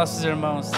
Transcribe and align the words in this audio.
nossos 0.00 0.24
irmãos. 0.24 0.70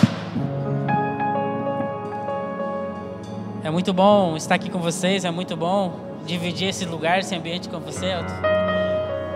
É 3.62 3.70
muito 3.70 3.92
bom 3.92 4.36
estar 4.36 4.56
aqui 4.56 4.68
com 4.68 4.80
vocês, 4.80 5.24
é 5.24 5.30
muito 5.30 5.56
bom 5.56 5.94
dividir 6.26 6.70
esse 6.70 6.84
lugar, 6.84 7.20
esse 7.20 7.32
ambiente 7.32 7.68
com 7.68 7.78
você. 7.78 8.14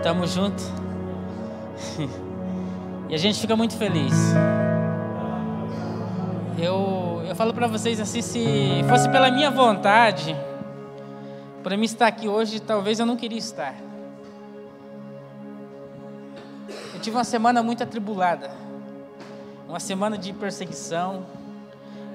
Tamo 0.03 0.27
junto. 0.27 0.61
E 3.09 3.15
a 3.15 3.17
gente 3.17 3.39
fica 3.39 3.55
muito 3.55 3.77
feliz. 3.77 4.13
Eu, 6.59 7.23
eu 7.25 7.33
falo 7.37 7.53
para 7.53 7.65
vocês 7.65 8.01
assim, 8.01 8.21
se 8.21 8.83
fosse 8.89 9.07
pela 9.07 9.31
minha 9.31 9.49
vontade, 9.49 10.35
para 11.63 11.77
mim 11.77 11.85
estar 11.85 12.05
aqui 12.05 12.27
hoje, 12.27 12.59
talvez 12.59 12.99
eu 12.99 13.05
não 13.05 13.15
queria 13.15 13.37
estar. 13.37 13.73
Eu 16.93 16.99
tive 16.99 17.15
uma 17.15 17.23
semana 17.23 17.63
muito 17.63 17.81
atribulada 17.81 18.66
uma 19.67 19.79
semana 19.79 20.17
de 20.17 20.31
perseguição, 20.33 21.25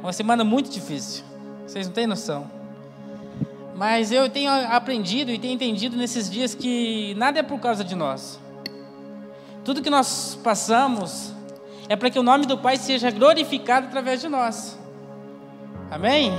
uma 0.03 0.13
semana 0.13 0.43
muito 0.43 0.71
difícil. 0.71 1.25
Vocês 1.67 1.87
não 1.87 1.95
têm 1.95 2.07
noção. 2.07 2.51
Mas 3.77 4.11
eu 4.11 4.29
tenho 4.29 4.51
aprendido 4.51 5.31
e 5.31 5.39
tenho 5.39 5.55
entendido 5.55 5.97
nesses 5.97 6.31
dias 6.31 6.55
que 6.55 7.15
nada 7.17 7.41
é 7.41 7.43
por 7.43 7.59
causa 7.61 7.85
de 7.85 7.95
nós. 7.95 8.41
Tudo 9.65 9.83
que 9.83 9.91
nós 9.91 10.39
passamos 10.43 11.33
é 11.89 11.97
para 11.97 12.11
que 12.11 12.19
o 12.19 12.23
nome 12.23 12.47
do 12.47 12.59
Pai 12.59 12.77
seja 12.77 13.11
glorificado 13.11 13.87
através 13.87 14.21
de 14.21 14.29
nós. 14.29 14.79
Amém? 15.91 16.33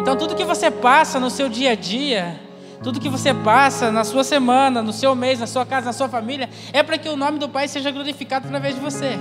Então, 0.00 0.16
tudo 0.16 0.36
que 0.36 0.44
você 0.44 0.70
passa 0.70 1.18
no 1.18 1.30
seu 1.30 1.48
dia 1.48 1.72
a 1.72 1.74
dia, 1.74 2.38
tudo 2.82 3.00
que 3.00 3.08
você 3.08 3.32
passa 3.32 3.90
na 3.90 4.04
sua 4.04 4.22
semana, 4.22 4.82
no 4.82 4.92
seu 4.92 5.14
mês, 5.14 5.40
na 5.40 5.46
sua 5.46 5.64
casa, 5.64 5.86
na 5.86 5.92
sua 5.92 6.08
família, 6.08 6.48
é 6.72 6.82
para 6.82 6.98
que 6.98 7.08
o 7.08 7.16
nome 7.16 7.38
do 7.38 7.48
Pai 7.48 7.68
seja 7.68 7.90
glorificado 7.90 8.46
através 8.46 8.74
de 8.74 8.80
você. 8.80 9.18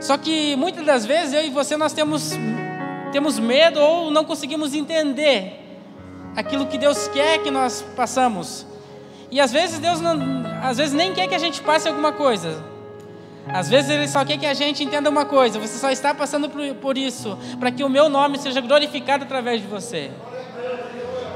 Só 0.00 0.16
que 0.16 0.54
muitas 0.56 0.84
das 0.84 1.04
vezes 1.04 1.32
eu 1.34 1.44
e 1.44 1.50
você 1.50 1.76
nós 1.76 1.92
temos 1.92 2.32
temos 3.10 3.38
medo 3.38 3.80
ou 3.80 4.10
não 4.10 4.24
conseguimos 4.24 4.74
entender 4.74 5.64
aquilo 6.36 6.66
que 6.66 6.78
Deus 6.78 7.08
quer 7.08 7.38
que 7.38 7.50
nós 7.50 7.84
passamos. 7.96 8.66
E 9.30 9.40
às 9.40 9.50
vezes 9.50 9.78
Deus 9.78 10.00
não, 10.00 10.16
às 10.62 10.78
vezes 10.78 10.94
nem 10.94 11.12
quer 11.12 11.26
que 11.26 11.34
a 11.34 11.38
gente 11.38 11.60
passe 11.60 11.88
alguma 11.88 12.12
coisa. 12.12 12.62
Às 13.48 13.68
vezes 13.68 13.90
Ele 13.90 14.06
só 14.06 14.24
quer 14.24 14.38
que 14.38 14.46
a 14.46 14.54
gente 14.54 14.84
entenda 14.84 15.08
uma 15.08 15.24
coisa. 15.24 15.58
Você 15.58 15.78
só 15.78 15.90
está 15.90 16.14
passando 16.14 16.48
por, 16.48 16.98
isso 16.98 17.36
para 17.58 17.70
que 17.70 17.82
o 17.82 17.88
meu 17.88 18.08
nome 18.08 18.38
seja 18.38 18.60
glorificado 18.60 19.24
através 19.24 19.60
de 19.60 19.66
você. 19.66 20.10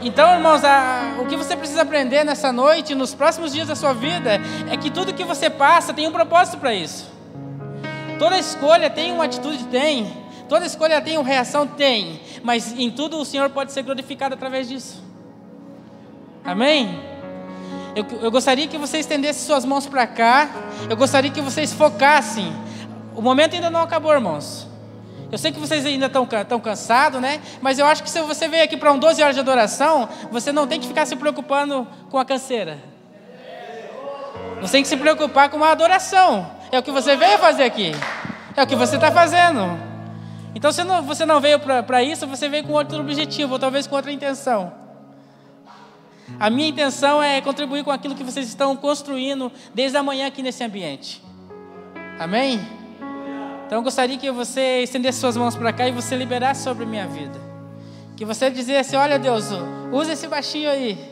Então, 0.02 0.34
irmãos, 0.34 0.64
a, 0.64 1.16
o 1.20 1.26
que 1.26 1.36
você 1.36 1.56
precisa 1.56 1.82
aprender 1.82 2.24
nessa 2.24 2.52
noite, 2.52 2.94
nos 2.94 3.14
próximos 3.14 3.52
dias 3.52 3.68
da 3.68 3.76
sua 3.76 3.92
vida, 3.92 4.40
é 4.70 4.76
que 4.76 4.90
tudo 4.90 5.14
que 5.14 5.22
você 5.24 5.48
passa 5.48 5.94
tem 5.94 6.08
um 6.08 6.12
propósito 6.12 6.58
para 6.58 6.74
isso. 6.74 7.11
Toda 8.22 8.38
escolha 8.38 8.88
tem 8.88 9.10
uma 9.10 9.24
atitude? 9.24 9.64
Tem. 9.64 10.16
Toda 10.48 10.64
escolha 10.64 11.00
tem 11.00 11.18
uma 11.18 11.26
reação? 11.26 11.66
Tem. 11.66 12.20
Mas 12.40 12.72
em 12.78 12.88
tudo 12.88 13.18
o 13.18 13.24
Senhor 13.24 13.50
pode 13.50 13.72
ser 13.72 13.82
glorificado 13.82 14.36
através 14.36 14.68
disso. 14.68 15.02
Amém? 16.44 17.00
Eu, 17.96 18.06
eu 18.20 18.30
gostaria 18.30 18.68
que 18.68 18.78
você 18.78 18.98
estendesse 18.98 19.44
suas 19.44 19.64
mãos 19.64 19.86
para 19.86 20.06
cá. 20.06 20.48
Eu 20.88 20.96
gostaria 20.96 21.32
que 21.32 21.40
vocês 21.40 21.72
focassem. 21.72 22.52
O 23.16 23.20
momento 23.20 23.56
ainda 23.56 23.70
não 23.70 23.82
acabou, 23.82 24.12
irmãos. 24.12 24.68
Eu 25.32 25.36
sei 25.36 25.50
que 25.50 25.58
vocês 25.58 25.84
ainda 25.84 26.06
estão 26.06 26.24
tão 26.48 26.60
cansados, 26.60 27.20
né? 27.20 27.40
Mas 27.60 27.80
eu 27.80 27.86
acho 27.86 28.04
que 28.04 28.08
se 28.08 28.20
você 28.20 28.46
veio 28.46 28.62
aqui 28.62 28.76
para 28.76 28.92
um 28.92 29.00
12 29.00 29.20
horas 29.20 29.34
de 29.34 29.40
adoração, 29.40 30.08
você 30.30 30.52
não 30.52 30.68
tem 30.68 30.78
que 30.78 30.86
ficar 30.86 31.06
se 31.06 31.16
preocupando 31.16 31.88
com 32.08 32.18
a 32.20 32.24
canseira. 32.24 32.78
Você 34.60 34.74
tem 34.74 34.82
que 34.82 34.88
se 34.88 34.96
preocupar 34.96 35.48
com 35.48 35.64
a 35.64 35.72
adoração. 35.72 36.61
É 36.72 36.78
o 36.78 36.82
que 36.82 36.90
você 36.90 37.14
veio 37.16 37.38
fazer 37.38 37.64
aqui. 37.64 37.92
É 38.56 38.62
o 38.62 38.66
que 38.66 38.74
você 38.74 38.96
está 38.96 39.12
fazendo. 39.12 39.78
Então, 40.54 40.72
se 40.72 40.82
não, 40.82 41.02
você 41.02 41.26
não 41.26 41.38
veio 41.38 41.60
para 41.60 42.02
isso, 42.02 42.26
você 42.26 42.48
veio 42.48 42.64
com 42.64 42.72
outro 42.72 42.98
objetivo, 42.98 43.52
ou 43.52 43.58
talvez 43.58 43.86
com 43.86 43.94
outra 43.94 44.10
intenção. 44.10 44.72
A 46.40 46.48
minha 46.48 46.70
intenção 46.70 47.22
é 47.22 47.42
contribuir 47.42 47.84
com 47.84 47.90
aquilo 47.90 48.14
que 48.14 48.24
vocês 48.24 48.48
estão 48.48 48.74
construindo 48.74 49.52
desde 49.74 49.98
a 49.98 50.02
manhã 50.02 50.26
aqui 50.26 50.42
nesse 50.42 50.64
ambiente. 50.64 51.22
Amém? 52.18 52.58
Então 53.66 53.78
eu 53.78 53.82
gostaria 53.82 54.16
que 54.16 54.30
você 54.30 54.82
estendesse 54.82 55.20
suas 55.20 55.36
mãos 55.36 55.54
para 55.54 55.74
cá 55.74 55.86
e 55.86 55.92
você 55.92 56.16
liberasse 56.16 56.62
sobre 56.62 56.84
a 56.84 56.86
minha 56.86 57.06
vida. 57.06 57.38
Que 58.16 58.24
você 58.24 58.50
dissesse: 58.50 58.96
Olha, 58.96 59.18
Deus, 59.18 59.50
usa 59.92 60.14
esse 60.14 60.26
baixinho 60.26 60.70
aí. 60.70 61.11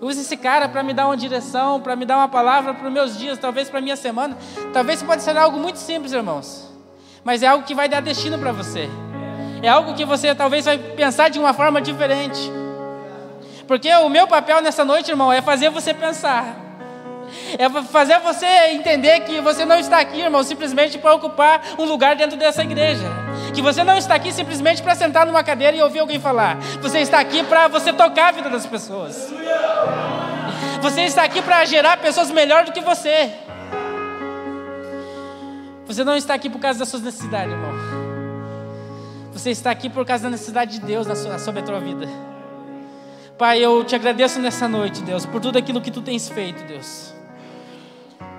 Use 0.00 0.20
esse 0.20 0.36
cara 0.36 0.68
para 0.68 0.82
me 0.82 0.92
dar 0.92 1.06
uma 1.06 1.16
direção, 1.16 1.80
para 1.80 1.96
me 1.96 2.04
dar 2.04 2.18
uma 2.18 2.28
palavra 2.28 2.72
para 2.72 2.86
os 2.86 2.92
meus 2.92 3.18
dias, 3.18 3.36
talvez 3.36 3.68
para 3.68 3.80
minha 3.80 3.96
semana. 3.96 4.36
Talvez 4.72 5.02
pode 5.02 5.22
ser 5.22 5.36
algo 5.36 5.58
muito 5.58 5.78
simples, 5.78 6.12
irmãos. 6.12 6.68
Mas 7.24 7.42
é 7.42 7.48
algo 7.48 7.64
que 7.64 7.74
vai 7.74 7.88
dar 7.88 8.00
destino 8.00 8.38
para 8.38 8.52
você. 8.52 8.88
É 9.60 9.68
algo 9.68 9.94
que 9.94 10.04
você 10.04 10.34
talvez 10.34 10.66
vai 10.66 10.78
pensar 10.78 11.28
de 11.28 11.38
uma 11.38 11.52
forma 11.52 11.80
diferente. 11.80 12.52
Porque 13.66 13.92
o 13.92 14.08
meu 14.08 14.28
papel 14.28 14.62
nessa 14.62 14.84
noite, 14.84 15.10
irmão, 15.10 15.32
é 15.32 15.42
fazer 15.42 15.68
você 15.68 15.92
pensar. 15.92 16.56
É 17.58 17.68
fazer 17.82 18.20
você 18.20 18.46
entender 18.70 19.20
que 19.20 19.40
você 19.40 19.64
não 19.64 19.76
está 19.76 19.98
aqui, 19.98 20.20
irmão, 20.20 20.42
simplesmente 20.44 20.96
para 20.96 21.12
ocupar 21.14 21.60
um 21.78 21.84
lugar 21.84 22.14
dentro 22.14 22.38
dessa 22.38 22.62
igreja. 22.62 23.27
Que 23.54 23.62
você 23.62 23.82
não 23.84 23.96
está 23.96 24.14
aqui 24.14 24.32
simplesmente 24.32 24.82
para 24.82 24.94
sentar 24.94 25.26
numa 25.26 25.42
cadeira 25.42 25.76
e 25.76 25.82
ouvir 25.82 26.00
alguém 26.00 26.20
falar. 26.20 26.56
Você 26.80 26.98
está 27.00 27.18
aqui 27.18 27.42
para 27.44 27.68
você 27.68 27.92
tocar 27.92 28.28
a 28.28 28.32
vida 28.32 28.50
das 28.50 28.66
pessoas. 28.66 29.32
Você 30.80 31.02
está 31.02 31.24
aqui 31.24 31.42
para 31.42 31.64
gerar 31.64 31.96
pessoas 31.98 32.30
melhor 32.30 32.64
do 32.64 32.72
que 32.72 32.80
você. 32.80 33.32
Você 35.86 36.04
não 36.04 36.16
está 36.16 36.34
aqui 36.34 36.50
por 36.50 36.60
causa 36.60 36.78
das 36.78 36.88
suas 36.88 37.02
necessidades, 37.02 37.52
irmão. 37.52 37.72
Você 39.32 39.50
está 39.50 39.70
aqui 39.70 39.88
por 39.88 40.04
causa 40.04 40.24
da 40.24 40.30
necessidade 40.30 40.78
de 40.78 40.86
Deus 40.86 41.06
sobre 41.40 41.60
a 41.60 41.62
tua 41.62 41.80
vida. 41.80 42.08
Pai, 43.38 43.64
eu 43.64 43.84
te 43.84 43.94
agradeço 43.94 44.40
nessa 44.40 44.68
noite, 44.68 45.00
Deus, 45.02 45.24
por 45.24 45.40
tudo 45.40 45.58
aquilo 45.58 45.80
que 45.80 45.90
tu 45.90 46.02
tens 46.02 46.28
feito, 46.28 46.64
Deus 46.64 47.17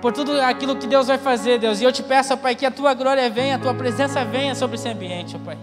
por 0.00 0.12
tudo 0.12 0.40
aquilo 0.40 0.76
que 0.76 0.86
Deus 0.86 1.06
vai 1.06 1.18
fazer, 1.18 1.58
Deus. 1.58 1.80
E 1.80 1.84
eu 1.84 1.92
te 1.92 2.02
peço, 2.02 2.32
ó 2.32 2.36
Pai, 2.36 2.54
que 2.54 2.64
a 2.64 2.70
tua 2.70 2.94
glória 2.94 3.28
venha, 3.28 3.56
a 3.56 3.58
tua 3.58 3.74
presença 3.74 4.24
venha 4.24 4.54
sobre 4.54 4.76
esse 4.76 4.88
ambiente, 4.88 5.36
ó 5.36 5.44
Pai. 5.44 5.58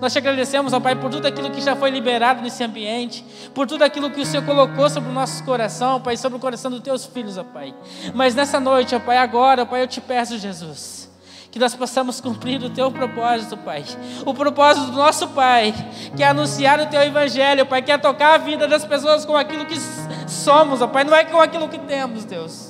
Nós 0.00 0.12
te 0.12 0.18
agradecemos, 0.18 0.72
ó 0.72 0.80
Pai, 0.80 0.96
por 0.96 1.10
tudo 1.10 1.26
aquilo 1.26 1.50
que 1.50 1.60
já 1.60 1.76
foi 1.76 1.90
liberado 1.90 2.40
nesse 2.40 2.64
ambiente, 2.64 3.24
por 3.54 3.66
tudo 3.66 3.82
aquilo 3.82 4.10
que 4.10 4.20
o 4.20 4.24
Senhor 4.24 4.44
colocou 4.46 4.88
sobre 4.88 5.10
o 5.10 5.12
nosso 5.12 5.44
coração, 5.44 5.96
ó 5.96 5.98
Pai, 5.98 6.16
sobre 6.16 6.38
o 6.38 6.40
coração 6.40 6.70
dos 6.70 6.80
teus 6.80 7.04
filhos, 7.04 7.36
ó 7.36 7.44
Pai. 7.44 7.74
Mas 8.14 8.34
nessa 8.34 8.58
noite, 8.58 8.94
ó 8.94 9.00
Pai, 9.00 9.18
agora, 9.18 9.62
ó 9.62 9.66
Pai, 9.66 9.82
eu 9.82 9.86
te 9.86 10.00
peço, 10.00 10.38
Jesus, 10.38 11.10
que 11.50 11.58
nós 11.58 11.74
possamos 11.74 12.18
cumprir 12.18 12.62
o 12.62 12.70
teu 12.70 12.90
propósito, 12.90 13.58
Pai. 13.58 13.84
O 14.24 14.32
propósito 14.32 14.86
do 14.86 14.96
nosso 14.96 15.28
Pai, 15.28 15.74
que 16.16 16.22
é 16.22 16.28
anunciar 16.28 16.80
o 16.80 16.86
teu 16.86 17.02
evangelho, 17.02 17.66
Pai, 17.66 17.82
que 17.82 17.92
é 17.92 17.98
tocar 17.98 18.36
a 18.36 18.38
vida 18.38 18.66
das 18.66 18.84
pessoas 18.84 19.26
com 19.26 19.36
aquilo 19.36 19.66
que 19.66 19.76
somos, 20.26 20.80
ó 20.80 20.86
Pai, 20.86 21.04
não 21.04 21.14
é 21.14 21.24
com 21.24 21.40
aquilo 21.40 21.68
que 21.68 21.78
temos, 21.78 22.24
Deus 22.24 22.69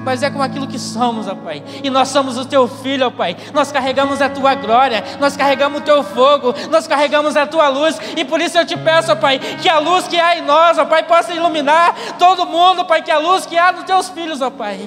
mas 0.00 0.22
é 0.22 0.30
com 0.30 0.42
aquilo 0.42 0.66
que 0.66 0.78
somos, 0.78 1.28
ó 1.28 1.34
Pai. 1.34 1.62
E 1.82 1.90
nós 1.90 2.08
somos 2.08 2.36
o 2.36 2.44
teu 2.44 2.66
filho, 2.68 3.06
ó 3.06 3.10
Pai. 3.10 3.36
Nós 3.52 3.72
carregamos 3.72 4.20
a 4.20 4.28
tua 4.28 4.54
glória, 4.54 5.04
nós 5.20 5.36
carregamos 5.36 5.80
o 5.80 5.84
teu 5.84 6.02
fogo, 6.02 6.54
nós 6.70 6.86
carregamos 6.86 7.36
a 7.36 7.46
tua 7.46 7.68
luz, 7.68 7.98
e 8.16 8.24
por 8.24 8.40
isso 8.40 8.58
eu 8.58 8.66
te 8.66 8.76
peço, 8.76 9.12
ó 9.12 9.16
Pai, 9.16 9.38
que 9.38 9.68
a 9.68 9.78
luz 9.78 10.06
que 10.06 10.18
há 10.18 10.36
em 10.36 10.42
nós, 10.42 10.78
ó 10.78 10.84
Pai, 10.84 11.02
possa 11.02 11.32
iluminar 11.32 11.94
todo 12.18 12.46
mundo, 12.46 12.84
Pai, 12.84 13.02
que 13.02 13.10
a 13.10 13.18
luz 13.18 13.46
que 13.46 13.56
há 13.56 13.72
nos 13.72 13.84
teus 13.84 14.08
filhos, 14.08 14.40
ó 14.40 14.50
Pai, 14.50 14.78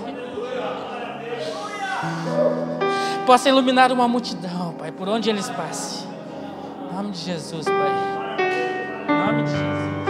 possa 3.26 3.50
iluminar 3.50 3.92
uma 3.92 4.08
multidão, 4.08 4.74
Pai, 4.78 4.92
por 4.92 5.08
onde 5.08 5.30
eles 5.30 5.50
passem. 5.50 6.10
Em 6.90 6.96
nome 6.96 7.12
de 7.12 7.20
Jesus, 7.20 7.66
Pai. 7.66 8.38
Em 9.08 9.26
nome 9.26 9.44
de 9.44 9.52
Jesus. 9.52 10.01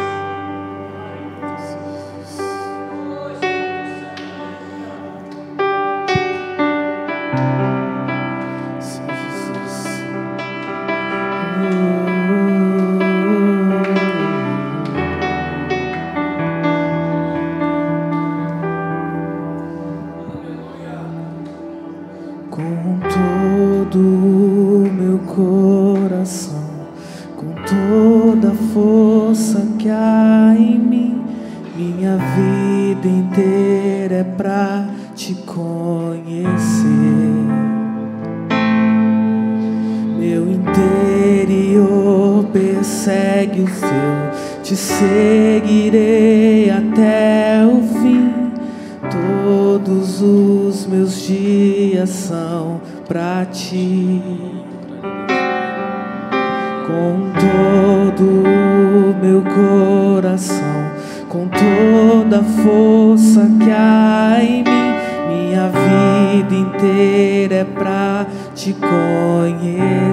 Com 61.32 61.48
toda 61.48 62.40
a 62.40 62.44
força 62.44 63.50
que 63.64 63.72
há 63.72 64.38
em 64.44 64.66
mim, 64.66 64.94
minha 65.30 65.70
vida 65.70 66.54
inteira 66.54 67.56
é 67.56 67.64
pra 67.64 68.28
te 68.54 68.74
conhecer. 68.74 70.12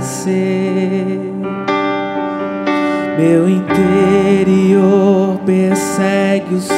Meu 3.19 3.49
interior 3.51 5.41
persegue 5.45 6.55
o 6.55 6.61
seu, 6.61 6.77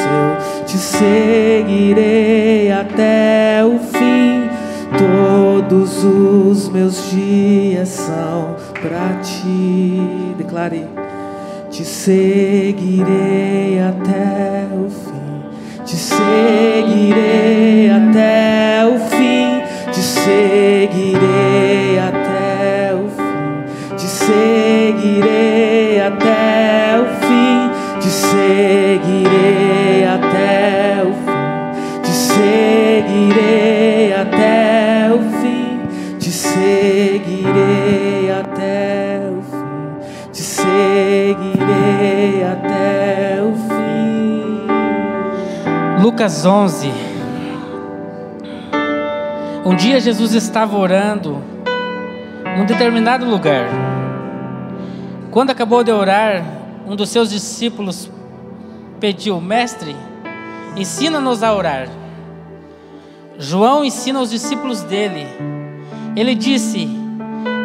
te 0.65 0.75
seguirei 0.75 2.71
até 2.71 3.63
o 3.63 3.77
fim. 3.77 4.49
Todos 4.97 6.03
os 6.03 6.67
meus 6.67 7.11
dias 7.11 7.89
são 7.89 8.55
para 8.81 9.19
ti. 9.21 10.01
Declare: 10.35 10.87
Te 11.81 11.87
seguirei 11.87 13.79
até 13.79 14.67
o 14.71 14.87
fim. 14.87 15.83
Te 15.83 15.95
seguirei 15.95 17.89
até 17.89 18.85
o 18.85 18.99
fim. 19.09 19.63
Te 19.91 19.99
seguirei 19.99 21.97
até 21.97 22.93
o 22.93 23.09
fim. 23.09 23.95
Te 23.95 24.05
seguirei 24.05 24.60
Lucas 46.21 46.45
11. 46.45 46.91
Um 49.65 49.75
dia 49.75 49.99
Jesus 49.99 50.35
estava 50.35 50.77
orando 50.77 51.41
num 52.55 52.63
determinado 52.63 53.25
lugar. 53.25 53.65
Quando 55.31 55.49
acabou 55.49 55.83
de 55.83 55.91
orar, 55.91 56.45
um 56.85 56.95
dos 56.95 57.09
seus 57.09 57.27
discípulos 57.27 58.07
pediu: 58.99 59.41
Mestre, 59.41 59.95
ensina-nos 60.77 61.41
a 61.41 61.55
orar. 61.55 61.87
João 63.39 63.83
ensina 63.83 64.21
os 64.21 64.29
discípulos 64.29 64.83
dele. 64.83 65.25
Ele 66.15 66.35
disse: 66.35 66.87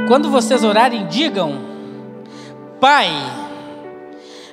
Quando 0.08 0.30
vocês 0.30 0.64
orarem, 0.64 1.06
digam: 1.08 1.58
Pai, 2.80 3.10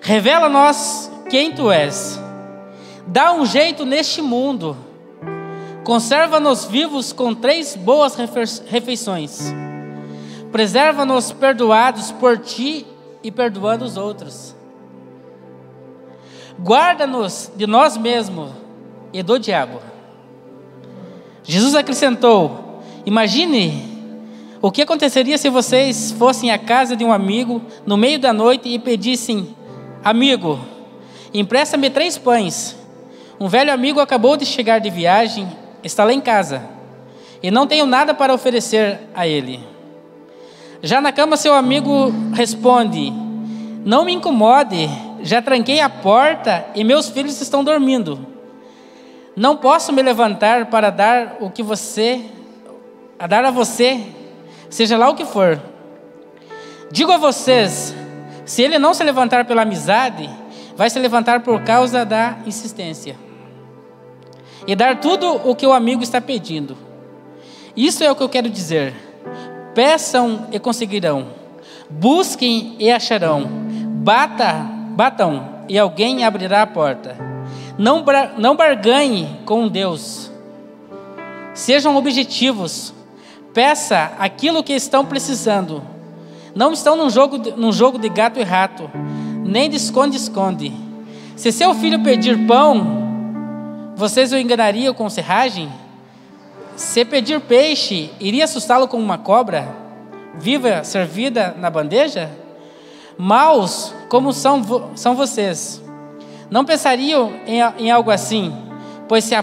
revela-nos 0.01 1.09
quem 1.29 1.53
tu 1.53 1.71
és. 1.71 2.21
Dá 3.07 3.33
um 3.33 3.45
jeito 3.45 3.85
neste 3.85 4.21
mundo. 4.21 4.75
Conserva-nos 5.83 6.65
vivos 6.65 7.11
com 7.11 7.33
três 7.35 7.75
boas 7.75 8.15
refe- 8.15 8.61
refeições. 8.67 9.53
Preserva-nos 10.51 11.31
perdoados 11.31 12.11
por 12.11 12.37
ti 12.37 12.85
e 13.21 13.29
perdoando 13.31 13.83
os 13.83 13.97
outros. 13.97 14.55
Guarda-nos 16.59 17.51
de 17.55 17.67
nós 17.67 17.97
mesmos 17.97 18.51
e 19.11 19.21
do 19.23 19.37
diabo. 19.39 19.79
Jesus 21.43 21.75
acrescentou: 21.75 22.81
Imagine 23.05 23.91
o 24.61 24.71
que 24.71 24.83
aconteceria 24.83 25.37
se 25.37 25.49
vocês 25.49 26.11
fossem 26.11 26.51
à 26.51 26.57
casa 26.57 26.95
de 26.95 27.03
um 27.03 27.11
amigo 27.11 27.61
no 27.85 27.97
meio 27.97 28.19
da 28.19 28.31
noite 28.31 28.69
e 28.69 28.79
pedissem: 28.79 29.53
Amigo, 30.03 30.59
empresta-me 31.33 31.89
três 31.89 32.17
pães. 32.17 32.77
Um 33.39 33.47
velho 33.47 33.73
amigo 33.73 33.99
acabou 33.99 34.37
de 34.37 34.45
chegar 34.45 34.79
de 34.79 34.89
viagem, 34.89 35.47
está 35.83 36.03
lá 36.03 36.13
em 36.13 36.21
casa 36.21 36.73
e 37.43 37.51
não 37.51 37.67
tenho 37.67 37.85
nada 37.85 38.13
para 38.13 38.33
oferecer 38.33 39.01
a 39.13 39.27
ele. 39.27 39.59
Já 40.81 41.01
na 41.01 41.11
cama, 41.11 41.35
seu 41.35 41.53
amigo 41.53 42.13
responde: 42.33 43.11
Não 43.83 44.05
me 44.05 44.13
incomode, 44.13 44.89
já 45.21 45.41
tranquei 45.41 45.81
a 45.81 45.89
porta 45.89 46.65
e 46.73 46.85
meus 46.85 47.09
filhos 47.09 47.39
estão 47.41 47.61
dormindo. 47.61 48.25
Não 49.35 49.57
posso 49.57 49.91
me 49.91 50.01
levantar 50.01 50.67
para 50.67 50.89
dar 50.89 51.37
o 51.41 51.49
que 51.49 51.61
você, 51.61 52.21
a 53.19 53.27
dar 53.27 53.43
a 53.43 53.51
você, 53.51 53.99
seja 54.69 54.97
lá 54.97 55.09
o 55.09 55.15
que 55.15 55.25
for. 55.25 55.59
Digo 56.91 57.11
a 57.11 57.17
vocês: 57.17 57.93
se 58.45 58.61
ele 58.61 58.79
não 58.79 58.93
se 58.93 59.03
levantar 59.03 59.43
pela 59.43 59.63
amizade, 59.63 60.29
vai 60.75 60.89
se 60.89 60.99
levantar 60.99 61.41
por 61.41 61.61
causa 61.61 62.05
da 62.05 62.37
insistência 62.45 63.15
e 64.65 64.75
dar 64.75 64.99
tudo 64.99 65.41
o 65.47 65.55
que 65.55 65.67
o 65.67 65.73
amigo 65.73 66.03
está 66.03 66.21
pedindo. 66.21 66.77
Isso 67.75 68.03
é 68.03 68.11
o 68.11 68.15
que 68.15 68.23
eu 68.23 68.29
quero 68.29 68.49
dizer. 68.49 68.93
Peçam 69.73 70.47
e 70.51 70.59
conseguirão. 70.59 71.27
Busquem 71.89 72.75
e 72.79 72.91
acharão. 72.91 73.49
Bata, 74.03 74.53
batam 74.91 75.63
e 75.67 75.77
alguém 75.77 76.23
abrirá 76.23 76.61
a 76.61 76.67
porta. 76.67 77.17
Não, 77.77 78.05
não 78.37 78.55
barganhe 78.55 79.39
com 79.45 79.67
Deus. 79.67 80.31
Sejam 81.53 81.95
objetivos. 81.95 82.93
Peça 83.53 84.11
aquilo 84.17 84.63
que 84.63 84.73
estão 84.73 85.05
precisando. 85.05 85.83
Não 86.55 86.71
estão 86.71 86.95
num 86.95 87.09
jogo, 87.09 87.37
num 87.57 87.71
jogo 87.71 87.97
de 87.97 88.09
gato 88.09 88.39
e 88.39 88.43
rato, 88.43 88.89
nem 89.43 89.69
de 89.69 89.77
esconde-esconde. 89.77 90.71
Se 91.35 91.51
seu 91.51 91.73
filho 91.75 92.01
pedir 92.03 92.45
pão, 92.47 93.93
vocês 93.95 94.31
o 94.31 94.37
enganariam 94.37 94.93
com 94.93 95.09
serragem? 95.09 95.69
Se 96.75 97.05
pedir 97.05 97.39
peixe, 97.41 98.09
iria 98.19 98.45
assustá-lo 98.45 98.87
com 98.87 98.97
uma 98.97 99.17
cobra, 99.17 99.67
viva 100.35 100.83
servida 100.83 101.55
na 101.57 101.69
bandeja? 101.69 102.29
Maus 103.17 103.93
como 104.09 104.33
são, 104.33 104.61
vo- 104.63 104.89
são 104.95 105.15
vocês, 105.15 105.81
não 106.49 106.65
pensariam 106.65 107.31
em, 107.45 107.59
em 107.85 107.91
algo 107.91 108.09
assim, 108.11 108.53
pois 109.07 109.23
se, 109.23 109.35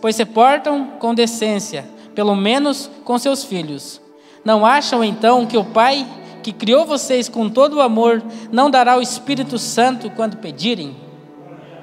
pois 0.00 0.16
se 0.16 0.24
portam 0.24 0.92
com 0.98 1.14
decência, 1.14 1.84
pelo 2.14 2.34
menos 2.34 2.90
com 3.04 3.18
seus 3.18 3.44
filhos. 3.44 4.00
Não 4.44 4.64
acham 4.64 5.02
então 5.04 5.44
que 5.44 5.58
o 5.58 5.64
Pai 5.64 6.06
que 6.46 6.52
criou 6.52 6.86
vocês 6.86 7.28
com 7.28 7.50
todo 7.50 7.78
o 7.78 7.80
amor 7.80 8.22
não 8.52 8.70
dará 8.70 8.96
o 8.96 9.02
Espírito 9.02 9.58
Santo 9.58 10.08
quando 10.10 10.36
pedirem? 10.36 10.96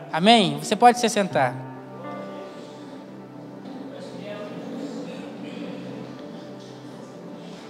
Amém? 0.09 0.57
Você 0.57 0.73
pode 0.73 1.01
se 1.01 1.09
sentar. 1.09 1.53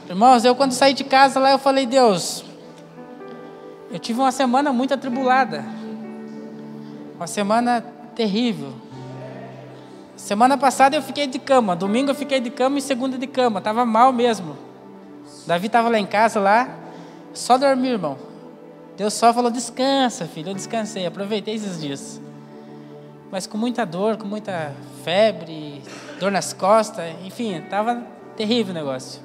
Irmãos, 0.08 0.46
eu 0.46 0.54
quando 0.54 0.74
saí 0.74 0.94
de 0.94 1.04
casa 1.04 1.40
lá, 1.40 1.50
eu 1.50 1.58
falei, 1.58 1.88
Deus, 1.88 2.46
eu 3.92 3.98
tive 3.98 4.20
uma 4.20 4.32
semana 4.32 4.72
muito 4.72 4.94
atribulada. 4.94 5.66
Uma 7.16 7.26
semana 7.26 7.82
terrível. 8.14 8.72
Semana 10.16 10.60
passada 10.60 10.96
eu 10.96 11.02
fiquei 11.02 11.26
de 11.26 11.40
cama, 11.40 11.76
domingo 11.76 12.12
eu 12.12 12.16
fiquei 12.16 12.40
de 12.40 12.52
cama 12.52 12.78
e 12.78 12.82
segunda 12.84 13.18
de 13.18 13.26
cama, 13.26 13.60
tava 13.60 13.84
mal 13.84 14.14
mesmo. 14.14 14.56
Davi 15.48 15.66
estava 15.66 15.90
lá 15.90 15.98
em 15.98 16.06
casa 16.06 16.40
lá, 16.40 16.83
só 17.34 17.58
dormir, 17.58 17.90
irmão. 17.90 18.18
Deus 18.96 19.14
só 19.14 19.34
falou: 19.34 19.50
descansa, 19.50 20.26
filho. 20.26 20.50
Eu 20.50 20.54
descansei, 20.54 21.06
aproveitei 21.06 21.56
esses 21.56 21.82
dias. 21.82 22.22
Mas 23.32 23.48
com 23.48 23.58
muita 23.58 23.86
dor, 23.86 24.18
com 24.18 24.28
muita 24.28 24.74
febre, 25.04 25.82
dor 26.20 26.32
nas 26.32 26.54
costas, 26.54 27.16
enfim, 27.26 27.56
estava 27.56 28.04
terrível 28.38 28.72
o 28.72 28.76
negócio. 28.76 29.22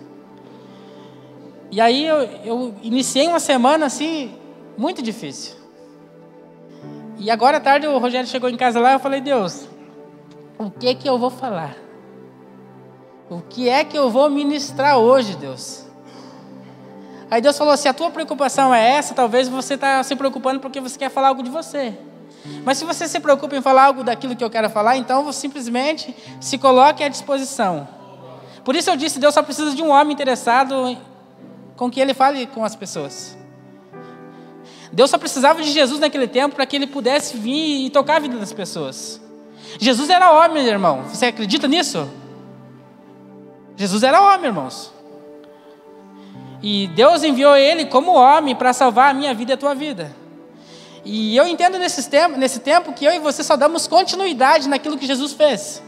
E 1.71 1.81
aí 1.81 2.07
eu, 2.07 2.23
eu 2.45 2.75
iniciei 2.83 3.29
uma 3.29 3.41
semana 3.41 3.87
assim, 3.87 4.35
muito 4.77 5.03
difícil. 5.03 5.57
E 7.19 7.31
agora 7.31 7.59
à 7.59 7.61
tarde 7.61 7.87
o 7.87 7.99
Rogério 7.99 8.29
chegou 8.29 8.49
em 8.49 8.57
casa 8.57 8.81
lá, 8.81 8.95
eu 8.95 8.99
falei: 8.99 9.21
Deus, 9.21 9.69
o 10.59 10.71
que 10.71 10.95
que 10.95 11.09
eu 11.09 11.19
vou 11.19 11.31
falar? 11.31 11.77
O 13.29 13.43
que 13.43 13.69
é 13.69 13.85
que 13.85 13.99
eu 13.99 14.09
vou 14.09 14.31
ministrar 14.31 14.97
hoje, 14.97 15.37
Deus? 15.37 15.88
Aí 17.31 17.41
Deus 17.41 17.57
falou: 17.57 17.77
se 17.77 17.89
a 17.89 17.95
tua 17.95 18.11
preocupação 18.11 18.75
é 18.75 18.91
essa, 18.93 19.15
talvez 19.15 19.49
você 19.49 19.75
está 19.75 20.03
se 20.03 20.15
preocupando 20.17 20.61
porque 20.61 20.81
você 20.81 20.99
quer 20.99 21.11
falar 21.11 21.29
algo 21.29 21.43
de 21.43 21.51
você. 21.51 21.95
Mas 22.65 22.79
se 22.79 22.85
você 22.85 23.07
se 23.09 23.21
preocupa 23.21 23.57
em 23.57 23.63
falar 23.63 23.85
algo 23.85 24.05
daquilo 24.05 24.35
que 24.35 24.45
eu 24.45 24.51
quero 24.51 24.71
falar, 24.71 24.97
então 24.97 25.25
você 25.25 25.41
simplesmente 25.41 26.15
se 26.41 26.57
coloque 26.57 27.03
à 27.03 27.09
disposição. 27.09 27.89
Por 28.65 28.75
isso 28.75 28.91
eu 28.91 28.97
disse: 28.97 29.19
Deus 29.19 29.35
só 29.35 29.43
precisa 29.43 29.75
de 29.75 29.83
um 29.83 29.91
homem 29.91 30.13
interessado 30.13 30.97
com 31.77 31.91
que 31.91 32.01
ele 32.01 32.15
fale 32.15 32.47
com 32.47 32.65
as 32.65 32.75
pessoas. 32.75 33.37
Deus 34.93 35.11
só 35.11 35.19
precisava 35.19 35.63
de 35.63 35.71
Jesus 35.71 36.01
naquele 36.01 36.27
tempo 36.27 36.57
para 36.57 36.65
que 36.65 36.75
ele 36.75 36.87
pudesse 36.87 37.37
vir 37.37 37.87
e 37.87 37.91
tocar 37.91 38.17
a 38.17 38.21
vida 38.21 38.39
das 38.39 38.53
pessoas. 38.53 39.21
Jesus 39.79 40.09
era 40.09 40.33
homem, 40.33 40.67
irmão. 40.67 41.03
Você 41.05 41.27
acredita 41.27 41.69
nisso? 41.69 42.09
Jesus 43.77 44.03
era 44.03 44.21
homem, 44.21 44.47
irmãos. 44.47 44.93
E 46.63 46.89
Deus 46.89 47.23
enviou 47.23 47.57
ele 47.57 47.87
como 47.87 48.13
homem 48.13 48.55
para 48.55 48.73
salvar 48.73 49.11
a 49.11 49.15
minha 49.15 49.33
vida 49.33 49.53
e 49.53 49.55
a 49.55 49.57
tua 49.57 49.75
vida. 49.75 50.15
E 51.05 51.37
eu 51.37 51.47
entendo 51.47 51.79
nesse 51.79 52.09
tempo, 52.11 52.37
nesse 52.37 52.61
tempo 52.61 52.93
que 52.93 53.05
eu 53.05 53.13
e 53.13 53.19
você 53.19 53.43
só 53.43 53.57
damos 53.57 53.87
continuidade 53.87 54.69
naquilo 54.69 54.99
que 54.99 55.07
Jesus 55.07 55.33
fez, 55.33 55.83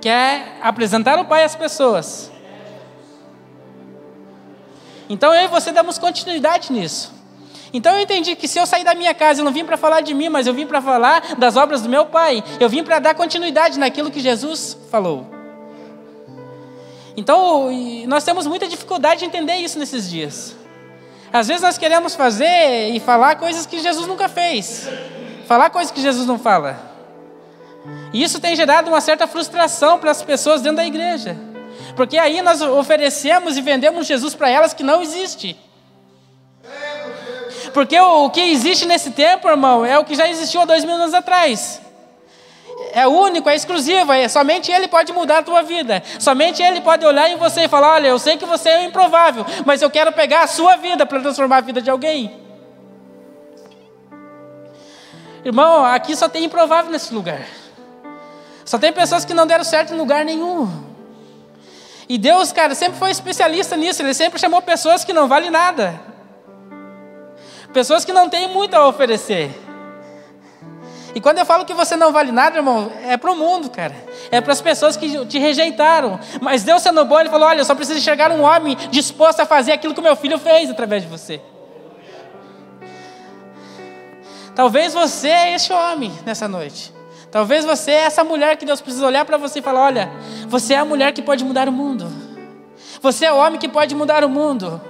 que 0.00 0.08
é 0.08 0.58
apresentar 0.62 1.18
o 1.18 1.24
Pai 1.24 1.44
às 1.44 1.56
pessoas. 1.56 2.30
Então 5.08 5.34
eu 5.34 5.44
e 5.44 5.48
você 5.48 5.72
damos 5.72 5.98
continuidade 5.98 6.72
nisso. 6.72 7.12
Então 7.72 7.92
eu 7.94 8.02
entendi 8.02 8.36
que 8.36 8.46
se 8.46 8.58
eu 8.58 8.66
sair 8.66 8.84
da 8.84 8.94
minha 8.94 9.12
casa, 9.12 9.40
eu 9.40 9.44
não 9.44 9.52
vim 9.52 9.64
para 9.64 9.76
falar 9.76 10.00
de 10.00 10.14
mim, 10.14 10.28
mas 10.28 10.46
eu 10.46 10.54
vim 10.54 10.66
para 10.66 10.80
falar 10.80 11.34
das 11.36 11.56
obras 11.56 11.82
do 11.82 11.88
meu 11.88 12.06
Pai. 12.06 12.44
Eu 12.60 12.68
vim 12.68 12.84
para 12.84 13.00
dar 13.00 13.14
continuidade 13.14 13.78
naquilo 13.80 14.12
que 14.12 14.20
Jesus 14.20 14.78
falou. 14.90 15.33
Então, 17.16 17.70
nós 18.06 18.24
temos 18.24 18.46
muita 18.46 18.66
dificuldade 18.66 19.20
de 19.20 19.26
entender 19.26 19.56
isso 19.56 19.78
nesses 19.78 20.08
dias. 20.10 20.56
Às 21.32 21.48
vezes 21.48 21.62
nós 21.62 21.78
queremos 21.78 22.14
fazer 22.14 22.90
e 22.90 23.00
falar 23.00 23.36
coisas 23.36 23.66
que 23.66 23.80
Jesus 23.80 24.06
nunca 24.06 24.28
fez, 24.28 24.88
falar 25.46 25.70
coisas 25.70 25.92
que 25.92 26.00
Jesus 26.00 26.26
não 26.26 26.38
fala. 26.38 26.78
E 28.12 28.22
isso 28.22 28.40
tem 28.40 28.56
gerado 28.56 28.88
uma 28.88 29.00
certa 29.00 29.26
frustração 29.26 29.98
para 29.98 30.10
as 30.10 30.22
pessoas 30.22 30.62
dentro 30.62 30.78
da 30.78 30.86
igreja, 30.86 31.36
porque 31.96 32.16
aí 32.18 32.40
nós 32.40 32.62
oferecemos 32.62 33.56
e 33.56 33.60
vendemos 33.60 34.06
Jesus 34.06 34.34
para 34.34 34.48
elas 34.48 34.72
que 34.72 34.82
não 34.82 35.02
existe. 35.02 35.56
Porque 37.72 37.98
o 37.98 38.30
que 38.30 38.40
existe 38.40 38.86
nesse 38.86 39.10
tempo, 39.10 39.48
irmão, 39.48 39.84
é 39.84 39.98
o 39.98 40.04
que 40.04 40.14
já 40.14 40.28
existiu 40.28 40.60
há 40.60 40.64
dois 40.64 40.84
mil 40.84 40.94
anos 40.94 41.12
atrás 41.12 41.83
é 42.94 43.08
único, 43.08 43.48
é 43.48 43.54
exclusivo, 43.56 44.12
é, 44.12 44.28
somente 44.28 44.70
Ele 44.70 44.86
pode 44.86 45.12
mudar 45.12 45.38
a 45.38 45.42
tua 45.42 45.62
vida. 45.62 46.02
Somente 46.18 46.62
Ele 46.62 46.80
pode 46.80 47.04
olhar 47.04 47.28
em 47.28 47.36
você 47.36 47.62
e 47.64 47.68
falar: 47.68 47.94
Olha, 47.94 48.08
eu 48.08 48.18
sei 48.18 48.36
que 48.36 48.46
você 48.46 48.68
é 48.68 48.84
improvável, 48.84 49.44
mas 49.66 49.82
eu 49.82 49.90
quero 49.90 50.12
pegar 50.12 50.42
a 50.42 50.46
sua 50.46 50.76
vida 50.76 51.04
para 51.04 51.20
transformar 51.20 51.56
a 51.56 51.60
vida 51.60 51.82
de 51.82 51.90
alguém. 51.90 52.40
Irmão, 55.44 55.84
aqui 55.84 56.16
só 56.16 56.28
tem 56.28 56.44
improvável 56.44 56.90
nesse 56.90 57.12
lugar. 57.12 57.42
Só 58.64 58.78
tem 58.78 58.92
pessoas 58.92 59.24
que 59.24 59.34
não 59.34 59.46
deram 59.46 59.64
certo 59.64 59.92
em 59.92 59.96
lugar 59.96 60.24
nenhum. 60.24 60.94
E 62.08 62.16
Deus, 62.16 62.52
cara, 62.52 62.74
sempre 62.74 62.98
foi 62.98 63.10
especialista 63.10 63.76
nisso. 63.76 64.00
Ele 64.02 64.14
sempre 64.14 64.38
chamou 64.38 64.62
pessoas 64.62 65.04
que 65.04 65.12
não 65.12 65.28
valem 65.28 65.50
nada. 65.50 66.00
Pessoas 67.72 68.04
que 68.04 68.12
não 68.12 68.28
têm 68.28 68.48
muito 68.48 68.74
a 68.74 68.86
oferecer. 68.86 69.63
E 71.14 71.20
quando 71.20 71.38
eu 71.38 71.46
falo 71.46 71.64
que 71.64 71.72
você 71.72 71.94
não 71.94 72.12
vale 72.12 72.32
nada, 72.32 72.58
irmão, 72.58 72.90
é 73.04 73.16
para 73.16 73.30
o 73.30 73.36
mundo, 73.36 73.70
cara. 73.70 73.94
É 74.32 74.40
para 74.40 74.52
as 74.52 74.60
pessoas 74.60 74.96
que 74.96 75.24
te 75.26 75.38
rejeitaram. 75.38 76.18
Mas 76.40 76.64
Deus 76.64 76.82
sendo 76.82 77.04
bom, 77.04 77.20
Ele 77.20 77.30
falou: 77.30 77.46
Olha, 77.46 77.60
eu 77.60 77.64
só 77.64 77.74
preciso 77.74 77.98
enxergar 77.98 78.32
um 78.32 78.42
homem 78.42 78.76
disposto 78.90 79.40
a 79.40 79.46
fazer 79.46 79.72
aquilo 79.72 79.94
que 79.94 80.00
o 80.00 80.02
meu 80.02 80.16
filho 80.16 80.38
fez 80.38 80.68
através 80.68 81.02
de 81.02 81.08
você. 81.08 81.40
Talvez 84.56 84.92
você 84.92 85.28
é 85.28 85.54
esse 85.54 85.72
homem 85.72 86.12
nessa 86.26 86.48
noite. 86.48 86.92
Talvez 87.30 87.64
você 87.64 87.92
é 87.92 88.04
essa 88.04 88.24
mulher 88.24 88.56
que 88.56 88.64
Deus 88.64 88.80
precisa 88.80 89.06
olhar 89.06 89.24
para 89.24 89.36
você 89.36 89.60
e 89.60 89.62
falar: 89.62 89.84
Olha, 89.86 90.10
você 90.48 90.74
é 90.74 90.78
a 90.78 90.84
mulher 90.84 91.12
que 91.12 91.22
pode 91.22 91.44
mudar 91.44 91.68
o 91.68 91.72
mundo. 91.72 92.10
Você 93.00 93.24
é 93.24 93.32
o 93.32 93.36
homem 93.36 93.60
que 93.60 93.68
pode 93.68 93.94
mudar 93.94 94.24
o 94.24 94.28
mundo. 94.28 94.80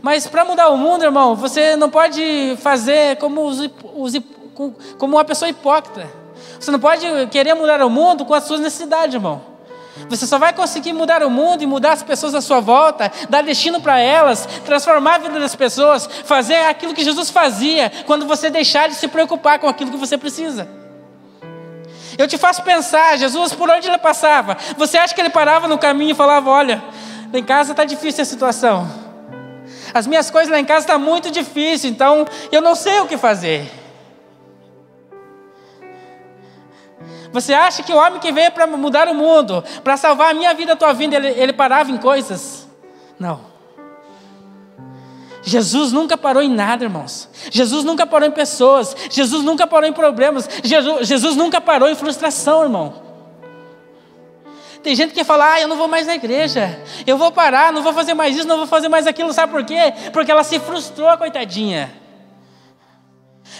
Mas 0.00 0.28
para 0.28 0.44
mudar 0.44 0.68
o 0.68 0.76
mundo, 0.76 1.04
irmão, 1.04 1.34
você 1.34 1.74
não 1.74 1.90
pode 1.90 2.56
fazer 2.60 3.16
como 3.16 3.44
os, 3.44 3.68
os 3.96 4.14
como 4.98 5.16
uma 5.16 5.24
pessoa 5.24 5.48
hipócrita. 5.48 6.08
Você 6.58 6.70
não 6.70 6.78
pode 6.78 7.06
querer 7.30 7.54
mudar 7.54 7.82
o 7.82 7.90
mundo 7.90 8.24
com 8.24 8.34
as 8.34 8.44
suas 8.44 8.60
necessidades, 8.60 9.14
irmão. 9.14 9.50
Você 10.08 10.26
só 10.26 10.38
vai 10.38 10.52
conseguir 10.52 10.92
mudar 10.92 11.22
o 11.22 11.30
mundo 11.30 11.62
e 11.62 11.66
mudar 11.66 11.92
as 11.92 12.02
pessoas 12.02 12.34
à 12.34 12.40
sua 12.40 12.60
volta, 12.60 13.10
dar 13.28 13.42
destino 13.42 13.80
para 13.80 13.98
elas, 13.98 14.46
transformar 14.64 15.16
a 15.16 15.18
vida 15.18 15.38
das 15.38 15.54
pessoas, 15.54 16.08
fazer 16.24 16.56
aquilo 16.56 16.94
que 16.94 17.04
Jesus 17.04 17.30
fazia, 17.30 17.90
quando 18.06 18.26
você 18.26 18.50
deixar 18.50 18.88
de 18.88 18.94
se 18.94 19.08
preocupar 19.08 19.58
com 19.58 19.68
aquilo 19.68 19.90
que 19.90 19.96
você 19.96 20.16
precisa. 20.16 20.68
Eu 22.16 22.28
te 22.28 22.36
faço 22.36 22.62
pensar, 22.62 23.16
Jesus, 23.18 23.52
por 23.52 23.68
onde 23.70 23.88
ele 23.88 23.98
passava? 23.98 24.56
Você 24.76 24.98
acha 24.98 25.14
que 25.14 25.20
ele 25.20 25.30
parava 25.30 25.66
no 25.66 25.78
caminho 25.78 26.12
e 26.12 26.14
falava: 26.14 26.50
Olha, 26.50 26.82
lá 27.32 27.38
em 27.38 27.44
casa 27.44 27.72
está 27.72 27.84
difícil 27.84 28.22
a 28.22 28.26
situação. 28.26 28.88
As 29.92 30.06
minhas 30.06 30.30
coisas 30.30 30.50
lá 30.50 30.60
em 30.60 30.64
casa 30.64 30.80
estão 30.80 30.98
tá 30.98 31.04
muito 31.04 31.30
difícil, 31.30 31.90
então 31.90 32.26
eu 32.52 32.60
não 32.60 32.74
sei 32.74 33.00
o 33.00 33.06
que 33.06 33.16
fazer. 33.16 33.79
Você 37.32 37.54
acha 37.54 37.82
que 37.82 37.92
o 37.92 37.96
homem 37.96 38.18
que 38.18 38.32
veio 38.32 38.50
para 38.50 38.66
mudar 38.66 39.08
o 39.08 39.14
mundo, 39.14 39.62
para 39.84 39.96
salvar 39.96 40.30
a 40.30 40.34
minha 40.34 40.52
vida, 40.52 40.72
a 40.72 40.76
tua 40.76 40.92
vida, 40.92 41.16
ele, 41.16 41.28
ele 41.28 41.52
parava 41.52 41.90
em 41.90 41.96
coisas? 41.96 42.68
Não. 43.18 43.50
Jesus 45.42 45.92
nunca 45.92 46.18
parou 46.18 46.42
em 46.42 46.50
nada, 46.50 46.84
irmãos. 46.84 47.28
Jesus 47.50 47.84
nunca 47.84 48.06
parou 48.06 48.28
em 48.28 48.32
pessoas. 48.32 48.94
Jesus 49.10 49.42
nunca 49.42 49.66
parou 49.66 49.88
em 49.88 49.92
problemas. 49.92 50.48
Jesus, 50.62 51.08
Jesus 51.08 51.36
nunca 51.36 51.60
parou 51.60 51.88
em 51.88 51.94
frustração, 51.94 52.62
irmão. 52.62 53.10
Tem 54.82 54.94
gente 54.94 55.12
que 55.12 55.24
fala, 55.24 55.54
ah, 55.54 55.60
eu 55.60 55.68
não 55.68 55.76
vou 55.76 55.88
mais 55.88 56.06
na 56.06 56.14
igreja. 56.14 56.82
Eu 57.06 57.16
vou 57.16 57.30
parar, 57.30 57.72
não 57.72 57.82
vou 57.82 57.92
fazer 57.92 58.14
mais 58.14 58.36
isso, 58.36 58.46
não 58.46 58.58
vou 58.58 58.66
fazer 58.66 58.88
mais 58.88 59.06
aquilo. 59.06 59.32
Sabe 59.32 59.52
por 59.52 59.64
quê? 59.64 59.92
Porque 60.12 60.30
ela 60.30 60.42
se 60.42 60.58
frustrou, 60.58 61.16
coitadinha. 61.16 61.99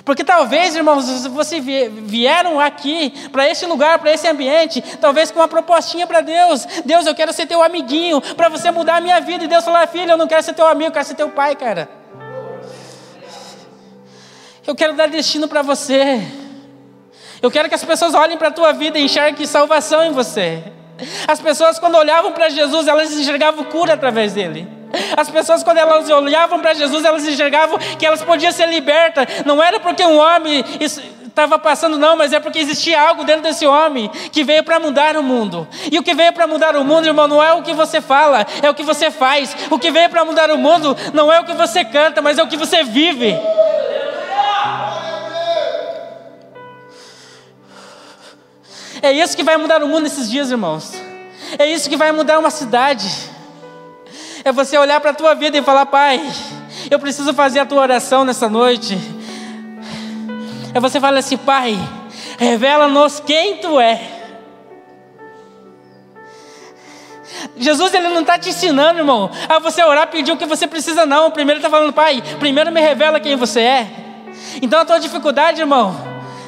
Porque 0.04 0.24
talvez, 0.24 0.74
irmãos, 0.74 1.26
vocês 1.26 1.64
vieram 1.64 2.58
aqui 2.58 3.10
para 3.30 3.48
esse 3.48 3.66
lugar, 3.66 3.98
para 3.98 4.12
esse 4.12 4.26
ambiente, 4.26 4.82
talvez 5.00 5.30
com 5.30 5.40
uma 5.40 5.48
propostinha 5.48 6.06
para 6.06 6.20
Deus. 6.20 6.64
Deus, 6.84 7.06
eu 7.06 7.14
quero 7.14 7.32
ser 7.32 7.46
teu 7.46 7.62
amiguinho 7.62 8.20
para 8.34 8.48
você 8.48 8.70
mudar 8.70 8.96
a 8.96 9.00
minha 9.00 9.20
vida. 9.20 9.44
E 9.44 9.48
Deus 9.48 9.64
falou: 9.64 9.86
filho, 9.88 10.10
eu 10.12 10.16
não 10.16 10.26
quero 10.26 10.42
ser 10.42 10.54
teu 10.54 10.66
amigo, 10.66 10.88
eu 10.88 10.92
quero 10.92 11.04
ser 11.04 11.14
teu 11.14 11.28
pai, 11.30 11.54
cara. 11.54 11.88
Eu 14.66 14.74
quero 14.74 14.94
dar 14.94 15.08
destino 15.08 15.48
para 15.48 15.62
você. 15.62 16.20
Eu 17.42 17.50
quero 17.50 17.68
que 17.68 17.74
as 17.74 17.84
pessoas 17.84 18.14
olhem 18.14 18.36
para 18.36 18.48
a 18.48 18.52
tua 18.52 18.72
vida 18.72 18.98
e 18.98 19.04
enxerguem 19.04 19.46
salvação 19.46 20.04
em 20.04 20.12
você. 20.12 20.62
As 21.26 21.40
pessoas, 21.40 21.78
quando 21.78 21.96
olhavam 21.96 22.32
para 22.32 22.48
Jesus, 22.50 22.86
elas 22.86 23.12
enxergavam 23.12 23.64
cura 23.64 23.94
através 23.94 24.34
dele. 24.34 24.79
As 25.16 25.30
pessoas, 25.30 25.62
quando 25.62 25.78
elas 25.78 26.08
olhavam 26.10 26.60
para 26.60 26.74
Jesus, 26.74 27.04
elas 27.04 27.26
enxergavam 27.26 27.78
que 27.98 28.04
elas 28.04 28.22
podiam 28.22 28.52
ser 28.52 28.68
libertas. 28.68 29.26
Não 29.44 29.62
era 29.62 29.78
porque 29.80 30.04
um 30.04 30.18
homem 30.18 30.64
estava 31.30 31.58
passando, 31.58 31.96
não, 31.96 32.16
mas 32.16 32.32
é 32.32 32.40
porque 32.40 32.58
existia 32.58 33.00
algo 33.00 33.24
dentro 33.24 33.42
desse 33.42 33.66
homem 33.66 34.10
que 34.30 34.44
veio 34.44 34.62
para 34.62 34.78
mudar 34.78 35.16
o 35.16 35.22
mundo. 35.22 35.66
E 35.90 35.98
o 35.98 36.02
que 36.02 36.14
veio 36.14 36.32
para 36.32 36.46
mudar 36.46 36.76
o 36.76 36.84
mundo, 36.84 37.06
irmão, 37.06 37.26
não 37.26 37.42
é 37.42 37.52
o 37.54 37.62
que 37.62 37.72
você 37.72 38.00
fala, 38.00 38.46
é 38.62 38.68
o 38.68 38.74
que 38.74 38.82
você 38.82 39.10
faz. 39.10 39.56
O 39.70 39.78
que 39.78 39.90
veio 39.90 40.10
para 40.10 40.24
mudar 40.24 40.50
o 40.50 40.58
mundo 40.58 40.96
não 41.14 41.32
é 41.32 41.40
o 41.40 41.44
que 41.44 41.54
você 41.54 41.84
canta, 41.84 42.20
mas 42.20 42.38
é 42.38 42.42
o 42.42 42.48
que 42.48 42.56
você 42.56 42.82
vive. 42.82 43.36
É 49.02 49.12
isso 49.12 49.34
que 49.34 49.42
vai 49.42 49.56
mudar 49.56 49.82
o 49.82 49.88
mundo 49.88 50.02
nesses 50.02 50.30
dias, 50.30 50.50
irmãos. 50.50 50.92
É 51.58 51.66
isso 51.66 51.88
que 51.88 51.96
vai 51.96 52.12
mudar 52.12 52.38
uma 52.38 52.50
cidade. 52.50 53.08
É 54.44 54.52
você 54.52 54.78
olhar 54.78 55.00
para 55.00 55.10
a 55.10 55.14
tua 55.14 55.34
vida 55.34 55.58
e 55.58 55.62
falar: 55.62 55.86
Pai, 55.86 56.20
eu 56.90 56.98
preciso 56.98 57.34
fazer 57.34 57.60
a 57.60 57.66
tua 57.66 57.82
oração 57.82 58.24
nessa 58.24 58.48
noite. 58.48 58.98
É 60.74 60.80
você 60.80 61.00
falar 61.00 61.18
assim: 61.18 61.36
Pai, 61.36 61.78
revela-nos 62.38 63.20
quem 63.20 63.58
tu 63.58 63.78
é. 63.80 64.18
Jesus 67.56 67.92
ele 67.92 68.08
não 68.08 68.20
está 68.22 68.38
te 68.38 68.50
ensinando, 68.50 69.00
irmão, 69.00 69.30
a 69.48 69.58
você 69.58 69.82
orar, 69.82 70.06
pedir 70.08 70.32
o 70.32 70.36
que 70.36 70.46
você 70.46 70.66
precisa, 70.66 71.04
não. 71.04 71.30
Primeiro 71.30 71.58
ele 71.58 71.66
está 71.66 71.70
falando, 71.70 71.92
Pai, 71.92 72.22
primeiro 72.38 72.72
me 72.72 72.80
revela 72.80 73.20
quem 73.20 73.36
você 73.36 73.60
é. 73.60 73.90
Então 74.62 74.80
a 74.80 74.84
tua 74.84 74.98
dificuldade, 74.98 75.60
irmão, 75.60 75.94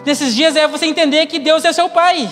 nesses 0.05 0.35
dias 0.35 0.57
é 0.57 0.67
você 0.67 0.87
entender 0.87 1.27
que 1.27 1.39
Deus 1.39 1.65
é 1.65 1.73
seu 1.73 1.89
Pai. 1.89 2.31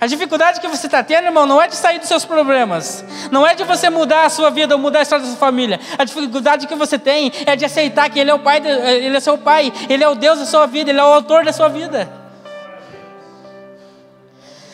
A 0.00 0.06
dificuldade 0.06 0.60
que 0.60 0.66
você 0.66 0.86
está 0.86 1.02
tendo, 1.02 1.26
irmão, 1.26 1.44
não 1.44 1.60
é 1.60 1.68
de 1.68 1.76
sair 1.76 1.98
dos 1.98 2.08
seus 2.08 2.24
problemas, 2.24 3.04
não 3.30 3.46
é 3.46 3.54
de 3.54 3.64
você 3.64 3.90
mudar 3.90 4.24
a 4.24 4.30
sua 4.30 4.50
vida 4.50 4.74
ou 4.74 4.80
mudar 4.80 5.00
a 5.00 5.02
história 5.02 5.22
da 5.22 5.30
sua 5.30 5.38
família. 5.38 5.78
A 5.98 6.04
dificuldade 6.04 6.66
que 6.66 6.74
você 6.74 6.98
tem 6.98 7.30
é 7.44 7.54
de 7.54 7.66
aceitar 7.66 8.08
que 8.08 8.18
Ele 8.18 8.30
é 8.30 8.34
o 8.34 8.38
Pai, 8.38 8.62
Ele 8.64 9.14
é 9.14 9.20
seu 9.20 9.36
Pai, 9.36 9.70
Ele 9.90 10.02
é 10.02 10.08
o 10.08 10.14
Deus 10.14 10.38
da 10.38 10.46
sua 10.46 10.64
vida, 10.66 10.88
Ele 10.88 10.98
é 10.98 11.04
o 11.04 11.06
autor 11.06 11.44
da 11.44 11.52
sua 11.52 11.68
vida. 11.68 12.10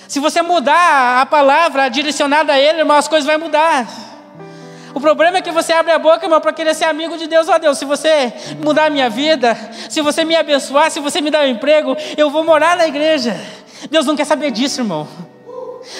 Se 0.06 0.20
você 0.20 0.42
mudar 0.42 1.20
a 1.20 1.26
palavra 1.26 1.88
direcionada 1.88 2.52
a 2.52 2.60
Ele, 2.60 2.78
irmão, 2.78 2.96
as 2.96 3.08
coisas 3.08 3.28
vão 3.28 3.40
mudar. 3.40 3.84
O 4.96 5.00
problema 5.00 5.36
é 5.36 5.42
que 5.42 5.50
você 5.50 5.74
abre 5.74 5.92
a 5.92 5.98
boca, 5.98 6.24
irmão, 6.24 6.40
para 6.40 6.54
querer 6.54 6.74
ser 6.74 6.86
amigo 6.86 7.18
de 7.18 7.26
Deus. 7.26 7.50
Ó 7.50 7.58
Deus, 7.58 7.76
se 7.76 7.84
você 7.84 8.32
mudar 8.64 8.86
a 8.86 8.90
minha 8.90 9.10
vida, 9.10 9.54
se 9.90 10.00
você 10.00 10.24
me 10.24 10.34
abençoar, 10.34 10.90
se 10.90 11.00
você 11.00 11.20
me 11.20 11.30
dar 11.30 11.44
um 11.44 11.50
emprego, 11.50 11.94
eu 12.16 12.30
vou 12.30 12.42
morar 12.42 12.78
na 12.78 12.88
igreja. 12.88 13.38
Deus 13.90 14.06
não 14.06 14.16
quer 14.16 14.24
saber 14.24 14.50
disso, 14.50 14.80
irmão. 14.80 15.06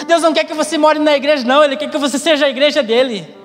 Deus 0.06 0.22
não 0.22 0.32
quer 0.32 0.44
que 0.44 0.54
você 0.54 0.78
more 0.78 0.98
na 0.98 1.14
igreja, 1.14 1.44
não. 1.44 1.62
Ele 1.62 1.76
quer 1.76 1.90
que 1.90 1.98
você 1.98 2.18
seja 2.18 2.46
a 2.46 2.48
igreja 2.48 2.82
dele. 2.82 3.36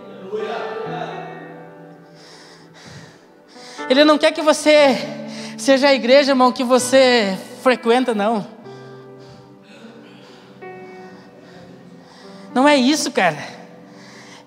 Ele 3.89 4.05
não 4.05 4.17
quer 4.17 4.31
que 4.31 4.41
você 4.41 4.97
seja 5.57 5.89
a 5.89 5.93
igreja, 5.93 6.31
irmão, 6.31 6.53
que 6.53 6.63
você 6.63 7.37
frequenta, 7.61 8.15
não. 8.15 8.47
Não 12.53 12.65
é 12.65 12.77
isso, 12.77 13.11
cara. 13.11 13.60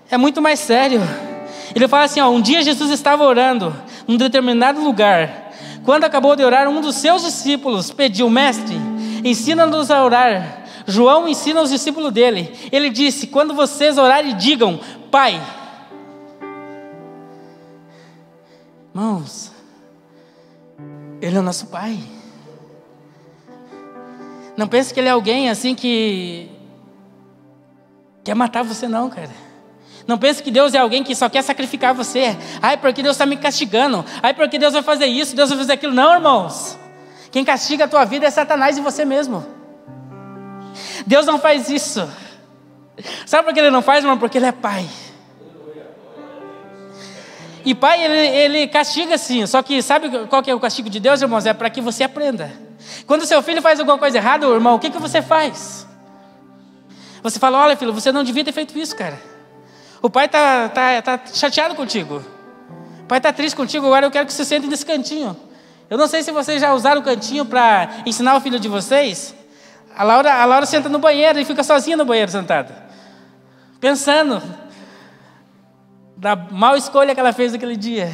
É 0.09 0.17
muito 0.17 0.41
mais 0.41 0.59
sério. 0.59 1.01
Ele 1.73 1.87
fala 1.87 2.03
assim: 2.05 2.19
ó, 2.19 2.29
um 2.29 2.41
dia 2.41 2.61
Jesus 2.61 2.91
estava 2.91 3.23
orando 3.23 3.75
num 4.07 4.17
determinado 4.17 4.81
lugar. 4.81 5.51
Quando 5.83 6.03
acabou 6.03 6.35
de 6.35 6.43
orar, 6.43 6.67
um 6.67 6.81
dos 6.81 6.95
seus 6.95 7.23
discípulos 7.23 7.91
pediu: 7.91 8.29
Mestre, 8.29 8.75
ensina-nos 9.23 9.91
a 9.91 10.03
orar. 10.03 10.63
João 10.87 11.27
ensina 11.27 11.61
os 11.61 11.69
discípulos 11.69 12.11
dele. 12.11 12.53
Ele 12.71 12.89
disse: 12.89 13.27
Quando 13.27 13.53
vocês 13.53 13.97
orarem, 13.97 14.35
digam: 14.35 14.79
Pai. 15.11 15.41
Irmãos, 18.93 19.51
Ele 21.21 21.35
é 21.35 21.39
o 21.39 21.43
nosso 21.43 21.67
Pai. 21.67 21.99
Não 24.55 24.67
pense 24.67 24.93
que 24.93 24.99
Ele 24.99 25.09
é 25.09 25.11
alguém 25.11 25.49
assim 25.49 25.75
que 25.75 26.49
quer 28.23 28.35
matar 28.35 28.63
você, 28.63 28.87
não, 28.87 29.09
cara. 29.09 29.44
Não 30.07 30.17
pense 30.17 30.43
que 30.43 30.51
Deus 30.51 30.73
é 30.73 30.77
alguém 30.77 31.03
que 31.03 31.15
só 31.15 31.27
quer 31.27 31.41
sacrificar 31.41 31.93
você. 31.93 32.37
Ai, 32.61 32.77
porque 32.77 33.01
Deus 33.01 33.15
está 33.15 33.25
me 33.25 33.37
castigando. 33.37 34.05
Ai, 34.21 34.33
porque 34.33 34.59
Deus 34.59 34.73
vai 34.73 34.83
fazer 34.83 35.07
isso, 35.07 35.35
Deus 35.35 35.49
vai 35.49 35.57
fazer 35.57 35.73
aquilo. 35.73 35.93
Não, 35.93 36.13
irmãos. 36.13 36.77
Quem 37.31 37.43
castiga 37.43 37.85
a 37.85 37.87
tua 37.87 38.05
vida 38.05 38.25
é 38.25 38.29
Satanás 38.29 38.77
e 38.77 38.81
você 38.81 39.03
mesmo. 39.03 39.45
Deus 41.05 41.25
não 41.25 41.39
faz 41.39 41.69
isso. 41.69 42.07
Sabe 43.25 43.45
por 43.45 43.53
que 43.53 43.59
ele 43.59 43.71
não 43.71 43.81
faz, 43.81 44.03
irmão? 44.03 44.17
Porque 44.17 44.37
ele 44.37 44.45
é 44.45 44.51
pai. 44.51 44.87
E 47.65 47.73
pai, 47.73 48.03
ele, 48.03 48.37
ele 48.37 48.67
castiga 48.67 49.17
sim. 49.17 49.45
Só 49.47 49.63
que 49.63 49.81
sabe 49.81 50.27
qual 50.27 50.43
que 50.43 50.51
é 50.51 50.55
o 50.55 50.59
castigo 50.59 50.89
de 50.89 50.99
Deus, 50.99 51.21
irmãos? 51.21 51.47
É 51.47 51.53
para 51.53 51.69
que 51.69 51.81
você 51.81 52.03
aprenda. 52.03 52.51
Quando 53.07 53.25
seu 53.25 53.41
filho 53.41 53.61
faz 53.61 53.79
alguma 53.79 53.97
coisa 53.97 54.17
errada, 54.17 54.45
irmão, 54.45 54.75
o 54.75 54.79
que, 54.79 54.91
que 54.91 54.99
você 54.99 55.21
faz? 55.21 55.87
Você 57.23 57.39
fala, 57.39 57.57
olha 57.57 57.75
filho, 57.75 57.91
você 57.91 58.11
não 58.11 58.23
devia 58.23 58.45
ter 58.45 58.51
feito 58.51 58.77
isso, 58.77 58.95
cara. 58.95 59.19
O 60.05 60.09
pai 60.09 60.27
está 60.27 60.69
tá, 60.69 61.01
tá 61.01 61.19
chateado 61.33 61.73
contigo. 61.73 62.23
O 63.01 63.05
pai 63.07 63.17
está 63.17 63.33
triste 63.33 63.55
contigo, 63.55 63.87
agora 63.87 64.05
eu 64.05 64.11
quero 64.11 64.27
que 64.27 64.33
você 64.33 64.45
sente 64.45 64.67
nesse 64.67 64.85
cantinho. 64.85 65.35
Eu 65.89 65.97
não 65.97 66.07
sei 66.07 66.21
se 66.21 66.31
vocês 66.31 66.61
já 66.61 66.75
usaram 66.75 67.01
o 67.01 67.03
cantinho 67.03 67.43
para 67.43 67.89
ensinar 68.05 68.35
o 68.35 68.39
filho 68.39 68.59
de 68.59 68.67
vocês. 68.67 69.33
A 69.95 70.03
Laura, 70.03 70.31
a 70.31 70.45
Laura 70.45 70.67
senta 70.67 70.87
no 70.89 70.99
banheiro 70.99 71.39
e 71.39 71.43
fica 71.43 71.63
sozinha 71.63 71.97
no 71.97 72.05
banheiro 72.05 72.29
sentada. 72.29 72.85
Pensando 73.79 74.43
da 76.15 76.35
mal 76.35 76.77
escolha 76.77 77.15
que 77.15 77.19
ela 77.19 77.33
fez 77.33 77.55
aquele 77.55 77.75
dia. 77.75 78.11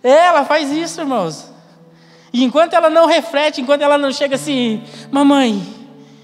Ela 0.00 0.44
faz 0.44 0.70
isso, 0.70 1.00
irmãos. 1.00 1.50
E 2.32 2.44
enquanto 2.44 2.74
ela 2.74 2.88
não 2.88 3.06
reflete, 3.06 3.60
enquanto 3.60 3.82
ela 3.82 3.98
não 3.98 4.12
chega 4.12 4.36
assim, 4.36 4.84
mamãe, 5.10 5.60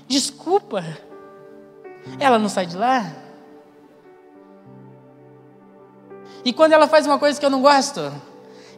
desculpa, 0.07 0.85
ela 2.21 2.38
não 2.38 2.49
sai 2.49 2.67
de 2.67 2.76
lá. 2.76 3.22
E 6.45 6.53
quando 6.53 6.73
ela 6.73 6.89
faz 6.89 7.07
uma 7.07 7.19
coisa 7.19 7.39
que 7.39 7.47
eu 7.47 7.51
não 7.51 7.63
gosto, 7.63 8.13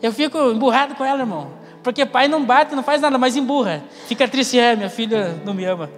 eu 0.02 0.12
fico 0.12 0.38
emburrado 0.50 0.94
com 0.94 1.04
ela, 1.04 1.20
irmão. 1.20 1.50
Porque 1.82 2.04
pai 2.04 2.28
não 2.28 2.44
bate, 2.44 2.74
não 2.74 2.82
faz 2.82 3.00
nada, 3.00 3.18
mas 3.18 3.36
emburra. 3.36 3.82
Fica 4.06 4.26
triste, 4.26 4.58
é, 4.58 4.74
minha 4.74 4.90
filha 4.90 5.40
não 5.44 5.54
me 5.54 5.64
ama. 5.64 5.90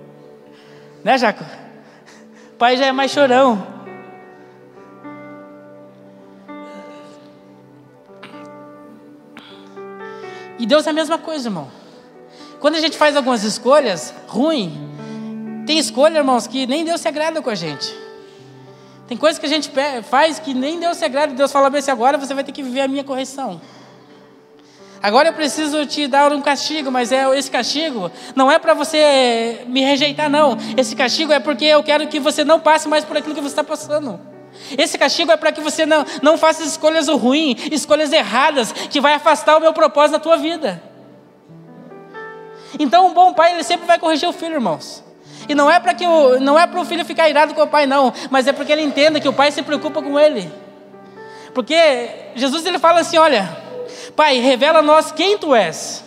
Né, 1.02 1.16
Jaco? 1.16 1.44
Pai 2.58 2.76
já 2.76 2.86
é 2.86 2.92
mais 2.92 3.10
chorão. 3.10 3.66
E 10.58 10.66
Deus 10.66 10.86
é 10.86 10.90
a 10.90 10.92
mesma 10.92 11.18
coisa, 11.18 11.48
irmão. 11.48 11.68
Quando 12.60 12.76
a 12.76 12.80
gente 12.80 12.96
faz 12.96 13.16
algumas 13.16 13.44
escolhas 13.44 14.14
ruim, 14.26 14.90
tem 15.66 15.78
escolha, 15.78 16.18
irmãos, 16.18 16.46
que 16.46 16.66
nem 16.66 16.84
Deus 16.84 17.00
se 17.00 17.08
agrada 17.08 17.42
com 17.42 17.50
a 17.50 17.54
gente. 17.54 18.05
Tem 19.06 19.16
coisas 19.16 19.38
que 19.38 19.46
a 19.46 19.48
gente 19.48 19.70
faz 20.08 20.38
que 20.38 20.52
nem 20.52 20.80
Deus 20.80 20.96
se 20.96 21.04
agrada. 21.04 21.32
Deus 21.32 21.52
fala 21.52 21.70
bem 21.70 21.78
assim, 21.78 21.90
agora 21.90 22.18
você 22.18 22.34
vai 22.34 22.42
ter 22.42 22.52
que 22.52 22.62
viver 22.62 22.80
a 22.80 22.88
minha 22.88 23.04
correção. 23.04 23.60
Agora 25.02 25.28
eu 25.28 25.32
preciso 25.32 25.86
te 25.86 26.08
dar 26.08 26.32
um 26.32 26.40
castigo, 26.40 26.90
mas 26.90 27.12
é 27.12 27.24
esse 27.38 27.50
castigo 27.50 28.10
não 28.34 28.50
é 28.50 28.58
para 28.58 28.74
você 28.74 29.62
me 29.68 29.80
rejeitar, 29.82 30.28
não. 30.28 30.56
Esse 30.76 30.96
castigo 30.96 31.32
é 31.32 31.38
porque 31.38 31.64
eu 31.64 31.82
quero 31.82 32.08
que 32.08 32.18
você 32.18 32.44
não 32.44 32.58
passe 32.58 32.88
mais 32.88 33.04
por 33.04 33.16
aquilo 33.16 33.34
que 33.34 33.40
você 33.40 33.52
está 33.52 33.62
passando. 33.62 34.18
Esse 34.76 34.98
castigo 34.98 35.30
é 35.30 35.36
para 35.36 35.52
que 35.52 35.60
você 35.60 35.86
não, 35.86 36.04
não 36.22 36.36
faça 36.36 36.64
escolhas 36.64 37.08
ruins, 37.08 37.68
escolhas 37.70 38.12
erradas, 38.12 38.72
que 38.72 39.00
vai 39.00 39.14
afastar 39.14 39.56
o 39.58 39.60
meu 39.60 39.72
propósito 39.72 40.12
na 40.14 40.18
tua 40.18 40.36
vida. 40.36 40.82
Então, 42.78 43.06
um 43.06 43.14
bom 43.14 43.32
pai, 43.32 43.52
ele 43.52 43.62
sempre 43.62 43.86
vai 43.86 43.98
corrigir 43.98 44.28
o 44.28 44.32
filho, 44.32 44.54
irmãos. 44.54 45.05
E 45.48 45.54
não 45.54 45.70
é 45.70 45.78
para 45.78 45.94
que 45.94 46.06
o, 46.06 46.40
não 46.40 46.58
é 46.58 46.66
para 46.66 46.80
o 46.80 46.84
filho 46.84 47.04
ficar 47.04 47.28
irado 47.28 47.54
com 47.54 47.62
o 47.62 47.66
pai, 47.66 47.86
não, 47.86 48.12
mas 48.30 48.46
é 48.46 48.52
porque 48.52 48.72
ele 48.72 48.82
entenda 48.82 49.20
que 49.20 49.28
o 49.28 49.32
pai 49.32 49.52
se 49.52 49.62
preocupa 49.62 50.02
com 50.02 50.18
ele. 50.18 50.50
Porque 51.54 52.10
Jesus 52.34 52.66
ele 52.66 52.78
fala 52.78 53.00
assim: 53.00 53.16
olha, 53.16 53.48
pai, 54.14 54.38
revela 54.38 54.80
a 54.80 54.82
nós 54.82 55.12
quem 55.12 55.38
tu 55.38 55.54
és. 55.54 56.04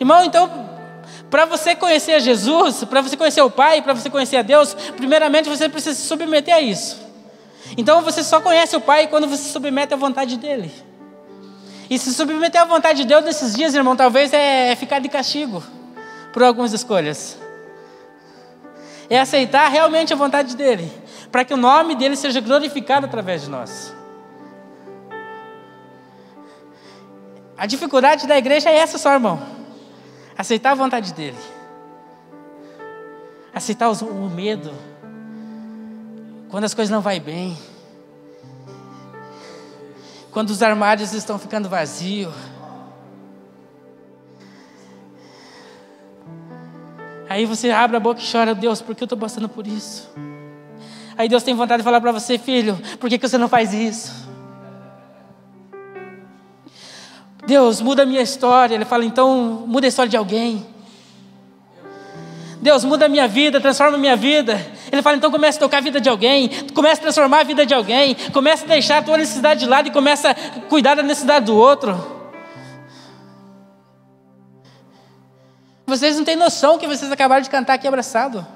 Irmão, 0.00 0.24
então, 0.24 0.50
para 1.30 1.44
você 1.44 1.74
conhecer 1.74 2.20
Jesus, 2.20 2.84
para 2.84 3.00
você 3.00 3.16
conhecer 3.16 3.40
o 3.40 3.50
Pai, 3.50 3.80
para 3.80 3.94
você 3.94 4.10
conhecer 4.10 4.36
a 4.36 4.42
Deus, 4.42 4.74
primeiramente 4.96 5.48
você 5.48 5.68
precisa 5.68 5.94
se 5.94 6.06
submeter 6.06 6.54
a 6.54 6.60
isso. 6.60 7.00
Então 7.76 8.02
você 8.02 8.22
só 8.22 8.40
conhece 8.40 8.76
o 8.76 8.80
Pai 8.80 9.06
quando 9.06 9.28
você 9.28 9.44
se 9.44 9.50
submete 9.50 9.94
à 9.94 9.96
vontade 9.96 10.36
dele. 10.36 10.70
E 11.88 11.98
se 11.98 12.12
submeter 12.12 12.60
à 12.60 12.64
vontade 12.64 13.02
de 13.02 13.08
Deus 13.08 13.24
nesses 13.24 13.54
dias, 13.54 13.74
irmão, 13.74 13.96
talvez 13.96 14.32
é 14.32 14.74
ficar 14.76 14.98
de 14.98 15.08
castigo 15.08 15.62
por 16.32 16.42
algumas 16.42 16.72
escolhas 16.72 17.38
é 19.14 19.20
aceitar 19.20 19.68
realmente 19.68 20.10
a 20.10 20.16
vontade 20.16 20.56
dEle, 20.56 20.90
para 21.30 21.44
que 21.44 21.52
o 21.52 21.56
nome 21.58 21.94
dEle 21.94 22.16
seja 22.16 22.40
glorificado 22.40 23.04
através 23.04 23.42
de 23.42 23.50
nós. 23.50 23.94
A 27.54 27.66
dificuldade 27.66 28.26
da 28.26 28.38
igreja 28.38 28.70
é 28.70 28.78
essa 28.78 28.96
só, 28.96 29.12
irmão. 29.12 29.38
Aceitar 30.36 30.70
a 30.70 30.74
vontade 30.74 31.12
dEle. 31.12 31.36
Aceitar 33.52 33.90
o 33.90 34.30
medo. 34.30 34.72
Quando 36.48 36.64
as 36.64 36.72
coisas 36.72 36.90
não 36.90 37.02
vão 37.02 37.20
bem. 37.20 37.58
Quando 40.30 40.48
os 40.48 40.62
armários 40.62 41.12
estão 41.12 41.38
ficando 41.38 41.68
vazios 41.68 42.32
Aí 47.32 47.46
você 47.46 47.70
abre 47.70 47.96
a 47.96 48.00
boca 48.00 48.20
e 48.20 48.30
chora, 48.30 48.54
Deus, 48.54 48.82
por 48.82 48.94
que 48.94 49.02
eu 49.02 49.06
estou 49.06 49.16
passando 49.16 49.48
por 49.48 49.66
isso? 49.66 50.06
Aí 51.16 51.30
Deus 51.30 51.42
tem 51.42 51.54
vontade 51.54 51.80
de 51.80 51.84
falar 51.84 51.98
para 51.98 52.12
você, 52.12 52.36
filho, 52.36 52.78
por 53.00 53.08
que, 53.08 53.16
que 53.16 53.26
você 53.26 53.38
não 53.38 53.48
faz 53.48 53.72
isso? 53.72 54.28
Deus, 57.46 57.80
muda 57.80 58.02
a 58.02 58.06
minha 58.06 58.20
história. 58.20 58.74
Ele 58.74 58.84
fala, 58.84 59.06
então, 59.06 59.64
muda 59.66 59.86
a 59.86 59.88
história 59.88 60.10
de 60.10 60.16
alguém. 60.18 60.66
Deus, 62.60 62.84
muda 62.84 63.06
a 63.06 63.08
minha 63.08 63.26
vida, 63.26 63.58
transforma 63.62 63.96
a 63.96 63.98
minha 63.98 64.14
vida. 64.14 64.60
Ele 64.92 65.00
fala, 65.00 65.16
então 65.16 65.30
comece 65.30 65.56
a 65.56 65.60
tocar 65.60 65.78
a 65.78 65.80
vida 65.80 66.02
de 66.02 66.10
alguém, 66.10 66.50
comece 66.74 67.00
a 67.00 67.02
transformar 67.04 67.40
a 67.40 67.44
vida 67.44 67.64
de 67.64 67.72
alguém, 67.72 68.14
comece 68.30 68.64
a 68.64 68.68
deixar 68.68 68.98
a 68.98 69.02
tua 69.02 69.16
necessidade 69.16 69.60
de 69.60 69.66
lado 69.66 69.88
e 69.88 69.90
comece 69.90 70.28
a 70.28 70.34
cuidar 70.68 70.96
da 70.96 71.02
necessidade 71.02 71.46
do 71.46 71.56
outro. 71.56 72.11
Vocês 75.92 76.16
não 76.16 76.24
têm 76.24 76.36
noção 76.36 76.78
que 76.78 76.86
vocês 76.86 77.12
acabaram 77.12 77.42
de 77.42 77.50
cantar 77.50 77.74
aqui 77.74 77.86
abraçado. 77.86 78.46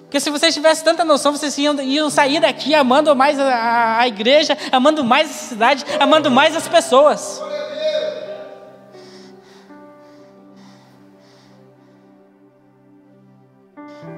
Porque 0.00 0.18
se 0.18 0.30
vocês 0.30 0.52
tivessem 0.52 0.84
tanta 0.84 1.04
noção, 1.04 1.30
vocês 1.30 1.56
iam, 1.58 1.80
iam 1.80 2.10
sair 2.10 2.40
daqui 2.40 2.74
amando 2.74 3.14
mais 3.14 3.38
a, 3.38 4.00
a, 4.00 4.08
igreja, 4.08 4.58
amando 4.72 5.04
mais 5.04 5.30
a 5.30 5.32
cidade, 5.32 5.84
amando 6.00 6.28
mais 6.28 6.56
as 6.56 6.66
pessoas. 6.66 7.40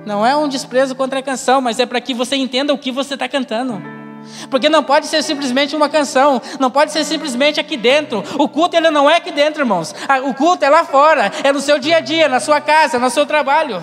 Não 0.07 0.24
é 0.24 0.35
um 0.35 0.48
desprezo 0.48 0.94
contra 0.94 1.18
a 1.18 1.22
canção, 1.22 1.61
mas 1.61 1.78
é 1.78 1.85
para 1.85 2.00
que 2.00 2.14
você 2.14 2.35
entenda 2.35 2.72
o 2.72 2.78
que 2.78 2.90
você 2.90 3.12
está 3.12 3.28
cantando. 3.28 4.03
Porque 4.50 4.68
não 4.68 4.82
pode 4.82 5.06
ser 5.06 5.22
simplesmente 5.22 5.74
uma 5.74 5.88
canção, 5.88 6.40
não 6.58 6.70
pode 6.70 6.92
ser 6.92 7.04
simplesmente 7.04 7.60
aqui 7.60 7.76
dentro. 7.76 8.22
O 8.38 8.48
culto 8.48 8.76
ele 8.76 8.90
não 8.90 9.08
é 9.08 9.16
aqui 9.16 9.30
dentro, 9.30 9.62
irmãos. 9.62 9.94
O 10.24 10.34
culto 10.34 10.64
é 10.64 10.68
lá 10.68 10.84
fora, 10.84 11.30
é 11.42 11.52
no 11.52 11.60
seu 11.60 11.78
dia 11.78 11.98
a 11.98 12.00
dia, 12.00 12.28
na 12.28 12.40
sua 12.40 12.60
casa, 12.60 12.98
no 12.98 13.10
seu 13.10 13.26
trabalho. 13.26 13.82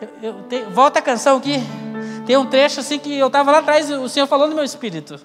Eu, 0.00 0.08
eu 0.22 0.42
te, 0.44 0.62
volta 0.64 0.98
a 0.98 1.02
canção 1.02 1.38
aqui. 1.38 1.62
Tem 2.26 2.36
um 2.36 2.46
trecho 2.46 2.80
assim 2.80 2.98
que 2.98 3.16
eu 3.16 3.28
estava 3.28 3.52
lá 3.52 3.58
atrás, 3.58 3.90
o 3.90 4.08
Senhor 4.08 4.26
falou 4.26 4.48
no 4.48 4.54
meu 4.54 4.64
espírito. 4.64 5.20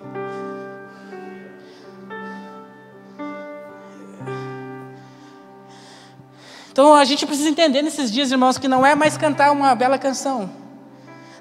Então 6.72 6.96
a 6.96 7.04
gente 7.04 7.26
precisa 7.26 7.50
entender 7.50 7.82
nesses 7.82 8.12
dias, 8.12 8.32
irmãos, 8.32 8.58
que 8.58 8.68
não 8.68 8.86
é 8.86 8.96
mais 8.96 9.18
cantar 9.18 9.52
uma 9.52 9.76
bela 9.76 9.98
canção. 9.98 10.61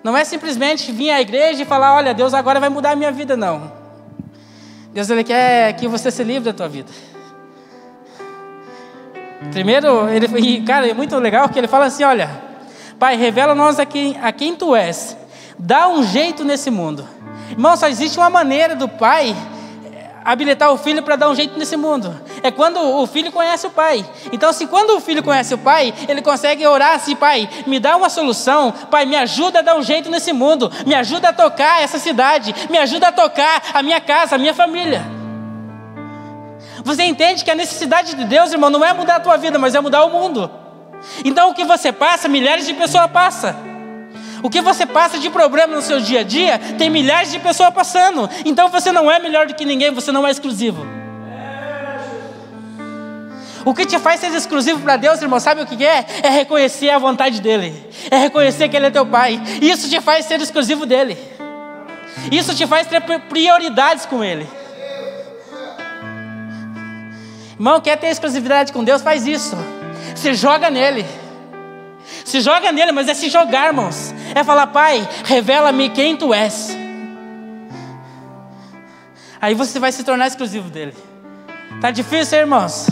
Não 0.02 0.16
é 0.16 0.24
simplesmente 0.24 0.90
vir 0.92 1.10
à 1.10 1.20
igreja 1.20 1.62
e 1.62 1.66
falar, 1.66 1.94
olha, 1.94 2.14
Deus 2.14 2.32
agora 2.32 2.58
vai 2.58 2.68
mudar 2.68 2.92
a 2.92 2.96
minha 2.96 3.12
vida, 3.12 3.36
não. 3.36 3.72
Deus 4.92 5.08
ele 5.10 5.22
quer 5.22 5.72
que 5.74 5.86
você 5.86 6.10
se 6.10 6.24
livre 6.24 6.50
da 6.50 6.56
tua 6.56 6.68
vida. 6.68 6.90
Primeiro, 9.52 10.08
ele, 10.08 10.26
e, 10.38 10.62
cara, 10.62 10.88
é 10.88 10.94
muito 10.94 11.16
legal 11.18 11.48
que 11.48 11.58
ele 11.58 11.68
fala 11.68 11.86
assim, 11.86 12.04
olha, 12.04 12.30
Pai, 12.98 13.16
revela-nos 13.16 13.78
a 13.78 13.86
quem, 13.86 14.18
a 14.22 14.30
quem 14.30 14.54
tu 14.54 14.76
és. 14.76 15.16
Dá 15.58 15.88
um 15.88 16.02
jeito 16.02 16.44
nesse 16.44 16.70
mundo. 16.70 17.06
Irmão, 17.50 17.76
só 17.76 17.88
existe 17.88 18.18
uma 18.18 18.30
maneira 18.30 18.76
do 18.76 18.88
Pai 18.88 19.34
habilitar 20.24 20.70
o 20.72 20.76
filho 20.76 21.02
para 21.02 21.16
dar 21.16 21.28
um 21.28 21.34
jeito 21.34 21.58
nesse 21.58 21.76
mundo. 21.76 22.18
É 22.42 22.50
quando 22.50 22.80
o 22.80 23.06
filho 23.06 23.32
conhece 23.32 23.66
o 23.66 23.70
pai. 23.70 24.04
Então, 24.32 24.52
se 24.52 24.66
quando 24.66 24.96
o 24.96 25.00
filho 25.00 25.22
conhece 25.22 25.54
o 25.54 25.58
pai, 25.58 25.92
ele 26.08 26.22
consegue 26.22 26.66
orar 26.66 26.94
assim: 26.94 27.16
Pai, 27.16 27.48
me 27.66 27.78
dá 27.78 27.96
uma 27.96 28.08
solução. 28.08 28.72
Pai, 28.90 29.06
me 29.06 29.16
ajuda 29.16 29.60
a 29.60 29.62
dar 29.62 29.76
um 29.76 29.82
jeito 29.82 30.10
nesse 30.10 30.32
mundo. 30.32 30.70
Me 30.86 30.94
ajuda 30.94 31.30
a 31.30 31.32
tocar 31.32 31.82
essa 31.82 31.98
cidade. 31.98 32.54
Me 32.70 32.78
ajuda 32.78 33.08
a 33.08 33.12
tocar 33.12 33.62
a 33.74 33.82
minha 33.82 34.00
casa, 34.00 34.36
a 34.36 34.38
minha 34.38 34.54
família. 34.54 35.02
Você 36.82 37.04
entende 37.04 37.44
que 37.44 37.50
a 37.50 37.54
necessidade 37.54 38.14
de 38.14 38.24
Deus, 38.24 38.52
irmão, 38.52 38.70
não 38.70 38.84
é 38.84 38.92
mudar 38.92 39.16
a 39.16 39.20
tua 39.20 39.36
vida, 39.36 39.58
mas 39.58 39.74
é 39.74 39.80
mudar 39.80 40.04
o 40.04 40.10
mundo. 40.10 40.50
Então, 41.24 41.50
o 41.50 41.54
que 41.54 41.64
você 41.64 41.92
passa, 41.92 42.28
milhares 42.28 42.66
de 42.66 42.74
pessoas 42.74 43.10
passam. 43.10 43.69
O 44.42 44.48
que 44.48 44.60
você 44.60 44.86
passa 44.86 45.18
de 45.18 45.28
problema 45.28 45.74
no 45.74 45.82
seu 45.82 46.00
dia 46.00 46.20
a 46.20 46.22
dia, 46.22 46.58
tem 46.78 46.88
milhares 46.88 47.30
de 47.30 47.38
pessoas 47.38 47.72
passando. 47.74 48.28
Então 48.44 48.68
você 48.68 48.90
não 48.92 49.10
é 49.10 49.18
melhor 49.18 49.46
do 49.46 49.54
que 49.54 49.64
ninguém, 49.64 49.90
você 49.90 50.10
não 50.10 50.26
é 50.26 50.30
exclusivo. 50.30 50.86
O 53.64 53.74
que 53.74 53.84
te 53.84 53.98
faz 53.98 54.20
ser 54.20 54.32
exclusivo 54.34 54.80
para 54.80 54.96
Deus, 54.96 55.20
irmão, 55.20 55.38
sabe 55.38 55.60
o 55.60 55.66
que 55.66 55.84
é? 55.84 56.06
É 56.22 56.30
reconhecer 56.30 56.88
a 56.90 56.98
vontade 56.98 57.40
dele, 57.42 57.74
é 58.10 58.16
reconhecer 58.16 58.68
que 58.68 58.76
Ele 58.76 58.86
é 58.86 58.90
teu 58.90 59.04
Pai. 59.04 59.40
Isso 59.60 59.88
te 59.88 60.00
faz 60.00 60.24
ser 60.24 60.40
exclusivo 60.40 60.86
dele, 60.86 61.18
isso 62.32 62.54
te 62.54 62.66
faz 62.66 62.86
ter 62.86 63.02
prioridades 63.28 64.06
com 64.06 64.24
Ele. 64.24 64.48
Irmão, 67.52 67.78
quer 67.82 67.98
ter 67.98 68.06
exclusividade 68.06 68.72
com 68.72 68.82
Deus? 68.82 69.02
Faz 69.02 69.26
isso, 69.26 69.54
se 70.14 70.32
joga 70.32 70.70
nele. 70.70 71.04
Se 72.24 72.40
joga 72.40 72.72
nele, 72.72 72.92
mas 72.92 73.08
é 73.08 73.14
se 73.14 73.28
jogar, 73.28 73.68
irmãos. 73.68 74.14
É 74.34 74.44
falar, 74.44 74.68
Pai, 74.68 75.08
revela-me 75.24 75.88
quem 75.90 76.16
tu 76.16 76.32
és. 76.32 76.76
Aí 79.40 79.54
você 79.54 79.78
vai 79.78 79.90
se 79.90 80.04
tornar 80.04 80.26
exclusivo 80.26 80.68
dele. 80.68 80.94
Tá 81.80 81.90
difícil, 81.90 82.38
irmãos? 82.38 82.88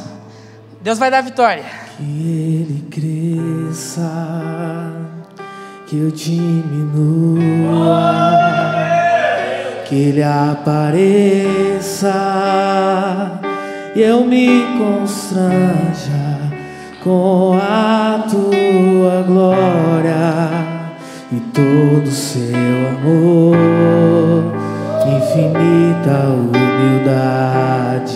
Deus 0.80 0.98
vai 0.98 1.10
dar 1.10 1.20
vitória. 1.20 1.64
Que 1.96 2.02
ele 2.02 2.86
cresça, 2.90 4.10
que 5.86 5.98
eu 5.98 6.10
diminua, 6.10 8.00
que 9.86 9.94
ele 9.94 10.22
apareça 10.22 12.14
e 13.94 14.00
eu 14.00 14.24
me 14.24 14.64
constranja 14.78 16.37
com 17.08 17.58
a 17.58 18.26
tua 18.30 19.22
glória 19.26 20.12
e 21.32 21.40
todo 21.54 22.06
seu 22.10 22.54
amor, 22.98 23.56
infinita 25.06 26.28
humildade, 26.36 28.12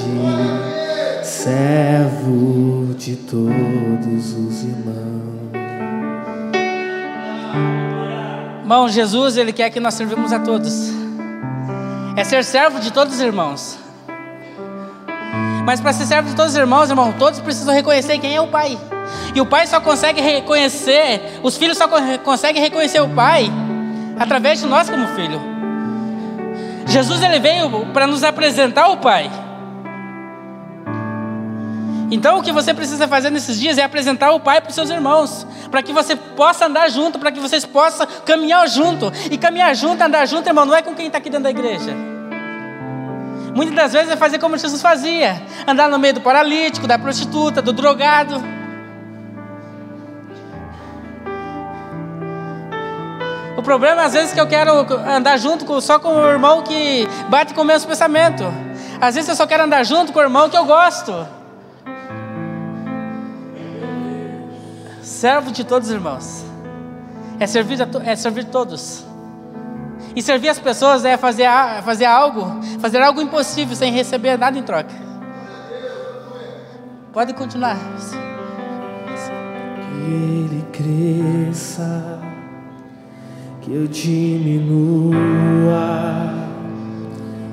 servo 1.25 2.95
de 2.99 3.17
todos 3.17 4.35
os 4.35 4.63
irmãos. 4.63 4.93
Irmão, 8.61 8.91
Jesus, 8.91 9.39
Ele 9.39 9.55
quer 9.55 9.71
que 9.71 9.81
nós 9.81 9.95
servimos 9.95 10.35
a 10.35 10.39
todos. 10.39 10.91
É 12.15 12.25
ser 12.25 12.45
servo 12.45 12.79
de 12.79 12.93
todos 12.93 13.15
os 13.15 13.21
irmãos. 13.23 13.82
Mas 15.65 15.81
para 15.81 15.93
ser 15.93 16.07
servo 16.07 16.29
de 16.29 16.35
todos 16.35 16.53
os 16.53 16.59
irmãos, 16.59 16.91
irmão, 16.91 17.13
todos 17.19 17.41
precisam 17.41 17.73
reconhecer 17.73 18.19
quem 18.19 18.35
é 18.35 18.41
o 18.41 18.49
Pai. 18.49 18.79
E 19.35 19.41
o 19.41 19.47
Pai 19.47 19.67
só 19.67 19.81
consegue 19.81 20.21
reconhecer, 20.21 21.41
os 21.43 21.57
filhos 21.57 21.79
só 21.79 21.89
conseguem 22.25 22.63
reconhecer 22.63 23.01
o 23.01 23.09
Pai 23.09 23.51
através 24.19 24.61
de 24.61 24.67
nós 24.67 24.91
como 24.91 25.07
filho. 25.09 25.41
Jesus 26.87 27.23
ele 27.23 27.39
veio 27.39 27.87
para 27.93 28.07
nos 28.07 28.25
apresentar 28.25 28.89
o 28.89 28.97
Pai. 28.97 29.31
Então 32.11 32.39
o 32.39 32.43
que 32.43 32.53
você 32.53 32.75
precisa 32.75 33.09
fazer 33.09 33.31
nesses 33.31 33.59
dias 33.59 33.79
é 33.79 33.85
apresentar 33.85 34.33
o 34.33 34.41
Pai 34.41 34.61
para 34.61 34.69
os 34.69 34.75
seus 34.75 34.91
irmãos, 34.91 35.47
para 35.71 35.83
que 35.83 35.93
você 35.93 36.15
possa 36.15 36.67
andar 36.67 36.91
junto, 36.91 37.19
para 37.19 37.33
que 37.33 37.41
vocês 37.41 37.65
possam 37.65 38.07
caminhar 38.27 38.69
junto. 38.69 39.11
E 39.31 39.39
caminhar 39.39 39.75
junto, 39.75 40.03
andar 40.03 40.27
junto, 40.27 40.47
irmão, 40.47 40.67
não 40.67 40.75
é 40.75 40.83
com 40.83 40.95
quem 40.95 41.07
está 41.07 41.19
aqui 41.19 41.31
dentro 41.31 41.45
da 41.45 41.51
igreja. 41.51 42.12
Muitas 43.55 43.75
das 43.75 43.93
vezes 43.93 44.11
é 44.11 44.17
fazer 44.17 44.39
como 44.39 44.57
Jesus 44.57 44.81
fazia: 44.81 45.43
andar 45.67 45.89
no 45.89 45.99
meio 45.99 46.15
do 46.15 46.21
paralítico, 46.21 46.87
da 46.87 46.99
prostituta, 46.99 47.61
do 47.61 47.73
drogado. 47.73 48.43
O 53.57 53.63
problema 53.63 54.03
às 54.03 54.15
vezes 54.15 54.33
é 54.33 54.35
que 54.35 54.41
eu 54.41 54.47
quero 54.49 54.73
andar 55.07 55.37
junto 55.37 55.65
com, 55.65 55.81
só 55.81 55.99
com 55.99 56.17
o 56.17 56.27
irmão 56.27 56.63
que 56.63 57.07
bate 57.29 57.55
com 57.55 57.63
meus 57.63 57.85
pensamentos. 57.85 58.47
Às 59.01 59.15
vezes 59.15 59.29
eu 59.29 59.37
só 59.37 59.47
quero 59.47 59.65
andar 59.65 59.85
junto 59.85 60.13
com 60.13 60.19
o 60.19 60.23
irmão 60.23 60.49
que 60.49 60.57
eu 60.57 60.65
gosto. 60.65 61.27
Servo 65.03 65.53
de 65.53 65.63
todos 65.63 65.89
os 65.89 65.95
irmãos. 65.95 66.45
É 67.39 67.47
servir, 67.47 67.81
a, 67.81 67.87
é 68.05 68.17
servir 68.17 68.47
todos. 68.47 69.05
E 70.15 70.23
servir 70.23 70.49
as 70.49 70.59
pessoas 70.59 71.05
é 71.05 71.17
fazer, 71.17 71.49
fazer 71.85 72.05
algo, 72.05 72.61
fazer 72.81 73.01
algo 73.01 73.21
impossível 73.21 73.75
sem 73.75 73.93
receber 73.93 74.37
nada 74.37 74.59
em 74.59 74.63
troca. 74.63 74.95
Pode 77.13 77.35
continuar. 77.35 77.79
Que 79.79 80.13
ele 80.13 80.65
cresça, 80.73 82.21
que 83.61 83.73
eu 83.73 83.87
diminua, 83.87 85.15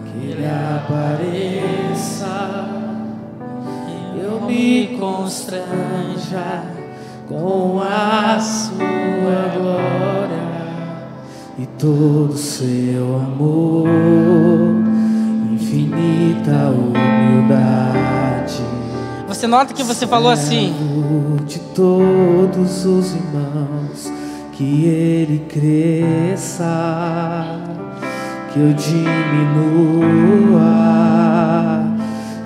que 0.05 0.27
ele 0.27 0.45
apareça, 0.45 2.29
eu 4.21 4.41
me 4.41 4.97
constranja 4.97 6.63
com 7.27 7.81
a 7.81 8.39
sua 8.39 9.53
glória 9.57 10.18
e 11.61 11.67
todo 11.77 12.37
seu 12.37 13.17
amor, 13.17 13.85
infinita 15.51 16.69
humildade. 16.69 18.63
Você 19.27 19.45
nota 19.45 19.73
que 19.73 19.83
você 19.83 20.07
falou 20.07 20.31
assim? 20.31 20.73
De 21.45 21.59
todos 21.75 22.85
os 22.85 23.13
irmãos, 23.13 24.09
que 24.53 24.85
ele 24.85 25.39
cresça, 25.49 26.65
que 28.53 28.59
eu 28.59 28.71
diminua, 28.73 29.03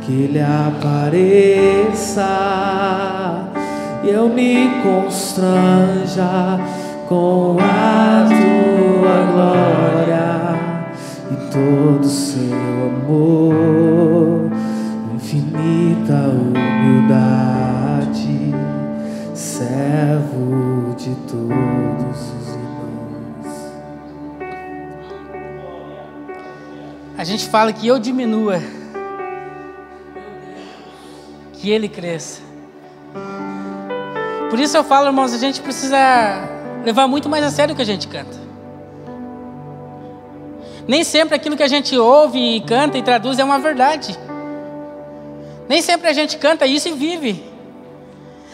que 0.01 0.11
ele 0.11 0.41
apareça, 0.41 2.25
e 4.03 4.09
eu 4.09 4.27
me 4.27 4.71
constranja 4.81 6.59
com 7.07 7.57
a 7.59 8.25
tua 8.27 8.72
glória 9.03 10.55
e 11.31 11.35
todo 11.51 12.05
seu 12.05 12.53
amor, 12.87 14.51
infinita 15.15 16.13
humildade, 16.29 17.73
servo 19.33 20.95
de 20.95 21.15
todos 21.27 22.33
os 22.33 22.47
irmãos. 22.49 23.47
A 27.17 27.23
gente 27.23 27.47
fala 27.47 27.71
que 27.73 27.87
eu 27.87 27.97
diminua, 27.99 28.59
que 31.53 31.69
ele 31.69 31.87
cresça. 31.87 32.41
Por 34.49 34.59
isso 34.59 34.77
eu 34.77 34.83
falo, 34.83 35.07
irmãos, 35.07 35.33
a 35.33 35.37
gente 35.37 35.61
precisa 35.61 35.97
levar 36.85 37.07
muito 37.07 37.27
mais 37.27 37.43
a 37.43 37.49
sério 37.49 37.73
o 37.73 37.75
que 37.75 37.81
a 37.81 37.85
gente 37.85 38.07
canta. 38.07 38.42
Nem 40.87 41.03
sempre 41.03 41.35
aquilo 41.35 41.55
que 41.55 41.63
a 41.63 41.67
gente 41.67 41.97
ouve 41.97 42.39
e 42.39 42.61
canta 42.61 42.97
e 42.97 43.01
traduz 43.01 43.39
é 43.39 43.43
uma 43.43 43.59
verdade. 43.59 44.17
Nem 45.67 45.81
sempre 45.81 46.09
a 46.09 46.13
gente 46.13 46.37
canta 46.37 46.65
isso 46.65 46.89
e 46.89 46.91
vive. 46.91 47.43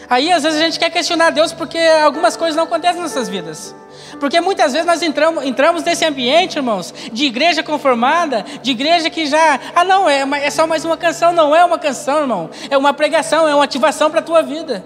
Aí 0.08 0.32
às 0.32 0.42
vezes 0.42 0.60
a 0.60 0.64
gente 0.64 0.78
quer 0.78 0.90
questionar 0.90 1.30
Deus 1.30 1.52
porque 1.52 1.78
algumas 1.78 2.36
coisas 2.36 2.56
não 2.56 2.64
acontecem 2.64 3.00
nas 3.00 3.12
nossas 3.12 3.28
vidas. 3.28 3.74
Porque 4.18 4.40
muitas 4.40 4.72
vezes 4.72 4.86
nós 4.86 5.02
entramos, 5.02 5.44
entramos 5.44 5.84
nesse 5.84 6.04
ambiente, 6.04 6.56
irmãos, 6.56 6.92
de 7.12 7.26
igreja 7.26 7.62
conformada, 7.62 8.44
de 8.62 8.72
igreja 8.72 9.08
que 9.08 9.26
já. 9.26 9.60
Ah, 9.74 9.84
não, 9.84 10.08
é, 10.08 10.24
é 10.42 10.50
só 10.50 10.66
mais 10.66 10.84
uma 10.84 10.96
canção. 10.96 11.32
Não 11.32 11.54
é 11.54 11.64
uma 11.64 11.78
canção, 11.78 12.20
irmão. 12.20 12.50
É 12.68 12.76
uma 12.76 12.92
pregação, 12.92 13.48
é 13.48 13.54
uma 13.54 13.64
ativação 13.64 14.10
para 14.10 14.20
a 14.20 14.22
tua 14.22 14.42
vida. 14.42 14.84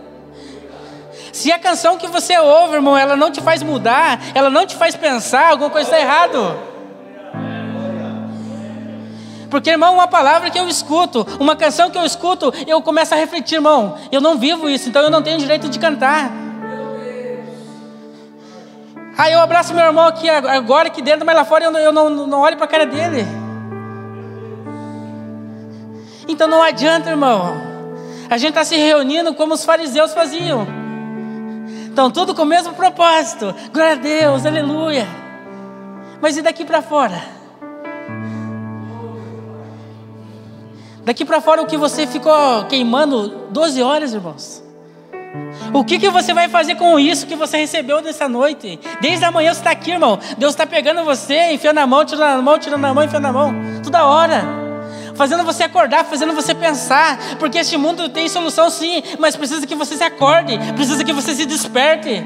Se 1.33 1.50
a 1.50 1.59
canção 1.59 1.96
que 1.96 2.07
você 2.07 2.38
ouve, 2.38 2.74
irmão, 2.74 2.96
ela 2.96 3.16
não 3.16 3.30
te 3.30 3.40
faz 3.40 3.62
mudar, 3.62 4.20
ela 4.35 4.50
não 4.50 4.66
te 4.66 4.76
faz 4.76 4.94
pensar, 4.94 5.50
alguma 5.50 5.70
coisa 5.70 5.88
está 5.88 6.00
errado. 6.00 6.73
Porque, 9.54 9.70
irmão, 9.70 9.94
uma 9.94 10.08
palavra 10.08 10.50
que 10.50 10.58
eu 10.58 10.66
escuto, 10.66 11.24
uma 11.38 11.54
canção 11.54 11.88
que 11.88 11.96
eu 11.96 12.04
escuto, 12.04 12.52
eu 12.66 12.82
começo 12.82 13.14
a 13.14 13.16
refletir, 13.16 13.54
irmão, 13.54 13.96
eu 14.10 14.20
não 14.20 14.36
vivo 14.36 14.68
isso, 14.68 14.88
então 14.88 15.00
eu 15.00 15.10
não 15.10 15.22
tenho 15.22 15.38
direito 15.38 15.68
de 15.68 15.78
cantar. 15.78 16.28
Ah, 19.16 19.30
eu 19.30 19.38
abraço 19.38 19.72
meu 19.72 19.84
irmão 19.84 20.08
aqui 20.08 20.28
agora, 20.28 20.88
aqui 20.88 21.00
dentro, 21.00 21.24
mas 21.24 21.36
lá 21.36 21.44
fora 21.44 21.66
eu 21.66 21.70
não, 21.70 21.78
eu 21.78 21.92
não, 21.92 22.10
não 22.10 22.40
olho 22.40 22.56
para 22.56 22.64
a 22.64 22.68
cara 22.68 22.84
dele. 22.84 23.24
Então 26.26 26.48
não 26.48 26.60
adianta, 26.60 27.10
irmão. 27.10 27.54
A 28.28 28.36
gente 28.36 28.48
está 28.48 28.64
se 28.64 28.74
reunindo 28.74 29.34
como 29.34 29.54
os 29.54 29.64
fariseus 29.64 30.12
faziam. 30.12 30.66
Então, 31.92 32.10
tudo 32.10 32.34
com 32.34 32.42
o 32.42 32.44
mesmo 32.44 32.74
propósito. 32.74 33.54
Glória 33.72 33.92
a 33.92 33.94
Deus, 33.94 34.44
aleluia. 34.44 35.06
Mas 36.20 36.36
e 36.36 36.42
daqui 36.42 36.64
para 36.64 36.82
fora? 36.82 37.43
Daqui 41.04 41.24
para 41.24 41.40
fora 41.40 41.62
o 41.62 41.66
que 41.66 41.76
você 41.76 42.06
ficou 42.06 42.64
queimando 42.68 43.48
12 43.50 43.82
horas, 43.82 44.14
irmãos? 44.14 44.62
O 45.72 45.84
que, 45.84 45.98
que 45.98 46.08
você 46.08 46.32
vai 46.32 46.48
fazer 46.48 46.76
com 46.76 46.98
isso 46.98 47.26
que 47.26 47.34
você 47.34 47.58
recebeu 47.58 48.00
nessa 48.00 48.28
noite? 48.28 48.78
Desde 49.00 49.24
amanhã 49.24 49.52
você 49.52 49.60
está 49.60 49.70
aqui, 49.70 49.90
irmão. 49.90 50.18
Deus 50.38 50.52
está 50.52 50.64
pegando 50.66 51.04
você, 51.04 51.52
enfiando 51.52 51.76
na 51.76 51.86
mão, 51.86 52.04
tirando 52.04 52.36
na 52.36 52.42
mão, 52.42 52.58
tirando 52.58 52.80
na 52.80 52.94
mão, 52.94 53.04
enfiando 53.04 53.22
na 53.22 53.32
mão. 53.32 53.54
Toda 53.82 54.04
hora 54.04 54.64
fazendo 55.14 55.44
você 55.44 55.62
acordar, 55.62 56.04
fazendo 56.04 56.32
você 56.34 56.54
pensar, 56.54 57.18
porque 57.38 57.58
este 57.58 57.76
mundo 57.76 58.08
tem 58.08 58.28
solução 58.28 58.68
sim, 58.68 59.02
mas 59.18 59.36
precisa 59.36 59.66
que 59.66 59.74
você 59.74 59.96
se 59.96 60.02
acorde, 60.02 60.58
precisa 60.74 61.04
que 61.04 61.12
você 61.12 61.34
se 61.34 61.46
desperte. 61.46 62.24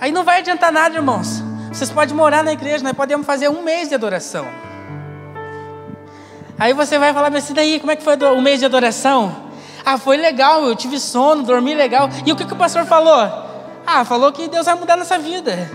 Aí 0.00 0.10
não 0.10 0.24
vai 0.24 0.40
adiantar 0.40 0.72
nada, 0.72 0.96
irmãos. 0.96 1.51
Vocês 1.72 1.90
podem 1.90 2.14
morar 2.14 2.44
na 2.44 2.52
igreja, 2.52 2.84
nós 2.84 2.92
podemos 2.92 3.26
fazer 3.26 3.48
um 3.48 3.62
mês 3.62 3.88
de 3.88 3.94
adoração. 3.94 4.46
Aí 6.58 6.74
você 6.74 6.98
vai 6.98 7.14
falar, 7.14 7.30
mas 7.30 7.50
daí, 7.50 7.80
como 7.80 7.90
é 7.90 7.96
que 7.96 8.04
foi 8.04 8.14
o 8.16 8.42
mês 8.42 8.60
de 8.60 8.66
adoração? 8.66 9.34
Ah, 9.84 9.96
foi 9.96 10.18
legal, 10.18 10.64
eu 10.64 10.76
tive 10.76 11.00
sono, 11.00 11.42
dormi 11.42 11.74
legal. 11.74 12.10
E 12.26 12.30
o 12.30 12.36
que, 12.36 12.44
que 12.44 12.52
o 12.52 12.56
pastor 12.56 12.84
falou? 12.84 13.16
Ah, 13.86 14.04
falou 14.04 14.30
que 14.32 14.48
Deus 14.48 14.66
vai 14.66 14.74
mudar 14.74 14.96
nossa 14.96 15.18
vida. 15.18 15.70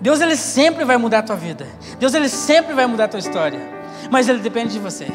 Deus 0.00 0.20
ele 0.20 0.36
sempre 0.36 0.84
vai 0.84 0.96
mudar 0.96 1.18
a 1.18 1.22
tua 1.22 1.36
vida. 1.36 1.66
Deus 1.98 2.14
ele 2.14 2.28
sempre 2.28 2.74
vai 2.74 2.86
mudar 2.86 3.04
a 3.04 3.08
tua 3.08 3.18
história. 3.18 3.60
Mas 4.10 4.28
ele 4.28 4.38
depende 4.38 4.72
de 4.72 4.78
você. 4.78 5.08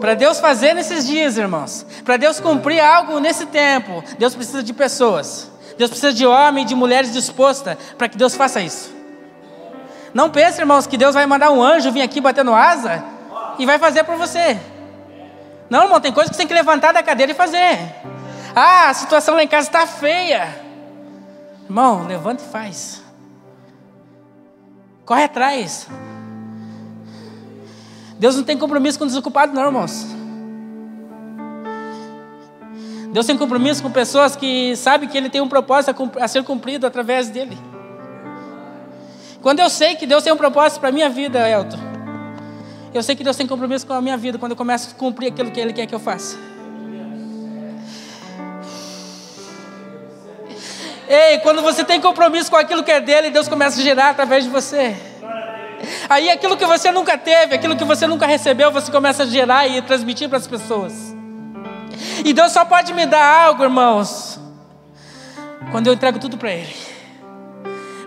Para 0.00 0.14
Deus 0.14 0.38
fazer 0.38 0.74
nesses 0.74 1.06
dias, 1.06 1.38
irmãos, 1.38 1.86
para 2.04 2.18
Deus 2.18 2.38
cumprir 2.38 2.78
algo 2.78 3.18
nesse 3.18 3.46
tempo, 3.46 4.04
Deus 4.18 4.34
precisa 4.34 4.62
de 4.62 4.74
pessoas. 4.74 5.50
Deus 5.76 5.90
precisa 5.90 6.12
de 6.12 6.26
homens, 6.26 6.66
de 6.66 6.74
mulheres 6.74 7.12
dispostas 7.12 7.76
para 7.98 8.08
que 8.08 8.16
Deus 8.16 8.34
faça 8.34 8.60
isso. 8.60 8.94
Não 10.14 10.30
pense, 10.30 10.60
irmãos, 10.60 10.86
que 10.86 10.96
Deus 10.96 11.14
vai 11.14 11.26
mandar 11.26 11.50
um 11.50 11.62
anjo 11.62 11.92
vir 11.92 12.02
aqui 12.02 12.20
batendo 12.20 12.54
asa 12.54 13.04
e 13.58 13.66
vai 13.66 13.78
fazer 13.78 14.04
por 14.04 14.16
você. 14.16 14.58
Não, 15.68 15.82
irmão, 15.82 16.00
tem 16.00 16.12
coisa 16.12 16.30
que 16.30 16.36
você 16.36 16.40
tem 16.40 16.46
que 16.46 16.54
levantar 16.54 16.92
da 16.92 17.02
cadeira 17.02 17.32
e 17.32 17.34
fazer. 17.34 17.78
Ah, 18.54 18.88
a 18.88 18.94
situação 18.94 19.34
lá 19.34 19.42
em 19.42 19.48
casa 19.48 19.68
está 19.68 19.86
feia. 19.86 20.64
Irmão, 21.64 22.06
levanta 22.06 22.42
e 22.42 22.48
faz. 22.48 23.02
Corre 25.04 25.24
atrás. 25.24 25.86
Deus 28.18 28.36
não 28.36 28.44
tem 28.44 28.56
compromisso 28.56 28.98
com 28.98 29.06
desocupado, 29.06 29.52
não, 29.52 29.66
irmãos. 29.66 30.06
Deus 33.16 33.24
tem 33.24 33.38
compromisso 33.38 33.82
com 33.82 33.90
pessoas 33.90 34.36
que 34.36 34.76
sabem 34.76 35.08
que 35.08 35.16
Ele 35.16 35.30
tem 35.30 35.40
um 35.40 35.48
propósito 35.48 36.12
a 36.20 36.28
ser 36.28 36.42
cumprido 36.44 36.86
através 36.86 37.30
dele. 37.30 37.56
Quando 39.40 39.60
eu 39.60 39.70
sei 39.70 39.96
que 39.96 40.06
Deus 40.06 40.22
tem 40.22 40.34
um 40.34 40.36
propósito 40.36 40.80
para 40.80 40.90
a 40.90 40.92
minha 40.92 41.08
vida, 41.08 41.48
Elton, 41.48 41.78
eu 42.92 43.02
sei 43.02 43.16
que 43.16 43.24
Deus 43.24 43.34
tem 43.34 43.46
compromisso 43.46 43.86
com 43.86 43.94
a 43.94 44.02
minha 44.02 44.18
vida 44.18 44.36
quando 44.36 44.52
eu 44.52 44.56
começo 44.56 44.90
a 44.90 44.98
cumprir 44.98 45.28
aquilo 45.28 45.50
que 45.50 45.58
Ele 45.58 45.72
quer 45.72 45.86
que 45.86 45.94
eu 45.94 45.98
faça. 45.98 46.36
Ei, 51.08 51.38
quando 51.38 51.62
você 51.62 51.84
tem 51.84 51.98
compromisso 51.98 52.50
com 52.50 52.58
aquilo 52.58 52.84
que 52.84 52.92
é 52.92 53.00
dele, 53.00 53.30
Deus 53.30 53.48
começa 53.48 53.80
a 53.80 53.82
gerar 53.82 54.10
através 54.10 54.44
de 54.44 54.50
você. 54.50 54.94
Aí 56.06 56.28
aquilo 56.28 56.54
que 56.54 56.66
você 56.66 56.90
nunca 56.90 57.16
teve, 57.16 57.54
aquilo 57.54 57.76
que 57.76 57.84
você 57.84 58.06
nunca 58.06 58.26
recebeu, 58.26 58.70
você 58.70 58.92
começa 58.92 59.22
a 59.22 59.26
gerar 59.26 59.66
e 59.66 59.80
transmitir 59.80 60.28
para 60.28 60.36
as 60.36 60.46
pessoas. 60.46 61.15
E 62.24 62.32
Deus 62.32 62.52
só 62.52 62.64
pode 62.64 62.92
me 62.92 63.06
dar 63.06 63.24
algo, 63.24 63.62
irmãos, 63.62 64.38
quando 65.70 65.86
eu 65.86 65.94
entrego 65.94 66.18
tudo 66.18 66.36
para 66.36 66.50
Ele. 66.52 66.74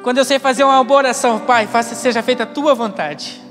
Quando 0.04 0.18
eu 0.18 0.26
sei 0.26 0.40
fazer 0.40 0.64
uma 0.64 0.84
boa 0.84 1.00
oração, 1.00 1.40
Pai, 1.40 1.68
faça 1.68 1.96
seja 1.96 2.24
feita 2.24 2.44
a 2.44 2.46
tua 2.46 2.74
vontade. 2.74 3.42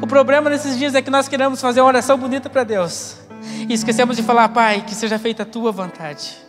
O 0.00 0.06
problema 0.06 0.50
nesses 0.50 0.76
dias 0.76 0.94
é 0.94 1.00
que 1.00 1.10
nós 1.10 1.28
queremos 1.28 1.60
fazer 1.60 1.80
uma 1.80 1.86
oração 1.88 2.18
bonita 2.18 2.50
para 2.50 2.64
Deus. 2.64 3.16
E 3.68 3.72
esquecemos 3.72 4.16
de 4.16 4.22
falar, 4.22 4.48
Pai, 4.50 4.82
que 4.86 4.94
seja 4.94 5.18
feita 5.18 5.42
a 5.42 5.46
tua 5.46 5.72
vontade 5.72 6.44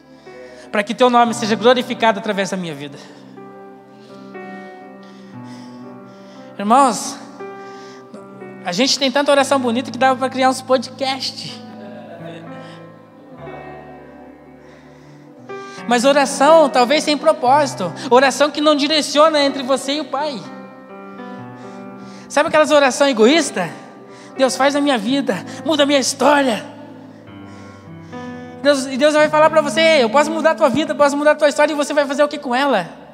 para 0.76 0.84
que 0.84 0.94
teu 0.94 1.10
nome 1.10 1.34
seja 1.34 1.56
glorificado 1.56 2.20
através 2.20 2.50
da 2.50 2.58
minha 2.58 2.76
vida. 2.76 2.98
Irmãos, 6.60 7.18
a 8.66 8.72
gente 8.72 8.98
tem 8.98 9.12
tanta 9.12 9.32
oração 9.32 9.60
bonita 9.60 9.92
que 9.92 9.98
dava 9.98 10.18
para 10.18 10.28
criar 10.28 10.50
uns 10.50 10.60
podcasts. 10.60 11.52
Mas 15.88 16.04
oração 16.04 16.68
talvez 16.68 17.04
sem 17.04 17.16
propósito, 17.16 17.94
oração 18.10 18.50
que 18.50 18.60
não 18.60 18.76
direciona 18.76 19.40
entre 19.44 19.62
você 19.62 19.98
e 19.98 20.02
o 20.02 20.06
Pai. 20.06 20.42
Sabe 22.28 22.50
aquelas 22.50 22.72
orações 22.72 23.12
egoístas? 23.12 23.70
Deus 24.36 24.58
faz 24.58 24.76
a 24.76 24.82
minha 24.82 24.98
vida, 24.98 25.46
muda 25.64 25.84
a 25.84 25.86
minha 25.86 26.00
história. 26.00 26.66
Deus, 28.64 28.88
e 28.88 28.98
Deus 28.98 29.14
vai 29.14 29.30
falar 29.30 29.52
para 29.52 29.62
você: 29.62 30.00
eu 30.02 30.10
posso 30.10 30.32
mudar 30.32 30.52
a 30.52 30.56
tua 30.56 30.70
vida, 30.70 30.96
posso 30.96 31.16
mudar 31.16 31.32
a 31.32 31.36
tua 31.36 31.50
história, 31.50 31.72
e 31.72 31.76
você 31.76 31.94
vai 31.94 32.08
fazer 32.08 32.24
o 32.24 32.28
que 32.28 32.40
com 32.40 32.56
ela? 32.56 33.05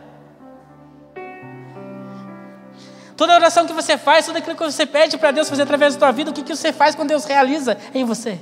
Toda 3.15 3.35
oração 3.35 3.65
que 3.65 3.73
você 3.73 3.97
faz, 3.97 4.25
tudo 4.25 4.37
aquilo 4.37 4.55
que 4.55 4.63
você 4.63 4.85
pede 4.85 5.17
para 5.17 5.31
Deus 5.31 5.49
fazer 5.49 5.63
através 5.63 5.95
da 5.95 5.99
tua 5.99 6.11
vida, 6.11 6.31
o 6.31 6.33
que, 6.33 6.43
que 6.43 6.55
você 6.55 6.71
faz 6.71 6.95
quando 6.95 7.09
Deus 7.09 7.25
realiza 7.25 7.77
em 7.93 8.03
você? 8.03 8.39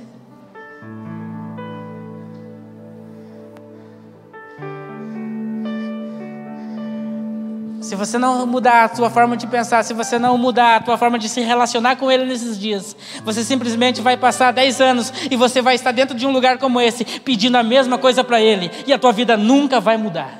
Se 7.90 7.96
você 7.96 8.18
não 8.18 8.46
mudar 8.46 8.84
a 8.84 8.94
sua 8.94 9.10
forma 9.10 9.36
de 9.36 9.48
pensar, 9.48 9.82
se 9.82 9.92
você 9.92 10.16
não 10.16 10.38
mudar 10.38 10.76
a 10.76 10.80
tua 10.80 10.96
forma 10.96 11.18
de 11.18 11.28
se 11.28 11.40
relacionar 11.40 11.96
com 11.96 12.08
Ele 12.08 12.24
nesses 12.24 12.56
dias, 12.56 12.94
você 13.24 13.42
simplesmente 13.42 14.00
vai 14.00 14.16
passar 14.16 14.52
10 14.52 14.80
anos 14.80 15.12
e 15.28 15.34
você 15.34 15.60
vai 15.60 15.74
estar 15.74 15.90
dentro 15.90 16.16
de 16.16 16.24
um 16.24 16.30
lugar 16.30 16.58
como 16.58 16.80
esse, 16.80 17.04
pedindo 17.04 17.56
a 17.56 17.64
mesma 17.64 17.98
coisa 17.98 18.22
para 18.22 18.40
Ele, 18.40 18.70
e 18.86 18.92
a 18.92 18.98
tua 18.98 19.10
vida 19.12 19.36
nunca 19.36 19.80
vai 19.80 19.96
mudar. 19.96 20.38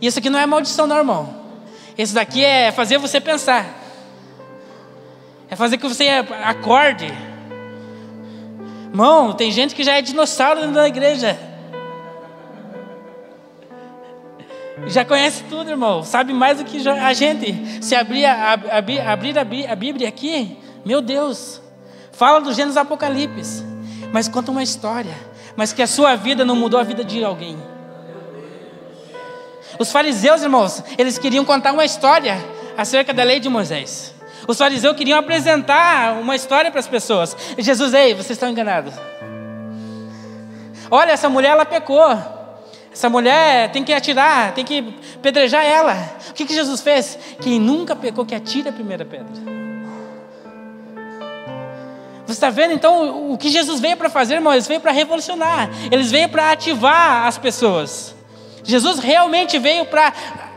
E 0.00 0.06
isso 0.06 0.18
aqui 0.18 0.30
não 0.30 0.38
é 0.38 0.46
maldição, 0.46 0.86
não, 0.86 0.96
irmão. 0.96 1.41
Isso 1.96 2.14
daqui 2.14 2.44
é 2.44 2.72
fazer 2.72 2.98
você 2.98 3.20
pensar, 3.20 3.66
é 5.50 5.56
fazer 5.56 5.76
que 5.76 5.86
você 5.86 6.08
acorde. 6.44 7.12
Irmão, 8.88 9.32
tem 9.32 9.50
gente 9.50 9.74
que 9.74 9.84
já 9.84 9.96
é 9.96 10.02
dinossauro 10.02 10.60
dentro 10.60 10.74
da 10.74 10.88
igreja. 10.88 11.38
Já 14.86 15.04
conhece 15.04 15.44
tudo, 15.44 15.70
irmão. 15.70 16.02
Sabe 16.02 16.32
mais 16.32 16.58
do 16.58 16.64
que 16.64 16.88
a 16.88 17.12
gente. 17.12 17.84
Se 17.84 17.94
abrir 17.94 18.24
a, 18.24 18.54
a, 18.54 19.12
abrir 19.12 19.66
a 19.68 19.76
Bíblia 19.76 20.08
aqui, 20.08 20.58
meu 20.84 21.00
Deus, 21.00 21.60
fala 22.10 22.40
do 22.40 22.52
Gênesis 22.52 22.76
Apocalipse, 22.76 23.64
mas 24.12 24.28
conta 24.28 24.50
uma 24.50 24.62
história. 24.62 25.14
Mas 25.54 25.72
que 25.72 25.82
a 25.82 25.86
sua 25.86 26.16
vida 26.16 26.44
não 26.44 26.56
mudou 26.56 26.80
a 26.80 26.82
vida 26.82 27.04
de 27.04 27.22
alguém. 27.22 27.56
Os 29.78 29.90
fariseus, 29.90 30.42
irmãos, 30.42 30.82
eles 30.98 31.18
queriam 31.18 31.44
contar 31.44 31.72
uma 31.72 31.84
história 31.84 32.38
acerca 32.76 33.12
da 33.12 33.22
lei 33.22 33.40
de 33.40 33.48
Moisés. 33.48 34.14
Os 34.46 34.58
fariseus 34.58 34.96
queriam 34.96 35.18
apresentar 35.18 36.14
uma 36.20 36.34
história 36.34 36.70
para 36.70 36.80
as 36.80 36.86
pessoas. 36.86 37.36
E 37.56 37.62
Jesus, 37.62 37.94
ei, 37.94 38.14
vocês 38.14 38.30
estão 38.30 38.48
enganados. 38.48 38.94
Olha, 40.90 41.12
essa 41.12 41.28
mulher 41.28 41.50
ela 41.50 41.64
pecou. 41.64 42.10
Essa 42.92 43.08
mulher 43.08 43.70
tem 43.72 43.82
que 43.82 43.92
atirar, 43.92 44.52
tem 44.52 44.64
que 44.64 44.82
pedrejar 45.22 45.64
ela. 45.64 45.96
O 46.28 46.34
que, 46.34 46.44
que 46.44 46.54
Jesus 46.54 46.82
fez? 46.82 47.18
Quem 47.40 47.58
nunca 47.58 47.96
pecou, 47.96 48.26
que 48.26 48.34
atire 48.34 48.68
a 48.68 48.72
primeira 48.72 49.04
pedra. 49.04 49.62
Você 52.26 52.32
está 52.32 52.50
vendo 52.50 52.74
então 52.74 53.32
o 53.32 53.38
que 53.38 53.48
Jesus 53.48 53.80
veio 53.80 53.96
para 53.96 54.10
fazer, 54.10 54.34
irmão? 54.34 54.52
Ele 54.52 54.62
veio 54.62 54.80
para 54.80 54.92
revolucionar, 54.92 55.70
eles 55.90 56.10
veio 56.10 56.28
para 56.28 56.52
ativar 56.52 57.26
as 57.26 57.38
pessoas. 57.38 58.14
Jesus 58.64 58.98
realmente 58.98 59.58
veio 59.58 59.84
para 59.86 60.12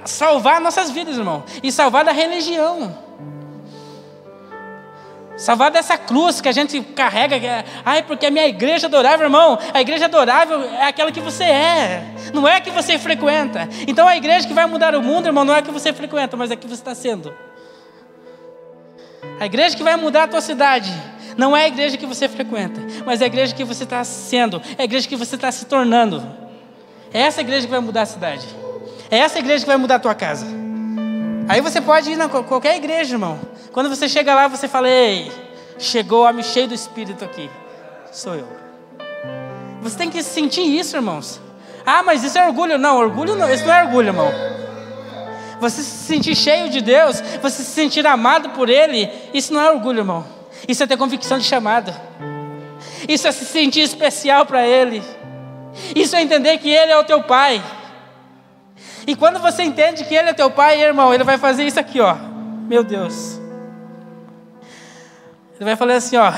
salvar 0.06 0.62
nossas 0.62 0.92
vidas, 0.92 1.18
irmão, 1.18 1.44
e 1.64 1.72
salvar 1.72 2.04
da 2.04 2.12
religião. 2.12 3.06
Salvar 5.38 5.70
dessa 5.70 5.98
cruz 5.98 6.40
que 6.40 6.48
a 6.48 6.52
gente 6.52 6.80
carrega, 6.82 7.38
que 7.38 7.46
é, 7.46 7.66
ai, 7.84 8.04
porque 8.04 8.26
a 8.26 8.32
minha 8.32 8.48
igreja 8.48 8.88
adorável, 8.88 9.26
irmão, 9.26 9.60
a 9.74 9.82
igreja 9.82 10.06
adorável 10.06 10.64
é 10.64 10.86
aquela 10.86 11.12
que 11.12 11.20
você 11.20 11.44
é, 11.44 12.06
não 12.34 12.48
é 12.48 12.56
a 12.56 12.62
que 12.62 12.72
você 12.72 12.98
frequenta. 12.98 13.68
Então 13.86 14.08
a 14.08 14.16
igreja 14.16 14.48
que 14.48 14.54
vai 14.54 14.66
mudar 14.66 14.96
o 14.96 15.04
mundo, 15.04 15.26
irmão, 15.26 15.44
não 15.44 15.54
é 15.54 15.60
a 15.60 15.62
que 15.62 15.72
você 15.72 15.92
frequenta, 15.92 16.38
mas 16.38 16.52
é 16.52 16.54
a 16.54 16.58
que 16.58 16.68
você 16.68 16.76
está 16.76 16.96
sendo. 16.96 17.34
A 19.38 19.46
igreja 19.46 19.76
que 19.76 19.84
vai 19.84 19.98
mudar 19.98 20.24
a 20.24 20.28
tua 20.28 20.40
cidade 20.40 20.94
Não 21.36 21.58
é 21.58 21.66
a 21.66 21.68
igreja 21.68 21.98
que 21.98 22.06
você 22.06 22.30
frequenta, 22.30 22.80
mas 23.06 23.20
é 23.20 23.26
a 23.26 23.28
igreja 23.28 23.54
que 23.54 23.64
você 23.66 23.84
está 23.84 24.02
sendo, 24.06 24.62
é 24.78 24.84
a 24.84 24.86
igreja 24.86 25.06
que 25.06 25.18
você 25.18 25.36
está 25.36 25.52
se 25.52 25.66
tornando. 25.66 26.45
É 27.14 27.22
essa 27.22 27.42
igreja 27.42 27.66
que 27.66 27.72
vai 27.72 27.80
mudar 27.80 28.04
a 28.04 28.06
cidade. 28.06 28.48
É 29.10 29.18
essa 29.18 29.40
igreja 29.40 29.64
que 29.64 29.68
vai 29.68 29.78
mudar 29.78 29.96
a 29.96 30.00
tua 30.00 30.16
casa. 30.16 30.46
Aí 31.48 31.62
você 31.62 31.80
pode 31.80 32.12
ir 32.12 32.16
na 32.16 32.28
qualquer 32.28 32.76
igreja, 32.76 33.16
irmão. 33.16 33.40
Quando 33.72 33.90
você 33.90 34.10
chega 34.10 34.34
lá, 34.34 34.48
você 34.48 34.68
fala: 34.68 34.90
Ei, 34.90 35.32
chegou 35.78 36.24
o 36.24 36.28
homem 36.28 36.44
cheio 36.44 36.68
do 36.68 36.74
Espírito 36.74 37.24
aqui. 37.24 37.50
Sou 38.12 38.36
eu. 38.36 38.48
Você 39.82 39.98
tem 39.98 40.10
que 40.10 40.24
sentir 40.24 40.62
isso, 40.62 40.96
irmãos. 40.96 41.40
Ah, 41.86 42.02
mas 42.02 42.24
isso 42.24 42.38
é 42.38 42.48
orgulho. 42.48 42.78
Não, 42.78 42.98
orgulho 42.98 43.36
não. 43.36 43.50
Isso 43.50 43.66
não 43.66 43.74
é 43.74 43.84
orgulho, 43.84 44.10
irmão. 44.10 44.32
Você 45.60 45.84
se 45.84 46.06
sentir 46.06 46.36
cheio 46.36 46.70
de 46.70 46.82
Deus, 46.82 47.22
você 47.42 47.64
se 47.64 47.72
sentir 47.72 48.06
amado 48.06 48.50
por 48.50 48.70
Ele, 48.70 49.10
isso 49.34 49.54
não 49.54 49.62
é 49.62 49.72
orgulho, 49.72 50.00
irmão. 50.00 50.26
Isso 50.68 50.84
é 50.84 50.88
ter 50.88 50.98
convicção 50.98 51.38
de 51.38 51.46
chamado. 51.46 51.94
Isso 53.08 53.28
é 53.28 53.32
se 53.32 53.46
sentir 53.46 53.82
especial 53.82 54.46
para 54.46 54.66
Ele. 54.66 55.04
Isso 55.96 56.16
é 56.16 56.22
entender 56.22 56.58
que 56.58 56.70
Ele 56.70 56.92
é 56.92 56.98
o 56.98 57.04
teu 57.04 57.24
Pai. 57.24 57.62
E 59.06 59.16
quando 59.16 59.40
você 59.40 59.64
entende 59.64 60.06
que 60.06 60.16
Ele 60.16 60.30
é 60.30 60.34
teu 60.34 60.50
Pai, 60.50 60.82
irmão, 60.82 61.14
Ele 61.14 61.24
vai 61.24 61.38
fazer 61.38 61.64
isso 61.64 61.80
aqui, 61.80 62.00
ó. 62.00 62.16
Meu 62.68 62.84
Deus. 62.84 63.40
Ele 65.56 65.66
vai 65.66 65.76
falar 65.76 65.96
assim, 65.96 66.18
ó. 66.18 66.34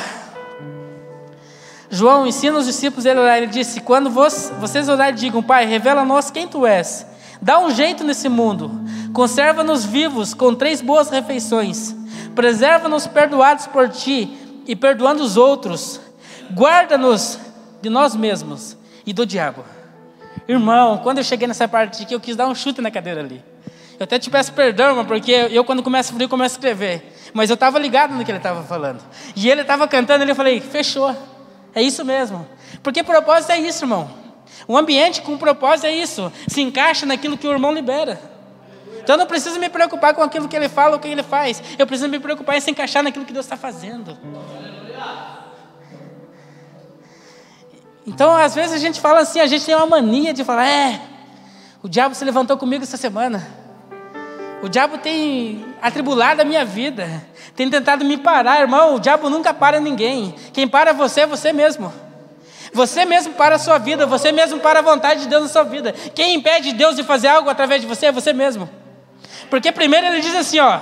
João 1.90 2.28
ensina 2.28 2.58
os 2.58 2.66
discípulos 2.66 3.06
ele 3.06 3.20
orar. 3.20 3.38
Ele 3.38 3.48
disse: 3.48 3.80
Quando 3.80 4.10
vocês 4.10 4.90
orarem, 4.90 5.16
digam, 5.16 5.42
Pai, 5.42 5.66
revela 5.66 6.02
a 6.02 6.06
nós 6.06 6.30
quem 6.30 6.48
tu 6.48 6.66
és. 6.66 7.06
Dá 7.42 7.60
um 7.60 7.72
jeito 7.72 8.04
nesse 8.04 8.28
mundo. 8.28 8.72
Conserva-nos 9.14 9.86
vivos 9.86 10.34
com 10.34 10.54
três 10.54 10.82
boas 10.82 11.10
refeições. 11.10 11.96
Preserva-nos 12.36 13.08
perdoados 13.08 13.68
por 13.68 13.90
ti 13.90 14.38
e 14.68 14.76
perdoando 14.76 15.24
os 15.24 15.38
outros. 15.38 16.02
Guarda-nos 16.54 17.40
de 17.82 17.90
nós 17.90 18.16
mesmos 18.16 18.78
e 19.08 19.14
do 19.14 19.26
diabo. 19.26 19.64
Irmão, 20.48 21.00
quando 21.00 21.18
eu 21.18 21.24
cheguei 21.24 21.48
nessa 21.48 21.68
parte 21.68 22.04
aqui, 22.04 22.14
eu 22.14 22.20
quis 22.20 22.36
dar 22.36 22.48
um 22.48 22.54
chute 22.54 22.82
na 22.82 22.92
cadeira 22.92 23.22
ali. 23.22 23.44
Eu 24.00 24.04
até 24.04 24.20
te 24.20 24.30
peço 24.30 24.54
perdão, 24.54 24.90
irmão, 24.90 25.06
porque 25.06 25.32
eu, 25.32 25.64
quando 25.64 25.82
começo 25.82 26.12
a 26.12 26.16
frio, 26.16 26.30
começo 26.30 26.56
a 26.56 26.58
escrever. 26.58 27.14
Mas 27.34 27.50
eu 27.50 27.56
estava 27.56 27.80
ligado 27.80 28.14
no 28.14 28.24
que 28.24 28.30
ele 28.30 28.38
estava 28.38 28.62
falando. 28.64 29.02
E 29.36 29.50
ele 29.50 29.62
estava 29.62 29.88
cantando, 29.88 30.24
e 30.24 30.30
eu 30.30 30.36
falei, 30.36 30.62
fechou. 30.62 31.16
É 31.74 31.82
isso 31.82 32.06
mesmo. 32.06 32.48
Porque 32.84 33.02
propósito 33.02 33.52
é 33.52 33.60
isso, 33.60 33.86
irmão. 33.86 34.10
Um 34.68 34.78
ambiente 34.78 35.22
com 35.22 35.38
propósito 35.38 35.88
é 35.88 35.92
isso. 35.92 36.32
Se 36.48 36.62
encaixa 36.62 37.06
naquilo 37.06 37.38
que 37.38 37.48
o 37.48 37.52
irmão 37.52 37.74
libera. 37.74 38.20
Então 39.02 39.16
eu 39.16 39.20
não 39.20 39.26
preciso 39.26 39.60
me 39.60 39.70
preocupar 39.70 40.14
com 40.14 40.22
aquilo 40.22 40.48
que 40.48 40.56
ele 40.56 40.68
fala 40.68 40.96
ou 40.96 41.00
que 41.00 41.08
ele 41.08 41.24
faz. 41.24 41.64
Eu 41.80 41.88
preciso 41.88 42.10
me 42.10 42.20
preocupar 42.20 42.58
em 42.58 42.62
se 42.62 42.70
encaixar 42.70 43.02
naquilo 43.02 43.26
que 43.26 43.34
Deus 43.34 43.46
está 43.46 43.56
fazendo. 43.56 44.18
Então, 48.08 48.34
às 48.34 48.56
vezes 48.56 48.72
a 48.72 48.78
gente 48.78 49.02
fala 49.02 49.20
assim, 49.20 49.42
a 49.42 49.48
gente 49.48 49.66
tem 49.66 49.76
uma 49.76 49.86
mania 49.86 50.34
de 50.34 50.46
falar, 50.46 50.66
é, 50.66 51.02
o 51.84 51.90
diabo 51.90 52.16
se 52.16 52.24
levantou 52.24 52.56
comigo 52.58 52.82
essa 52.82 52.96
semana. 52.96 53.46
O 54.64 54.70
diabo 54.70 54.98
tem 54.98 55.66
atribulado 55.82 56.42
a 56.42 56.46
minha 56.46 56.64
vida, 56.64 57.22
tem 57.54 57.70
tentado 57.70 58.06
me 58.06 58.16
parar, 58.16 58.62
irmão. 58.62 58.96
O 58.96 59.00
diabo 59.00 59.30
nunca 59.30 59.54
para 59.54 59.82
ninguém. 59.82 60.34
Quem 60.54 60.68
para 60.68 60.94
você 60.94 61.22
é 61.22 61.28
você 61.28 61.52
mesmo. 61.52 61.94
Você 62.74 63.04
mesmo 63.04 63.34
para 63.34 63.56
a 63.56 63.60
sua 63.60 63.78
vida, 63.78 64.06
você 64.06 64.32
mesmo 64.32 64.60
para 64.62 64.80
a 64.80 64.82
vontade 64.82 65.22
de 65.22 65.28
Deus 65.28 65.44
na 65.44 65.50
sua 65.50 65.64
vida. 65.64 65.92
Quem 66.16 66.36
impede 66.36 66.74
Deus 66.74 66.96
de 66.96 67.04
fazer 67.04 67.28
algo 67.28 67.50
através 67.50 67.82
de 67.82 67.88
você 67.88 68.08
é 68.08 68.12
você 68.12 68.32
mesmo. 68.32 68.70
Porque 69.50 69.72
primeiro 69.72 70.08
ele 70.08 70.22
diz 70.22 70.36
assim, 70.36 70.60
ó: 70.60 70.80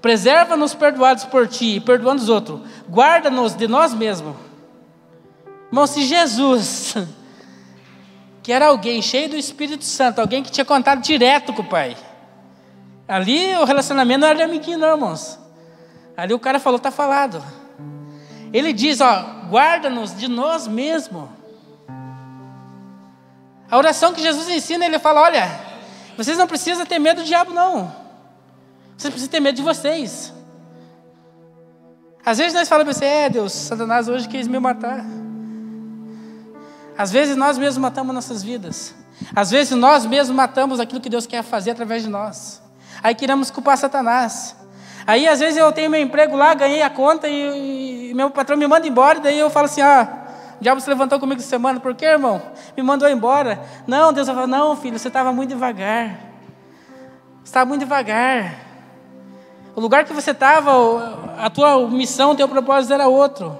Preserva-nos 0.00 0.74
perdoados 0.74 1.24
por 1.24 1.46
ti, 1.46 1.78
perdoando 1.78 2.22
os 2.22 2.28
outros. 2.28 2.60
Guarda-nos 2.90 3.54
de 3.54 3.68
nós 3.68 3.94
mesmos. 3.94 4.51
Irmão, 5.72 5.86
se 5.86 6.04
Jesus 6.04 6.94
que 8.42 8.52
era 8.52 8.66
alguém 8.66 9.00
cheio 9.00 9.30
do 9.30 9.36
Espírito 9.36 9.84
Santo, 9.84 10.20
alguém 10.20 10.42
que 10.42 10.50
tinha 10.50 10.64
contato 10.64 11.00
direto 11.00 11.52
com 11.52 11.62
o 11.62 11.64
Pai. 11.64 11.96
Ali 13.06 13.54
o 13.54 13.64
relacionamento 13.64 14.20
não 14.20 14.28
era 14.28 14.36
de 14.36 14.42
amiguinho, 14.42 14.78
não, 14.78 14.88
irmãos. 14.88 15.38
Ali 16.16 16.34
o 16.34 16.38
cara 16.38 16.58
falou, 16.58 16.76
está 16.76 16.90
falado. 16.90 17.42
Ele 18.52 18.72
diz, 18.72 19.00
ó, 19.00 19.46
guarda-nos 19.48 20.16
de 20.16 20.28
nós 20.28 20.66
mesmos. 20.66 21.28
A 23.70 23.78
oração 23.78 24.12
que 24.12 24.20
Jesus 24.20 24.48
ensina, 24.48 24.84
ele 24.84 24.98
fala, 24.98 25.22
olha, 25.22 25.48
vocês 26.16 26.36
não 26.36 26.46
precisam 26.46 26.84
ter 26.84 26.98
medo 26.98 27.22
do 27.22 27.26
diabo, 27.26 27.52
não. 27.54 27.94
Vocês 28.96 29.10
precisam 29.10 29.30
ter 29.30 29.40
medo 29.40 29.56
de 29.56 29.62
vocês. 29.62 30.34
Às 32.24 32.38
vezes 32.38 32.54
nós 32.54 32.68
falamos 32.68 32.96
assim, 32.96 33.06
é 33.06 33.30
Deus, 33.30 33.52
Satanás 33.52 34.08
hoje 34.08 34.28
quis 34.28 34.46
me 34.46 34.58
matar. 34.58 35.21
Às 36.96 37.10
vezes 37.10 37.36
nós 37.36 37.58
mesmos 37.58 37.78
matamos 37.78 38.14
nossas 38.14 38.42
vidas. 38.42 38.94
Às 39.34 39.50
vezes 39.50 39.72
nós 39.76 40.04
mesmos 40.06 40.34
matamos 40.34 40.80
aquilo 40.80 41.00
que 41.00 41.08
Deus 41.08 41.26
quer 41.26 41.42
fazer 41.42 41.70
através 41.72 42.02
de 42.02 42.08
nós. 42.08 42.62
Aí 43.02 43.14
queremos 43.14 43.50
culpar 43.50 43.76
Satanás. 43.76 44.56
Aí 45.06 45.26
às 45.26 45.40
vezes 45.40 45.56
eu 45.56 45.72
tenho 45.72 45.90
meu 45.90 46.00
emprego 46.00 46.36
lá, 46.36 46.54
ganhei 46.54 46.82
a 46.82 46.90
conta 46.90 47.28
e, 47.28 48.10
e 48.10 48.14
meu 48.14 48.30
patrão 48.30 48.56
me 48.56 48.66
manda 48.66 48.86
embora, 48.86 49.18
e 49.18 49.22
daí 49.22 49.38
eu 49.38 49.50
falo 49.50 49.66
assim: 49.66 49.80
ah, 49.80 50.08
o 50.60 50.62
diabo 50.62 50.80
se 50.80 50.88
levantou 50.88 51.18
comigo 51.18 51.40
essa 51.40 51.48
semana, 51.48 51.80
por 51.80 51.94
quê, 51.94 52.04
irmão? 52.04 52.40
Me 52.76 52.82
mandou 52.82 53.08
embora. 53.08 53.60
Não, 53.86 54.12
Deus 54.12 54.28
falar: 54.28 54.46
não, 54.46 54.76
filho, 54.76 54.98
você 54.98 55.08
estava 55.08 55.32
muito 55.32 55.50
devagar. 55.50 56.20
Você 57.42 57.50
estava 57.50 57.66
muito 57.66 57.80
devagar. 57.80 58.54
O 59.74 59.80
lugar 59.80 60.04
que 60.04 60.12
você 60.12 60.30
estava, 60.30 61.34
a 61.38 61.50
tua 61.50 61.88
missão, 61.88 62.32
o 62.32 62.36
teu 62.36 62.48
propósito 62.48 62.92
era 62.92 63.08
outro. 63.08 63.58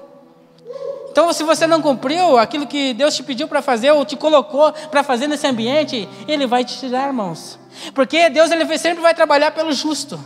Então, 1.13 1.31
se 1.31 1.43
você 1.43 1.67
não 1.67 1.79
cumpriu 1.79 2.39
aquilo 2.39 2.65
que 2.65 2.91
Deus 2.91 3.15
te 3.15 3.21
pediu 3.21 3.47
para 3.47 3.61
fazer 3.61 3.91
ou 3.91 4.03
te 4.03 4.15
colocou 4.15 4.73
para 4.89 5.03
fazer 5.03 5.27
nesse 5.27 5.45
ambiente, 5.45 6.09
Ele 6.27 6.47
vai 6.47 6.65
te 6.65 6.75
tirar, 6.79 7.05
irmãos. 7.05 7.59
Porque 7.93 8.31
Deus 8.31 8.49
ele 8.49 8.65
sempre 8.79 8.99
vai 8.99 9.13
trabalhar 9.13 9.51
pelo 9.51 9.71
justo. 9.71 10.19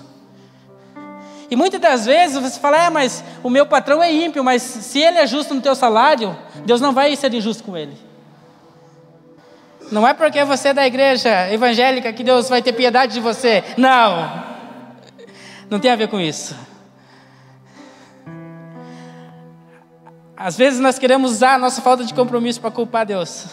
E 1.51 1.57
muitas 1.57 1.81
das 1.81 2.05
vezes 2.05 2.41
você 2.41 2.57
fala, 2.57 2.85
é, 2.85 2.89
mas 2.89 3.21
o 3.43 3.49
meu 3.49 3.65
patrão 3.65 4.01
é 4.01 4.09
ímpio, 4.09 4.45
mas 4.45 4.61
se 4.61 4.99
ele 4.99 5.17
é 5.17 5.27
justo 5.27 5.53
no 5.53 5.59
teu 5.59 5.75
salário, 5.75 6.37
Deus 6.65 6.79
não 6.79 6.93
vai 6.93 7.13
ser 7.17 7.33
injusto 7.33 7.65
com 7.65 7.75
ele. 7.75 7.97
Não 9.91 10.07
é 10.07 10.13
porque 10.13 10.41
você 10.45 10.69
é 10.69 10.73
da 10.73 10.87
igreja 10.87 11.51
evangélica 11.51 12.13
que 12.13 12.23
Deus 12.23 12.47
vai 12.47 12.61
ter 12.61 12.71
piedade 12.71 13.13
de 13.13 13.19
você. 13.19 13.61
Não. 13.75 14.43
Não 15.69 15.81
tem 15.81 15.91
a 15.91 15.97
ver 15.97 16.07
com 16.07 16.17
isso. 16.17 16.55
Às 20.37 20.55
vezes 20.55 20.79
nós 20.79 20.99
queremos 20.99 21.31
usar 21.31 21.55
a 21.55 21.57
nossa 21.57 21.81
falta 21.81 22.03
de 22.03 22.13
compromisso 22.13 22.61
para 22.61 22.69
culpar 22.69 23.07
Deus. 23.07 23.45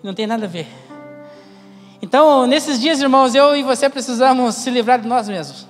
Não 0.00 0.14
tem 0.14 0.28
nada 0.28 0.46
a 0.46 0.48
ver. 0.48 0.68
Então, 2.00 2.46
nesses 2.46 2.80
dias, 2.80 3.00
irmãos, 3.00 3.34
eu 3.34 3.56
e 3.56 3.64
você 3.64 3.88
precisamos 3.90 4.54
se 4.54 4.70
livrar 4.70 5.00
de 5.00 5.08
nós 5.08 5.28
mesmos. 5.28 5.66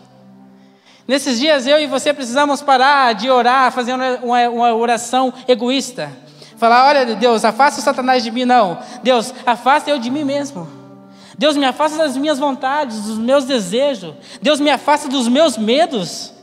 Nesses 1.09 1.41
dias, 1.41 1.67
eu 1.67 1.81
e 1.81 1.87
você 1.87 2.13
precisamos 2.13 2.61
parar 2.61 3.15
de 3.15 3.31
orar, 3.31 3.73
fazer 3.73 3.95
uma, 3.95 4.49
uma 4.51 4.75
oração 4.75 5.33
egoísta. 5.49 6.13
Falar: 6.59 6.87
olha, 6.87 7.17
Deus, 7.17 7.43
afasta 7.43 7.81
o 7.81 7.83
Satanás 7.83 8.23
de 8.23 8.31
mim. 8.31 8.45
Não. 8.45 8.79
Deus, 9.03 9.33
afasta 9.47 9.91
eu 9.91 9.99
de 9.99 10.11
mim 10.11 10.25
mesmo. 10.25 10.69
Deus, 11.39 11.57
me 11.57 11.65
afasta 11.65 11.97
das 11.97 12.19
minhas 12.19 12.39
vontades, 12.39 13.01
dos 13.01 13.19
meus 13.19 13.47
desejos. 13.47 14.15
Deus, 14.43 14.61
me 14.61 14.71
afasta 14.71 15.09
dos 15.09 15.27
meus 15.27 15.57
medos. 15.57 16.35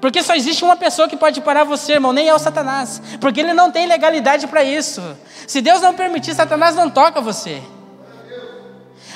Porque 0.00 0.22
só 0.22 0.34
existe 0.34 0.64
uma 0.64 0.76
pessoa 0.76 1.08
que 1.08 1.16
pode 1.16 1.40
parar 1.40 1.64
você, 1.64 1.94
irmão, 1.94 2.12
nem 2.12 2.28
é 2.28 2.34
o 2.34 2.38
Satanás. 2.38 3.02
Porque 3.20 3.40
ele 3.40 3.52
não 3.52 3.70
tem 3.70 3.86
legalidade 3.86 4.46
para 4.46 4.62
isso. 4.62 5.02
Se 5.46 5.60
Deus 5.60 5.80
não 5.80 5.94
permitir, 5.94 6.34
Satanás 6.34 6.76
não 6.76 6.88
toca 6.88 7.20
você. 7.20 7.60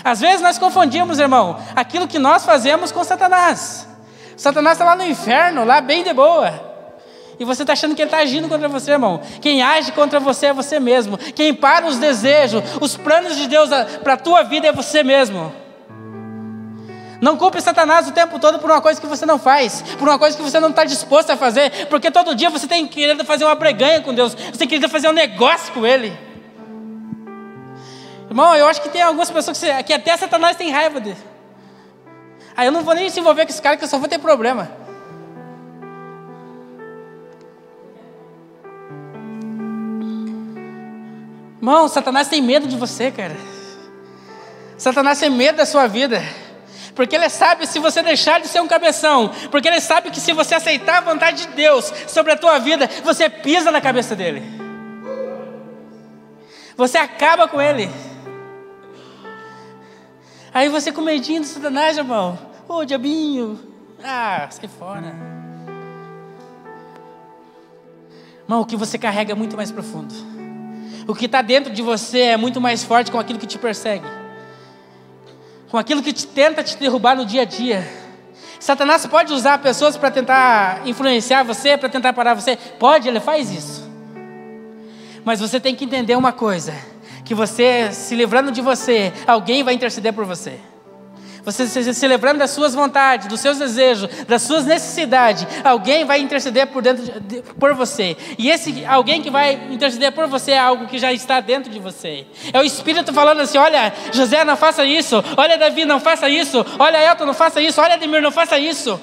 Às 0.04 0.20
vezes 0.20 0.40
nós 0.40 0.58
confundimos, 0.58 1.20
irmão, 1.20 1.60
aquilo 1.76 2.08
que 2.08 2.18
nós 2.18 2.44
fazemos 2.44 2.90
com 2.90 3.04
Satanás. 3.04 3.86
Satanás 4.36 4.74
está 4.76 4.84
lá 4.84 4.96
no 4.96 5.04
inferno, 5.04 5.64
lá 5.64 5.80
bem 5.80 6.02
de 6.02 6.12
boa. 6.12 6.72
E 7.38 7.44
você 7.44 7.62
está 7.62 7.72
achando 7.72 7.94
que 7.94 8.02
ele 8.02 8.08
está 8.08 8.18
agindo 8.18 8.48
contra 8.48 8.68
você, 8.68 8.92
irmão. 8.92 9.20
Quem 9.40 9.62
age 9.62 9.92
contra 9.92 10.18
você 10.18 10.46
é 10.46 10.52
você 10.52 10.80
mesmo. 10.80 11.16
Quem 11.16 11.54
para 11.54 11.86
os 11.86 11.98
desejos, 11.98 12.62
os 12.80 12.96
planos 12.96 13.36
de 13.36 13.46
Deus 13.46 13.70
para 14.02 14.14
a 14.14 14.16
tua 14.16 14.42
vida 14.42 14.66
é 14.66 14.72
você 14.72 15.04
mesmo. 15.04 15.52
Não 17.22 17.36
culpe 17.36 17.60
Satanás 17.60 18.08
o 18.08 18.10
tempo 18.10 18.36
todo 18.40 18.58
por 18.58 18.68
uma 18.68 18.80
coisa 18.80 19.00
que 19.00 19.06
você 19.06 19.24
não 19.24 19.38
faz, 19.38 19.80
por 19.96 20.08
uma 20.08 20.18
coisa 20.18 20.36
que 20.36 20.42
você 20.42 20.58
não 20.58 20.70
está 20.70 20.82
disposto 20.82 21.30
a 21.30 21.36
fazer, 21.36 21.86
porque 21.86 22.10
todo 22.10 22.34
dia 22.34 22.50
você 22.50 22.66
tem 22.66 22.84
querido 22.84 23.24
fazer 23.24 23.44
uma 23.44 23.54
breganha 23.54 24.00
com 24.00 24.12
Deus, 24.12 24.34
você 24.34 24.58
tem 24.58 24.66
querido 24.66 24.88
fazer 24.88 25.08
um 25.08 25.12
negócio 25.12 25.72
com 25.72 25.86
Ele. 25.86 26.12
Irmão, 28.28 28.56
eu 28.56 28.66
acho 28.66 28.82
que 28.82 28.88
tem 28.88 29.02
algumas 29.02 29.30
pessoas 29.30 29.56
que, 29.56 29.82
que 29.84 29.92
até 29.92 30.16
Satanás 30.16 30.56
tem 30.56 30.72
raiva 30.72 30.98
dele. 30.98 31.16
Aí 32.56 32.66
eu 32.66 32.72
não 32.72 32.82
vou 32.82 32.92
nem 32.92 33.08
se 33.08 33.20
envolver 33.20 33.46
com 33.46 33.52
esse 33.52 33.62
cara 33.62 33.76
que 33.76 33.84
eu 33.84 33.88
só 33.88 33.98
vou 33.98 34.08
ter 34.08 34.18
problema. 34.18 34.68
Irmão, 41.58 41.86
Satanás 41.86 42.26
tem 42.26 42.42
medo 42.42 42.66
de 42.66 42.76
você, 42.76 43.12
cara. 43.12 43.36
Satanás 44.76 45.20
tem 45.20 45.30
medo 45.30 45.58
da 45.58 45.66
sua 45.66 45.86
vida. 45.86 46.20
Porque 46.94 47.16
Ele 47.16 47.28
sabe 47.28 47.66
se 47.66 47.78
você 47.78 48.02
deixar 48.02 48.40
de 48.40 48.48
ser 48.48 48.60
um 48.60 48.68
cabeção. 48.68 49.30
Porque 49.50 49.68
Ele 49.68 49.80
sabe 49.80 50.10
que 50.10 50.20
se 50.20 50.32
você 50.32 50.54
aceitar 50.54 50.98
a 50.98 51.00
vontade 51.00 51.46
de 51.46 51.52
Deus 51.52 51.92
sobre 52.06 52.32
a 52.32 52.36
tua 52.36 52.58
vida, 52.58 52.88
você 53.02 53.28
pisa 53.28 53.70
na 53.70 53.80
cabeça 53.80 54.14
dele. 54.14 54.42
Você 56.76 56.98
acaba 56.98 57.48
com 57.48 57.60
Ele. 57.60 57.90
Aí 60.52 60.68
você 60.68 60.92
com 60.92 61.00
medinho 61.00 61.40
do 61.40 61.46
Satanás, 61.46 61.96
irmão. 61.96 62.38
Ô, 62.68 62.76
oh, 62.76 62.84
diabinho. 62.84 63.58
Ah, 64.04 64.48
sai 64.50 64.68
fora. 64.68 65.14
Irmão, 68.42 68.60
o 68.60 68.66
que 68.66 68.76
você 68.76 68.98
carrega 68.98 69.32
é 69.32 69.34
muito 69.34 69.56
mais 69.56 69.70
profundo. 69.70 70.14
O 71.08 71.14
que 71.14 71.24
está 71.24 71.40
dentro 71.40 71.72
de 71.72 71.80
você 71.80 72.20
é 72.20 72.36
muito 72.36 72.60
mais 72.60 72.84
forte 72.84 73.10
com 73.10 73.18
aquilo 73.18 73.38
que 73.38 73.46
te 73.46 73.58
persegue 73.58 74.21
com 75.72 75.78
aquilo 75.78 76.02
que 76.02 76.12
te 76.12 76.26
tenta 76.26 76.62
te 76.62 76.76
derrubar 76.76 77.16
no 77.16 77.24
dia 77.24 77.42
a 77.42 77.44
dia. 77.46 77.90
Satanás 78.60 79.06
pode 79.06 79.32
usar 79.32 79.56
pessoas 79.56 79.96
para 79.96 80.10
tentar 80.10 80.86
influenciar 80.86 81.44
você, 81.44 81.78
para 81.78 81.88
tentar 81.88 82.12
parar 82.12 82.34
você. 82.34 82.56
Pode, 82.78 83.08
ele 83.08 83.20
faz 83.20 83.50
isso. 83.50 83.90
Mas 85.24 85.40
você 85.40 85.58
tem 85.58 85.74
que 85.74 85.86
entender 85.86 86.14
uma 86.14 86.30
coisa: 86.30 86.74
que 87.24 87.34
você, 87.34 87.90
se 87.90 88.14
livrando 88.14 88.52
de 88.52 88.60
você, 88.60 89.14
alguém 89.26 89.62
vai 89.62 89.72
interceder 89.72 90.12
por 90.12 90.26
você. 90.26 90.60
Você 91.44 91.66
se, 91.66 92.06
lembrando 92.06 92.38
das 92.38 92.50
suas 92.50 92.72
vontades, 92.72 93.26
dos 93.26 93.40
seus 93.40 93.58
desejos, 93.58 94.08
das 94.26 94.42
suas 94.42 94.64
necessidades, 94.64 95.46
alguém 95.64 96.04
vai 96.04 96.20
interceder 96.20 96.68
por 96.68 96.82
dentro 96.82 97.04
de, 97.04 97.20
de, 97.20 97.42
por 97.54 97.74
você. 97.74 98.16
E 98.38 98.48
esse 98.48 98.84
alguém 98.86 99.20
que 99.20 99.30
vai 99.30 99.54
interceder 99.70 100.12
por 100.12 100.28
você 100.28 100.52
é 100.52 100.58
algo 100.58 100.86
que 100.86 100.98
já 100.98 101.12
está 101.12 101.40
dentro 101.40 101.70
de 101.70 101.80
você. 101.80 102.26
É 102.52 102.60
o 102.60 102.62
Espírito 102.62 103.12
falando 103.12 103.40
assim: 103.40 103.58
olha, 103.58 103.92
José, 104.12 104.44
não 104.44 104.56
faça 104.56 104.84
isso. 104.84 105.22
Olha, 105.36 105.58
Davi, 105.58 105.84
não 105.84 105.98
faça 105.98 106.28
isso. 106.28 106.64
Olha, 106.78 107.02
Elton, 107.04 107.26
não 107.26 107.34
faça 107.34 107.60
isso. 107.60 107.80
Olha, 107.80 107.94
Ademir, 107.94 108.22
não 108.22 108.30
faça 108.30 108.56
isso. 108.56 109.00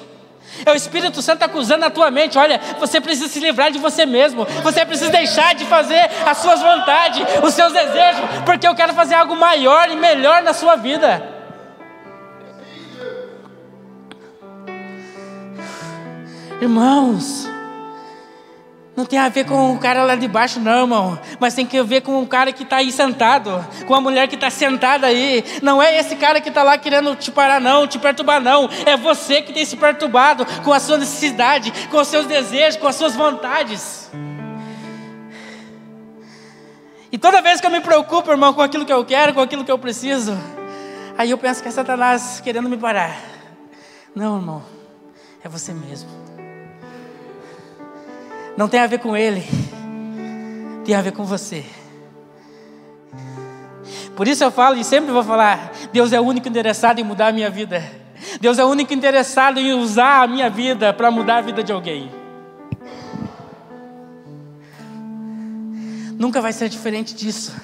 É 0.64 0.72
o 0.72 0.74
Espírito 0.74 1.20
Santo 1.20 1.42
acusando 1.42 1.84
a 1.84 1.90
tua 1.90 2.10
mente. 2.10 2.38
Olha, 2.38 2.58
você 2.78 3.00
precisa 3.00 3.28
se 3.28 3.38
livrar 3.38 3.70
de 3.70 3.78
você 3.78 4.06
mesmo. 4.06 4.46
Você 4.62 4.84
precisa 4.84 5.10
deixar 5.10 5.54
de 5.54 5.64
fazer 5.66 6.10
as 6.26 6.38
suas 6.38 6.60
vontades, 6.60 7.22
os 7.42 7.54
seus 7.54 7.72
desejos, 7.72 8.22
porque 8.44 8.66
eu 8.66 8.74
quero 8.74 8.94
fazer 8.94 9.14
algo 9.14 9.36
maior 9.36 9.90
e 9.90 9.96
melhor 9.96 10.42
na 10.42 10.52
sua 10.52 10.76
vida. 10.76 11.29
Irmãos, 16.60 17.48
não 19.00 19.06
tem 19.06 19.18
a 19.18 19.30
ver 19.30 19.46
com 19.46 19.72
o 19.72 19.78
cara 19.78 20.04
lá 20.04 20.14
de 20.14 20.28
baixo, 20.28 20.60
não, 20.60 20.82
irmão. 20.82 21.18
Mas 21.38 21.54
tem 21.54 21.64
que 21.64 21.82
ver 21.82 22.02
com 22.02 22.22
o 22.22 22.26
cara 22.26 22.52
que 22.52 22.64
está 22.64 22.76
aí 22.76 22.92
sentado, 22.92 23.66
com 23.86 23.94
a 23.94 24.00
mulher 24.00 24.28
que 24.28 24.34
está 24.34 24.50
sentada 24.50 25.06
aí. 25.06 25.42
Não 25.62 25.82
é 25.82 25.98
esse 25.98 26.16
cara 26.16 26.38
que 26.38 26.50
está 26.50 26.62
lá 26.62 26.76
querendo 26.76 27.16
te 27.16 27.30
parar, 27.30 27.62
não, 27.62 27.86
te 27.86 27.98
perturbar, 27.98 28.42
não. 28.42 28.68
É 28.84 28.98
você 28.98 29.40
que 29.40 29.54
tem 29.54 29.64
se 29.64 29.74
perturbado 29.74 30.44
com 30.62 30.70
a 30.70 30.78
sua 30.78 30.98
necessidade, 30.98 31.72
com 31.88 31.96
os 31.96 32.08
seus 32.08 32.26
desejos, 32.26 32.78
com 32.78 32.88
as 32.88 32.96
suas 32.96 33.16
vontades. 33.16 34.10
E 37.10 37.16
toda 37.16 37.40
vez 37.40 37.58
que 37.58 37.66
eu 37.66 37.70
me 37.70 37.80
preocupo, 37.80 38.30
irmão, 38.30 38.52
com 38.52 38.60
aquilo 38.60 38.84
que 38.84 38.92
eu 38.92 39.04
quero, 39.04 39.32
com 39.32 39.40
aquilo 39.40 39.64
que 39.64 39.72
eu 39.72 39.78
preciso, 39.78 40.36
aí 41.16 41.30
eu 41.30 41.38
penso 41.38 41.62
que 41.62 41.68
é 41.68 41.72
Satanás 41.72 42.38
querendo 42.44 42.68
me 42.68 42.76
parar. 42.76 43.16
Não, 44.14 44.36
irmão, 44.36 44.62
é 45.42 45.48
você 45.48 45.72
mesmo. 45.72 46.19
Não 48.60 48.68
tem 48.68 48.80
a 48.80 48.86
ver 48.86 48.98
com 48.98 49.16
ele, 49.16 49.42
tem 50.84 50.94
a 50.94 51.00
ver 51.00 51.12
com 51.12 51.24
você. 51.24 51.64
Por 54.14 54.28
isso 54.28 54.44
eu 54.44 54.50
falo 54.50 54.76
e 54.76 54.84
sempre 54.84 55.10
vou 55.10 55.24
falar: 55.24 55.72
Deus 55.90 56.12
é 56.12 56.20
o 56.20 56.22
único 56.22 56.46
interessado 56.46 56.98
em 56.98 57.02
mudar 57.02 57.28
a 57.28 57.32
minha 57.32 57.48
vida. 57.48 57.82
Deus 58.38 58.58
é 58.58 58.64
o 58.66 58.68
único 58.68 58.92
interessado 58.92 59.58
em 59.58 59.72
usar 59.72 60.24
a 60.24 60.26
minha 60.26 60.50
vida 60.50 60.92
para 60.92 61.10
mudar 61.10 61.38
a 61.38 61.40
vida 61.40 61.64
de 61.64 61.72
alguém. 61.72 62.10
Nunca 66.18 66.42
vai 66.42 66.52
ser 66.52 66.68
diferente 66.68 67.14
disso. 67.14 67.56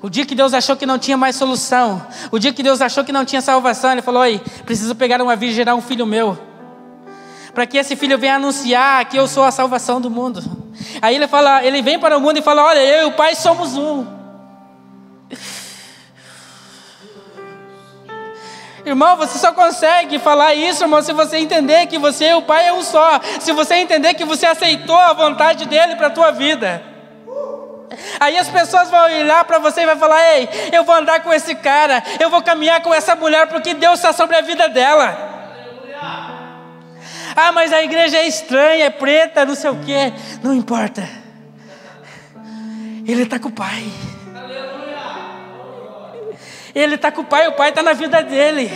O 0.00 0.08
dia 0.08 0.24
que 0.24 0.34
Deus 0.34 0.54
achou 0.54 0.78
que 0.78 0.86
não 0.86 0.98
tinha 0.98 1.18
mais 1.18 1.36
solução, 1.36 2.02
o 2.30 2.38
dia 2.38 2.54
que 2.54 2.62
Deus 2.62 2.80
achou 2.80 3.04
que 3.04 3.12
não 3.12 3.26
tinha 3.26 3.42
salvação, 3.42 3.92
Ele 3.92 4.00
falou: 4.00 4.22
Oi, 4.22 4.40
preciso 4.64 4.94
pegar 4.94 5.20
uma 5.20 5.36
virgem 5.36 5.52
e 5.52 5.56
gerar 5.56 5.74
um 5.74 5.82
filho 5.82 6.06
meu 6.06 6.48
para 7.54 7.66
que 7.66 7.78
esse 7.78 7.96
filho 7.96 8.18
venha 8.18 8.36
anunciar 8.36 9.04
que 9.06 9.16
eu 9.16 9.26
sou 9.26 9.44
a 9.44 9.50
salvação 9.50 10.00
do 10.00 10.10
mundo. 10.10 10.42
Aí 11.02 11.14
ele 11.14 11.26
fala, 11.26 11.64
ele 11.64 11.82
vem 11.82 11.98
para 11.98 12.16
o 12.16 12.20
mundo 12.20 12.38
e 12.38 12.42
fala: 12.42 12.64
"Olha, 12.64 12.80
eu 12.80 13.02
e 13.02 13.04
o 13.06 13.12
Pai 13.12 13.34
somos 13.34 13.76
um". 13.76 14.06
Irmão, 18.84 19.16
você 19.16 19.38
só 19.38 19.52
consegue 19.52 20.18
falar 20.18 20.54
isso, 20.54 20.82
irmão, 20.82 21.02
se 21.02 21.12
você 21.12 21.36
entender 21.36 21.86
que 21.86 21.98
você 21.98 22.30
e 22.30 22.34
o 22.34 22.42
Pai 22.42 22.68
é 22.68 22.72
um 22.72 22.82
só. 22.82 23.20
Se 23.38 23.52
você 23.52 23.74
entender 23.74 24.14
que 24.14 24.24
você 24.24 24.46
aceitou 24.46 24.96
a 24.96 25.12
vontade 25.12 25.66
dele 25.66 25.96
para 25.96 26.06
a 26.06 26.10
tua 26.10 26.30
vida. 26.30 26.82
Aí 28.18 28.38
as 28.38 28.48
pessoas 28.48 28.90
vão 28.90 29.04
olhar 29.04 29.44
para 29.44 29.58
você 29.58 29.82
e 29.82 29.86
vai 29.86 29.96
falar: 29.96 30.36
Ei, 30.36 30.48
eu 30.72 30.84
vou 30.84 30.94
andar 30.94 31.20
com 31.20 31.32
esse 31.32 31.54
cara, 31.54 32.02
eu 32.18 32.30
vou 32.30 32.42
caminhar 32.42 32.80
com 32.80 32.94
essa 32.94 33.14
mulher, 33.14 33.46
porque 33.48 33.74
Deus 33.74 33.96
está 33.96 34.12
sobre 34.12 34.36
a 34.36 34.40
vida 34.40 34.68
dela. 34.68 35.28
Ah, 37.34 37.52
mas 37.52 37.72
a 37.72 37.82
igreja 37.82 38.16
é 38.18 38.26
estranha, 38.26 38.86
é 38.86 38.90
preta, 38.90 39.44
não 39.44 39.54
sei 39.54 39.70
o 39.70 39.76
quê. 39.80 40.12
Não 40.42 40.54
importa. 40.54 41.08
Ele 43.06 43.22
está 43.22 43.38
com 43.38 43.48
o 43.48 43.52
Pai. 43.52 43.84
Ele 46.74 46.94
está 46.94 47.10
com 47.10 47.22
o 47.22 47.24
Pai, 47.24 47.48
o 47.48 47.52
Pai 47.52 47.70
está 47.70 47.82
na 47.82 47.92
vida 47.92 48.22
dele. 48.22 48.70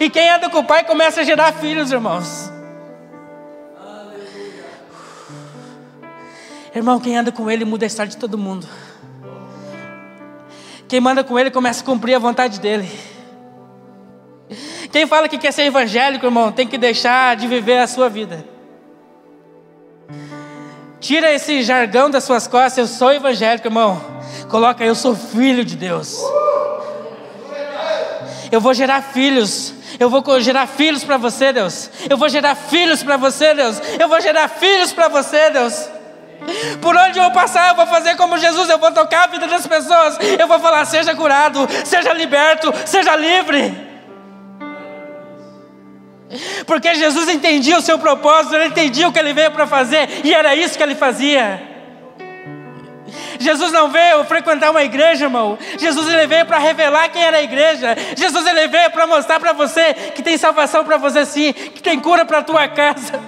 E 0.00 0.10
quem 0.10 0.30
anda 0.30 0.48
com 0.50 0.58
o 0.58 0.64
Pai 0.64 0.84
começa 0.84 1.20
a 1.20 1.24
gerar 1.24 1.52
filhos, 1.52 1.92
irmãos. 1.92 2.50
Irmão, 6.74 6.98
quem 6.98 7.16
anda 7.16 7.30
com 7.30 7.50
Ele 7.50 7.64
muda 7.64 7.84
a 7.84 7.88
história 7.88 8.10
de 8.10 8.16
todo 8.16 8.38
mundo. 8.38 8.66
Quem 10.88 11.00
manda 11.00 11.22
com 11.22 11.38
Ele 11.38 11.50
começa 11.50 11.82
a 11.82 11.86
cumprir 11.86 12.14
a 12.14 12.18
vontade 12.18 12.58
dele. 12.58 12.90
Quem 14.92 15.06
fala 15.06 15.26
que 15.26 15.38
quer 15.38 15.52
ser 15.52 15.62
evangélico, 15.62 16.26
irmão, 16.26 16.52
tem 16.52 16.68
que 16.68 16.76
deixar 16.76 17.34
de 17.34 17.48
viver 17.48 17.78
a 17.78 17.86
sua 17.86 18.10
vida. 18.10 18.44
Tira 21.00 21.32
esse 21.32 21.62
jargão 21.62 22.10
das 22.10 22.24
suas 22.24 22.46
costas, 22.46 22.76
eu 22.76 22.86
sou 22.86 23.10
evangélico, 23.10 23.66
irmão. 23.66 24.00
Coloca, 24.50 24.84
eu 24.84 24.94
sou 24.94 25.16
filho 25.16 25.64
de 25.64 25.76
Deus. 25.76 26.22
Eu 28.52 28.60
vou 28.60 28.74
gerar 28.74 29.00
filhos. 29.00 29.72
Eu 29.98 30.10
vou 30.10 30.22
gerar 30.40 30.66
filhos 30.66 31.02
para 31.02 31.16
você, 31.16 31.54
Deus. 31.54 31.90
Eu 32.08 32.18
vou 32.18 32.28
gerar 32.28 32.54
filhos 32.54 33.02
para 33.02 33.16
você, 33.16 33.54
Deus. 33.54 33.80
Eu 33.98 34.08
vou 34.08 34.20
gerar 34.20 34.46
filhos 34.46 34.92
para 34.92 35.08
você, 35.08 35.48
Deus. 35.50 35.88
Por 36.82 36.94
onde 36.94 37.18
eu 37.18 37.30
passar, 37.30 37.70
eu 37.70 37.76
vou 37.76 37.86
fazer 37.86 38.14
como 38.16 38.36
Jesus, 38.36 38.68
eu 38.68 38.78
vou 38.78 38.92
tocar 38.92 39.24
a 39.24 39.26
vida 39.28 39.46
das 39.46 39.66
pessoas. 39.66 40.18
Eu 40.38 40.46
vou 40.46 40.60
falar: 40.60 40.84
seja 40.84 41.14
curado, 41.14 41.66
seja 41.84 42.12
liberto, 42.12 42.72
seja 42.84 43.16
livre. 43.16 43.91
Porque 46.66 46.94
Jesus 46.94 47.28
entendia 47.28 47.78
o 47.78 47.82
seu 47.82 47.98
propósito, 47.98 48.54
ele 48.54 48.66
entendia 48.66 49.08
o 49.08 49.12
que 49.12 49.18
ele 49.18 49.32
veio 49.32 49.50
para 49.50 49.66
fazer, 49.66 50.08
e 50.24 50.32
era 50.32 50.54
isso 50.54 50.76
que 50.76 50.82
ele 50.82 50.94
fazia. 50.94 51.70
Jesus 53.38 53.72
não 53.72 53.90
veio 53.90 54.24
frequentar 54.24 54.70
uma 54.70 54.82
igreja, 54.82 55.24
irmão. 55.24 55.58
Jesus 55.78 56.08
ele 56.08 56.26
veio 56.26 56.46
para 56.46 56.58
revelar 56.58 57.08
quem 57.08 57.22
era 57.22 57.38
a 57.38 57.42
igreja. 57.42 57.96
Jesus 58.16 58.46
ele 58.46 58.68
veio 58.68 58.90
para 58.90 59.06
mostrar 59.06 59.40
para 59.40 59.52
você 59.52 59.92
que 60.14 60.22
tem 60.22 60.38
salvação 60.38 60.84
para 60.84 60.96
você 60.96 61.26
sim, 61.26 61.52
que 61.52 61.82
tem 61.82 61.98
cura 61.98 62.24
para 62.24 62.38
a 62.38 62.42
tua 62.42 62.68
casa. 62.68 63.20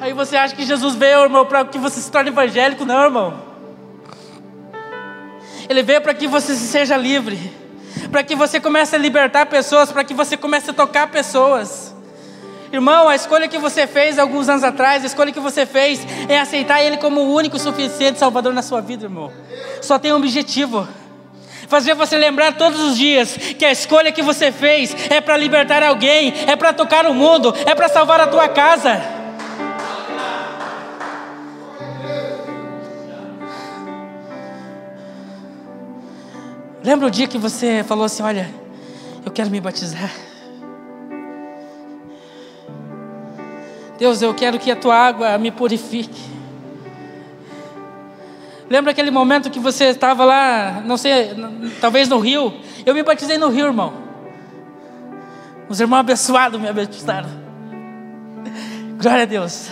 Aí 0.00 0.12
você 0.12 0.36
acha 0.36 0.54
que 0.54 0.64
Jesus 0.64 0.94
veio, 0.94 1.24
irmão, 1.24 1.44
para 1.46 1.64
que 1.64 1.78
você 1.78 2.00
se 2.00 2.10
torne 2.10 2.30
evangélico? 2.30 2.84
Não, 2.84 3.02
irmão. 3.02 3.45
Ele 5.68 5.82
veio 5.82 6.00
para 6.00 6.14
que 6.14 6.26
você 6.26 6.54
seja 6.54 6.96
livre, 6.96 7.52
para 8.10 8.22
que 8.22 8.34
você 8.34 8.60
comece 8.60 8.94
a 8.94 8.98
libertar 8.98 9.46
pessoas, 9.46 9.90
para 9.90 10.04
que 10.04 10.14
você 10.14 10.36
comece 10.36 10.70
a 10.70 10.72
tocar 10.72 11.08
pessoas. 11.08 11.94
Irmão, 12.72 13.08
a 13.08 13.14
escolha 13.14 13.48
que 13.48 13.58
você 13.58 13.86
fez 13.86 14.18
alguns 14.18 14.48
anos 14.48 14.64
atrás, 14.64 15.02
a 15.02 15.06
escolha 15.06 15.32
que 15.32 15.40
você 15.40 15.64
fez 15.64 16.06
é 16.28 16.38
aceitar 16.38 16.82
Ele 16.82 16.96
como 16.96 17.20
o 17.20 17.34
único 17.34 17.56
e 17.56 17.60
suficiente 17.60 18.18
Salvador 18.18 18.52
na 18.52 18.62
sua 18.62 18.80
vida, 18.80 19.04
irmão. 19.04 19.32
Só 19.80 19.98
tem 19.98 20.12
um 20.12 20.16
objetivo: 20.16 20.86
fazer 21.68 21.94
você 21.94 22.16
lembrar 22.18 22.56
todos 22.56 22.80
os 22.80 22.96
dias 22.96 23.36
que 23.36 23.64
a 23.64 23.70
escolha 23.70 24.12
que 24.12 24.22
você 24.22 24.50
fez 24.50 24.94
é 25.10 25.20
para 25.20 25.36
libertar 25.36 25.82
alguém, 25.82 26.34
é 26.46 26.56
para 26.56 26.72
tocar 26.72 27.06
o 27.06 27.14
mundo, 27.14 27.54
é 27.64 27.74
para 27.74 27.88
salvar 27.88 28.20
a 28.20 28.26
tua 28.26 28.48
casa. 28.48 29.00
Lembra 36.86 37.08
o 37.08 37.10
dia 37.10 37.26
que 37.26 37.36
você 37.36 37.82
falou 37.82 38.04
assim: 38.04 38.22
Olha, 38.22 38.48
eu 39.24 39.32
quero 39.32 39.50
me 39.50 39.60
batizar. 39.60 40.08
Deus, 43.98 44.22
eu 44.22 44.32
quero 44.32 44.56
que 44.56 44.70
a 44.70 44.76
tua 44.76 44.94
água 44.94 45.36
me 45.36 45.50
purifique. 45.50 46.22
Lembra 48.70 48.92
aquele 48.92 49.10
momento 49.10 49.50
que 49.50 49.58
você 49.58 49.86
estava 49.86 50.24
lá, 50.24 50.80
não 50.86 50.96
sei, 50.96 51.34
talvez 51.80 52.08
no 52.08 52.20
rio? 52.20 52.54
Eu 52.84 52.94
me 52.94 53.02
batizei 53.02 53.36
no 53.36 53.48
rio, 53.48 53.66
irmão. 53.66 53.92
Os 55.68 55.80
irmãos 55.80 55.98
abençoados 55.98 56.60
me 56.60 56.68
abençoaram. 56.68 57.30
Glória 59.02 59.24
a 59.24 59.26
Deus. 59.26 59.70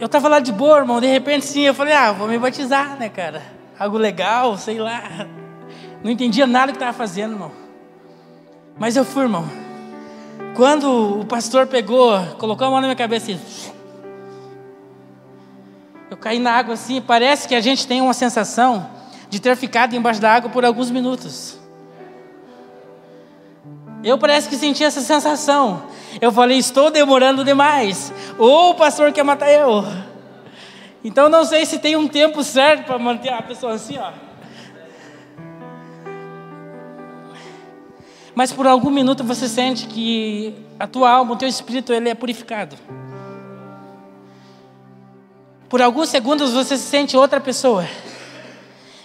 Eu 0.00 0.06
estava 0.06 0.28
lá 0.28 0.40
de 0.40 0.52
boa, 0.52 0.78
irmão. 0.78 0.98
De 0.98 1.06
repente, 1.06 1.44
sim, 1.44 1.66
eu 1.66 1.74
falei, 1.74 1.92
ah, 1.92 2.10
vou 2.12 2.26
me 2.26 2.38
batizar, 2.38 2.98
né, 2.98 3.10
cara? 3.10 3.57
Algo 3.78 3.96
legal, 3.96 4.56
sei 4.56 4.78
lá. 4.78 5.02
Não 6.02 6.10
entendia 6.10 6.46
nada 6.46 6.72
que 6.72 6.76
estava 6.76 6.92
fazendo, 6.92 7.32
irmão. 7.32 7.52
Mas 8.78 8.96
eu 8.96 9.04
fui, 9.04 9.22
irmão. 9.22 9.48
Quando 10.56 11.20
o 11.20 11.24
pastor 11.24 11.66
pegou, 11.66 12.20
colocou 12.38 12.66
a 12.66 12.70
mão 12.70 12.80
na 12.80 12.88
minha 12.88 12.96
cabeça 12.96 13.30
e 13.30 13.38
eu 16.10 16.16
caí 16.16 16.38
na 16.38 16.52
água 16.52 16.74
assim, 16.74 17.00
parece 17.00 17.46
que 17.46 17.54
a 17.54 17.60
gente 17.60 17.86
tem 17.86 18.00
uma 18.00 18.14
sensação 18.14 18.88
de 19.28 19.40
ter 19.40 19.54
ficado 19.56 19.94
embaixo 19.94 20.20
da 20.20 20.32
água 20.32 20.50
por 20.50 20.64
alguns 20.64 20.90
minutos. 20.90 21.58
Eu 24.02 24.16
parece 24.16 24.48
que 24.48 24.56
senti 24.56 24.82
essa 24.82 25.00
sensação. 25.00 25.82
Eu 26.20 26.32
falei, 26.32 26.56
estou 26.58 26.90
demorando 26.90 27.44
demais. 27.44 28.12
Ou 28.38 28.70
o 28.70 28.74
pastor 28.74 29.12
quer 29.12 29.22
matar 29.22 29.50
eu. 29.50 29.84
Então 31.04 31.28
não 31.28 31.44
sei 31.44 31.64
se 31.64 31.78
tem 31.78 31.96
um 31.96 32.08
tempo 32.08 32.42
certo 32.42 32.86
para 32.86 32.98
manter 32.98 33.32
a 33.32 33.42
pessoa 33.42 33.74
assim, 33.74 33.98
ó. 33.98 34.12
Mas 38.34 38.52
por 38.52 38.66
algum 38.66 38.90
minuto 38.90 39.24
você 39.24 39.48
sente 39.48 39.86
que 39.86 40.54
a 40.78 40.86
tua 40.86 41.10
alma, 41.10 41.32
o 41.32 41.36
teu 41.36 41.48
espírito, 41.48 41.92
ele 41.92 42.08
é 42.08 42.14
purificado. 42.14 42.76
Por 45.68 45.82
alguns 45.82 46.08
segundos 46.08 46.52
você 46.52 46.76
se 46.76 46.84
sente 46.84 47.16
outra 47.16 47.40
pessoa. 47.40 47.84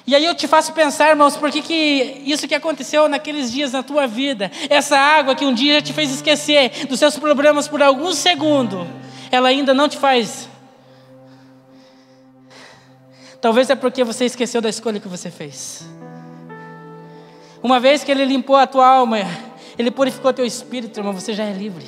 E 0.05 0.13
aí 0.13 0.25
eu 0.25 0.35
te 0.35 0.47
faço 0.47 0.73
pensar, 0.73 1.09
irmãos, 1.09 1.37
por 1.37 1.49
que, 1.49 1.61
que 1.61 2.21
isso 2.25 2.47
que 2.47 2.53
aconteceu 2.53 3.07
naqueles 3.07 3.51
dias 3.51 3.71
na 3.71 3.81
tua 3.81 4.05
vida, 4.05 4.51
essa 4.69 4.97
água 4.97 5.33
que 5.33 5.45
um 5.45 5.53
dia 5.53 5.81
te 5.81 5.93
fez 5.93 6.11
esquecer 6.11 6.85
dos 6.87 6.99
seus 6.99 7.17
problemas 7.17 7.67
por 7.67 7.81
alguns 7.81 8.17
segundos, 8.17 8.85
ela 9.31 9.47
ainda 9.47 9.73
não 9.73 9.87
te 9.87 9.97
faz. 9.97 10.49
Talvez 13.43 13.69
é 13.69 13.75
porque 13.75 14.05
você 14.05 14.23
esqueceu 14.23 14.61
da 14.61 14.69
escolha 14.69 15.01
que 15.01 15.07
você 15.09 15.29
fez. 15.29 15.85
Uma 17.61 17.77
vez 17.77 18.01
que 18.01 18.09
Ele 18.09 18.23
limpou 18.23 18.55
a 18.55 18.65
tua 18.65 18.87
alma, 18.87 19.17
Ele 19.77 19.91
purificou 19.91 20.31
teu 20.31 20.45
espírito, 20.45 20.97
irmão, 20.97 21.11
você 21.11 21.33
já 21.33 21.43
é 21.43 21.51
livre. 21.51 21.85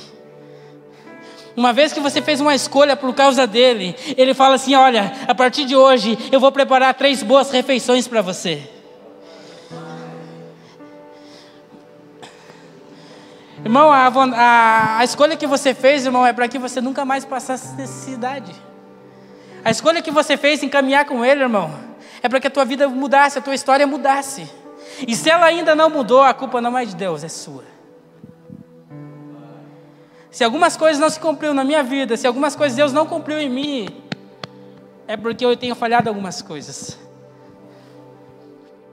Uma 1.56 1.72
vez 1.72 1.94
que 1.94 2.00
você 2.00 2.20
fez 2.20 2.42
uma 2.42 2.54
escolha 2.54 2.94
por 2.94 3.14
causa 3.14 3.46
dele, 3.46 3.96
ele 4.18 4.34
fala 4.34 4.56
assim: 4.56 4.74
Olha, 4.74 5.10
a 5.26 5.34
partir 5.34 5.64
de 5.64 5.74
hoje 5.74 6.18
eu 6.30 6.38
vou 6.38 6.52
preparar 6.52 6.92
três 6.92 7.22
boas 7.22 7.50
refeições 7.50 8.06
para 8.06 8.20
você. 8.20 8.62
Irmão, 13.64 13.90
a, 13.90 14.08
a, 14.08 14.98
a, 14.98 15.04
escolha 15.04 15.38
que 15.38 15.46
você 15.46 15.72
fez, 15.72 16.04
irmão, 16.04 16.26
é 16.26 16.34
para 16.34 16.48
que 16.48 16.58
você 16.58 16.82
nunca 16.82 17.02
mais 17.06 17.24
passasse 17.24 17.74
necessidade. 17.76 18.75
A 19.66 19.70
escolha 19.72 20.00
que 20.00 20.12
você 20.12 20.36
fez 20.36 20.62
em 20.62 20.68
caminhar 20.68 21.04
com 21.06 21.24
Ele, 21.24 21.42
irmão, 21.42 21.68
é 22.22 22.28
para 22.28 22.38
que 22.38 22.46
a 22.46 22.50
tua 22.50 22.64
vida 22.64 22.88
mudasse, 22.88 23.36
a 23.36 23.42
tua 23.42 23.52
história 23.52 23.84
mudasse. 23.84 24.48
E 25.08 25.16
se 25.16 25.28
ela 25.28 25.44
ainda 25.44 25.74
não 25.74 25.90
mudou, 25.90 26.22
a 26.22 26.32
culpa 26.32 26.60
não 26.60 26.78
é 26.78 26.84
de 26.84 26.94
Deus, 26.94 27.24
é 27.24 27.28
sua. 27.28 27.64
Se 30.30 30.44
algumas 30.44 30.76
coisas 30.76 31.00
não 31.00 31.10
se 31.10 31.18
cumpriu 31.18 31.52
na 31.52 31.64
minha 31.64 31.82
vida, 31.82 32.16
se 32.16 32.28
algumas 32.28 32.54
coisas 32.54 32.76
Deus 32.76 32.92
não 32.92 33.06
cumpriu 33.06 33.40
em 33.40 33.50
mim, 33.50 33.88
é 35.08 35.16
porque 35.16 35.44
eu 35.44 35.56
tenho 35.56 35.74
falhado 35.74 36.08
algumas 36.08 36.40
coisas. 36.40 36.96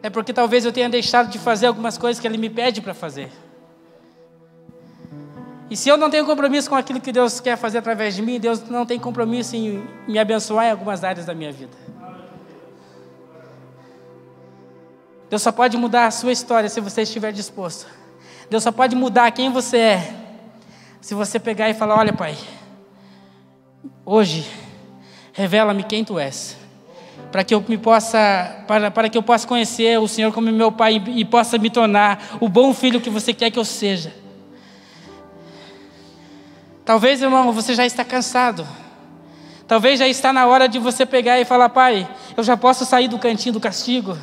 É 0.01 0.09
porque 0.09 0.33
talvez 0.33 0.65
eu 0.65 0.73
tenha 0.73 0.89
deixado 0.89 1.29
de 1.29 1.37
fazer 1.37 1.67
algumas 1.67 1.99
coisas 1.99 2.19
que 2.19 2.25
Ele 2.25 2.39
me 2.39 2.49
pede 2.49 2.81
para 2.81 2.95
fazer. 2.95 3.29
E 5.73 5.75
se 5.75 5.89
eu 5.89 5.97
não 5.97 6.07
tenho 6.07 6.23
compromisso 6.23 6.69
com 6.69 6.75
aquilo 6.75 7.01
que 7.01 7.11
Deus 7.11 7.39
quer 7.39 7.57
fazer 7.57 7.79
através 7.79 8.15
de 8.15 8.21
mim, 8.21 8.39
Deus 8.39 8.61
não 8.69 8.85
tem 8.85 8.99
compromisso 8.99 9.55
em 9.55 9.83
me 10.07 10.19
abençoar 10.19 10.67
em 10.67 10.69
algumas 10.69 11.03
áreas 11.03 11.25
da 11.25 11.33
minha 11.33 11.51
vida. 11.51 11.75
Deus 15.31 15.41
só 15.41 15.51
pode 15.51 15.75
mudar 15.75 16.05
a 16.05 16.11
sua 16.11 16.31
história 16.31 16.69
se 16.69 16.79
você 16.79 17.01
estiver 17.01 17.33
disposto. 17.33 17.87
Deus 18.51 18.61
só 18.61 18.71
pode 18.71 18.95
mudar 18.95 19.31
quem 19.31 19.49
você 19.49 19.77
é 19.77 20.15
se 21.01 21.15
você 21.15 21.39
pegar 21.39 21.71
e 21.71 21.73
falar: 21.73 21.97
Olha, 21.97 22.13
Pai, 22.13 22.37
hoje, 24.05 24.47
revela-me 25.33 25.81
quem 25.81 26.05
tu 26.05 26.19
és, 26.19 26.55
para 27.31 27.43
que 27.43 27.51
eu 27.51 27.65
me 27.67 27.79
possa, 27.79 28.63
para, 28.67 28.91
para 28.91 29.09
que 29.09 29.17
eu 29.17 29.23
possa 29.23 29.47
conhecer 29.47 29.99
o 29.99 30.07
Senhor 30.07 30.31
como 30.31 30.51
meu 30.51 30.71
Pai 30.71 31.01
e, 31.07 31.21
e 31.21 31.25
possa 31.25 31.57
me 31.57 31.71
tornar 31.71 32.37
o 32.39 32.47
bom 32.47 32.75
filho 32.75 33.01
que 33.01 33.09
você 33.09 33.33
quer 33.33 33.49
que 33.49 33.57
eu 33.57 33.65
seja. 33.65 34.21
Talvez, 36.85 37.21
irmão, 37.21 37.51
você 37.51 37.73
já 37.73 37.85
está 37.85 38.03
cansado. 38.03 38.67
Talvez 39.67 39.99
já 39.99 40.07
está 40.07 40.33
na 40.33 40.45
hora 40.45 40.67
de 40.67 40.79
você 40.79 41.05
pegar 41.05 41.39
e 41.39 41.45
falar: 41.45 41.69
Pai, 41.69 42.07
eu 42.35 42.43
já 42.43 42.57
posso 42.57 42.85
sair 42.85 43.07
do 43.07 43.17
cantinho 43.17 43.53
do 43.53 43.59
castigo. 43.59 44.17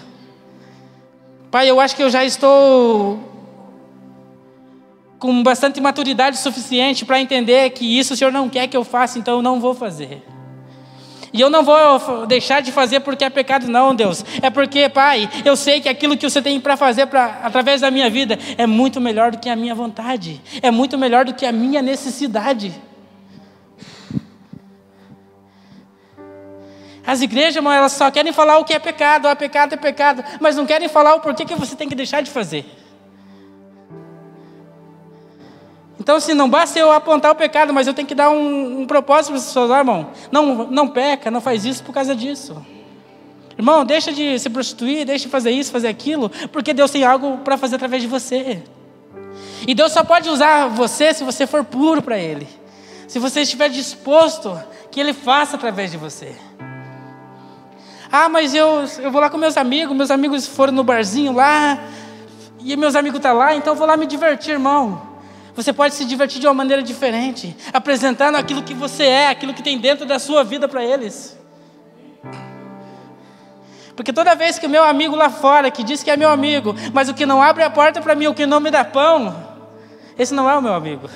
Pai, 1.51 1.69
eu 1.69 1.81
acho 1.81 1.97
que 1.97 2.03
eu 2.03 2.11
já 2.11 2.25
estou 2.25 3.19
com 5.19 5.43
bastante 5.43 5.81
maturidade 5.81 6.39
suficiente 6.39 7.05
para 7.05 7.21
entender 7.21 7.71
que 7.71 7.99
isso 7.99 8.15
o 8.15 8.17
Senhor 8.17 8.33
não 8.33 8.49
quer 8.49 8.67
que 8.67 8.77
eu 8.77 8.85
faça, 8.85 9.19
então 9.19 9.37
eu 9.37 9.43
não 9.43 9.61
vou 9.61 9.75
fazer. 9.75 10.23
E 11.33 11.41
eu 11.41 11.49
não 11.49 11.63
vou 11.63 12.27
deixar 12.27 12.61
de 12.61 12.73
fazer 12.73 13.01
porque 13.01 13.25
é 13.25 13.31
pecado, 13.31 13.69
não, 13.69 13.95
Deus. 13.95 14.25
É 14.43 14.51
porque, 14.51 14.89
Pai, 14.89 15.29
eu 15.45 15.57
sei 15.57 15.81
que 15.81 15.89
aquilo 15.89 16.17
que 16.17 16.29
você 16.29 16.43
tem 16.43 16.61
para 16.61 16.77
fazer 16.77 17.07
pra, 17.07 17.41
através 17.43 17.81
da 17.81 17.91
minha 17.91 18.11
vida 18.11 18.39
é 18.59 18.67
muito 18.67 19.01
melhor 19.01 19.31
do 19.31 19.39
que 19.39 19.49
a 19.49 19.55
minha 19.55 19.75
vontade, 19.75 20.41
é 20.61 20.71
muito 20.71 20.99
melhor 20.99 21.25
do 21.25 21.35
que 21.35 21.47
a 21.47 21.53
minha 21.53 21.81
necessidade. 21.81 22.73
As 27.07 27.23
igrejas, 27.23 27.57
irmão, 27.57 27.73
elas 27.73 27.93
só 27.93 28.11
querem 28.11 28.33
falar 28.33 28.59
o 28.59 28.65
que 28.65 28.73
é 28.73 28.79
pecado, 28.79 29.27
ah, 29.27 29.35
pecado 29.35 29.73
é 29.73 29.77
pecado, 29.77 30.23
mas 30.41 30.57
não 30.57 30.67
querem 30.67 30.89
falar 30.89 31.15
o 31.15 31.21
porquê 31.21 31.45
que 31.45 31.55
você 31.55 31.75
tem 31.75 31.89
que 31.89 31.95
deixar 31.95 32.23
de 32.23 32.31
fazer. 32.31 32.65
Então, 36.01 36.17
assim, 36.17 36.33
não 36.33 36.49
basta 36.49 36.79
eu 36.79 36.91
apontar 36.91 37.31
o 37.31 37.35
pecado, 37.35 37.75
mas 37.75 37.87
eu 37.87 37.93
tenho 37.93 38.09
que 38.09 38.15
dar 38.15 38.31
um, 38.31 38.81
um 38.81 38.87
propósito 38.87 39.33
para 39.33 39.37
as 39.37 39.45
pessoas, 39.45 39.71
ah, 39.71 39.79
irmão, 39.79 40.09
não, 40.33 40.67
não 40.71 40.89
peca, 40.89 41.31
não 41.31 41.43
faz 41.43 41.67
isso 41.67 41.85
por 41.85 41.93
causa 41.93 42.17
disso. 42.17 42.57
Irmão, 43.59 43.85
deixa 43.85 44.11
de 44.11 44.39
se 44.39 44.49
prostituir, 44.49 45.05
deixa 45.05 45.27
de 45.27 45.31
fazer 45.31 45.51
isso, 45.51 45.71
fazer 45.71 45.89
aquilo, 45.89 46.31
porque 46.51 46.73
Deus 46.73 46.91
tem 46.91 47.05
algo 47.05 47.37
para 47.45 47.59
fazer 47.59 47.77
através 47.77 48.01
de 48.01 48.09
você. 48.09 48.63
E 49.69 49.75
Deus 49.75 49.93
só 49.93 50.03
pode 50.03 50.31
usar 50.31 50.69
você 50.69 51.13
se 51.13 51.23
você 51.23 51.47
for 51.47 51.63
puro 51.65 52.01
para 52.01 52.19
Ele. 52.19 52.49
Se 53.07 53.19
você 53.19 53.43
estiver 53.43 53.69
disposto 53.69 54.59
que 54.91 54.99
Ele 54.99 55.13
faça 55.13 55.57
através 55.57 55.91
de 55.91 55.99
você. 55.99 56.35
Ah, 58.11 58.31
mas 58.31 58.55
eu, 58.55 58.87
eu 59.01 59.11
vou 59.11 59.21
lá 59.21 59.29
com 59.29 59.37
meus 59.37 59.59
amigos, 59.59 59.95
meus 59.95 60.11
amigos 60.11 60.47
foram 60.47 60.73
no 60.73 60.83
barzinho 60.83 61.35
lá, 61.35 61.79
e 62.59 62.75
meus 62.75 62.97
amigos 62.97 63.19
estão 63.19 63.33
tá 63.33 63.39
lá, 63.39 63.55
então 63.55 63.75
eu 63.75 63.77
vou 63.77 63.87
lá 63.87 63.99
me 63.99 64.07
divertir, 64.07 64.53
irmão. 64.53 65.10
Você 65.55 65.73
pode 65.73 65.95
se 65.95 66.05
divertir 66.05 66.41
de 66.41 66.47
uma 66.47 66.55
maneira 66.55 66.83
diferente, 66.83 67.57
apresentando 67.73 68.37
aquilo 68.37 68.63
que 68.63 68.75
você 68.75 69.05
é, 69.05 69.29
aquilo 69.29 69.53
que 69.53 69.63
tem 69.63 69.79
dentro 69.79 70.07
da 70.07 70.19
sua 70.19 70.45
vida 70.45 70.69
para 70.69 70.85
eles. 70.85 71.39
Porque 73.97 74.13
toda 74.13 74.35
vez 74.35 74.59
que 74.59 74.67
o 74.67 74.71
meu 74.71 74.83
amigo 74.83 75.15
lá 75.15 75.29
fora, 75.29 75.71
que 75.71 75.85
diz 75.85 76.03
que 76.03 76.11
é 76.11 76.17
meu 76.17 76.31
amigo, 76.31 76.75
mas 76.93 77.09
o 77.09 77.15
que 77.15 77.27
não 77.27 77.43
abre 77.43 77.63
a 77.63 77.69
porta 77.69 78.01
para 78.01 78.15
mim, 78.15 78.29
o 78.29 78.35
que 78.35 78.47
não 78.47 78.61
me 78.61 78.71
dá 78.71 78.85
pão, 78.85 79.37
esse 80.19 80.33
não 80.33 80.49
é 80.49 80.57
o 80.57 80.63
meu 80.63 80.73
amigo. 80.73 81.11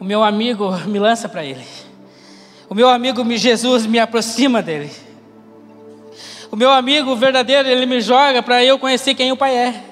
O 0.00 0.04
meu 0.04 0.24
amigo 0.24 0.70
me 0.86 0.98
lança 0.98 1.28
para 1.28 1.44
ele. 1.44 1.64
O 2.68 2.74
meu 2.74 2.88
amigo 2.88 3.24
Jesus 3.36 3.86
me 3.86 3.98
aproxima 3.98 4.60
dele. 4.62 5.05
O 6.56 6.58
meu 6.58 6.70
amigo 6.70 7.14
verdadeiro, 7.14 7.68
ele 7.68 7.84
me 7.84 8.00
joga 8.00 8.42
para 8.42 8.64
eu 8.64 8.78
conhecer 8.78 9.12
quem 9.12 9.30
o 9.30 9.36
Pai 9.36 9.54
é. 9.54 9.84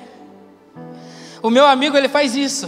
O 1.42 1.50
meu 1.50 1.66
amigo, 1.66 1.94
ele 1.94 2.08
faz 2.08 2.34
isso. 2.34 2.66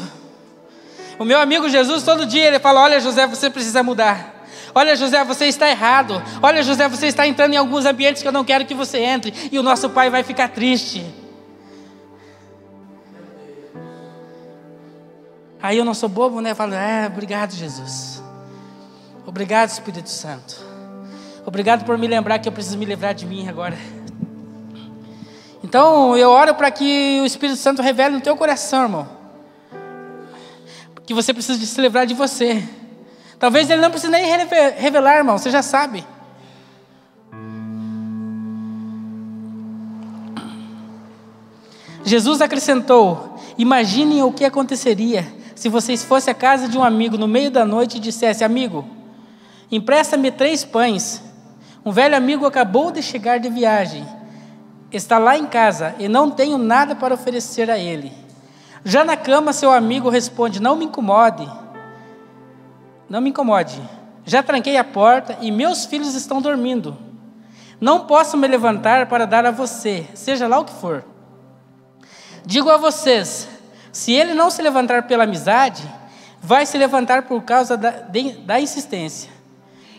O 1.19 1.25
meu 1.25 1.41
amigo 1.41 1.67
Jesus, 1.67 2.03
todo 2.03 2.27
dia, 2.27 2.45
ele 2.45 2.59
fala: 2.59 2.83
Olha, 2.83 3.01
José, 3.01 3.27
você 3.27 3.49
precisa 3.49 3.83
mudar. 3.83 4.45
Olha, 4.75 4.95
José, 4.95 5.25
você 5.25 5.47
está 5.47 5.71
errado. 5.71 6.23
Olha, 6.43 6.63
José, 6.63 6.87
você 6.91 7.07
está 7.07 7.27
entrando 7.27 7.55
em 7.55 7.57
alguns 7.57 7.87
ambientes 7.87 8.21
que 8.21 8.29
eu 8.29 8.33
não 8.33 8.45
quero 8.45 8.67
que 8.67 8.75
você 8.75 8.99
entre. 8.99 9.33
E 9.51 9.59
o 9.59 9.63
nosso 9.63 9.89
pai 9.89 10.11
vai 10.11 10.23
ficar 10.23 10.49
triste. 10.49 11.03
Aí 15.63 15.79
eu 15.79 15.87
não 15.87 15.95
sou 15.95 16.11
bobo, 16.11 16.43
né? 16.43 16.51
Eu 16.51 16.57
falo: 16.57 16.75
É, 16.75 17.07
obrigado, 17.07 17.53
Jesus. 17.53 18.23
Obrigado, 19.27 19.71
Espírito 19.71 20.11
Santo. 20.11 20.66
Obrigado 21.47 21.85
por 21.85 21.97
me 21.97 22.09
lembrar 22.09 22.41
que 22.41 22.49
eu 22.49 22.53
preciso 22.53 22.77
me 22.77 22.85
livrar 22.85 23.15
de 23.15 23.25
mim 23.25 23.49
agora. 23.49 23.79
Então, 25.63 26.17
eu 26.17 26.29
oro 26.29 26.57
para 26.57 26.73
que 26.73 27.21
o 27.23 27.25
Espírito 27.25 27.57
Santo 27.57 27.81
revele 27.81 28.17
no 28.17 28.21
teu 28.21 28.37
coração, 28.37 28.83
irmão. 28.83 29.09
que 31.07 31.15
você 31.15 31.33
precisa 31.33 31.57
de 31.57 31.65
se 31.65 31.81
livrar 31.81 32.05
de 32.05 32.15
você. 32.15 32.69
Talvez 33.39 33.71
ele 33.71 33.81
não 33.81 33.91
precise 33.91 34.11
nem 34.11 34.25
revelar, 34.77 35.19
irmão, 35.19 35.39
você 35.39 35.49
já 35.49 35.63
sabe. 35.63 36.05
Jesus 42.05 42.41
acrescentou: 42.41 43.39
Imaginem 43.57 44.25
o 44.25 44.33
que 44.33 44.45
aconteceria 44.45 45.33
se 45.55 45.69
vocês 45.69 46.03
fossem 46.03 46.33
à 46.33 46.35
casa 46.35 46.69
de 46.69 46.77
um 46.77 46.83
amigo 46.83 47.17
no 47.17 47.29
meio 47.29 47.53
da 47.53 47.65
noite 47.65 47.99
e 47.99 48.01
dissesse: 48.01 48.43
Amigo, 48.43 48.85
empresta-me 49.71 50.33
três 50.33 50.65
pães. 50.65 51.23
Um 51.87 51.93
velho 51.93 52.17
amigo 52.17 52.45
acabou 52.45 52.91
de 52.91 53.01
chegar 53.01 53.39
de 53.39 53.49
viagem, 53.49 54.05
está 54.91 55.19
lá 55.19 55.39
em 55.39 55.47
casa 55.47 55.95
e 56.01 56.09
não 56.09 56.29
tenho 56.33 56.59
nada 56.59 56.97
para 56.97 57.15
oferecer 57.15 57.71
a 57.71 57.79
ele. 57.79 58.13
Já 58.85 59.05
na 59.05 59.17
cama, 59.17 59.53
seu 59.53 59.71
amigo 59.71 60.09
responde: 60.09 60.61
Não 60.61 60.75
me 60.75 60.87
incomode, 60.87 61.49
não 63.09 63.21
me 63.21 63.31
incomode. 63.31 63.81
Já 64.25 64.43
tranquei 64.43 64.77
a 64.77 64.83
porta 64.83 65.39
e 65.41 65.53
meus 65.53 65.85
filhos 65.85 66.17
estão 66.17 66.43
dormindo. 66.43 66.99
Não 67.81 68.01
posso 68.01 68.37
me 68.37 68.49
levantar 68.49 69.07
para 69.07 69.25
dar 69.25 69.47
a 69.47 69.53
você, 69.53 70.09
seja 70.13 70.49
lá 70.49 70.59
o 70.59 70.65
que 70.65 70.73
for. 70.73 71.05
Digo 72.45 72.69
a 72.69 72.77
vocês: 72.77 73.49
se 73.93 74.11
ele 74.11 74.35
não 74.35 74.51
se 74.51 74.61
levantar 74.61 75.05
pela 75.05 75.23
amizade, 75.23 75.89
vai 76.43 76.67
se 76.67 76.77
levantar 76.77 77.23
por 77.23 77.43
causa 77.45 77.77
da, 77.77 77.91
de, 77.91 78.33
da 78.39 78.59
insistência 78.59 79.36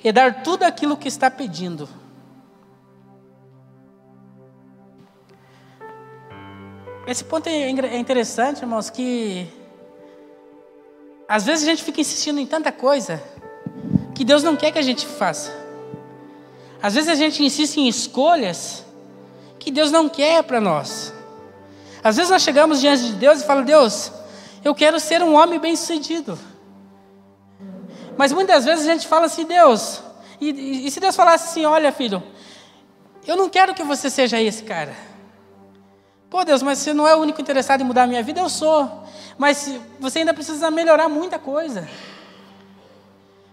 e 0.08 0.12
dar 0.14 0.42
tudo 0.42 0.64
aquilo 0.64 0.96
que 0.96 1.10
está 1.10 1.30
pedindo. 1.30 1.90
Esse 7.06 7.26
ponto 7.26 7.48
é, 7.48 7.64
é 7.64 7.98
interessante, 7.98 8.62
irmãos, 8.62 8.90
que 8.90 9.50
às 11.28 11.46
vezes 11.46 11.68
a 11.68 11.72
gente 11.72 11.84
fica 11.84 12.00
insistindo 12.00 12.40
em 12.40 12.46
tanta 12.46 12.72
coisa 12.72 13.22
que 14.16 14.24
Deus 14.24 14.44
não 14.44 14.56
quer 14.56 14.72
que 14.72 14.80
a 14.80 14.82
gente 14.82 15.06
faça. 15.06 15.52
Às 16.82 16.96
vezes 16.96 17.10
a 17.10 17.16
gente 17.16 17.44
insiste 17.44 17.76
em 17.76 17.90
escolhas 17.90 18.86
que 19.60 19.70
Deus 19.70 19.92
não 19.92 20.08
quer 20.08 20.42
para 20.42 20.62
nós. 20.62 21.14
Às 22.02 22.16
vezes 22.16 22.32
nós 22.32 22.44
chegamos 22.44 22.80
diante 22.80 23.08
de 23.08 23.14
Deus 23.14 23.42
e 23.42 23.46
falamos: 23.46 23.68
Deus, 23.68 24.12
eu 24.64 24.74
quero 24.74 25.02
ser 25.02 25.22
um 25.22 25.36
homem 25.36 25.60
bem-sucedido. 25.60 26.40
Mas 28.18 28.34
muitas 28.34 28.66
vezes 28.66 28.88
a 28.88 28.92
gente 28.92 29.08
fala 29.08 29.28
assim: 29.28 29.46
Deus, 29.46 30.02
e, 30.42 30.50
e, 30.50 30.88
e 30.88 30.92
se 30.92 31.00
Deus 31.00 31.16
falasse 31.16 31.50
assim: 31.50 31.66
Olha, 31.66 31.92
filho, 31.92 32.22
eu 33.26 33.36
não 33.36 33.50
quero 33.50 33.74
que 33.74 33.84
você 33.84 34.10
seja 34.10 34.42
esse 34.42 34.64
cara. 34.64 34.96
Pô, 36.30 36.44
Deus, 36.44 36.62
mas 36.62 36.80
você 36.80 36.94
não 36.94 37.08
é 37.08 37.16
o 37.16 37.20
único 37.20 37.40
interessado 37.40 37.82
em 37.82 37.84
mudar 37.86 38.04
a 38.04 38.08
minha 38.08 38.24
vida? 38.24 38.40
Eu 38.42 38.50
sou. 38.50 39.04
Mas 39.38 39.80
você 40.00 40.20
ainda 40.20 40.34
precisa 40.34 40.70
melhorar 40.70 41.08
muita 41.08 41.40
coisa. 41.40 41.88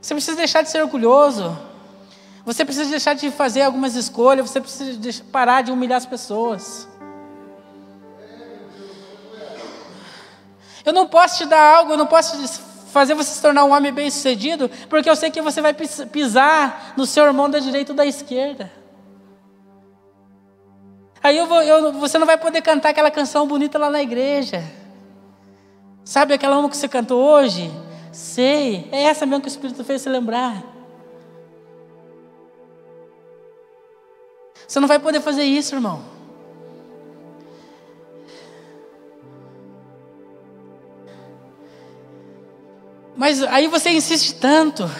Você 0.00 0.14
precisa 0.14 0.36
deixar 0.36 0.62
de 0.62 0.70
ser 0.70 0.82
orgulhoso. 0.82 1.56
Você 2.44 2.64
precisa 2.64 2.90
deixar 2.90 3.14
de 3.14 3.30
fazer 3.30 3.62
algumas 3.62 3.94
escolhas. 3.94 4.50
Você 4.50 4.60
precisa 4.60 5.24
parar 5.30 5.62
de 5.62 5.70
humilhar 5.70 5.98
as 5.98 6.06
pessoas. 6.06 6.88
Eu 10.84 10.92
não 10.92 11.06
posso 11.06 11.38
te 11.38 11.46
dar 11.46 11.76
algo, 11.76 11.92
eu 11.92 11.96
não 11.96 12.06
posso 12.06 12.36
fazer 12.94 13.14
você 13.14 13.34
se 13.34 13.42
tornar 13.42 13.64
um 13.64 13.72
homem 13.72 13.92
bem-sucedido, 13.92 14.70
porque 14.88 15.10
eu 15.10 15.16
sei 15.16 15.28
que 15.28 15.42
você 15.42 15.60
vai 15.60 15.74
pisar 15.74 16.94
no 16.96 17.04
seu 17.04 17.24
irmão 17.24 17.50
da 17.50 17.58
direita 17.58 17.90
ou 17.90 17.96
da 17.96 18.06
esquerda. 18.06 18.70
Aí 21.20 21.36
eu 21.36 21.46
vou, 21.46 21.60
eu, 21.60 21.92
você 21.94 22.18
não 22.18 22.26
vai 22.26 22.38
poder 22.38 22.62
cantar 22.62 22.90
aquela 22.90 23.10
canção 23.10 23.48
bonita 23.48 23.78
lá 23.78 23.90
na 23.90 24.00
igreja. 24.00 24.62
Sabe 26.04 26.34
aquela 26.34 26.56
uma 26.56 26.70
que 26.70 26.76
você 26.76 26.86
cantou 26.86 27.20
hoje? 27.20 27.68
Sei, 28.12 28.88
é 28.92 29.02
essa 29.02 29.26
mesmo 29.26 29.42
que 29.42 29.48
o 29.48 29.50
Espírito 29.50 29.82
fez 29.82 30.00
se 30.00 30.08
lembrar. 30.08 30.62
Você 34.68 34.78
não 34.78 34.86
vai 34.86 35.00
poder 35.00 35.20
fazer 35.20 35.42
isso, 35.42 35.74
irmão. 35.74 36.13
Mas 43.16 43.42
aí 43.42 43.68
você 43.68 43.90
insiste 43.90 44.34
tanto, 44.34 44.90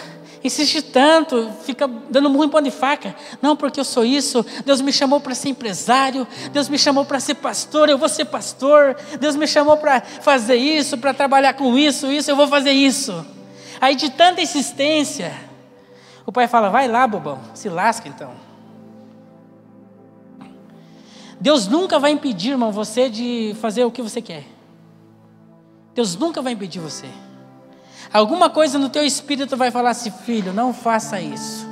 insiste 0.43 0.81
tanto, 0.81 1.51
fica 1.63 1.87
dando 2.09 2.29
murro 2.29 2.45
em 2.45 2.49
pão 2.49 2.61
de 2.61 2.71
faca. 2.71 3.15
Não, 3.41 3.55
porque 3.57 3.79
eu 3.79 3.83
sou 3.83 4.05
isso. 4.05 4.45
Deus 4.65 4.79
me 4.79 4.93
chamou 4.93 5.19
para 5.19 5.35
ser 5.35 5.49
empresário. 5.49 6.25
Deus 6.51 6.69
me 6.69 6.77
chamou 6.77 7.03
para 7.03 7.19
ser 7.19 7.35
pastor. 7.35 7.89
Eu 7.89 7.97
vou 7.97 8.07
ser 8.07 8.25
pastor. 8.25 8.95
Deus 9.19 9.35
me 9.35 9.47
chamou 9.47 9.77
para 9.77 10.01
fazer 10.01 10.55
isso, 10.55 10.97
para 10.97 11.13
trabalhar 11.13 11.53
com 11.53 11.77
isso, 11.77 12.11
isso. 12.11 12.31
Eu 12.31 12.35
vou 12.35 12.47
fazer 12.47 12.71
isso. 12.71 13.25
Aí 13.81 13.95
de 13.95 14.09
tanta 14.09 14.41
insistência, 14.41 15.33
o 16.25 16.31
pai 16.31 16.47
fala: 16.47 16.69
Vai 16.69 16.87
lá, 16.87 17.05
bobão, 17.05 17.39
se 17.53 17.67
lasca 17.67 18.07
então. 18.07 18.31
Deus 21.39 21.67
nunca 21.67 21.99
vai 21.99 22.11
impedir, 22.11 22.51
irmão, 22.51 22.71
você 22.71 23.09
de 23.09 23.55
fazer 23.59 23.83
o 23.83 23.91
que 23.91 24.01
você 24.01 24.21
quer. 24.21 24.45
Deus 25.93 26.15
nunca 26.15 26.41
vai 26.41 26.53
impedir 26.53 26.79
você. 26.79 27.07
Alguma 28.15 28.49
coisa 28.49 28.79
no 28.79 28.87
teu 28.87 29.03
espírito 29.03 29.57
vai 29.57 29.69
falar 29.69 29.89
assim, 29.89 30.09
filho, 30.09 30.53
não 30.53 30.73
faça 30.73 31.19
isso. 31.19 31.67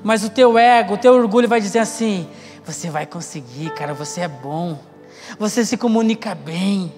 Mas 0.00 0.22
o 0.22 0.30
teu 0.30 0.56
ego, 0.56 0.94
o 0.94 0.96
teu 0.96 1.14
orgulho 1.14 1.48
vai 1.48 1.60
dizer 1.60 1.80
assim: 1.80 2.28
você 2.64 2.88
vai 2.88 3.06
conseguir, 3.06 3.74
cara, 3.74 3.92
você 3.92 4.20
é 4.20 4.28
bom. 4.28 4.78
Você 5.40 5.64
se 5.64 5.76
comunica 5.76 6.32
bem. 6.32 6.92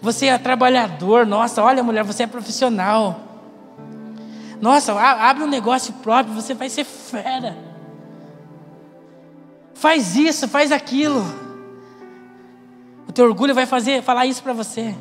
Você 0.00 0.28
é 0.28 0.38
trabalhador. 0.38 1.26
Nossa, 1.26 1.62
olha, 1.62 1.82
mulher, 1.82 2.02
você 2.02 2.22
é 2.22 2.26
profissional. 2.26 3.20
Nossa, 4.62 4.94
abre 4.94 5.44
um 5.44 5.48
negócio 5.48 5.92
próprio, 5.92 6.34
você 6.34 6.54
vai 6.54 6.70
ser 6.70 6.84
fera. 6.84 7.54
Faz 9.74 10.16
isso, 10.16 10.48
faz 10.48 10.72
aquilo. 10.72 11.22
O 13.06 13.12
teu 13.12 13.26
orgulho 13.26 13.54
vai 13.54 13.66
fazer, 13.66 14.02
falar 14.02 14.24
isso 14.24 14.42
para 14.42 14.54
você. 14.54 14.94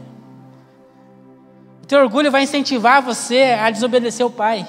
Teu 1.89 2.01
orgulho 2.01 2.29
vai 2.29 2.43
incentivar 2.43 3.01
você 3.01 3.57
a 3.59 3.71
desobedecer 3.71 4.23
o 4.23 4.29
pai. 4.29 4.63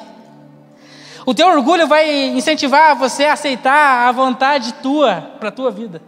O 1.27 1.35
teu 1.35 1.49
orgulho 1.49 1.87
vai 1.87 2.29
incentivar 2.29 2.97
você 2.97 3.27
a 3.27 3.35
aceitar 3.35 4.09
a 4.09 4.11
vontade 4.11 4.73
tua 4.83 5.21
para 5.39 5.51
a 5.51 5.53
tua 5.53 5.71
vida. 5.71 6.01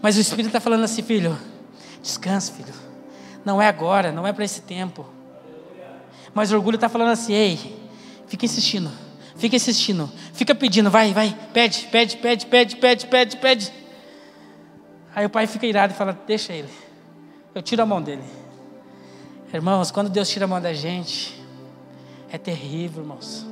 Mas 0.00 0.16
o 0.16 0.20
Espírito 0.20 0.46
está 0.46 0.60
falando 0.60 0.84
assim, 0.84 1.02
filho, 1.02 1.38
descansa, 2.02 2.54
filho. 2.54 2.72
Não 3.44 3.60
é 3.60 3.68
agora, 3.68 4.10
não 4.10 4.26
é 4.26 4.32
para 4.32 4.46
esse 4.46 4.62
tempo. 4.62 5.06
Mas 6.32 6.50
o 6.50 6.54
orgulho 6.54 6.76
está 6.76 6.88
falando 6.88 7.10
assim, 7.10 7.34
ei, 7.34 7.78
fica 8.26 8.46
insistindo, 8.46 8.90
fica 9.36 9.56
insistindo, 9.56 10.10
fica 10.32 10.54
pedindo, 10.54 10.90
vai, 10.90 11.12
vai, 11.12 11.36
pede, 11.52 11.86
pede, 11.92 12.16
pede, 12.16 12.46
pede, 12.46 12.76
pede, 12.76 13.06
pede, 13.06 13.36
pede. 13.36 13.72
Aí 15.14 15.26
o 15.26 15.30
pai 15.30 15.46
fica 15.46 15.66
irado 15.66 15.92
e 15.92 15.96
fala, 15.96 16.18
deixa 16.26 16.54
ele. 16.54 16.70
Eu 17.54 17.60
tiro 17.60 17.82
a 17.82 17.86
mão 17.86 18.00
dele. 18.00 18.24
Irmãos, 19.54 19.92
quando 19.92 20.10
Deus 20.10 20.28
tira 20.28 20.46
a 20.46 20.48
mão 20.48 20.60
da 20.60 20.72
gente, 20.72 21.40
é 22.28 22.36
terrível, 22.36 23.04
irmãos. 23.04 23.46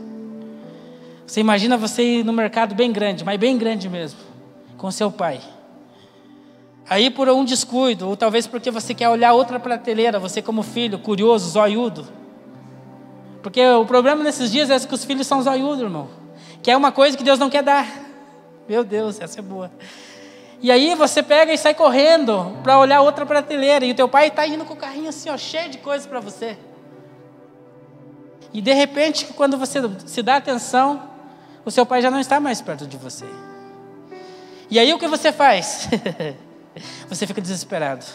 Você 1.25 1.39
imagina 1.39 1.77
você 1.77 2.03
ir 2.03 2.25
no 2.25 2.33
mercado 2.33 2.75
bem 2.75 2.91
grande, 2.91 3.25
mas 3.25 3.39
bem 3.39 3.57
grande 3.57 3.89
mesmo, 3.89 4.19
com 4.77 4.91
seu 4.91 5.13
pai. 5.13 5.41
Aí 6.91 7.09
por 7.09 7.29
um 7.29 7.45
descuido, 7.45 8.09
ou 8.09 8.17
talvez 8.17 8.49
porque 8.49 8.69
você 8.69 8.93
quer 8.93 9.09
olhar 9.09 9.33
outra 9.33 9.61
prateleira, 9.61 10.19
você 10.19 10.43
como 10.43 10.65
filho, 10.65 10.99
curioso, 10.99 11.49
zoiudo. 11.49 12.05
Porque 13.41 13.65
o 13.65 13.87
problema 13.87 14.25
nesses 14.25 14.51
dias 14.51 14.71
é 14.71 14.81
que 14.81 14.93
os 14.93 15.05
filhos 15.05 15.29
são 15.29 15.41
zoiudos, 15.41 15.83
irmão. 15.83 16.09
Que 16.65 16.73
é 16.73 16.77
uma 16.77 16.91
coisa 16.91 17.17
que 17.17 17.23
Deus 17.23 17.39
não 17.39 17.49
quer 17.49 17.63
dar. 17.63 17.87
Meu 18.69 18.83
Deus, 18.83 19.21
essa 19.21 19.39
é 19.39 19.43
boa. 19.43 19.71
E 20.63 20.71
aí 20.71 20.95
você 20.95 21.25
pega 21.25 21.53
e 21.53 21.59
sai 21.59 21.75
correndo 21.75 22.57
para 22.63 22.79
olhar 22.79 23.01
outra 23.01 23.27
prateleira. 23.27 23.85
E 23.85 23.91
o 23.91 23.95
teu 23.97 24.09
pai 24.09 24.29
está 24.29 24.47
indo 24.47 24.65
com 24.65 24.75
o 24.75 24.77
carrinho 24.77 25.09
assim, 25.09 25.29
ó, 25.29 25.37
cheio 25.37 25.69
de 25.69 25.79
coisas 25.79 26.07
para 26.07 26.21
você. 26.21 26.57
E 28.55 28.63
de 28.63 28.73
repente, 28.73 29.27
quando 29.35 29.59
você 29.59 29.81
se 30.07 30.23
dá 30.23 30.37
atenção, 30.37 31.03
o 31.65 31.71
seu 31.71 31.85
pai 31.85 32.01
já 32.01 32.13
não 32.13 32.21
está 32.21 32.39
mais 32.39 32.61
perto 32.61 32.87
de 32.87 32.97
você. 32.97 33.27
E 34.71 34.79
aí 34.79 34.95
o 34.95 35.01
que 35.01 35.09
você 35.09 35.33
faz? 35.33 35.89
você 37.09 37.27
fica 37.27 37.41
desesperado. 37.41 38.07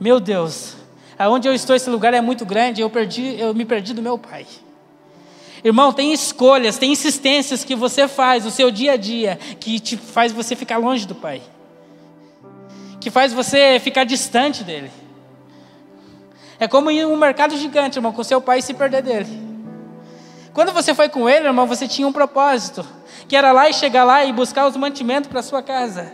Meu 0.00 0.18
Deus, 0.18 0.74
aonde 1.16 1.46
eu 1.46 1.54
estou, 1.54 1.76
esse 1.76 1.88
lugar 1.88 2.12
é 2.12 2.20
muito 2.20 2.44
grande, 2.44 2.80
eu 2.80 2.90
perdi, 2.90 3.38
eu 3.38 3.54
me 3.54 3.64
perdi 3.64 3.94
do 3.94 4.02
meu 4.02 4.18
pai. 4.18 4.44
Irmão, 5.62 5.92
tem 5.92 6.12
escolhas, 6.12 6.78
tem 6.78 6.90
insistências 6.90 7.62
que 7.62 7.76
você 7.76 8.08
faz 8.08 8.44
no 8.44 8.50
seu 8.50 8.72
dia 8.72 8.94
a 8.94 8.96
dia 8.96 9.36
que 9.36 9.78
te 9.78 9.96
faz 9.96 10.32
você 10.32 10.56
ficar 10.56 10.78
longe 10.78 11.06
do 11.06 11.14
pai 11.14 11.40
que 13.00 13.10
faz 13.10 13.32
você 13.32 13.80
ficar 13.80 14.04
distante 14.04 14.62
dele. 14.62 14.92
É 16.58 16.68
como 16.68 16.90
ir 16.90 17.00
em 17.00 17.06
um 17.06 17.16
mercado 17.16 17.56
gigante, 17.56 17.98
irmão, 17.98 18.12
com 18.12 18.22
seu 18.22 18.40
pai 18.40 18.58
e 18.58 18.62
se 18.62 18.74
perder 18.74 19.02
dele. 19.02 19.50
Quando 20.52 20.72
você 20.72 20.94
foi 20.94 21.08
com 21.08 21.28
ele, 21.28 21.46
irmão, 21.46 21.66
você 21.66 21.88
tinha 21.88 22.06
um 22.06 22.12
propósito, 22.12 22.86
que 23.26 23.34
era 23.34 23.50
lá 23.50 23.70
e 23.70 23.72
chegar 23.72 24.04
lá 24.04 24.24
e 24.24 24.32
buscar 24.32 24.66
os 24.66 24.76
mantimentos 24.76 25.30
para 25.30 25.42
sua 25.42 25.62
casa. 25.62 26.12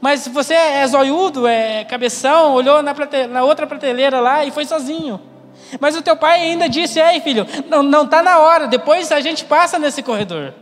Mas 0.00 0.26
você 0.26 0.54
é 0.54 0.86
zoiudo, 0.86 1.46
é 1.46 1.84
cabeção, 1.84 2.54
olhou 2.54 2.82
na, 2.82 2.94
na 3.28 3.44
outra 3.44 3.66
prateleira 3.66 4.18
lá 4.18 4.44
e 4.44 4.50
foi 4.50 4.64
sozinho. 4.64 5.20
Mas 5.78 5.94
o 5.94 6.02
teu 6.02 6.16
pai 6.16 6.40
ainda 6.40 6.68
disse: 6.68 6.98
Ei, 6.98 7.20
filho, 7.20 7.46
não 7.68 8.02
está 8.02 8.22
na 8.22 8.38
hora, 8.38 8.66
depois 8.66 9.12
a 9.12 9.20
gente 9.20 9.44
passa 9.44 9.78
nesse 9.78 10.02
corredor. 10.02 10.54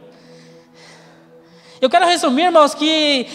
Eu 1.80 1.88
quero 1.88 2.04
resumir, 2.06 2.44
irmãos, 2.44 2.74
que 2.74 3.26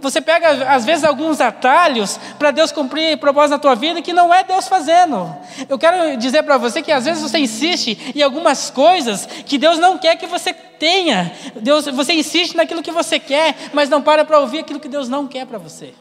você 0.00 0.20
pega 0.20 0.74
às 0.74 0.84
vezes 0.84 1.02
alguns 1.02 1.40
atalhos 1.40 2.18
para 2.38 2.50
Deus 2.50 2.70
cumprir 2.70 3.16
propósito 3.16 3.52
na 3.52 3.58
tua 3.58 3.74
vida 3.74 4.02
que 4.02 4.12
não 4.12 4.32
é 4.32 4.44
Deus 4.44 4.68
fazendo. 4.68 5.34
Eu 5.68 5.78
quero 5.78 6.16
dizer 6.16 6.42
para 6.42 6.58
você 6.58 6.82
que 6.82 6.92
às 6.92 7.06
vezes 7.06 7.22
você 7.22 7.38
insiste 7.38 8.12
em 8.14 8.22
algumas 8.22 8.70
coisas 8.70 9.26
que 9.26 9.56
Deus 9.56 9.78
não 9.78 9.96
quer 9.96 10.16
que 10.16 10.26
você 10.26 10.52
tenha. 10.52 11.32
Deus, 11.54 11.86
você 11.86 12.12
insiste 12.12 12.54
naquilo 12.54 12.82
que 12.82 12.92
você 12.92 13.18
quer, 13.18 13.54
mas 13.72 13.88
não 13.88 14.02
para 14.02 14.24
para 14.24 14.38
ouvir 14.38 14.58
aquilo 14.58 14.78
que 14.78 14.88
Deus 14.88 15.08
não 15.08 15.26
quer 15.26 15.46
para 15.46 15.58
você. 15.58 15.94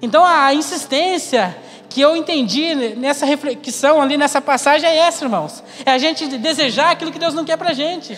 Então 0.00 0.24
a 0.24 0.54
insistência 0.54 1.54
que 1.90 2.00
eu 2.00 2.16
entendi 2.16 2.74
nessa 2.96 3.26
reflexão 3.26 4.00
ali 4.00 4.16
nessa 4.16 4.40
passagem 4.40 4.88
é 4.88 4.96
essa, 4.96 5.24
irmãos. 5.24 5.62
É 5.84 5.90
a 5.90 5.98
gente 5.98 6.26
desejar 6.38 6.92
aquilo 6.92 7.10
que 7.10 7.18
Deus 7.18 7.34
não 7.34 7.44
quer 7.44 7.56
para 7.56 7.70
a 7.70 7.74
gente. 7.74 8.16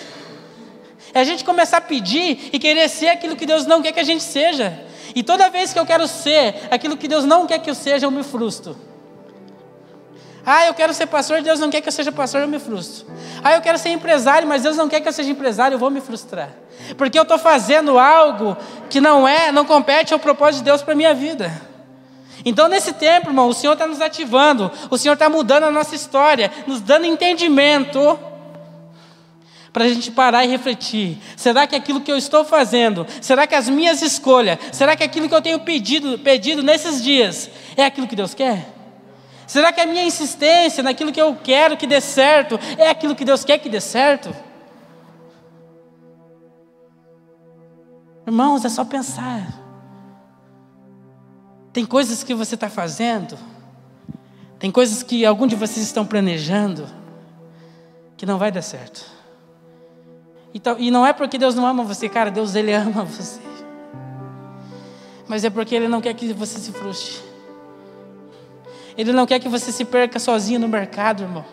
É 1.13 1.21
a 1.21 1.25
gente 1.25 1.45
começar 1.45 1.79
a 1.79 1.81
pedir 1.81 2.51
e 2.53 2.59
querer 2.59 2.89
ser 2.89 3.09
aquilo 3.09 3.37
que 3.37 3.47
Deus 3.47 3.67
não 3.67 3.83
quer 3.83 3.93
que 3.93 4.01
a 4.01 4.05
gente 4.05 4.23
seja. 4.23 4.79
E 5.15 5.23
toda 5.23 5.51
vez 5.51 5.73
que 5.73 5.79
eu 5.79 5.87
quero 5.87 6.07
ser 6.07 6.55
aquilo 6.71 6.97
que 6.97 7.09
Deus 7.09 7.25
não 7.25 7.47
quer 7.47 7.59
que 7.59 7.69
eu 7.69 7.75
seja, 7.75 8.07
eu 8.07 8.11
me 8.11 8.23
frustro. 8.23 8.77
Ah, 10.45 10.67
eu 10.67 10.75
quero 10.75 10.95
ser 10.95 11.07
pastor, 11.07 11.43
Deus 11.43 11.61
não 11.61 11.69
quer 11.71 11.81
que 11.81 11.89
eu 11.89 11.93
seja 11.93 12.11
pastor, 12.11 12.41
eu 12.41 12.49
me 12.49 12.59
frustro. 12.59 13.07
Ah, 13.43 13.55
eu 13.55 13.61
quero 13.61 13.79
ser 13.79 13.91
empresário, 13.91 14.49
mas 14.49 14.63
Deus 14.63 14.77
não 14.77 14.89
quer 14.89 15.01
que 15.01 15.09
eu 15.09 15.13
seja 15.13 15.31
empresário, 15.31 15.75
eu 15.75 15.79
vou 15.79 15.91
me 15.91 16.01
frustrar. 16.01 16.51
Porque 16.97 17.19
eu 17.19 17.23
estou 17.23 17.39
fazendo 17.39 17.99
algo 17.99 18.57
que 18.89 19.01
não 19.01 19.29
é, 19.29 19.53
não 19.53 19.65
compete 19.65 20.15
ao 20.15 20.19
propósito 20.19 20.59
de 20.59 20.65
Deus 20.65 20.83
para 20.83 20.95
a 20.95 20.97
minha 20.97 21.13
vida. 21.13 21.53
Então, 22.45 22.69
nesse 22.69 22.95
tempo, 22.95 23.29
irmão, 23.29 23.49
o 23.49 23.55
Senhor 23.55 23.75
está 23.75 23.87
nos 23.87 24.01
ativando, 24.01 24.71
o 24.89 24.97
Senhor 24.97 25.13
está 25.13 25.29
mudando 25.29 25.65
a 25.65 25.71
nossa 25.71 25.95
história, 25.95 26.51
nos 26.67 26.81
dando 26.81 27.05
entendimento 27.05 28.19
para 29.73 29.85
a 29.85 29.89
gente 29.89 30.11
parar 30.11 30.45
e 30.45 30.49
refletir: 30.49 31.19
será 31.37 31.67
que 31.67 31.77
aquilo 31.77 32.01
que 32.01 32.11
eu 32.11 32.17
estou 32.17 32.45
fazendo, 32.45 33.07
será 33.21 33.47
que 33.47 33.55
as 33.55 33.69
minhas 33.69 34.03
escolhas, 34.03 34.59
será 34.73 34.97
que 34.97 35.05
aquilo 35.05 35.29
que 35.29 35.35
eu 35.35 35.43
tenho 35.43 35.61
pedido, 35.61 36.19
pedido 36.19 36.63
nesses 36.63 37.03
dias 37.03 37.51
é 37.77 37.85
aquilo 37.85 38.07
que 38.07 38.17
Deus 38.17 38.35
quer? 38.35 38.67
Será 39.47 39.73
que 39.73 39.81
a 39.81 39.87
minha 39.87 40.05
insistência 40.05 40.83
naquilo 40.83 41.11
que 41.11 41.21
eu 41.21 41.37
quero 41.43 41.77
que 41.77 41.87
dê 41.87 42.01
certo 42.01 42.59
é 42.79 42.89
aquilo 42.89 43.17
que 43.17 43.25
Deus 43.25 43.45
quer 43.45 43.59
que 43.59 43.69
dê 43.69 43.81
certo? 43.81 44.35
Irmãos, 48.27 48.65
é 48.65 48.69
só 48.69 48.85
pensar. 48.85 49.61
Tem 51.73 51.85
coisas 51.85 52.23
que 52.23 52.33
você 52.35 52.55
está 52.55 52.69
fazendo, 52.69 53.37
tem 54.59 54.71
coisas 54.71 55.03
que 55.03 55.25
algum 55.25 55.47
de 55.47 55.57
vocês 55.57 55.85
estão 55.85 56.05
planejando, 56.05 56.87
que 58.17 58.27
não 58.27 58.39
vai 58.39 58.53
dar 58.53 58.63
certo. 58.63 59.20
Então, 60.53 60.77
e 60.79 60.91
não 60.91 61.07
é 61.07 61.13
porque 61.13 61.39
Deus 61.39 61.55
não 61.55 61.67
ama 61.67 61.85
você, 61.85 62.09
cara, 62.09 62.31
Deus 62.31 62.55
ele 62.55 62.73
ama 62.73 63.05
você. 63.05 63.41
Mas 65.31 65.45
é 65.45 65.51
porque 65.51 65.77
Ele 65.77 65.87
não 65.87 66.01
quer 66.01 66.13
que 66.13 66.33
você 66.33 66.59
se 66.59 66.73
frustre. 66.73 67.23
Ele 68.99 69.13
não 69.13 69.27
quer 69.27 69.39
que 69.39 69.49
você 69.49 69.71
se 69.71 69.85
perca 69.85 70.19
sozinho 70.19 70.59
no 70.59 70.67
mercado, 70.67 71.23
irmão. 71.23 71.45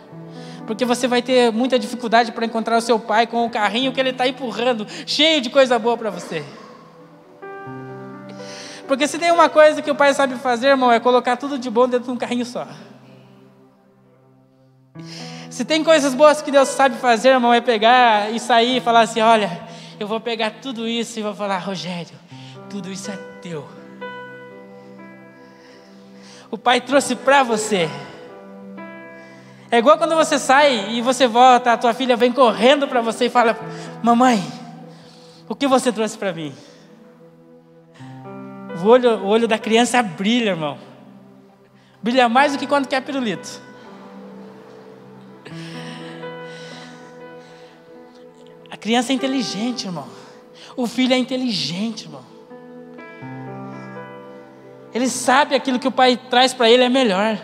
Porque 0.66 0.84
você 0.84 1.08
vai 1.08 1.22
ter 1.22 1.52
muita 1.54 1.78
dificuldade 1.78 2.32
para 2.32 2.44
encontrar 2.44 2.78
o 2.78 2.82
seu 2.82 2.98
pai 2.98 3.28
com 3.28 3.46
o 3.46 3.52
carrinho 3.52 3.94
que 3.94 4.00
ele 4.00 4.10
está 4.10 4.28
empurrando, 4.28 4.88
cheio 5.06 5.42
de 5.42 5.52
coisa 5.52 5.78
boa 5.78 5.96
para 5.96 6.10
você. 6.10 6.44
Porque 8.88 9.08
se 9.08 9.20
tem 9.20 9.32
uma 9.32 9.48
coisa 9.48 9.80
que 9.80 9.92
o 9.92 9.96
pai 9.96 10.12
sabe 10.16 10.34
fazer, 10.38 10.70
irmão, 10.70 10.92
é 10.92 11.00
colocar 11.00 11.38
tudo 11.38 11.60
de 11.60 11.70
bom 11.70 11.88
dentro 11.88 12.06
de 12.08 12.12
um 12.12 12.18
carrinho 12.18 12.48
só. 12.48 12.68
Se 15.58 15.66
tem 15.66 15.84
coisas 15.84 16.14
boas 16.14 16.40
que 16.40 16.52
Deus 16.52 16.70
sabe 16.70 16.98
fazer, 16.98 17.30
irmão, 17.30 17.52
é 17.52 17.60
pegar 17.60 18.32
e 18.32 18.40
sair 18.40 18.78
e 18.78 18.80
falar 18.80 19.00
assim: 19.00 19.22
olha, 19.22 19.60
eu 20.00 20.08
vou 20.08 20.20
pegar 20.20 20.52
tudo 20.62 20.88
isso 20.88 21.18
e 21.18 21.24
vou 21.24 21.34
falar, 21.34 21.58
Rogério, 21.58 22.14
tudo 22.70 22.92
isso 22.92 23.10
é 23.10 23.18
teu. 23.42 23.68
O 26.52 26.60
Pai 26.60 26.80
trouxe 26.80 27.16
para 27.16 27.42
você. 27.42 27.90
É 29.72 29.80
igual 29.80 29.98
quando 29.98 30.16
você 30.16 30.38
sai 30.38 30.92
e 30.92 31.02
você 31.02 31.26
volta, 31.26 31.74
a 31.74 31.78
tua 31.78 31.92
filha 31.92 32.16
vem 32.16 32.32
correndo 32.32 32.88
para 32.88 33.02
você 33.02 33.26
e 33.26 33.30
fala: 33.32 33.58
Mamãe, 34.04 34.40
o 35.50 35.56
que 35.56 35.66
você 35.66 35.92
trouxe 35.92 36.20
para 36.20 36.32
mim? 36.34 36.54
O 38.80 38.88
olho, 38.88 39.24
o 39.24 39.26
olho 39.26 39.48
da 39.48 39.58
criança 39.58 40.04
brilha, 40.04 40.52
irmão. 40.52 40.78
Brilha 42.04 42.30
mais 42.30 42.54
do 42.54 42.60
que 42.60 42.68
quando 42.68 42.88
quer 42.88 43.02
pirulito. 43.02 43.66
A 48.70 48.78
criança 48.78 49.12
é 49.12 49.16
inteligente, 49.16 49.86
irmão. 49.86 50.08
O 50.76 50.86
filho 50.88 51.14
é 51.14 51.18
inteligente, 51.18 52.04
irmão. 52.04 52.24
Ele 54.94 55.08
sabe 55.08 55.56
aquilo 55.56 55.80
que 55.80 55.88
o 55.88 55.92
pai 55.92 56.18
traz 56.30 56.54
para 56.54 56.70
ele 56.70 56.84
é 56.84 56.90
melhor. 56.90 57.38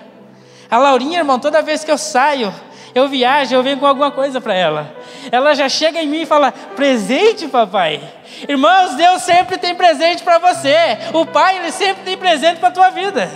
A 0.69 0.77
Laurinha, 0.77 1.19
irmão, 1.19 1.39
toda 1.39 1.61
vez 1.61 1.83
que 1.83 1.91
eu 1.91 1.97
saio, 1.97 2.53
eu 2.95 3.07
viajo, 3.07 3.53
eu 3.53 3.63
venho 3.63 3.77
com 3.77 3.85
alguma 3.85 4.11
coisa 4.11 4.39
para 4.39 4.53
ela. 4.53 4.95
Ela 5.31 5.53
já 5.53 5.69
chega 5.69 6.01
em 6.01 6.07
mim 6.07 6.21
e 6.21 6.25
fala: 6.25 6.51
presente, 6.51 7.47
papai. 7.47 8.01
Irmãos, 8.47 8.95
Deus 8.95 9.21
sempre 9.21 9.57
tem 9.57 9.75
presente 9.75 10.23
para 10.23 10.39
você. 10.39 10.75
O 11.13 11.25
pai, 11.25 11.57
ele 11.57 11.71
sempre 11.71 12.03
tem 12.03 12.17
presente 12.17 12.59
para 12.59 12.69
a 12.69 12.71
tua 12.71 12.89
vida. 12.89 13.29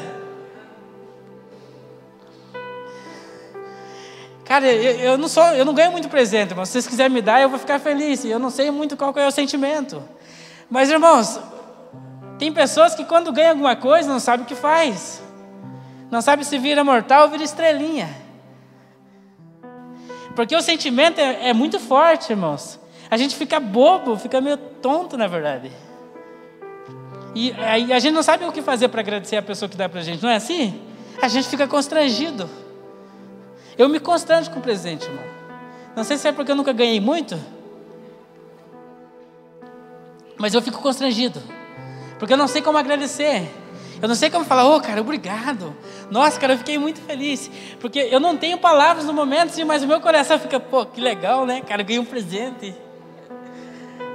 Cara, 4.48 4.66
eu, 4.66 5.00
eu, 5.00 5.18
não 5.18 5.28
sou, 5.28 5.44
eu 5.48 5.66
não 5.66 5.74
ganho 5.74 5.92
muito 5.92 6.08
presente, 6.08 6.56
mas 6.56 6.70
se 6.70 6.74
vocês 6.74 6.88
quiserem 6.88 7.14
me 7.14 7.22
dar, 7.22 7.42
eu 7.42 7.50
vou 7.50 7.60
ficar 7.60 7.80
feliz. 7.80 8.24
Eu 8.24 8.40
não 8.40 8.50
sei 8.50 8.72
muito 8.72 8.96
qual 8.96 9.14
é 9.18 9.28
o 9.28 9.32
sentimento. 9.32 10.02
Mas, 10.70 10.90
irmãos, 10.90 11.38
tem 12.40 12.54
pessoas 12.54 12.96
que 12.96 13.04
quando 13.04 13.32
ganham 13.34 13.52
alguma 13.52 13.76
coisa 13.76 14.08
não 14.08 14.22
sabem 14.22 14.46
o 14.46 14.48
que 14.48 14.56
faz. 14.56 15.22
Não 16.10 16.22
sabe 16.22 16.46
se 16.46 16.58
vira 16.58 16.82
mortal 16.82 17.24
ou 17.24 17.30
vira 17.30 17.44
estrelinha. 17.44 18.10
Porque 20.34 20.56
o 20.56 20.62
sentimento 20.62 21.20
é, 21.20 21.50
é 21.50 21.54
muito 21.54 21.78
forte, 21.78 22.32
irmãos. 22.32 22.80
A 23.12 23.18
gente 23.18 23.36
fica 23.36 23.60
bobo, 23.60 24.16
fica 24.16 24.40
meio 24.40 24.56
tonto, 24.56 25.18
na 25.18 25.28
verdade. 25.28 25.70
E 27.36 27.52
aí 27.52 27.92
a 27.92 28.00
gente 28.00 28.14
não 28.14 28.24
sabe 28.24 28.46
o 28.46 28.52
que 28.52 28.62
fazer 28.62 28.88
para 28.88 29.02
agradecer 29.02 29.36
a 29.36 29.42
pessoa 29.42 29.68
que 29.68 29.76
dá 29.76 29.90
para 29.90 30.00
a 30.00 30.04
gente, 30.04 30.24
não 30.24 30.30
é 30.30 30.38
assim? 30.38 30.82
A 31.22 31.28
gente 31.28 31.50
fica 31.50 31.68
constrangido. 31.68 32.50
Eu 33.78 33.88
me 33.88 34.00
constranjo 34.00 34.50
com 34.52 34.60
o 34.60 34.62
presente, 34.62 35.06
irmão. 35.06 35.24
Não 35.96 36.04
sei 36.04 36.18
se 36.18 36.28
é 36.28 36.32
porque 36.32 36.52
eu 36.52 36.56
nunca 36.56 36.74
ganhei 36.74 37.00
muito, 37.00 37.40
mas 40.38 40.54
eu 40.54 40.62
fico 40.62 40.80
constrangido, 40.80 41.42
porque 42.20 42.34
eu 42.34 42.38
não 42.38 42.48
sei 42.48 42.62
como 42.62 42.78
agradecer. 42.78 43.50
Eu 44.00 44.08
não 44.08 44.14
sei 44.14 44.30
como 44.30 44.46
falar, 44.46 44.66
ô 44.66 44.76
oh, 44.76 44.80
cara, 44.80 45.02
obrigado. 45.02 45.76
Nossa, 46.12 46.40
cara, 46.40 46.54
eu 46.54 46.58
fiquei 46.60 46.78
muito 46.78 47.02
feliz. 47.02 47.50
Porque 47.80 47.98
eu 48.00 48.20
não 48.20 48.38
tenho 48.38 48.58
palavras 48.60 49.06
no 49.06 49.14
momento, 49.14 49.54
mas 49.66 49.82
o 49.82 49.88
meu 49.88 50.00
coração 50.00 50.38
fica, 50.38 50.60
pô, 50.60 50.86
que 50.86 51.02
legal, 51.02 51.48
né? 51.48 51.62
Cara, 51.62 51.82
eu 51.82 51.86
ganhei 51.86 52.00
um 52.00 52.06
presente. 52.06 52.76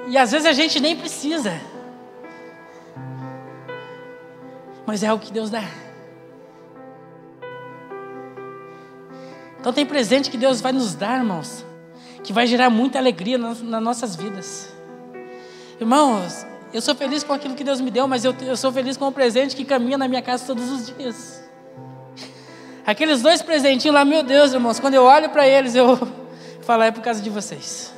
E 0.06 0.16
às 0.16 0.30
vezes 0.30 0.46
a 0.46 0.52
gente 0.52 0.78
nem 0.78 0.94
precisa. 0.94 1.60
Mas 4.86 5.02
é 5.02 5.12
o 5.12 5.18
que 5.18 5.32
Deus 5.32 5.50
dá. 5.50 5.64
Então 9.62 9.72
tem 9.72 9.86
presente 9.86 10.28
que 10.28 10.36
Deus 10.36 10.60
vai 10.60 10.72
nos 10.72 10.92
dar, 10.92 11.18
irmãos, 11.18 11.64
que 12.24 12.32
vai 12.32 12.48
gerar 12.48 12.68
muita 12.68 12.98
alegria 12.98 13.38
nas, 13.38 13.62
nas 13.62 13.80
nossas 13.80 14.16
vidas. 14.16 14.74
Irmãos, 15.80 16.44
eu 16.72 16.82
sou 16.82 16.96
feliz 16.96 17.22
com 17.22 17.32
aquilo 17.32 17.54
que 17.54 17.62
Deus 17.62 17.80
me 17.80 17.88
deu, 17.88 18.08
mas 18.08 18.24
eu, 18.24 18.34
eu 18.40 18.56
sou 18.56 18.72
feliz 18.72 18.96
com 18.96 19.06
o 19.06 19.12
presente 19.12 19.54
que 19.54 19.64
caminha 19.64 19.96
na 19.96 20.08
minha 20.08 20.20
casa 20.20 20.44
todos 20.44 20.68
os 20.68 20.86
dias. 20.88 21.44
Aqueles 22.84 23.22
dois 23.22 23.40
presentinhos 23.40 23.94
lá, 23.94 24.04
meu 24.04 24.24
Deus, 24.24 24.52
irmãos, 24.52 24.80
quando 24.80 24.94
eu 24.94 25.04
olho 25.04 25.30
para 25.30 25.46
eles, 25.46 25.76
eu 25.76 25.96
falo, 26.62 26.82
é 26.82 26.90
por 26.90 27.00
causa 27.00 27.22
de 27.22 27.30
vocês. 27.30 27.92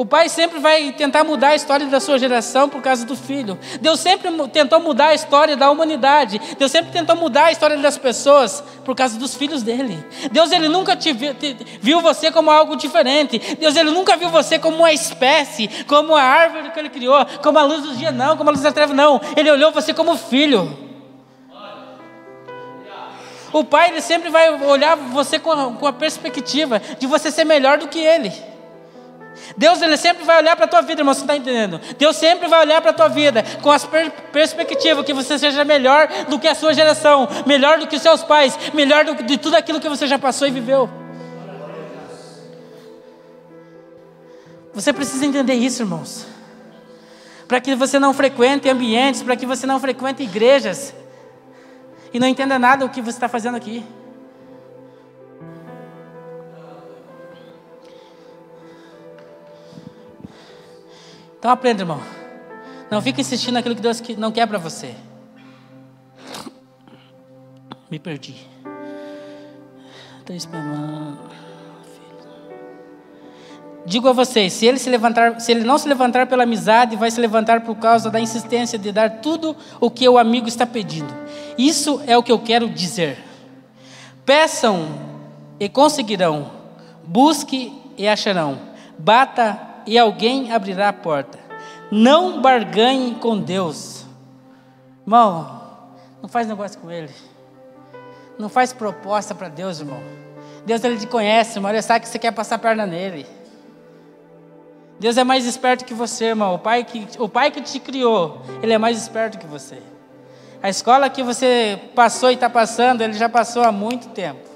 O 0.00 0.06
pai 0.06 0.30
sempre 0.30 0.58
vai 0.58 0.92
tentar 0.92 1.24
mudar 1.24 1.48
a 1.48 1.54
história 1.54 1.86
da 1.86 2.00
sua 2.00 2.18
geração 2.18 2.70
por 2.70 2.80
causa 2.80 3.04
do 3.04 3.14
filho. 3.14 3.58
Deus 3.82 4.00
sempre 4.00 4.30
tentou 4.48 4.80
mudar 4.80 5.08
a 5.08 5.14
história 5.14 5.58
da 5.58 5.70
humanidade. 5.70 6.40
Deus 6.58 6.72
sempre 6.72 6.90
tentou 6.90 7.14
mudar 7.14 7.44
a 7.44 7.52
história 7.52 7.76
das 7.76 7.98
pessoas 7.98 8.64
por 8.82 8.94
causa 8.94 9.18
dos 9.18 9.34
filhos 9.34 9.62
dele. 9.62 10.02
Deus 10.32 10.52
ele 10.52 10.70
nunca 10.70 10.96
te 10.96 11.12
viu, 11.12 11.34
te, 11.34 11.54
viu 11.82 12.00
você 12.00 12.32
como 12.32 12.50
algo 12.50 12.76
diferente. 12.76 13.38
Deus 13.56 13.76
ele 13.76 13.90
nunca 13.90 14.16
viu 14.16 14.30
você 14.30 14.58
como 14.58 14.78
uma 14.78 14.90
espécie, 14.90 15.68
como 15.86 16.16
a 16.16 16.22
árvore 16.22 16.70
que 16.70 16.78
ele 16.78 16.88
criou, 16.88 17.26
como 17.42 17.58
a 17.58 17.62
luz 17.62 17.82
do 17.82 17.94
dia 17.94 18.10
não, 18.10 18.38
como 18.38 18.48
a 18.48 18.52
luz 18.54 18.62
da 18.62 18.72
treva 18.72 18.94
não. 18.94 19.20
Ele 19.36 19.50
olhou 19.50 19.70
você 19.70 19.92
como 19.92 20.16
filho. 20.16 20.78
O 23.52 23.62
pai 23.64 23.90
ele 23.90 24.00
sempre 24.00 24.30
vai 24.30 24.48
olhar 24.64 24.96
você 24.96 25.38
com 25.38 25.52
a, 25.52 25.72
com 25.74 25.86
a 25.86 25.92
perspectiva 25.92 26.80
de 26.98 27.06
você 27.06 27.30
ser 27.30 27.44
melhor 27.44 27.76
do 27.76 27.86
que 27.86 27.98
ele. 27.98 28.49
Deus 29.56 29.82
ele 29.82 29.96
sempre 29.96 30.24
vai 30.24 30.38
olhar 30.38 30.56
para 30.56 30.64
a 30.64 30.68
tua 30.68 30.80
vida, 30.80 31.00
irmão, 31.00 31.14
você 31.14 31.22
está 31.22 31.36
entendendo? 31.36 31.80
Deus 31.98 32.16
sempre 32.16 32.48
vai 32.48 32.60
olhar 32.60 32.80
para 32.80 32.90
a 32.90 32.94
tua 32.94 33.08
vida 33.08 33.44
com 33.62 33.70
as 33.70 33.84
per 33.84 34.10
perspectivas 34.32 35.04
que 35.04 35.12
você 35.12 35.38
seja 35.38 35.64
melhor 35.64 36.08
do 36.28 36.38
que 36.38 36.48
a 36.48 36.54
sua 36.54 36.72
geração, 36.72 37.28
melhor 37.46 37.78
do 37.78 37.86
que 37.86 37.96
os 37.96 38.02
seus 38.02 38.22
pais, 38.22 38.56
melhor 38.72 39.04
do 39.04 39.16
que 39.16 39.22
de 39.22 39.36
tudo 39.36 39.56
aquilo 39.56 39.80
que 39.80 39.88
você 39.88 40.06
já 40.06 40.18
passou 40.18 40.46
e 40.46 40.50
viveu. 40.50 40.88
Você 44.72 44.92
precisa 44.92 45.26
entender 45.26 45.54
isso, 45.54 45.82
irmãos. 45.82 46.26
Para 47.48 47.60
que 47.60 47.74
você 47.74 47.98
não 47.98 48.14
frequente 48.14 48.68
ambientes, 48.68 49.22
para 49.22 49.36
que 49.36 49.44
você 49.44 49.66
não 49.66 49.80
frequente 49.80 50.22
igrejas 50.22 50.94
e 52.12 52.20
não 52.20 52.28
entenda 52.28 52.58
nada 52.58 52.86
do 52.86 52.92
que 52.92 53.02
você 53.02 53.16
está 53.16 53.28
fazendo 53.28 53.56
aqui. 53.56 53.84
Então 61.40 61.50
aprenda, 61.50 61.80
irmão. 61.80 62.02
Não 62.90 63.00
fique 63.00 63.22
insistindo 63.22 63.54
naquilo 63.54 63.74
que 63.74 63.80
Deus 63.80 64.02
não 64.18 64.30
quer 64.30 64.46
para 64.46 64.58
você. 64.58 64.94
Me 67.90 67.98
perdi. 67.98 68.36
Estou 70.18 70.36
esperando. 70.36 71.18
Digo 73.86 74.06
a 74.06 74.12
vocês, 74.12 74.52
se 74.52 74.66
ele 74.66 74.78
se 74.78 74.90
levantar, 74.90 75.40
se 75.40 75.50
ele 75.50 75.64
não 75.64 75.78
se 75.78 75.88
levantar 75.88 76.26
pela 76.26 76.42
amizade, 76.42 76.94
vai 76.94 77.10
se 77.10 77.18
levantar 77.18 77.62
por 77.62 77.74
causa 77.76 78.10
da 78.10 78.20
insistência 78.20 78.78
de 78.78 78.92
dar 78.92 79.22
tudo 79.22 79.56
o 79.80 79.90
que 79.90 80.06
o 80.06 80.18
amigo 80.18 80.46
está 80.46 80.66
pedindo. 80.66 81.12
Isso 81.56 82.02
é 82.06 82.18
o 82.18 82.22
que 82.22 82.30
eu 82.30 82.38
quero 82.38 82.68
dizer. 82.68 83.16
Peçam 84.26 84.86
e 85.58 85.70
conseguirão. 85.70 86.50
Busque 87.02 87.72
e 87.96 88.06
acharão. 88.06 88.60
Bata 88.98 89.69
e 89.86 89.98
alguém 89.98 90.52
abrirá 90.52 90.88
a 90.88 90.92
porta. 90.92 91.38
Não 91.90 92.40
barganhe 92.40 93.14
com 93.16 93.38
Deus. 93.38 94.06
Irmão, 95.02 95.60
não 96.22 96.28
faz 96.28 96.46
negócio 96.46 96.78
com 96.78 96.90
Ele. 96.90 97.12
Não 98.38 98.48
faz 98.48 98.72
proposta 98.72 99.34
para 99.34 99.48
Deus, 99.48 99.80
irmão. 99.80 100.00
Deus 100.64 100.82
ele 100.84 100.98
te 100.98 101.06
conhece, 101.06 101.58
irmão. 101.58 101.70
Ele 101.70 101.82
sabe 101.82 102.00
que 102.00 102.08
você 102.08 102.18
quer 102.18 102.32
passar 102.32 102.56
a 102.56 102.58
perna 102.58 102.86
nele. 102.86 103.26
Deus 104.98 105.16
é 105.16 105.24
mais 105.24 105.46
esperto 105.46 105.84
que 105.84 105.94
você, 105.94 106.26
irmão. 106.26 106.54
O 106.54 106.58
pai 106.58 106.84
que, 106.84 107.06
o 107.18 107.28
pai 107.28 107.50
que 107.50 107.60
te 107.60 107.78
criou, 107.78 108.42
ele 108.62 108.72
é 108.72 108.78
mais 108.78 108.98
esperto 108.98 109.38
que 109.38 109.46
você. 109.46 109.82
A 110.62 110.68
escola 110.68 111.08
que 111.08 111.22
você 111.22 111.80
passou 111.94 112.30
e 112.30 112.34
está 112.34 112.50
passando, 112.50 113.00
ele 113.00 113.14
já 113.14 113.28
passou 113.28 113.62
há 113.62 113.72
muito 113.72 114.08
tempo. 114.08 114.49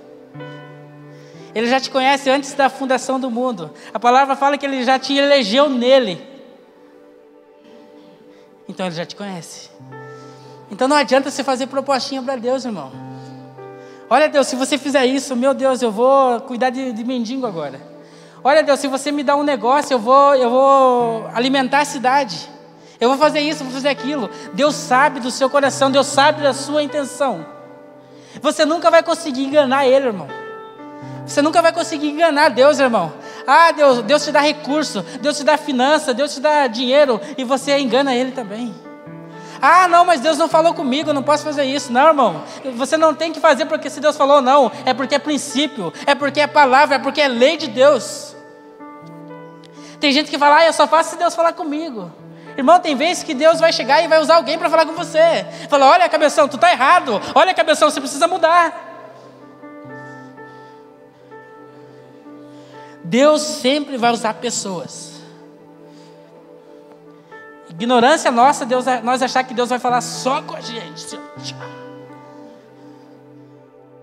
Ele 1.55 1.69
já 1.69 1.79
te 1.79 1.91
conhece 1.91 2.29
antes 2.29 2.53
da 2.55 2.69
fundação 2.69 3.21
do 3.21 3.31
mundo. 3.31 3.71
A 3.93 4.01
palavra 4.01 4.35
fala 4.35 4.59
que 4.59 4.67
ele 4.67 4.83
já 4.83 4.99
te 4.99 5.17
elegeu 5.17 5.69
nele. 5.69 6.21
Então 8.69 8.87
ele 8.87 8.95
já 8.95 9.07
te 9.07 9.15
conhece. 9.15 9.71
Então 10.71 10.89
não 10.89 10.97
adianta 10.97 11.31
você 11.31 11.45
fazer 11.45 11.69
propostinha 11.69 12.21
para 12.21 12.35
Deus, 12.37 12.65
irmão. 12.65 12.91
Olha, 14.11 14.29
Deus, 14.29 14.49
se 14.49 14.57
você 14.57 14.77
fizer 14.77 15.07
isso, 15.07 15.37
meu 15.37 15.55
Deus, 15.55 15.81
eu 15.81 15.93
vou 15.93 16.41
cuidar 16.41 16.71
de, 16.71 16.93
de 16.93 17.05
mendigo 17.05 17.47
agora. 17.47 17.81
Olha, 18.43 18.63
Deus, 18.63 18.81
se 18.81 18.89
você 18.89 19.13
me 19.13 19.23
dá 19.23 19.37
um 19.37 19.43
negócio, 19.43 19.95
eu 19.95 19.99
vou, 19.99 20.35
eu 20.35 20.51
vou 20.51 21.27
alimentar 21.33 21.81
a 21.81 21.85
cidade. 21.85 22.51
Eu 23.01 23.09
vou 23.09 23.19
fazer 23.19 23.41
isso, 23.41 23.65
vou 23.65 23.73
fazer 23.73 23.89
aquilo. 23.89 24.29
Deus 24.53 24.75
sabe 24.75 25.21
do 25.21 25.31
seu 25.31 25.49
coração, 25.49 25.91
Deus 25.91 26.07
sabe 26.07 26.43
da 26.43 26.53
sua 26.53 26.83
intenção. 26.83 27.47
Você 28.43 28.65
nunca 28.65 28.91
vai 28.91 29.03
conseguir 29.03 29.45
enganar 29.45 29.87
Ele, 29.87 30.07
irmão. 30.07 30.44
Você 31.27 31.41
nunca 31.41 31.63
vai 31.63 31.73
conseguir 31.73 32.09
enganar 32.09 32.51
Deus, 32.51 32.79
irmão. 32.79 33.13
Ah, 33.47 33.73
Deus, 33.73 34.03
Deus 34.03 34.25
te 34.25 34.33
dá 34.33 34.41
recurso, 34.41 35.03
Deus 35.21 35.37
te 35.37 35.45
dá 35.45 35.57
finança, 35.57 36.13
Deus 36.13 36.35
te 36.35 36.41
dá 36.41 36.67
dinheiro 36.67 37.21
e 37.37 37.45
você 37.45 37.79
engana 37.79 38.15
Ele 38.15 38.33
também. 38.33 38.75
Ah, 39.61 39.89
não, 39.89 40.05
mas 40.05 40.21
Deus 40.21 40.37
não 40.37 40.49
falou 40.49 40.75
comigo, 40.75 41.13
não 41.13 41.23
posso 41.23 41.43
fazer 41.43 41.65
isso. 41.65 41.91
Não, 41.91 42.09
irmão. 42.09 42.43
Você 42.77 42.99
não 42.99 43.15
tem 43.15 43.33
que 43.33 43.41
fazer 43.41 43.65
porque 43.65 43.89
se 43.89 43.99
Deus 43.99 44.17
falou, 44.17 44.43
não. 44.43 44.71
É 44.85 44.93
porque 44.93 45.15
é 45.15 45.19
princípio, 45.19 45.93
é 46.07 46.15
porque 46.15 46.41
é 46.41 46.47
palavra, 46.47 46.97
é 46.97 46.99
porque 46.99 47.21
é 47.21 47.29
lei 47.29 47.57
de 47.57 47.69
Deus. 47.69 48.37
Tem 49.99 50.13
gente 50.13 50.31
que 50.31 50.39
fala, 50.39 50.59
ah, 50.59 50.67
eu 50.67 50.73
só 50.75 50.87
faço 50.87 51.11
se 51.11 51.17
Deus 51.17 51.35
falar 51.35 51.55
comigo. 51.55 52.13
Irmão, 52.59 52.79
tem 52.79 52.95
vezes 52.95 53.23
que 53.23 53.33
Deus 53.33 53.59
vai 53.59 53.73
chegar 53.73 54.05
e 54.05 54.09
vai 54.09 54.21
usar 54.21 54.37
alguém 54.37 54.59
para 54.59 54.69
falar 54.69 54.85
com 54.85 54.93
você. 54.93 55.47
Fala, 55.71 55.87
olha, 55.91 56.09
cabeção, 56.09 56.47
tu 56.47 56.57
está 56.57 56.71
errado. 56.71 57.21
Olha, 57.35 57.55
cabeção, 57.55 57.91
você 57.91 58.01
precisa 58.01 58.29
mudar. 58.29 58.94
Deus 63.15 63.43
sempre 63.43 63.97
vai 63.97 64.11
usar 64.11 64.35
pessoas. 64.35 65.23
Ignorância 67.71 68.29
nossa, 68.33 68.67
Deus, 68.67 68.87
nós 69.05 69.23
achar 69.23 69.45
que 69.45 69.55
Deus 69.55 69.69
vai 69.69 69.79
falar 69.79 70.01
só 70.01 70.43
com 70.43 70.57
a 70.57 70.61
gente. 70.61 71.17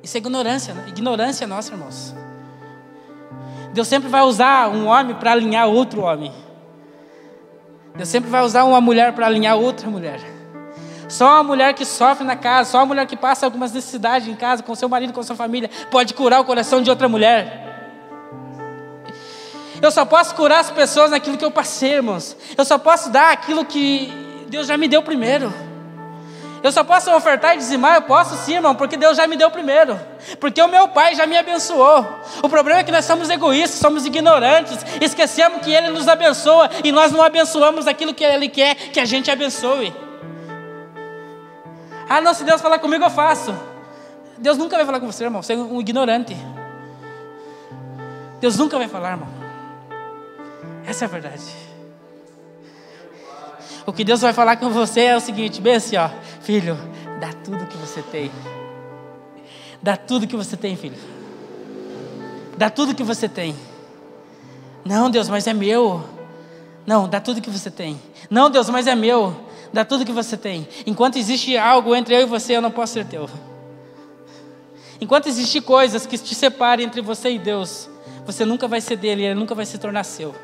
Isso 0.02 0.16
é 0.16 0.18
ignorância, 0.18 0.74
né? 0.74 0.86
ignorância 0.88 1.46
nossa, 1.46 1.74
irmãos. 1.74 2.16
Deus 3.74 3.90
sempre 3.90 4.08
vai 4.08 4.22
usar 4.22 4.70
um 4.70 4.88
homem 4.88 5.14
para 5.14 5.34
alinhar 5.34 5.68
outro 5.68 6.04
homem. 6.04 6.32
Deus 7.94 8.08
sempre 8.08 8.30
vai 8.30 8.44
usar 8.44 8.64
uma 8.64 8.80
mulher 8.80 9.12
para 9.12 9.26
alinhar 9.26 9.58
outra 9.58 9.90
mulher. 9.90 10.22
Só 11.10 11.34
uma 11.34 11.44
mulher 11.44 11.74
que 11.74 11.84
sofre 11.84 12.26
na 12.26 12.38
casa, 12.38 12.72
só 12.72 12.78
uma 12.78 12.86
mulher 12.86 13.06
que 13.06 13.18
passa 13.18 13.46
algumas 13.46 13.74
necessidades 13.74 14.30
em 14.30 14.36
casa, 14.36 14.64
com 14.64 14.74
seu 14.74 14.88
marido, 14.88 15.12
com 15.12 15.22
sua 15.22 15.36
família, 15.36 15.70
pode 15.92 16.14
curar 16.14 16.40
o 16.40 16.46
coração 16.46 16.82
de 16.82 16.90
outra 16.90 17.10
mulher. 17.10 17.71
Eu 19.82 19.92
só 19.92 20.06
posso 20.06 20.36
curar 20.36 20.60
as 20.60 20.70
pessoas 20.70 21.12
naquilo 21.12 21.38
que 21.38 21.46
eu 21.46 21.52
passei, 21.52 21.94
irmãos. 21.94 22.38
Eu 22.58 22.64
só 22.64 22.78
posso 22.78 23.10
dar 23.10 23.32
aquilo 23.32 23.66
que 23.66 24.14
Deus 24.48 24.68
já 24.68 24.78
me 24.78 24.88
deu 24.88 25.02
primeiro. 25.02 25.52
Eu 26.64 26.72
só 26.72 26.84
posso 26.84 27.12
ofertar 27.12 27.56
e 27.56 27.58
dizimar, 27.58 27.96
eu 27.96 28.04
posso 28.04 28.36
sim, 28.46 28.54
irmão, 28.56 28.76
porque 28.76 28.96
Deus 28.96 29.18
já 29.18 29.26
me 29.26 29.36
deu 29.36 29.50
primeiro. 29.50 30.00
Porque 30.40 30.62
o 30.62 30.68
meu 30.68 30.88
Pai 30.90 31.16
já 31.16 31.26
me 31.26 31.36
abençoou. 31.36 32.06
O 32.44 32.48
problema 32.48 32.82
é 32.82 32.84
que 32.84 32.92
nós 32.92 33.06
somos 33.06 33.32
egoístas, 33.32 33.80
somos 33.80 34.06
ignorantes, 34.06 34.78
esquecemos 35.02 35.62
que 35.64 35.72
Ele 35.72 35.90
nos 35.90 36.08
abençoa 36.08 36.70
e 36.84 36.92
nós 36.92 37.12
não 37.12 37.24
abençoamos 37.24 37.88
aquilo 37.88 38.14
que 38.14 38.24
Ele 38.24 38.48
quer 38.48 38.76
que 38.76 39.00
a 39.00 39.06
gente 39.06 39.32
abençoe. 39.32 39.92
Ah, 42.08 42.22
não, 42.22 42.34
se 42.36 42.44
Deus 42.44 42.62
falar 42.62 42.78
comigo, 42.78 43.04
eu 43.04 43.10
faço. 43.10 43.56
Deus 44.38 44.58
nunca 44.58 44.76
vai 44.76 44.86
falar 44.86 45.00
com 45.00 45.12
você, 45.12 45.24
irmão, 45.24 45.42
você 45.42 45.54
é 45.54 45.58
um 45.58 45.80
ignorante. 45.80 46.38
Deus 48.40 48.58
nunca 48.58 48.78
vai 48.78 48.88
falar, 48.88 49.12
irmão. 49.12 49.41
Essa 50.86 51.06
é 51.06 51.08
a 51.08 51.10
verdade. 51.10 51.44
O 53.86 53.94
que 53.94 54.04
Deus 54.04 54.22
vai 54.22 54.34
falar 54.34 54.58
com 54.58 54.70
você 54.70 55.02
é 55.02 55.16
o 55.16 55.20
seguinte: 55.20 55.62
bem 55.62 55.76
assim, 55.76 55.98
ó, 55.98 56.10
filho, 56.42 56.78
dá 57.20 57.34
tudo 57.34 57.66
que 57.66 57.78
você 57.78 58.02
tem. 58.02 58.32
Dá 59.82 59.98
tudo 59.98 60.28
que 60.28 60.36
você 60.36 60.56
tem, 60.56 60.76
filho. 60.76 60.98
Dá 62.58 62.70
tudo 62.70 62.94
que 62.94 63.04
você 63.04 63.28
tem. 63.28 63.56
Não, 64.86 65.10
Deus, 65.10 65.28
mas 65.30 65.48
é 65.48 65.54
meu. 65.54 66.04
Não, 66.86 67.08
dá 67.08 67.20
tudo 67.20 67.42
que 67.42 67.50
você 67.50 67.72
tem. 67.72 68.00
Não, 68.30 68.50
Deus, 68.50 68.70
mas 68.70 68.86
é 68.88 68.96
meu. 68.96 69.36
Dá 69.74 69.84
tudo 69.86 70.06
que 70.06 70.12
você 70.12 70.38
tem. 70.38 70.68
Enquanto 70.86 71.18
existe 71.18 71.58
algo 71.58 71.96
entre 71.96 72.16
eu 72.16 72.22
e 72.22 72.26
você, 72.26 72.56
eu 72.56 72.62
não 72.62 72.72
posso 72.72 72.94
ser 72.94 73.06
teu. 73.06 73.30
Enquanto 75.00 75.28
existir 75.28 75.62
coisas 75.62 76.06
que 76.06 76.18
te 76.18 76.36
separem 76.36 76.86
entre 76.86 77.02
você 77.02 77.32
e 77.32 77.40
Deus, 77.40 77.90
você 78.26 78.46
nunca 78.46 78.68
vai 78.68 78.82
ser 78.82 78.98
dele, 78.98 79.24
ele 79.24 79.40
nunca 79.40 79.56
vai 79.56 79.66
se 79.66 79.78
tornar 79.80 80.04
seu. 80.04 80.36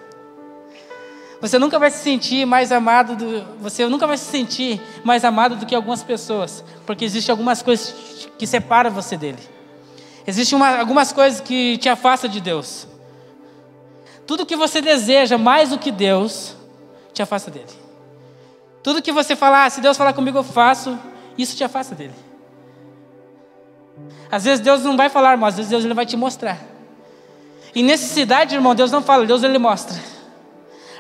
Você 1.40 1.60
nunca 1.60 1.78
vai 1.78 1.92
se 1.92 2.00
sentir 2.00 2.46
mais 2.46 2.72
amado 2.72 3.16
do, 3.16 3.46
você 3.60 3.86
nunca 3.88 4.08
vai 4.08 4.18
se 4.18 4.26
sentir 4.26 4.82
mais 5.04 5.24
amado 5.24 5.56
do 5.56 5.66
que 5.66 5.76
algumas 5.76 6.02
pessoas, 6.02 6.64
porque 6.86 7.06
existem 7.06 7.32
algumas 7.32 7.62
coisas 7.62 8.28
que 8.38 8.48
separam 8.48 8.90
você 8.90 9.16
dele. 9.16 9.40
Existem 10.26 10.58
uma, 10.58 10.80
algumas 10.80 11.14
coisas 11.14 11.40
que 11.40 11.78
te 11.78 11.88
afastam 11.88 12.30
de 12.30 12.42
Deus. 12.42 12.88
Tudo 14.26 14.46
que 14.46 14.56
você 14.56 14.82
deseja 14.82 15.38
mais 15.38 15.70
do 15.70 15.78
que 15.78 15.92
Deus 15.92 16.56
te 17.14 17.22
afasta 17.22 17.52
dele. 17.52 17.66
Tudo 18.82 19.02
que 19.02 19.12
você 19.12 19.36
falar, 19.36 19.66
ah, 19.66 19.70
se 19.70 19.80
Deus 19.80 19.96
falar 19.96 20.14
comigo 20.14 20.40
eu 20.40 20.44
faço, 20.44 20.98
isso 21.38 21.56
te 21.56 21.64
afasta 21.64 21.94
dele. 21.94 22.16
Às 24.30 24.44
vezes 24.44 24.60
Deus 24.60 24.84
não 24.84 24.98
vai 24.98 25.10
falar, 25.10 25.38
mas 25.38 25.54
às 25.54 25.58
vezes 25.58 25.70
Deus 25.70 25.86
ele 25.86 25.94
vai 25.94 26.06
te 26.06 26.18
mostrar. 26.18 26.60
E 27.76 27.84
necessidade, 27.84 28.56
irmão, 28.56 28.74
Deus 28.74 28.92
não 28.92 29.02
fala, 29.02 29.26
Deus 29.26 29.44
ele 29.44 29.58
mostra. 29.58 30.17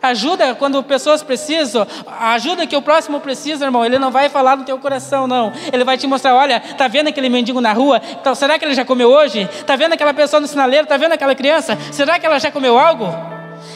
Ajuda 0.08 0.56
quando 0.56 0.82
pessoas 0.84 1.22
precisam, 1.22 1.86
ajuda 2.20 2.66
que 2.66 2.76
o 2.76 2.82
próximo 2.82 3.20
precisa, 3.20 3.66
irmão. 3.66 3.86
Ele 3.86 4.00
não 4.00 4.10
vai 4.10 4.30
falar 4.30 4.56
no 4.56 4.64
teu 4.64 4.78
coração, 4.80 5.28
não. 5.28 5.52
Ele 5.72 5.84
vai 5.84 5.98
te 5.98 6.08
mostrar: 6.08 6.34
olha, 6.34 6.60
tá 6.60 6.88
vendo 6.88 7.08
aquele 7.08 7.30
mendigo 7.30 7.60
na 7.60 7.74
rua? 7.74 8.02
Então, 8.20 8.34
será 8.34 8.58
que 8.58 8.66
ele 8.66 8.74
já 8.74 8.86
comeu 8.86 9.10
hoje? 9.10 9.50
Tá 9.66 9.76
vendo 9.76 9.94
aquela 9.94 10.14
pessoa 10.14 10.40
no 10.40 10.48
sinaleiro? 10.48 10.88
Tá 10.88 10.96
vendo 10.96 11.12
aquela 11.12 11.36
criança? 11.36 11.78
Será 11.92 12.18
que 12.18 12.26
ela 12.26 12.40
já 12.40 12.50
comeu 12.52 12.78
algo? 12.80 13.06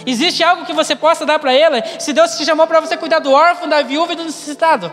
Existe 0.05 0.43
algo 0.43 0.65
que 0.65 0.73
você 0.73 0.95
possa 0.95 1.25
dar 1.25 1.37
para 1.37 1.53
ela? 1.53 1.83
Se 1.99 2.13
Deus 2.13 2.37
te 2.37 2.45
chamou 2.45 2.65
para 2.65 2.79
você 2.79 2.95
cuidar 2.95 3.19
do 3.19 3.31
órfão, 3.31 3.67
da 3.67 3.81
viúva 3.81 4.13
e 4.13 4.15
do 4.15 4.23
necessitado. 4.23 4.91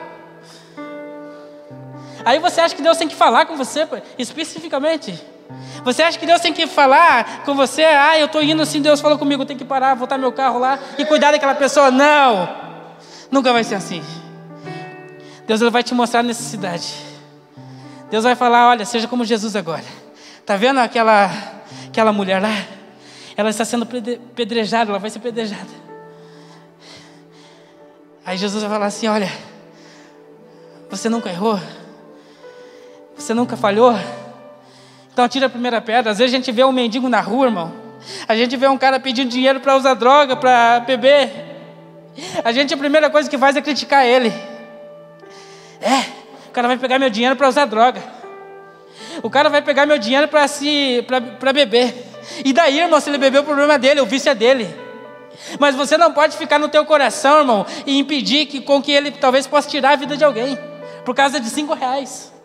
Aí 2.24 2.39
você 2.39 2.61
acha 2.61 2.74
que 2.74 2.82
Deus 2.82 2.99
tem 2.99 3.09
que 3.09 3.14
falar 3.14 3.47
com 3.47 3.57
você 3.57 3.86
especificamente? 4.18 5.38
Você 5.85 6.03
acha 6.03 6.19
que 6.19 6.27
Deus 6.27 6.41
tem 6.41 6.53
que 6.53 6.67
falar 6.67 7.43
com 7.45 7.55
você? 7.55 7.83
Ah, 7.83 8.19
eu 8.19 8.27
estou 8.27 8.43
indo 8.43 8.63
assim, 8.63 8.83
Deus 8.83 9.01
falou 9.01 9.19
comigo, 9.19 9.45
tem 9.45 9.57
que 9.57 9.65
parar, 9.65 9.95
voltar 9.95 10.19
meu 10.19 10.33
carro 10.33 10.59
lá 10.59 10.79
e 10.99 11.05
cuidar 11.05 11.33
daquela 11.33 11.55
pessoa. 11.55 11.91
Não! 11.91 12.49
Nunca 13.31 13.53
vai 13.53 13.65
ser 13.65 13.75
assim. 13.75 14.03
Deus 15.47 15.61
vai 15.61 15.83
te 15.83 15.95
mostrar 15.95 16.21
a 16.21 16.23
necessidade. 16.23 16.95
Deus 18.11 18.25
vai 18.25 18.35
falar: 18.35 18.69
olha, 18.69 18.85
seja 18.85 19.09
como 19.09 19.25
Jesus 19.25 19.57
agora. 19.57 19.85
Está 20.41 20.57
vendo 20.57 20.79
aquela, 20.81 21.31
aquela 21.87 22.13
mulher 22.13 22.41
lá? 22.41 22.55
Ela 23.37 23.51
está 23.51 23.65
sendo 23.65 23.87
pedrejada, 24.35 24.91
ela 24.91 24.99
vai 24.99 25.11
ser 25.11 25.21
pedrejada. 25.21 25.89
Aí 28.25 28.37
Jesus 28.37 28.63
vai 28.63 28.73
falar 28.73 28.87
assim: 28.87 29.09
olha, 29.09 29.31
você 30.91 31.09
nunca 31.09 31.31
errou? 31.31 31.59
Você 33.17 33.33
nunca 33.33 33.57
falhou? 33.57 33.95
Então 35.19 35.25
atira 35.25 35.47
a 35.47 35.51
primeira 35.51 35.81
pedra. 35.81 36.12
Às 36.12 36.19
vezes 36.19 36.33
a 36.33 36.37
gente 36.37 36.53
vê 36.53 36.62
um 36.62 36.71
mendigo 36.71 37.09
na 37.09 37.21
rua, 37.21 37.47
irmão. 37.47 37.75
A 38.29 38.37
gente 38.37 38.57
vê 38.57 38.69
um 38.69 38.79
cara 38.79 39.01
pedindo 39.01 39.29
dinheiro 39.29 39.59
para 39.59 39.75
usar 39.75 39.95
droga, 39.95 40.37
para 40.37 40.79
beber. 40.87 41.29
A 42.45 42.53
gente 42.53 42.73
a 42.73 42.77
primeira 42.77 43.11
coisa 43.11 43.29
que 43.29 43.37
faz 43.37 43.57
é 43.57 43.61
criticar 43.61 44.07
ele. 44.07 44.33
É, 45.81 46.05
o 46.47 46.53
cara 46.53 46.69
vai 46.69 46.77
pegar 46.77 47.01
meu 47.01 47.11
dinheiro 47.11 47.35
para 47.35 47.49
usar 47.49 47.64
droga. 47.64 48.01
O 49.21 49.29
cara 49.29 49.49
vai 49.49 49.61
pegar 49.61 49.87
meu 49.87 49.99
dinheiro 49.99 50.29
para 50.29 50.47
se 50.47 51.05
para 51.41 51.53
beber. 51.53 51.93
E 52.45 52.53
daí, 52.53 52.79
irmão, 52.79 53.01
se 53.01 53.11
ele 53.11 53.19
beber 53.19 53.41
o 53.41 53.45
problema 53.45 53.77
dele, 53.77 54.01
o 54.01 54.07
vício 54.07 54.31
é 54.31 54.37
dele. 54.37 54.73
Mas 55.59 55.75
você 55.75 55.99
não 55.99 56.12
pode 56.12 56.37
ficar 56.37 56.61
no 56.61 56.69
teu 56.69 56.85
coração, 56.85 57.41
irmão, 57.41 57.66
e 57.85 57.99
impedir 57.99 58.47
que 58.47 58.61
com 58.61 58.81
que 58.81 58.93
ele 58.93 59.11
talvez 59.11 59.49
possa 59.49 59.69
tirar 59.69 59.95
a 59.95 59.97
vida 59.97 60.16
de 60.16 60.23
alguém 60.23 60.57
por 61.05 61.12
causa 61.12 61.41
de 61.41 61.51
cinco 61.51 61.75
reais. 61.75 62.38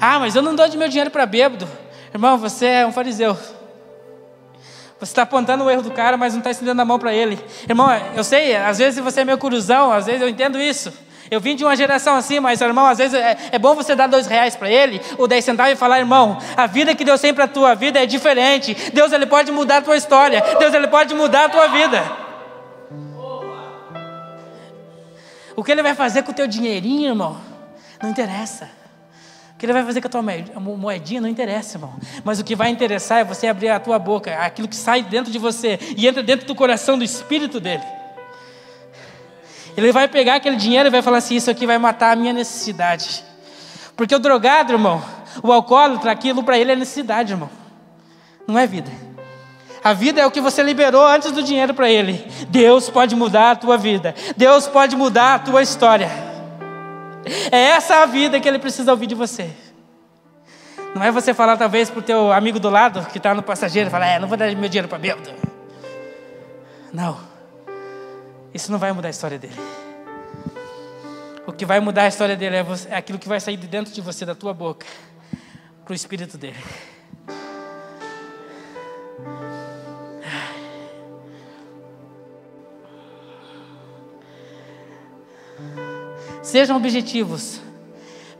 Ah, 0.00 0.18
mas 0.18 0.34
eu 0.34 0.42
não 0.42 0.54
dou 0.54 0.68
de 0.68 0.76
meu 0.76 0.88
dinheiro 0.88 1.10
para 1.10 1.26
bêbado. 1.26 1.68
Irmão, 2.12 2.38
você 2.38 2.66
é 2.66 2.86
um 2.86 2.92
fariseu. 2.92 3.36
Você 5.00 5.12
está 5.12 5.22
apontando 5.22 5.64
o 5.64 5.70
erro 5.70 5.82
do 5.82 5.92
cara, 5.92 6.16
mas 6.16 6.32
não 6.32 6.40
está 6.40 6.50
estendendo 6.50 6.80
a 6.82 6.84
mão 6.84 6.98
para 6.98 7.14
ele. 7.14 7.38
Irmão, 7.68 7.88
eu 8.16 8.24
sei, 8.24 8.56
às 8.56 8.78
vezes 8.78 9.02
você 9.02 9.20
é 9.20 9.24
meio 9.24 9.38
curuzão, 9.38 9.92
às 9.92 10.06
vezes 10.06 10.20
eu 10.20 10.28
entendo 10.28 10.60
isso. 10.60 10.92
Eu 11.30 11.40
vim 11.40 11.54
de 11.54 11.64
uma 11.64 11.76
geração 11.76 12.16
assim, 12.16 12.40
mas 12.40 12.60
irmão, 12.60 12.86
às 12.86 12.98
vezes 12.98 13.14
é, 13.14 13.36
é 13.52 13.58
bom 13.58 13.74
você 13.74 13.94
dar 13.94 14.06
dois 14.06 14.26
reais 14.26 14.56
para 14.56 14.70
ele, 14.70 15.00
ou 15.18 15.28
dez 15.28 15.44
centavos 15.44 15.72
e 15.72 15.76
falar, 15.76 15.98
irmão, 15.98 16.38
a 16.56 16.66
vida 16.66 16.94
que 16.94 17.04
Deus 17.04 17.20
tem 17.20 17.34
para 17.34 17.44
a 17.44 17.48
tua 17.48 17.74
vida 17.74 18.02
é 18.02 18.06
diferente. 18.06 18.74
Deus 18.92 19.12
ele 19.12 19.26
pode 19.26 19.52
mudar 19.52 19.78
a 19.78 19.82
tua 19.82 19.96
história. 19.96 20.42
Deus 20.58 20.72
ele 20.72 20.88
pode 20.88 21.14
mudar 21.14 21.44
a 21.44 21.48
tua 21.48 21.68
vida. 21.68 22.02
O 25.54 25.62
que 25.62 25.70
ele 25.70 25.82
vai 25.82 25.94
fazer 25.94 26.22
com 26.22 26.32
o 26.32 26.34
teu 26.34 26.46
dinheirinho, 26.46 27.08
irmão, 27.08 27.36
não 28.02 28.10
interessa. 28.10 28.77
Que 29.58 29.66
ele 29.66 29.72
vai 29.72 29.84
fazer 29.84 30.00
com 30.00 30.06
a 30.06 30.10
tua 30.10 30.22
moedinha 30.60 31.20
não 31.20 31.28
interessa, 31.28 31.76
irmão. 31.76 31.92
Mas 32.22 32.38
o 32.38 32.44
que 32.44 32.54
vai 32.54 32.70
interessar 32.70 33.18
é 33.18 33.24
você 33.24 33.48
abrir 33.48 33.68
a 33.68 33.80
tua 33.80 33.98
boca, 33.98 34.32
aquilo 34.38 34.68
que 34.68 34.76
sai 34.76 35.02
dentro 35.02 35.32
de 35.32 35.38
você 35.38 35.80
e 35.96 36.06
entra 36.06 36.22
dentro 36.22 36.46
do 36.46 36.54
coração, 36.54 36.96
do 36.96 37.02
espírito 37.02 37.58
dele. 37.58 37.82
Ele 39.76 39.90
vai 39.90 40.06
pegar 40.06 40.36
aquele 40.36 40.56
dinheiro 40.56 40.88
e 40.88 40.90
vai 40.90 41.02
falar 41.02 41.18
assim: 41.18 41.34
Isso 41.34 41.50
aqui 41.50 41.66
vai 41.66 41.76
matar 41.76 42.12
a 42.12 42.16
minha 42.16 42.32
necessidade. 42.32 43.24
Porque 43.96 44.14
o 44.14 44.18
drogado, 44.20 44.72
irmão, 44.72 45.02
o 45.42 45.52
alcoólatra, 45.52 46.12
aquilo 46.12 46.44
para 46.44 46.56
ele 46.56 46.70
é 46.70 46.76
necessidade, 46.76 47.32
irmão. 47.32 47.50
Não 48.46 48.56
é 48.56 48.64
vida. 48.64 48.90
A 49.82 49.92
vida 49.92 50.20
é 50.20 50.26
o 50.26 50.30
que 50.30 50.40
você 50.40 50.62
liberou 50.62 51.04
antes 51.04 51.32
do 51.32 51.42
dinheiro 51.42 51.74
para 51.74 51.90
ele. 51.90 52.24
Deus 52.48 52.88
pode 52.88 53.16
mudar 53.16 53.52
a 53.52 53.56
tua 53.56 53.76
vida. 53.76 54.14
Deus 54.36 54.68
pode 54.68 54.94
mudar 54.94 55.34
a 55.34 55.38
tua 55.38 55.62
história. 55.62 56.27
É 57.50 57.58
essa 57.70 58.02
a 58.02 58.06
vida 58.06 58.40
que 58.40 58.48
ele 58.48 58.58
precisa 58.58 58.90
ouvir 58.90 59.06
de 59.06 59.14
você. 59.14 59.50
Não 60.94 61.02
é 61.02 61.10
você 61.10 61.34
falar 61.34 61.56
talvez 61.56 61.90
para 61.90 61.98
o 62.00 62.02
teu 62.02 62.32
amigo 62.32 62.58
do 62.58 62.70
lado 62.70 63.04
que 63.06 63.18
está 63.18 63.34
no 63.34 63.42
passageiro, 63.42 63.90
falar, 63.90 64.06
é, 64.06 64.18
não 64.18 64.28
vou 64.28 64.36
dar 64.36 64.54
meu 64.56 64.68
dinheiro 64.68 64.88
para 64.88 64.98
bêbado. 64.98 65.30
Não. 66.92 67.18
Isso 68.52 68.72
não 68.72 68.78
vai 68.78 68.92
mudar 68.92 69.08
a 69.08 69.10
história 69.10 69.38
dele. 69.38 69.54
O 71.46 71.52
que 71.52 71.64
vai 71.64 71.80
mudar 71.80 72.02
a 72.02 72.08
história 72.08 72.36
dele 72.36 72.56
é, 72.56 72.62
você, 72.62 72.88
é 72.88 72.96
aquilo 72.96 73.18
que 73.18 73.28
vai 73.28 73.40
sair 73.40 73.56
de 73.56 73.66
dentro 73.66 73.92
de 73.92 74.00
você, 74.00 74.24
da 74.24 74.34
tua 74.34 74.52
boca, 74.52 74.86
para 75.84 75.92
o 75.92 75.94
espírito 75.94 76.36
dele. 76.36 76.58
Sejam 86.48 86.78
objetivos. 86.78 87.60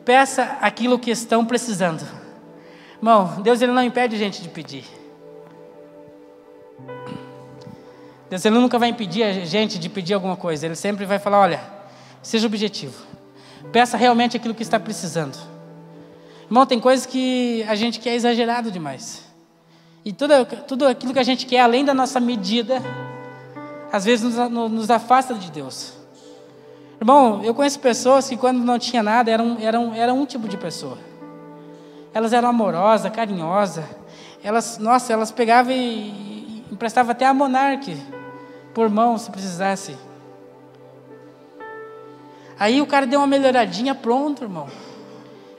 Peça 0.03 0.57
aquilo 0.63 0.99
que 0.99 1.11
estão 1.11 1.45
precisando. 1.45 2.03
Irmão, 2.97 3.43
Deus 3.43 3.61
ele 3.61 3.71
não 3.71 3.83
impede 3.83 4.17
a 4.17 4.19
gente 4.19 4.41
de 4.41 4.49
pedir. 4.49 4.87
Deus 8.31 8.43
ele 8.47 8.59
nunca 8.59 8.79
vai 8.79 8.89
impedir 8.89 9.25
a 9.25 9.45
gente 9.45 9.79
de 9.79 9.91
pedir 9.91 10.15
alguma 10.15 10.37
coisa. 10.37 10.65
Ele 10.65 10.75
sempre 10.75 11.05
vai 11.05 11.19
falar: 11.19 11.39
olha, 11.39 11.61
seja 12.23 12.47
objetivo. 12.47 12.97
Peça 13.73 13.99
realmente 13.99 14.39
aquilo 14.39 14.55
que 14.55 14.63
está 14.63 14.81
precisando. 14.81 15.37
Irmão, 16.47 16.65
tem 16.65 16.81
coisas 16.81 17.05
que 17.05 17.63
a 17.69 17.75
gente 17.75 18.01
quer 18.01 18.15
exagerado 18.15 18.71
demais. 18.71 19.23
E 20.03 20.15
tudo, 20.15 20.33
tudo 20.67 20.87
aquilo 20.87 21.13
que 21.13 21.19
a 21.19 21.23
gente 21.23 21.45
quer 21.45 21.61
além 21.61 21.85
da 21.85 21.93
nossa 21.93 22.19
medida, 22.19 22.83
às 23.93 24.07
vezes 24.07 24.25
nos, 24.25 24.51
nos 24.51 24.91
afasta 24.91 25.35
de 25.35 25.51
Deus. 25.51 25.98
Irmão, 27.01 27.43
eu 27.45 27.55
conheço 27.55 27.79
pessoas 27.79 28.29
que 28.29 28.37
quando 28.37 28.59
não 28.59 28.79
tinha 28.79 29.03
nada 29.03 29.31
eram, 29.31 29.57
eram, 29.61 29.95
eram 29.95 30.21
um 30.21 30.27
tipo 30.27 30.49
de 30.49 30.57
pessoa. 30.57 30.99
Elas 32.13 32.33
eram 32.33 32.49
amorosas, 32.49 33.11
carinhosas. 33.13 33.85
Elas, 34.43 34.79
nossa, 34.79 35.13
elas 35.13 35.31
pegavam 35.31 35.73
e, 35.73 35.77
e 35.77 36.65
emprestavam 36.73 37.13
até 37.13 37.27
a 37.27 37.33
monarque 37.33 37.97
por 38.75 38.89
mão 38.89 39.17
se 39.17 39.31
precisasse. 39.31 39.97
Aí 42.59 42.81
o 42.81 42.87
cara 42.87 43.07
deu 43.07 43.21
uma 43.21 43.27
melhoradinha, 43.27 43.95
pronto, 43.95 44.43
irmão. 44.43 44.69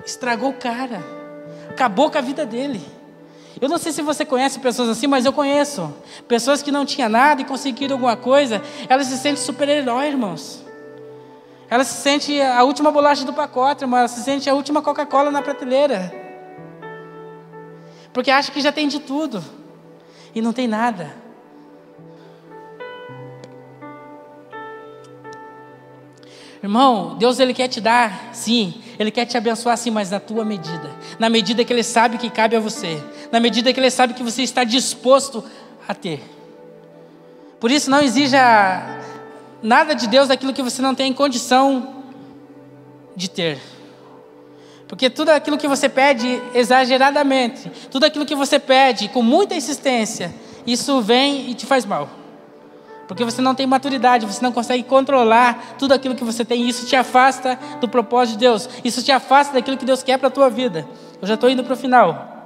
Estragou 0.05 0.49
o 0.49 0.53
cara. 0.53 1.01
Acabou 1.69 2.11
com 2.11 2.17
a 2.17 2.21
vida 2.21 2.45
dele. 2.45 2.85
Eu 3.61 3.69
não 3.69 3.77
sei 3.77 3.91
se 3.91 4.01
você 4.01 4.25
conhece 4.25 4.59
pessoas 4.59 4.89
assim, 4.89 5.07
mas 5.07 5.25
eu 5.25 5.31
conheço. 5.31 5.93
Pessoas 6.27 6.61
que 6.61 6.71
não 6.71 6.85
tinham 6.85 7.09
nada 7.09 7.41
e 7.41 7.45
conseguiram 7.45 7.95
alguma 7.95 8.17
coisa, 8.17 8.61
elas 8.89 9.07
se 9.07 9.17
sentem 9.17 9.41
super-herói, 9.41 10.07
irmãos. 10.07 10.68
Ela 11.69 11.83
se 11.83 12.01
sente 12.01 12.41
a 12.41 12.63
última 12.63 12.91
bolacha 12.91 13.23
do 13.23 13.33
pacote, 13.33 13.83
irmão. 13.83 13.99
Ela 13.99 14.07
se 14.07 14.23
sente 14.23 14.49
a 14.49 14.55
última 14.55 14.81
Coca-Cola 14.81 15.29
na 15.29 15.41
prateleira. 15.41 16.11
Porque 18.11 18.31
acha 18.31 18.51
que 18.51 18.59
já 18.59 18.71
tem 18.71 18.87
de 18.87 18.99
tudo. 18.99 19.43
E 20.33 20.41
não 20.41 20.51
tem 20.51 20.67
nada. 20.67 21.15
Irmão, 26.61 27.15
Deus 27.17 27.39
ele 27.39 27.53
quer 27.53 27.69
te 27.69 27.79
dar, 27.79 28.31
sim, 28.33 28.81
ele 28.99 29.11
quer 29.11 29.25
te 29.25 29.37
abençoar 29.37 29.77
sim, 29.77 29.91
mas 29.91 30.11
na 30.11 30.19
tua 30.19 30.43
medida. 30.43 30.91
Na 31.17 31.29
medida 31.29 31.63
que 31.63 31.71
ele 31.71 31.83
sabe 31.83 32.17
que 32.17 32.29
cabe 32.29 32.55
a 32.55 32.59
você. 32.59 33.01
Na 33.31 33.39
medida 33.39 33.71
que 33.71 33.79
ele 33.79 33.89
sabe 33.89 34.13
que 34.13 34.23
você 34.23 34.43
está 34.43 34.65
disposto 34.65 35.43
a 35.87 35.93
ter. 35.93 36.21
Por 37.59 37.71
isso 37.71 37.89
não 37.89 38.01
exija 38.01 38.98
nada 39.61 39.93
de 39.93 40.07
Deus 40.07 40.27
daquilo 40.27 40.53
que 40.53 40.61
você 40.61 40.81
não 40.81 40.95
tem 40.95 41.13
condição 41.13 42.03
de 43.15 43.29
ter. 43.29 43.59
Porque 44.87 45.09
tudo 45.09 45.29
aquilo 45.29 45.57
que 45.57 45.67
você 45.67 45.87
pede 45.87 46.41
exageradamente, 46.53 47.71
tudo 47.91 48.05
aquilo 48.05 48.25
que 48.25 48.35
você 48.35 48.57
pede 48.57 49.07
com 49.09 49.21
muita 49.21 49.53
insistência, 49.53 50.33
isso 50.65 51.01
vem 51.01 51.49
e 51.49 51.53
te 51.53 51.65
faz 51.65 51.85
mal. 51.85 52.09
Porque 53.07 53.23
você 53.23 53.41
não 53.41 53.55
tem 53.55 53.65
maturidade, 53.65 54.25
você 54.25 54.43
não 54.43 54.51
consegue 54.51 54.83
controlar 54.83 55.75
tudo 55.77 55.93
aquilo 55.93 56.15
que 56.15 56.23
você 56.23 56.45
tem, 56.45 56.67
isso 56.67 56.85
te 56.85 56.95
afasta 56.95 57.57
do 57.81 57.87
propósito 57.87 58.33
de 58.33 58.39
Deus, 58.39 58.69
isso 58.83 59.03
te 59.03 59.11
afasta 59.11 59.53
daquilo 59.53 59.77
que 59.77 59.85
Deus 59.85 60.03
quer 60.03 60.17
para 60.17 60.27
a 60.27 60.31
tua 60.31 60.49
vida. 60.49 60.87
Eu 61.21 61.27
já 61.27 61.33
estou 61.33 61.49
indo 61.49 61.63
para 61.63 61.73
o 61.73 61.77
final. 61.77 62.38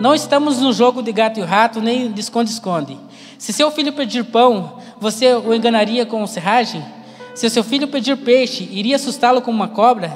Não 0.00 0.14
estamos 0.14 0.60
no 0.60 0.72
jogo 0.72 1.02
de 1.02 1.12
gato 1.12 1.38
e 1.38 1.42
rato, 1.42 1.80
nem 1.80 2.10
de 2.10 2.20
esconde-esconde. 2.20 2.98
Se 3.38 3.52
seu 3.52 3.70
filho 3.70 3.92
pedir 3.92 4.24
pão, 4.24 4.78
você 4.98 5.34
o 5.34 5.54
enganaria 5.54 6.06
com 6.06 6.26
serragem? 6.26 6.84
Se 7.34 7.48
seu 7.50 7.64
filho 7.64 7.88
pedir 7.88 8.16
peixe, 8.16 8.68
iria 8.70 8.96
assustá-lo 8.96 9.42
com 9.42 9.50
uma 9.50 9.68
cobra? 9.68 10.12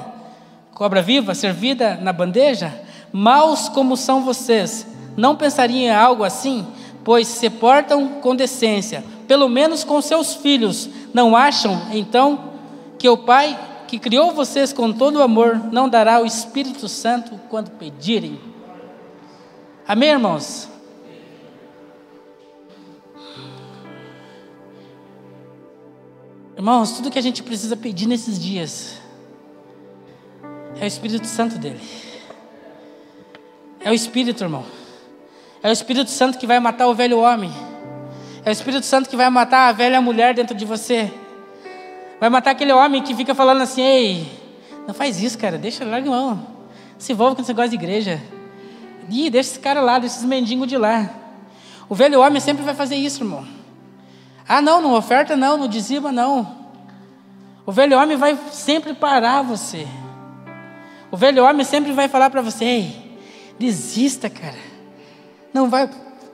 Cobra 0.73 1.01
viva, 1.01 1.33
servida 1.33 1.97
na 2.01 2.13
bandeja? 2.13 2.73
Maus 3.11 3.69
como 3.69 3.95
são 3.97 4.23
vocês, 4.23 4.85
não 5.15 5.35
pensariam 5.35 5.79
em 5.79 5.89
algo 5.89 6.23
assim? 6.23 6.65
Pois 7.03 7.27
se 7.27 7.49
portam 7.49 8.07
com 8.21 8.35
decência, 8.35 9.03
pelo 9.27 9.47
menos 9.47 9.83
com 9.83 10.01
seus 10.01 10.35
filhos. 10.35 10.89
Não 11.13 11.35
acham, 11.35 11.81
então, 11.91 12.51
que 12.99 13.07
o 13.07 13.17
Pai 13.17 13.57
que 13.87 13.97
criou 13.97 14.31
vocês 14.31 14.73
com 14.73 14.91
todo 14.91 15.17
o 15.17 15.23
amor 15.23 15.61
não 15.71 15.87
dará 15.87 16.21
o 16.21 16.25
Espírito 16.25 16.87
Santo 16.89 17.39
quando 17.49 17.71
pedirem? 17.71 18.37
Amém, 19.87 20.09
irmãos? 20.09 20.67
Irmãos, 26.57 26.91
tudo 26.91 27.09
que 27.09 27.17
a 27.17 27.21
gente 27.21 27.41
precisa 27.41 27.77
pedir 27.77 28.05
nesses 28.05 28.37
dias 28.37 28.97
é 30.77 30.83
o 30.83 30.87
Espírito 30.87 31.25
Santo 31.25 31.57
dele. 31.57 31.79
É 33.79 33.89
o 33.89 33.93
Espírito, 33.93 34.43
irmão. 34.43 34.65
É 35.63 35.69
o 35.69 35.71
Espírito 35.71 36.09
Santo 36.09 36.37
que 36.37 36.45
vai 36.45 36.59
matar 36.59 36.87
o 36.87 36.93
velho 36.93 37.19
homem. 37.19 37.53
É 38.43 38.49
o 38.49 38.51
Espírito 38.51 38.85
Santo 38.85 39.09
que 39.09 39.15
vai 39.15 39.29
matar 39.29 39.69
a 39.69 39.71
velha 39.71 40.01
mulher 40.01 40.33
dentro 40.35 40.53
de 40.53 40.65
você. 40.65 41.09
Vai 42.19 42.29
matar 42.29 42.51
aquele 42.51 42.73
homem 42.73 43.01
que 43.01 43.15
fica 43.15 43.33
falando 43.33 43.61
assim: 43.61 43.81
ei, 43.81 44.31
não 44.85 44.93
faz 44.93 45.23
isso, 45.23 45.37
cara, 45.37 45.57
deixa, 45.57 45.85
larga 45.85 46.09
mão. 46.09 46.45
Se 46.97 47.13
envolve 47.13 47.37
com 47.37 47.41
esse 47.41 47.51
negócio 47.51 47.69
de 47.69 47.77
igreja. 47.77 48.21
Ih, 49.09 49.29
deixa 49.29 49.51
esse 49.51 49.59
cara 49.59 49.81
lá, 49.81 49.99
deixa 49.99 50.15
esses 50.17 50.27
mendigos 50.27 50.67
de 50.67 50.77
lá. 50.77 51.09
O 51.89 51.95
velho 51.95 52.19
homem 52.19 52.39
sempre 52.39 52.63
vai 52.63 52.73
fazer 52.73 52.95
isso, 52.95 53.23
irmão. 53.23 53.45
Ah, 54.47 54.61
não, 54.61 54.81
não 54.81 54.93
oferta 54.93 55.35
não, 55.35 55.57
não 55.57 55.67
dizima 55.67 56.11
não. 56.11 56.55
O 57.65 57.71
velho 57.71 57.97
homem 57.97 58.15
vai 58.15 58.37
sempre 58.51 58.93
parar 58.93 59.41
você. 59.41 59.87
O 61.11 61.17
velho 61.17 61.43
homem 61.43 61.65
sempre 61.65 61.91
vai 61.91 62.07
falar 62.07 62.29
para 62.29 62.41
você: 62.41 62.63
Ei, 62.63 63.19
desista, 63.57 64.29
cara. 64.29 64.57
Não 65.53 65.69
vai, 65.69 65.89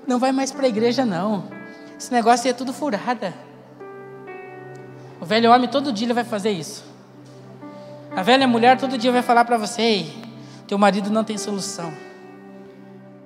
não 0.07 0.19
vai 0.19 0.31
mais 0.31 0.51
para 0.51 0.65
a 0.65 0.69
igreja 0.69 1.05
não. 1.05 1.43
Esse 1.97 2.11
negócio 2.11 2.45
aí 2.45 2.51
é 2.51 2.53
tudo 2.53 2.73
furada. 2.73 3.33
O 5.21 5.25
velho 5.25 5.51
homem 5.51 5.69
todo 5.69 5.93
dia 5.93 6.05
ele 6.05 6.13
vai 6.13 6.23
fazer 6.23 6.51
isso. 6.51 6.83
A 8.15 8.21
velha 8.21 8.47
mulher 8.47 8.77
todo 8.77 8.97
dia 8.97 9.11
vai 9.11 9.21
falar 9.21 9.45
para 9.45 9.57
você: 9.57 9.81
Ei, 9.81 10.13
teu 10.67 10.77
marido 10.77 11.09
não 11.09 11.23
tem 11.23 11.37
solução. 11.37 11.93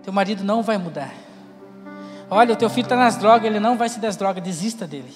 Teu 0.08 0.14
marido 0.14 0.42
não 0.42 0.64
vai 0.64 0.78
mudar. 0.78 1.14
Olha, 2.30 2.54
o 2.54 2.56
teu 2.56 2.70
filho 2.70 2.86
está 2.86 2.96
nas 2.96 3.18
drogas, 3.18 3.44
ele 3.44 3.60
não 3.60 3.76
vai 3.76 3.90
se 3.90 4.00
das 4.00 4.16
drogas, 4.16 4.42
desista 4.42 4.88
dele. 4.88 5.14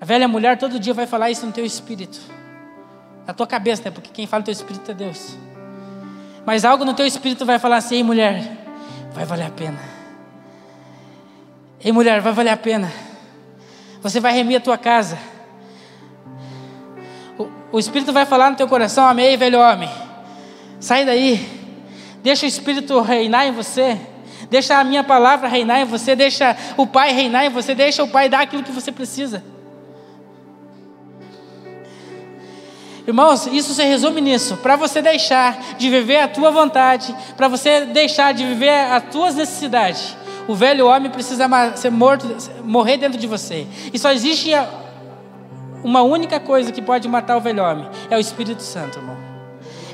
A 0.00 0.04
velha 0.04 0.26
mulher 0.26 0.58
todo 0.58 0.80
dia 0.80 0.92
vai 0.92 1.06
falar 1.06 1.30
isso 1.30 1.46
no 1.46 1.52
teu 1.52 1.64
espírito. 1.64 2.20
Na 3.24 3.32
tua 3.32 3.46
cabeça, 3.46 3.84
né? 3.84 3.92
Porque 3.92 4.10
quem 4.12 4.26
fala 4.26 4.40
no 4.40 4.44
teu 4.44 4.50
espírito 4.50 4.90
é 4.90 4.94
Deus. 4.94 5.36
Mas 6.44 6.64
algo 6.64 6.84
no 6.84 6.94
teu 6.94 7.06
espírito 7.06 7.46
vai 7.46 7.60
falar 7.60 7.76
assim: 7.76 7.94
Ei, 7.94 8.02
mulher, 8.02 8.42
vai 9.12 9.24
valer 9.24 9.46
a 9.46 9.50
pena. 9.50 9.78
Ei, 11.78 11.92
mulher, 11.92 12.20
vai 12.20 12.32
valer 12.32 12.50
a 12.50 12.56
pena. 12.56 12.92
Você 14.02 14.18
vai 14.18 14.32
remir 14.32 14.56
a 14.56 14.60
tua 14.60 14.76
casa. 14.76 15.16
O, 17.38 17.48
o 17.70 17.78
Espírito 17.78 18.12
vai 18.12 18.26
falar 18.26 18.50
no 18.50 18.56
teu 18.56 18.66
coração: 18.66 19.06
Amei, 19.06 19.36
velho 19.36 19.60
homem. 19.60 19.88
Sai 20.80 21.04
daí. 21.04 21.62
Deixa 22.24 22.46
o 22.46 22.48
Espírito 22.48 22.98
reinar 23.02 23.46
em 23.46 23.52
você. 23.52 23.98
Deixa 24.48 24.78
a 24.78 24.82
minha 24.82 25.04
palavra 25.04 25.46
reinar 25.46 25.82
em 25.82 25.84
você. 25.84 26.16
Deixa 26.16 26.56
o 26.74 26.86
Pai 26.86 27.12
reinar 27.12 27.44
em 27.44 27.50
você. 27.50 27.74
Deixa 27.74 28.02
o 28.02 28.08
Pai 28.08 28.30
dar 28.30 28.40
aquilo 28.40 28.62
que 28.62 28.72
você 28.72 28.90
precisa. 28.90 29.44
Irmãos, 33.06 33.46
isso 33.48 33.74
se 33.74 33.84
resume 33.84 34.22
nisso. 34.22 34.56
Para 34.56 34.74
você 34.74 35.02
deixar 35.02 35.76
de 35.76 35.90
viver 35.90 36.20
a 36.20 36.26
tua 36.26 36.50
vontade, 36.50 37.14
para 37.36 37.46
você 37.46 37.84
deixar 37.84 38.32
de 38.32 38.42
viver 38.42 38.70
as 38.70 39.04
tuas 39.12 39.34
necessidades, 39.34 40.16
o 40.48 40.54
velho 40.54 40.86
homem 40.86 41.10
precisa 41.10 41.46
ser 41.76 41.90
morto, 41.90 42.26
morrer 42.64 42.96
dentro 42.96 43.18
de 43.18 43.26
você. 43.26 43.66
E 43.92 43.98
só 43.98 44.10
existe 44.10 44.50
uma 45.82 46.00
única 46.00 46.40
coisa 46.40 46.72
que 46.72 46.80
pode 46.80 47.06
matar 47.06 47.36
o 47.36 47.40
velho 47.42 47.62
homem: 47.62 47.86
é 48.08 48.16
o 48.16 48.20
Espírito 48.20 48.62
Santo, 48.62 48.98
irmão. 48.98 49.23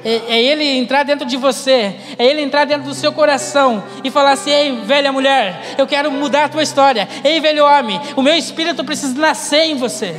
É, 0.05 0.23
é, 0.29 0.43
ele 0.43 0.65
entrar 0.65 1.03
dentro 1.03 1.27
de 1.27 1.37
você, 1.37 1.95
é 2.19 2.25
ele 2.25 2.41
entrar 2.41 2.65
dentro 2.65 2.85
do 2.85 2.95
seu 2.95 3.13
coração 3.13 3.83
e 4.03 4.11
falar 4.11 4.33
assim: 4.33 4.51
Ei, 4.51 4.81
velha 4.81 5.13
mulher, 5.13 5.75
eu 5.77 5.87
quero 5.87 6.11
mudar 6.11 6.45
a 6.45 6.49
tua 6.49 6.63
história. 6.63 7.07
Ei, 7.23 7.39
velho 7.41 7.65
homem, 7.65 8.01
o 8.17 8.23
meu 8.23 8.35
espírito 8.35 8.83
precisa 8.85 9.19
nascer 9.19 9.65
em 9.65 9.77
você. 9.77 10.17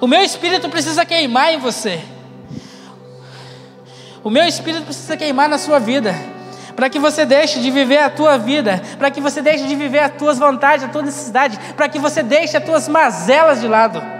O 0.00 0.06
meu 0.06 0.22
espírito 0.22 0.68
precisa 0.68 1.04
queimar 1.04 1.52
em 1.52 1.58
você. 1.58 2.00
O 4.22 4.30
meu 4.30 4.44
espírito 4.44 4.84
precisa 4.84 5.16
queimar 5.16 5.48
na 5.48 5.58
sua 5.58 5.80
vida. 5.80 6.14
Para 6.76 6.88
que 6.88 7.00
você 7.00 7.24
deixe 7.24 7.58
de 7.58 7.72
viver 7.72 7.98
a 7.98 8.10
tua 8.10 8.38
vida, 8.38 8.80
para 8.96 9.10
que 9.10 9.20
você 9.20 9.42
deixe 9.42 9.64
de 9.64 9.74
viver 9.74 9.98
as 9.98 10.12
tuas 10.12 10.38
vontades, 10.38 10.84
a 10.84 10.88
tua 10.88 11.02
necessidade, 11.02 11.58
para 11.76 11.88
que 11.88 11.98
você 11.98 12.22
deixe 12.22 12.56
as 12.56 12.62
tuas 12.62 12.86
mazelas 12.86 13.60
de 13.60 13.66
lado. 13.66 14.17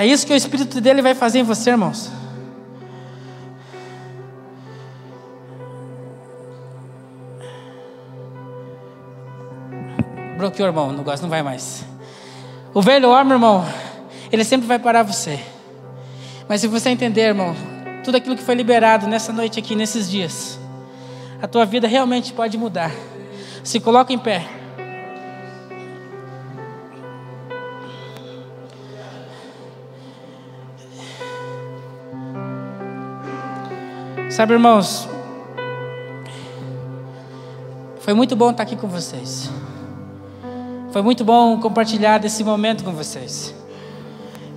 É 0.00 0.06
isso 0.06 0.26
que 0.26 0.32
o 0.32 0.36
Espírito 0.36 0.80
dele 0.80 1.02
vai 1.02 1.14
fazer 1.14 1.40
em 1.40 1.42
você, 1.42 1.68
irmãos. 1.68 2.10
Bloqueou, 10.38 10.66
irmão, 10.66 10.88
o 10.88 10.92
negócio 10.94 11.20
não 11.20 11.28
vai 11.28 11.42
mais. 11.42 11.84
O 12.72 12.80
velho 12.80 13.10
homem, 13.10 13.34
irmão, 13.34 13.62
ele 14.32 14.42
sempre 14.42 14.66
vai 14.66 14.78
parar 14.78 15.02
você. 15.02 15.38
Mas 16.48 16.62
se 16.62 16.66
você 16.66 16.88
entender, 16.88 17.26
irmão, 17.26 17.54
tudo 18.02 18.16
aquilo 18.16 18.36
que 18.36 18.42
foi 18.42 18.54
liberado 18.54 19.06
nessa 19.06 19.34
noite 19.34 19.58
aqui, 19.58 19.76
nesses 19.76 20.10
dias, 20.10 20.58
a 21.42 21.46
tua 21.46 21.66
vida 21.66 21.86
realmente 21.86 22.32
pode 22.32 22.56
mudar. 22.56 22.90
Se 23.62 23.78
coloca 23.78 24.14
em 24.14 24.18
pé. 24.18 24.59
Sabe, 34.40 34.54
irmãos, 34.54 35.06
foi 37.98 38.14
muito 38.14 38.34
bom 38.34 38.50
estar 38.50 38.62
aqui 38.62 38.74
com 38.74 38.88
vocês. 38.88 39.50
Foi 40.92 41.02
muito 41.02 41.22
bom 41.26 41.60
compartilhar 41.60 42.16
desse 42.16 42.42
momento 42.42 42.82
com 42.82 42.90
vocês. 42.90 43.54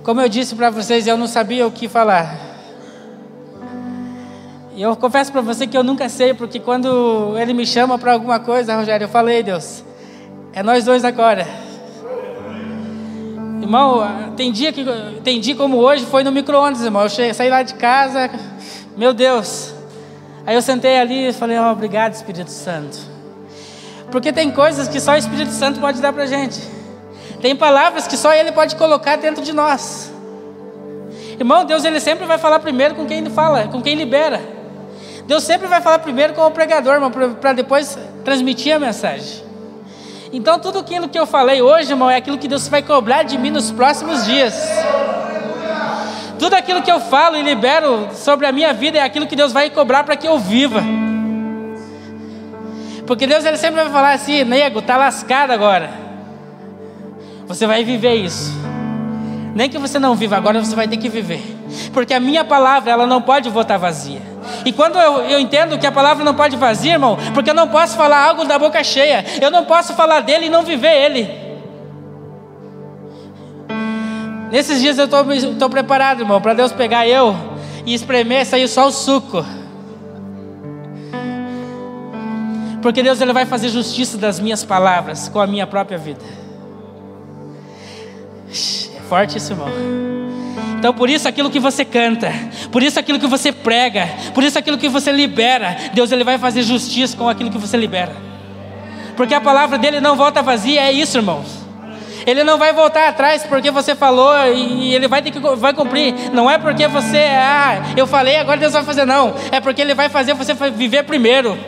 Como 0.02 0.22
eu 0.22 0.28
disse 0.30 0.54
para 0.54 0.70
vocês, 0.70 1.06
eu 1.06 1.18
não 1.18 1.26
sabia 1.26 1.66
o 1.66 1.70
que 1.70 1.86
falar. 1.86 2.34
E 4.74 4.80
eu 4.80 4.96
confesso 4.96 5.30
para 5.30 5.42
você 5.42 5.66
que 5.66 5.76
eu 5.76 5.84
nunca 5.84 6.08
sei, 6.08 6.32
porque 6.32 6.58
quando 6.58 7.36
ele 7.38 7.52
me 7.52 7.66
chama 7.66 7.98
para 7.98 8.14
alguma 8.14 8.40
coisa, 8.40 8.74
Rogério, 8.76 9.04
eu 9.04 9.10
falei, 9.10 9.42
Deus, 9.42 9.84
é 10.54 10.62
nós 10.62 10.86
dois 10.86 11.04
agora. 11.04 11.46
Irmão, 13.60 14.32
tem 14.34 14.50
dia, 14.50 14.72
que, 14.72 14.82
tem 15.22 15.38
dia 15.42 15.54
como 15.54 15.76
hoje, 15.76 16.06
foi 16.06 16.24
no 16.24 16.32
micro-ondas, 16.32 16.80
irmão. 16.80 17.02
Eu 17.02 17.34
saí 17.34 17.50
lá 17.50 17.62
de 17.62 17.74
casa, 17.74 18.30
meu 18.96 19.12
Deus. 19.12 19.73
Aí 20.46 20.54
eu 20.54 20.62
sentei 20.62 20.98
ali 20.98 21.28
e 21.28 21.32
falei, 21.32 21.58
oh, 21.58 21.70
obrigado, 21.70 22.12
Espírito 22.12 22.50
Santo. 22.50 22.98
Porque 24.10 24.32
tem 24.32 24.50
coisas 24.50 24.88
que 24.88 25.00
só 25.00 25.12
o 25.12 25.16
Espírito 25.16 25.50
Santo 25.50 25.80
pode 25.80 26.00
dar 26.00 26.12
para 26.12 26.26
gente. 26.26 26.60
Tem 27.40 27.56
palavras 27.56 28.06
que 28.06 28.16
só 28.16 28.32
Ele 28.32 28.52
pode 28.52 28.76
colocar 28.76 29.16
dentro 29.16 29.42
de 29.42 29.52
nós. 29.52 30.12
Irmão, 31.38 31.64
Deus 31.64 31.84
ele 31.84 31.98
sempre 31.98 32.26
vai 32.26 32.38
falar 32.38 32.60
primeiro 32.60 32.94
com 32.94 33.06
quem 33.06 33.18
ele 33.18 33.30
fala, 33.30 33.66
com 33.66 33.82
quem 33.82 33.96
libera. 33.96 34.40
Deus 35.26 35.42
sempre 35.42 35.66
vai 35.66 35.80
falar 35.80 35.98
primeiro 35.98 36.32
com 36.32 36.42
o 36.42 36.50
pregador, 36.50 36.94
irmão, 36.94 37.10
para 37.10 37.52
depois 37.52 37.98
transmitir 38.24 38.74
a 38.74 38.78
mensagem. 38.78 39.42
Então 40.32 40.58
tudo 40.58 40.78
aquilo 40.78 41.08
que 41.08 41.18
eu 41.18 41.26
falei 41.26 41.62
hoje, 41.62 41.90
irmão, 41.90 42.10
é 42.10 42.16
aquilo 42.16 42.38
que 42.38 42.48
Deus 42.48 42.68
vai 42.68 42.82
cobrar 42.82 43.22
de 43.22 43.38
mim 43.38 43.50
nos 43.50 43.70
próximos 43.70 44.24
dias. 44.24 44.54
Tudo 46.38 46.54
aquilo 46.54 46.82
que 46.82 46.90
eu 46.90 47.00
falo 47.00 47.36
e 47.36 47.42
libero 47.42 48.08
sobre 48.12 48.46
a 48.46 48.52
minha 48.52 48.72
vida 48.72 48.98
é 48.98 49.02
aquilo 49.02 49.26
que 49.26 49.36
Deus 49.36 49.52
vai 49.52 49.70
cobrar 49.70 50.04
para 50.04 50.16
que 50.16 50.26
eu 50.26 50.38
viva. 50.38 50.82
Porque 53.06 53.26
Deus 53.26 53.44
ele 53.44 53.56
sempre 53.56 53.82
vai 53.82 53.92
falar 53.92 54.12
assim, 54.12 54.44
nego, 54.44 54.80
tá 54.80 54.96
lascado 54.96 55.50
agora. 55.50 55.90
Você 57.46 57.66
vai 57.66 57.84
viver 57.84 58.14
isso. 58.14 58.52
Nem 59.54 59.68
que 59.68 59.78
você 59.78 59.98
não 59.98 60.16
viva 60.16 60.36
agora, 60.36 60.58
você 60.58 60.74
vai 60.74 60.88
ter 60.88 60.96
que 60.96 61.08
viver. 61.08 61.40
Porque 61.92 62.12
a 62.12 62.18
minha 62.18 62.44
palavra, 62.44 62.90
ela 62.90 63.06
não 63.06 63.22
pode 63.22 63.48
voltar 63.48 63.76
vazia. 63.76 64.20
E 64.64 64.72
quando 64.72 64.98
eu, 64.98 65.20
eu 65.22 65.38
entendo 65.38 65.78
que 65.78 65.86
a 65.86 65.92
palavra 65.92 66.24
não 66.24 66.34
pode 66.34 66.56
vazia, 66.56 66.94
irmão, 66.94 67.16
porque 67.32 67.50
eu 67.50 67.54
não 67.54 67.68
posso 67.68 67.96
falar 67.96 68.26
algo 68.26 68.44
da 68.44 68.58
boca 68.58 68.82
cheia. 68.82 69.24
Eu 69.40 69.50
não 69.50 69.64
posso 69.64 69.94
falar 69.94 70.20
dele 70.20 70.46
e 70.46 70.50
não 70.50 70.62
viver 70.62 70.92
ele. 70.92 71.43
Nesses 74.54 74.80
dias 74.80 74.96
eu 74.98 75.06
estou 75.06 75.68
preparado, 75.68 76.20
irmão, 76.20 76.40
para 76.40 76.54
Deus 76.54 76.70
pegar 76.70 77.08
eu 77.08 77.36
e 77.84 77.92
espremer 77.92 78.46
sair 78.46 78.68
só 78.68 78.86
o 78.86 78.92
suco. 78.92 79.44
Porque 82.80 83.02
Deus 83.02 83.20
ele 83.20 83.32
vai 83.32 83.46
fazer 83.46 83.68
justiça 83.68 84.16
das 84.16 84.38
minhas 84.38 84.62
palavras 84.62 85.28
com 85.28 85.40
a 85.40 85.46
minha 85.48 85.66
própria 85.66 85.98
vida. 85.98 86.20
É 88.48 89.00
forte 89.08 89.38
isso, 89.38 89.54
irmão. 89.54 89.66
Então, 90.78 90.94
por 90.94 91.10
isso 91.10 91.26
aquilo 91.26 91.50
que 91.50 91.58
você 91.58 91.84
canta, 91.84 92.32
por 92.70 92.80
isso 92.80 92.96
aquilo 92.96 93.18
que 93.18 93.26
você 93.26 93.50
prega, 93.50 94.08
por 94.32 94.44
isso 94.44 94.56
aquilo 94.56 94.78
que 94.78 94.88
você 94.88 95.10
libera, 95.10 95.76
Deus 95.92 96.12
ele 96.12 96.22
vai 96.22 96.38
fazer 96.38 96.62
justiça 96.62 97.16
com 97.16 97.28
aquilo 97.28 97.50
que 97.50 97.58
você 97.58 97.76
libera. 97.76 98.14
Porque 99.16 99.34
a 99.34 99.40
palavra 99.40 99.76
dele 99.78 100.00
não 100.00 100.14
volta 100.14 100.42
vazia, 100.42 100.80
é 100.80 100.92
isso, 100.92 101.18
irmãos. 101.18 101.63
Ele 102.26 102.42
não 102.42 102.58
vai 102.58 102.72
voltar 102.72 103.08
atrás 103.08 103.44
porque 103.44 103.70
você 103.70 103.94
falou 103.94 104.34
e 104.48 104.94
ele 104.94 105.08
vai 105.08 105.22
ter 105.22 105.30
que 105.30 105.38
vai 105.38 105.72
cumprir. 105.72 106.14
Não 106.32 106.50
é 106.50 106.58
porque 106.58 106.86
você, 106.88 107.18
ah, 107.18 107.82
eu 107.96 108.06
falei, 108.06 108.36
agora 108.36 108.58
Deus 108.58 108.72
vai 108.72 108.84
fazer 108.84 109.04
não. 109.04 109.34
É 109.50 109.60
porque 109.60 109.80
ele 109.80 109.94
vai 109.94 110.08
fazer 110.08 110.34
você 110.34 110.54
viver 110.54 111.04
primeiro. 111.04 111.58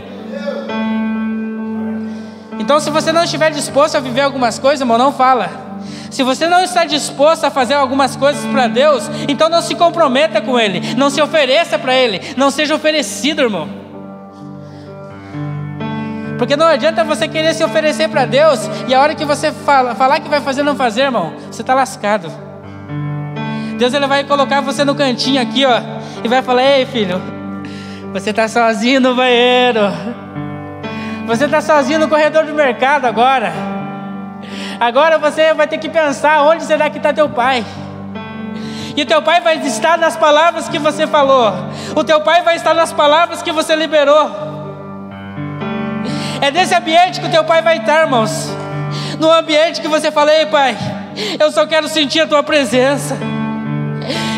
Então, 2.58 2.80
se 2.80 2.90
você 2.90 3.12
não 3.12 3.22
estiver 3.22 3.50
disposto 3.50 3.96
a 3.96 4.00
viver 4.00 4.22
algumas 4.22 4.58
coisas, 4.58 4.80
irmão, 4.80 4.98
não 4.98 5.12
fala. 5.12 5.66
Se 6.10 6.22
você 6.22 6.46
não 6.48 6.62
está 6.62 6.84
disposto 6.84 7.44
a 7.44 7.50
fazer 7.50 7.74
algumas 7.74 8.16
coisas 8.16 8.44
para 8.46 8.66
Deus, 8.66 9.04
então 9.28 9.48
não 9.48 9.60
se 9.60 9.74
comprometa 9.74 10.40
com 10.40 10.58
Ele, 10.58 10.94
não 10.96 11.10
se 11.10 11.20
ofereça 11.20 11.78
para 11.78 11.94
Ele, 11.94 12.20
não 12.36 12.50
seja 12.50 12.74
oferecido, 12.74 13.42
irmão. 13.42 13.85
Porque 16.38 16.56
não 16.56 16.66
adianta 16.66 17.02
você 17.02 17.26
querer 17.26 17.54
se 17.54 17.64
oferecer 17.64 18.08
para 18.08 18.26
Deus 18.26 18.68
e 18.86 18.94
a 18.94 19.00
hora 19.00 19.14
que 19.14 19.24
você 19.24 19.50
fala, 19.52 19.94
falar 19.94 20.20
que 20.20 20.28
vai 20.28 20.40
fazer, 20.40 20.62
não 20.62 20.76
fazer, 20.76 21.02
irmão, 21.02 21.32
você 21.50 21.62
está 21.62 21.74
lascado. 21.74 22.30
Deus 23.78 23.92
ele 23.92 24.06
vai 24.06 24.24
colocar 24.24 24.60
você 24.60 24.84
no 24.84 24.94
cantinho 24.94 25.40
aqui, 25.40 25.64
ó, 25.64 25.80
e 26.24 26.28
vai 26.28 26.42
falar: 26.42 26.62
Ei, 26.62 26.86
filho, 26.86 27.20
você 28.12 28.30
está 28.30 28.48
sozinho 28.48 29.00
no 29.00 29.14
banheiro. 29.14 29.80
Você 31.26 31.44
está 31.44 31.60
sozinho 31.60 31.98
no 31.98 32.08
corredor 32.08 32.44
do 32.44 32.54
mercado 32.54 33.04
agora. 33.04 33.52
Agora 34.78 35.18
você 35.18 35.52
vai 35.52 35.66
ter 35.66 35.78
que 35.78 35.88
pensar 35.88 36.42
onde 36.42 36.64
será 36.64 36.88
que 36.88 36.98
está 36.98 37.12
teu 37.12 37.28
pai. 37.28 37.64
E 38.96 39.04
teu 39.04 39.20
pai 39.20 39.40
vai 39.40 39.58
estar 39.58 39.98
nas 39.98 40.16
palavras 40.16 40.68
que 40.68 40.78
você 40.78 41.06
falou. 41.06 41.52
O 41.94 42.04
teu 42.04 42.20
pai 42.20 42.42
vai 42.42 42.56
estar 42.56 42.72
nas 42.72 42.92
palavras 42.92 43.42
que 43.42 43.52
você 43.52 43.74
liberou. 43.74 44.55
É 46.40 46.50
nesse 46.50 46.74
ambiente 46.74 47.20
que 47.20 47.26
o 47.26 47.30
teu 47.30 47.44
pai 47.44 47.62
vai 47.62 47.78
estar, 47.78 48.02
irmãos. 48.02 48.50
No 49.18 49.30
ambiente 49.30 49.80
que 49.80 49.88
você 49.88 50.10
fala, 50.10 50.32
ei 50.32 50.46
pai, 50.46 50.76
eu 51.38 51.50
só 51.50 51.66
quero 51.66 51.88
sentir 51.88 52.20
a 52.20 52.26
tua 52.26 52.42
presença. 52.42 53.16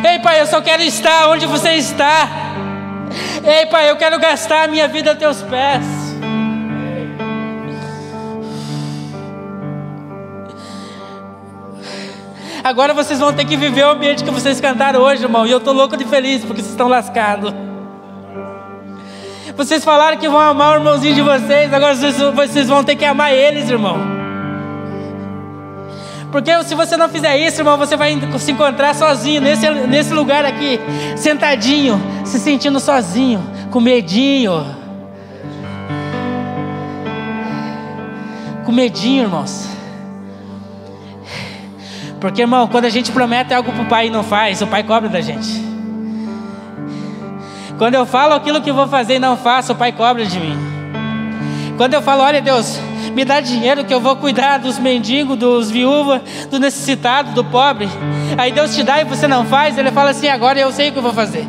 Ei 0.09 0.19
pai, 0.21 0.41
eu 0.41 0.47
só 0.47 0.61
quero 0.61 0.83
estar 0.83 1.29
onde 1.29 1.47
você 1.47 1.73
está. 1.73 2.29
Ei 3.45 3.67
pai, 3.67 3.91
eu 3.91 3.97
quero 3.97 4.19
gastar 4.19 4.65
a 4.65 4.69
minha 4.69 4.87
vida 4.87 5.13
a 5.13 5.15
teus 5.15 5.43
pés. 5.43 5.85
Agora 12.63 12.93
vocês 12.93 13.19
vão 13.19 13.33
ter 13.33 13.45
que 13.45 13.57
viver 13.57 13.85
o 13.85 13.91
ambiente 13.91 14.23
que 14.23 14.31
vocês 14.31 14.61
cantaram 14.61 15.01
hoje, 15.01 15.23
irmão. 15.23 15.47
E 15.47 15.51
eu 15.51 15.59
estou 15.59 15.73
louco 15.73 15.97
de 15.97 16.05
feliz 16.05 16.45
porque 16.45 16.61
vocês 16.61 16.73
estão 16.73 16.87
lascados. 16.87 17.68
Vocês 19.59 19.85
falaram 19.85 20.17
que 20.17 20.29
vão 20.29 20.39
amar 20.39 20.71
o 20.71 20.75
irmãozinho 20.77 21.17
de 21.17 21.21
vocês, 21.21 21.75
agora 21.75 21.93
vocês 21.93 22.69
vão 22.69 22.85
ter 22.85 22.95
que 22.95 23.05
amar 23.05 23.35
eles, 23.35 23.69
irmão. 23.69 23.99
Porque 26.31 26.63
se 26.63 26.77
você 26.77 26.97
não 26.97 27.09
fizer 27.09 27.37
isso, 27.39 27.61
irmão, 27.61 27.77
você 27.77 27.97
vai 27.97 28.17
se 28.39 28.53
encontrar 28.53 28.95
sozinho, 28.95 29.41
nesse, 29.41 29.69
nesse 29.69 30.15
lugar 30.15 30.45
aqui, 30.45 30.79
sentadinho, 31.17 32.01
se 32.25 32.39
sentindo 32.39 32.79
sozinho, 32.79 33.43
com 33.73 33.81
medinho. 33.81 34.65
Com 38.65 38.71
medinho, 38.71 39.25
irmãos. 39.25 39.67
Porque, 42.21 42.43
irmão, 42.43 42.69
quando 42.69 42.85
a 42.85 42.91
gente 42.91 43.11
promete 43.11 43.53
algo 43.53 43.73
para 43.73 43.83
o 43.83 43.87
pai 43.87 44.07
e 44.07 44.11
não 44.11 44.23
faz, 44.23 44.63
o 44.63 44.69
pai 44.69 44.85
cobra 44.85 45.09
da 45.09 45.21
gente. 45.21 45.68
Quando 47.79 47.95
eu 47.95 48.05
falo 48.05 48.35
aquilo 48.35 48.61
que 48.61 48.73
vou 48.73 48.89
fazer 48.89 49.15
e 49.15 49.19
não 49.21 49.37
faço, 49.37 49.73
o 49.73 49.77
pai 49.77 49.93
cobra 49.93 50.27
de 50.27 50.39
mim. 50.39 50.59
Quando 51.77 51.95
eu 51.95 52.03
falo, 52.03 52.23
olha 52.23 52.43
Deus, 52.43 52.77
me 53.15 53.25
dá 53.25 53.41
dinheiro 53.41 53.85
que 53.85 53.95
eu 53.95 54.01
vou 54.01 54.17
cuidar 54.17 54.59
dos 54.59 54.81
mendigos, 54.81 55.37
dos 55.37 55.71
viúvas, 55.71 56.21
do 56.51 56.59
necessitado, 56.59 57.31
do 57.31 57.45
pobre. 57.45 57.89
Aí 58.37 58.51
Deus 58.51 58.75
te 58.75 58.83
dá 58.83 59.01
e 59.01 59.05
você 59.05 59.29
não 59.29 59.45
faz, 59.45 59.79
ele 59.79 59.93
fala 59.93 60.11
assim: 60.11 60.29
agora 60.29 60.59
eu 60.59 60.73
sei 60.73 60.89
o 60.89 60.93
que 60.93 60.99
eu 60.99 61.03
vou 61.03 61.13
fazer. 61.13 61.47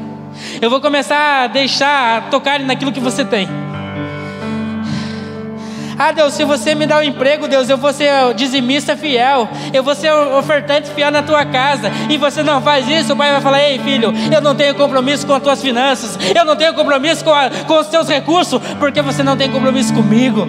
Eu 0.61 0.69
vou 0.69 0.79
começar 0.79 1.43
a 1.43 1.47
deixar 1.47 2.17
a 2.17 2.21
tocar 2.21 2.59
naquilo 2.59 2.91
que 2.91 2.99
você 2.99 3.25
tem. 3.25 3.47
Ah, 5.99 6.13
Deus, 6.13 6.33
se 6.33 6.45
você 6.45 6.73
me 6.73 6.85
dá 6.85 6.99
um 6.99 7.03
emprego, 7.03 7.45
Deus, 7.45 7.69
eu 7.69 7.77
vou 7.77 7.91
ser 7.91 8.33
dizimista 8.33 8.95
fiel, 8.95 9.49
eu 9.73 9.83
vou 9.83 9.93
ser 9.93 10.09
ofertante 10.13 10.89
fiel 10.91 11.11
na 11.11 11.21
tua 11.21 11.43
casa, 11.43 11.91
e 12.09 12.15
você 12.15 12.41
não 12.41 12.61
faz 12.61 12.87
isso, 12.87 13.11
o 13.11 13.17
pai 13.17 13.33
vai 13.33 13.41
falar: 13.41 13.61
Ei, 13.61 13.77
filho, 13.79 14.13
eu 14.33 14.39
não 14.39 14.55
tenho 14.55 14.73
compromisso 14.75 15.27
com 15.27 15.33
as 15.33 15.43
tuas 15.43 15.61
finanças, 15.61 16.17
eu 16.33 16.45
não 16.45 16.55
tenho 16.55 16.73
compromisso 16.73 17.21
com, 17.21 17.33
a, 17.33 17.49
com 17.67 17.77
os 17.77 17.87
teus 17.87 18.07
recursos, 18.07 18.61
porque 18.79 19.01
você 19.01 19.21
não 19.23 19.35
tem 19.35 19.51
compromisso 19.51 19.93
comigo. 19.93 20.47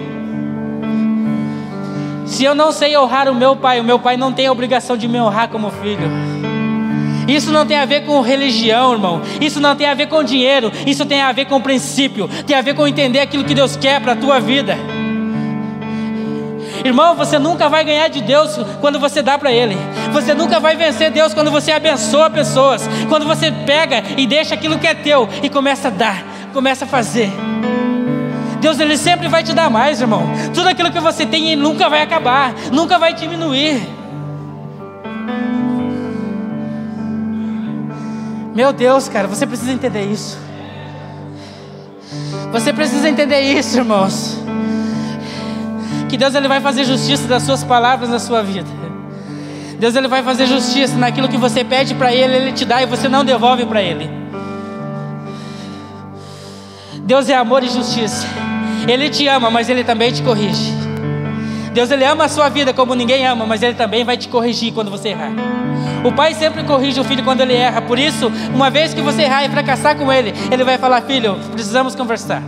Se 2.25 2.45
eu 2.45 2.55
não 2.55 2.71
sei 2.71 2.97
honrar 2.97 3.27
o 3.27 3.35
meu 3.35 3.53
pai, 3.53 3.81
o 3.81 3.83
meu 3.83 3.99
pai 3.99 4.15
não 4.15 4.31
tem 4.31 4.47
a 4.47 4.51
obrigação 4.53 4.95
de 4.95 5.05
me 5.05 5.19
honrar 5.19 5.49
como 5.49 5.69
filho. 5.69 6.09
Isso 7.27 7.51
não 7.51 7.65
tem 7.65 7.77
a 7.77 7.85
ver 7.85 8.05
com 8.05 8.21
religião, 8.21 8.93
irmão. 8.93 9.21
Isso 9.41 9.59
não 9.59 9.75
tem 9.75 9.87
a 9.87 9.93
ver 9.93 10.07
com 10.07 10.23
dinheiro. 10.23 10.71
Isso 10.87 11.05
tem 11.05 11.21
a 11.21 11.31
ver 11.33 11.45
com 11.45 11.61
princípio. 11.61 12.29
Tem 12.47 12.55
a 12.55 12.61
ver 12.61 12.73
com 12.73 12.87
entender 12.87 13.19
aquilo 13.19 13.43
que 13.43 13.53
Deus 13.53 13.75
quer 13.75 13.99
para 14.01 14.13
a 14.13 14.15
tua 14.15 14.39
vida. 14.39 14.77
Irmão, 16.83 17.15
você 17.15 17.37
nunca 17.37 17.69
vai 17.69 17.83
ganhar 17.83 18.07
de 18.07 18.21
Deus 18.21 18.57
quando 18.79 18.99
você 18.99 19.21
dá 19.21 19.37
para 19.37 19.51
Ele. 19.51 19.77
Você 20.11 20.33
nunca 20.33 20.59
vai 20.59 20.75
vencer 20.75 21.11
Deus 21.11 21.33
quando 21.33 21.51
você 21.51 21.71
abençoa 21.71 22.29
pessoas. 22.29 22.87
Quando 23.07 23.25
você 23.25 23.51
pega 23.51 24.03
e 24.17 24.25
deixa 24.25 24.55
aquilo 24.55 24.79
que 24.79 24.87
é 24.87 24.93
teu 24.93 25.29
e 25.43 25.49
começa 25.49 25.89
a 25.89 25.91
dar, 25.91 26.23
começa 26.53 26.85
a 26.85 26.87
fazer. 26.87 27.31
Deus 28.59 28.79
ele 28.79 28.97
sempre 28.97 29.27
vai 29.27 29.43
te 29.43 29.53
dar 29.53 29.69
mais, 29.69 30.01
irmão. 30.01 30.23
Tudo 30.53 30.69
aquilo 30.69 30.91
que 30.91 30.99
você 30.99 31.25
tem 31.25 31.51
ele 31.51 31.61
nunca 31.61 31.89
vai 31.89 32.01
acabar, 32.01 32.53
nunca 32.71 32.97
vai 32.97 33.13
diminuir. 33.13 33.81
Meu 38.53 38.73
Deus, 38.73 39.07
cara, 39.07 39.27
você 39.27 39.47
precisa 39.47 39.71
entender 39.71 40.03
isso. 40.03 40.37
Você 42.51 42.73
precisa 42.73 43.07
entender 43.07 43.39
isso, 43.39 43.77
irmãos 43.77 44.40
que 46.11 46.17
Deus 46.17 46.35
ele 46.35 46.49
vai 46.49 46.59
fazer 46.59 46.83
justiça 46.83 47.25
das 47.25 47.41
suas 47.43 47.63
palavras 47.63 48.09
na 48.09 48.19
sua 48.19 48.43
vida. 48.43 48.67
Deus 49.79 49.95
ele 49.95 50.09
vai 50.09 50.21
fazer 50.21 50.45
justiça 50.45 50.97
naquilo 50.97 51.29
que 51.29 51.37
você 51.37 51.63
pede 51.63 51.95
para 51.95 52.13
ele, 52.13 52.35
ele 52.35 52.51
te 52.51 52.65
dá 52.65 52.83
e 52.83 52.85
você 52.85 53.07
não 53.07 53.23
devolve 53.23 53.65
para 53.65 53.81
ele. 53.81 54.11
Deus 57.03 57.29
é 57.29 57.33
amor 57.33 57.63
e 57.63 57.69
justiça. 57.69 58.27
Ele 58.85 59.09
te 59.09 59.25
ama, 59.29 59.49
mas 59.49 59.69
ele 59.69 59.85
também 59.85 60.11
te 60.11 60.21
corrige. 60.21 60.73
Deus 61.73 61.89
ele 61.89 62.03
ama 62.03 62.25
a 62.25 62.27
sua 62.27 62.49
vida 62.49 62.73
como 62.73 62.93
ninguém 62.93 63.25
ama, 63.25 63.45
mas 63.45 63.63
ele 63.63 63.75
também 63.75 64.03
vai 64.03 64.17
te 64.17 64.27
corrigir 64.27 64.73
quando 64.73 64.91
você 64.91 65.09
errar. 65.09 65.31
O 66.03 66.11
pai 66.11 66.33
sempre 66.33 66.61
corrige 66.65 66.99
o 66.99 67.05
filho 67.05 67.23
quando 67.23 67.39
ele 67.39 67.53
erra. 67.53 67.81
Por 67.81 67.97
isso, 67.97 68.29
uma 68.53 68.69
vez 68.69 68.93
que 68.93 69.01
você 69.01 69.21
errar 69.21 69.45
e 69.45 69.49
fracassar 69.49 69.95
com 69.95 70.11
ele, 70.11 70.33
ele 70.51 70.65
vai 70.65 70.77
falar: 70.77 71.03
"Filho, 71.03 71.39
precisamos 71.53 71.95
conversar". 71.95 72.43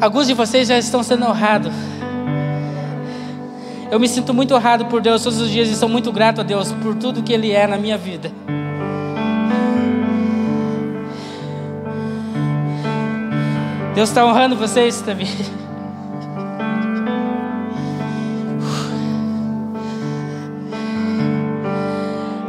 Alguns 0.00 0.26
de 0.26 0.34
vocês 0.34 0.68
já 0.68 0.76
estão 0.76 1.02
sendo 1.02 1.24
honrados. 1.24 1.72
Eu 3.90 3.98
me 3.98 4.06
sinto 4.06 4.34
muito 4.34 4.54
honrado 4.54 4.86
por 4.86 5.00
Deus 5.00 5.22
todos 5.22 5.40
os 5.40 5.48
dias 5.50 5.68
e 5.68 5.74
sou 5.74 5.88
muito 5.88 6.12
grato 6.12 6.40
a 6.42 6.44
Deus 6.44 6.70
por 6.72 6.94
tudo 6.94 7.22
que 7.22 7.32
Ele 7.32 7.50
é 7.50 7.66
na 7.66 7.78
minha 7.78 7.96
vida. 7.96 8.30
Deus 13.94 14.10
está 14.10 14.26
honrando 14.26 14.54
vocês 14.56 15.00
também. 15.00 15.28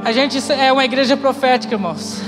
A 0.03 0.11
gente 0.11 0.37
é 0.51 0.73
uma 0.73 0.83
igreja 0.83 1.15
profética, 1.15 1.75
irmãos. 1.75 2.21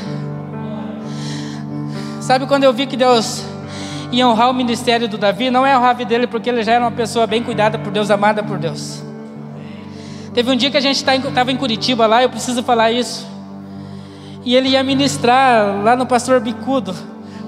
Sabe 2.21 2.45
quando 2.45 2.63
eu 2.63 2.71
vi 2.71 2.85
que 2.85 2.95
Deus 2.95 3.48
e 4.11 4.23
honrar 4.23 4.49
o 4.49 4.53
ministério 4.53 5.07
do 5.07 5.17
Davi 5.17 5.49
não 5.49 5.65
é 5.65 5.77
honrar 5.77 5.91
a 5.91 5.93
vida 5.93 6.09
dele 6.09 6.27
porque 6.27 6.49
ele 6.49 6.63
já 6.63 6.73
era 6.73 6.83
uma 6.83 6.91
pessoa 6.91 7.27
bem 7.27 7.43
cuidada 7.43 7.77
por 7.77 7.91
Deus, 7.91 8.09
amada 8.09 8.43
por 8.43 8.57
Deus. 8.57 9.03
Teve 10.33 10.51
um 10.51 10.55
dia 10.55 10.71
que 10.71 10.77
a 10.77 10.81
gente 10.81 10.95
estava 10.95 11.31
tá 11.31 11.51
em 11.51 11.57
Curitiba 11.57 12.07
lá, 12.07 12.23
eu 12.23 12.29
preciso 12.29 12.63
falar 12.63 12.91
isso. 12.91 13.27
E 14.43 14.55
ele 14.55 14.69
ia 14.69 14.83
ministrar 14.83 15.83
lá 15.83 15.95
no 15.95 16.05
pastor 16.05 16.39
Bicudo. 16.39 16.95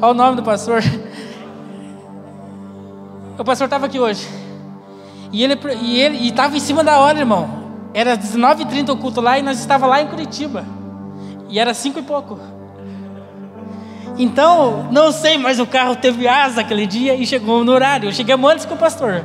Olha 0.01 0.11
o 0.11 0.13
nome 0.13 0.35
do 0.35 0.43
pastor. 0.43 0.83
O 3.39 3.43
pastor 3.43 3.65
estava 3.65 3.88
aqui 3.88 3.99
hoje. 3.99 4.27
E 5.31 5.43
ele 5.43 5.57
e 5.81 5.99
ele 5.99 6.27
estava 6.27 6.55
em 6.55 6.59
cima 6.59 6.83
da 6.83 6.99
hora, 6.99 7.17
irmão. 7.17 7.49
Era 7.91 8.15
19h30 8.15 8.89
o 8.89 8.97
culto 8.97 9.19
lá 9.19 9.39
e 9.39 9.41
nós 9.41 9.59
estávamos 9.59 9.95
lá 9.95 10.01
em 10.01 10.07
Curitiba. 10.07 10.63
E 11.49 11.57
era 11.57 11.73
cinco 11.73 11.97
e 11.97 12.03
pouco. 12.03 12.39
Então, 14.17 14.91
não 14.91 15.11
sei, 15.11 15.38
mas 15.38 15.59
o 15.59 15.65
carro 15.65 15.95
teve 15.95 16.27
asa 16.27 16.61
aquele 16.61 16.85
dia 16.85 17.15
e 17.15 17.25
chegou 17.25 17.63
no 17.63 17.71
horário. 17.71 18.11
Cheguei 18.13 18.35
antes 18.35 18.65
com 18.65 18.75
o 18.75 18.77
pastor. 18.77 19.23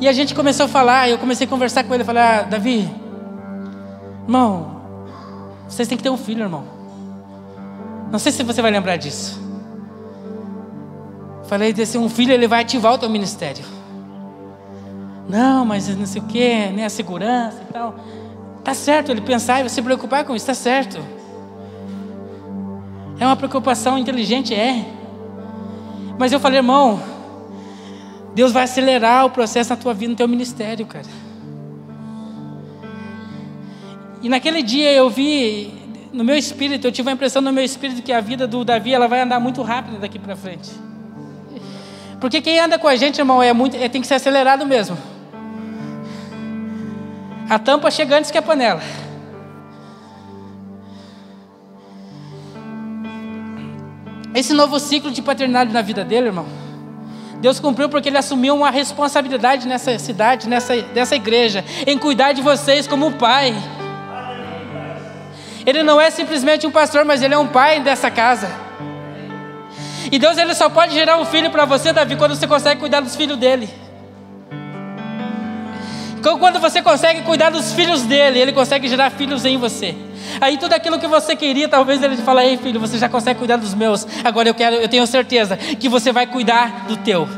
E 0.00 0.08
a 0.08 0.12
gente 0.12 0.34
começou 0.34 0.66
a 0.66 0.68
falar, 0.68 1.08
eu 1.08 1.18
comecei 1.18 1.46
a 1.46 1.50
conversar 1.50 1.84
com 1.84 1.94
ele, 1.94 2.04
falei, 2.04 2.22
ah, 2.22 2.42
Davi, 2.42 2.90
irmão, 4.24 4.82
vocês 5.68 5.88
têm 5.88 5.96
que 5.96 6.02
ter 6.02 6.10
um 6.10 6.16
filho, 6.16 6.42
irmão. 6.42 6.64
Não 8.10 8.18
sei 8.18 8.32
se 8.32 8.42
você 8.42 8.60
vai 8.60 8.70
lembrar 8.70 8.96
disso. 8.96 9.42
Falei, 11.46 11.72
desse 11.72 11.96
um 11.96 12.08
filho, 12.08 12.32
ele 12.32 12.46
vai 12.46 12.62
ativar 12.62 12.92
o 12.94 12.98
teu 12.98 13.08
ministério. 13.08 13.64
Não, 15.28 15.64
mas 15.64 15.88
não 15.88 16.06
sei 16.06 16.20
o 16.20 16.24
que, 16.26 16.66
né, 16.68 16.84
a 16.84 16.90
segurança 16.90 17.58
e 17.68 17.72
tal. 17.72 17.94
Tá 18.62 18.74
certo 18.74 19.10
ele 19.10 19.20
pensar 19.20 19.64
e 19.64 19.68
se 19.68 19.80
preocupar 19.80 20.24
com 20.24 20.34
isso, 20.34 20.46
tá 20.46 20.54
certo. 20.54 20.98
É 23.18 23.26
uma 23.26 23.36
preocupação 23.36 23.96
inteligente, 23.96 24.54
é. 24.54 24.84
Mas 26.18 26.32
eu 26.32 26.40
falei, 26.40 26.58
irmão, 26.58 27.00
Deus 28.34 28.52
vai 28.52 28.64
acelerar 28.64 29.24
o 29.26 29.30
processo 29.30 29.70
na 29.70 29.76
tua 29.76 29.94
vida, 29.94 30.10
no 30.10 30.16
teu 30.16 30.28
ministério, 30.28 30.84
cara. 30.86 31.06
E 34.22 34.28
naquele 34.28 34.62
dia 34.62 34.92
eu 34.92 35.08
vi 35.10 35.72
no 36.12 36.24
meu 36.24 36.36
espírito, 36.36 36.86
eu 36.86 36.92
tive 36.92 37.10
a 37.10 37.12
impressão 37.12 37.42
no 37.42 37.52
meu 37.52 37.64
espírito 37.64 38.02
que 38.02 38.12
a 38.12 38.20
vida 38.20 38.46
do 38.46 38.64
Davi 38.64 38.94
ela 38.94 39.06
vai 39.06 39.20
andar 39.20 39.38
muito 39.38 39.62
rápido 39.62 40.00
daqui 40.00 40.18
para 40.18 40.34
frente. 40.34 40.70
Porque 42.20 42.40
quem 42.40 42.58
anda 42.58 42.78
com 42.78 42.88
a 42.88 42.96
gente, 42.96 43.18
irmão, 43.18 43.42
é 43.42 43.52
muito, 43.52 43.76
é, 43.76 43.88
tem 43.88 44.00
que 44.00 44.06
ser 44.06 44.14
acelerado 44.14 44.64
mesmo. 44.64 44.96
A 47.50 47.58
tampa 47.58 47.90
chega 47.90 48.16
antes 48.16 48.30
que 48.30 48.38
a 48.38 48.42
panela. 48.42 48.80
Esse 54.34 54.52
novo 54.52 54.80
ciclo 54.80 55.10
de 55.10 55.22
paternidade 55.22 55.72
na 55.72 55.80
vida 55.80 56.04
dele, 56.04 56.26
irmão, 56.26 56.46
Deus 57.40 57.60
cumpriu 57.60 57.88
porque 57.88 58.08
ele 58.08 58.18
assumiu 58.18 58.56
uma 58.56 58.70
responsabilidade 58.70 59.68
nessa 59.68 59.96
cidade, 59.98 60.48
nessa, 60.48 60.74
nessa 60.94 61.14
igreja, 61.14 61.64
em 61.86 61.96
cuidar 61.96 62.32
de 62.32 62.42
vocês 62.42 62.86
como 62.86 63.12
pai. 63.12 63.54
Ele 65.64 65.82
não 65.82 66.00
é 66.00 66.10
simplesmente 66.10 66.66
um 66.66 66.70
pastor, 66.70 67.04
mas 67.04 67.22
ele 67.22 67.34
é 67.34 67.38
um 67.38 67.46
pai 67.46 67.80
dessa 67.80 68.10
casa. 68.10 68.50
E 70.10 70.18
Deus 70.18 70.36
ele 70.36 70.54
só 70.54 70.68
pode 70.68 70.94
gerar 70.94 71.16
um 71.18 71.24
filho 71.24 71.50
para 71.50 71.64
você, 71.64 71.92
Davi, 71.92 72.16
quando 72.16 72.34
você 72.34 72.46
consegue 72.46 72.80
cuidar 72.80 73.00
dos 73.00 73.14
filhos 73.14 73.36
dele. 73.36 73.68
Quando 76.38 76.58
você 76.58 76.80
consegue 76.80 77.20
cuidar 77.22 77.50
dos 77.50 77.72
filhos 77.74 78.02
dele, 78.02 78.38
ele 78.38 78.52
consegue 78.52 78.88
gerar 78.88 79.10
filhos 79.10 79.44
em 79.44 79.58
você. 79.58 79.94
Aí 80.40 80.56
tudo 80.56 80.72
aquilo 80.72 80.98
que 80.98 81.06
você 81.06 81.36
queria, 81.36 81.68
talvez 81.68 82.02
ele 82.02 82.16
te 82.16 82.22
fale, 82.22 82.46
ei 82.46 82.56
filho, 82.56 82.80
você 82.80 82.96
já 82.96 83.08
consegue 83.08 83.38
cuidar 83.38 83.56
dos 83.56 83.74
meus. 83.74 84.06
Agora 84.24 84.48
eu 84.48 84.54
quero, 84.54 84.76
eu 84.76 84.88
tenho 84.88 85.06
certeza 85.06 85.56
que 85.56 85.88
você 85.88 86.12
vai 86.12 86.26
cuidar 86.26 86.86
do 86.86 86.96
teu. 86.96 87.28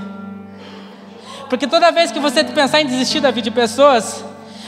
Porque 1.48 1.66
toda 1.66 1.90
vez 1.90 2.12
que 2.12 2.20
você 2.20 2.44
pensar 2.44 2.80
em 2.80 2.86
desistir 2.86 3.20
da 3.20 3.30
vida 3.30 3.42
de 3.42 3.50
pessoas, 3.50 4.24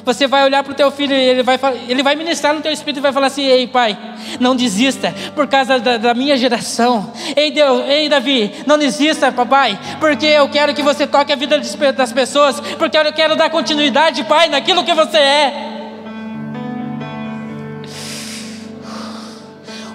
você 0.09 0.27
vai 0.27 0.43
olhar 0.43 0.63
para 0.65 0.73
o 0.73 0.75
teu 0.75 0.91
filho 0.91 1.15
e 1.15 1.21
ele 1.21 1.43
vai, 1.43 1.59
ele 1.87 2.03
vai 2.03 2.17
ministrar 2.17 2.55
no 2.55 2.63
teu 2.63 2.73
espírito 2.73 2.99
e 2.99 3.03
vai 3.03 3.13
falar 3.13 3.27
assim: 3.27 3.43
Ei, 3.43 3.67
pai, 3.67 3.97
não 4.41 4.57
desista 4.57 5.15
por 5.35 5.47
causa 5.47 5.79
da, 5.79 5.99
da 5.99 6.15
minha 6.15 6.35
geração. 6.37 7.13
Ei, 7.37 7.51
Deus, 7.51 7.85
ei, 7.87 8.09
Davi, 8.09 8.51
não 8.67 8.79
desista, 8.79 9.31
papai, 9.31 9.79
porque 10.01 10.25
eu 10.25 10.49
quero 10.49 10.73
que 10.73 10.83
você 10.83 11.07
toque 11.07 11.31
a 11.31 11.37
vida 11.37 11.61
das 11.93 12.13
pessoas, 12.13 12.59
porque 12.79 12.97
eu 12.97 13.13
quero 13.13 13.37
dar 13.37 13.51
continuidade, 13.51 14.25
pai, 14.25 14.49
naquilo 14.49 14.83
que 14.83 14.95
você 14.95 15.19
é. 15.19 15.75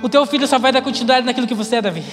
O 0.04 0.10
teu 0.10 0.26
filho 0.28 0.46
só 0.46 0.60
vai 0.60 0.72
dar 0.72 0.82
continuidade 0.84 1.26
naquilo 1.26 1.48
que 1.48 1.56
você 1.56 1.78
é, 1.78 1.82
Davi. 1.82 2.04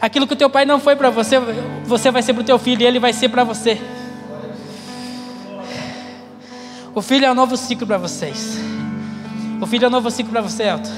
Aquilo 0.00 0.26
que 0.26 0.32
o 0.32 0.36
teu 0.36 0.50
pai 0.50 0.64
não 0.64 0.80
foi 0.80 0.96
para 0.96 1.08
você, 1.08 1.38
você 1.84 2.10
vai 2.10 2.20
ser 2.20 2.32
para 2.34 2.42
o 2.42 2.44
teu 2.44 2.58
filho 2.58 2.82
e 2.82 2.84
ele 2.84 2.98
vai 2.98 3.12
ser 3.12 3.28
para 3.28 3.44
você. 3.44 3.80
O 6.94 7.02
filho 7.02 7.26
é 7.26 7.30
um 7.30 7.34
novo 7.34 7.56
ciclo 7.56 7.84
para 7.84 7.98
vocês. 7.98 8.56
O 9.60 9.66
filho 9.66 9.86
é 9.86 9.88
um 9.88 9.90
novo 9.90 10.08
ciclo 10.12 10.30
para 10.30 10.40
você, 10.40 10.62
Elton. 10.62 10.90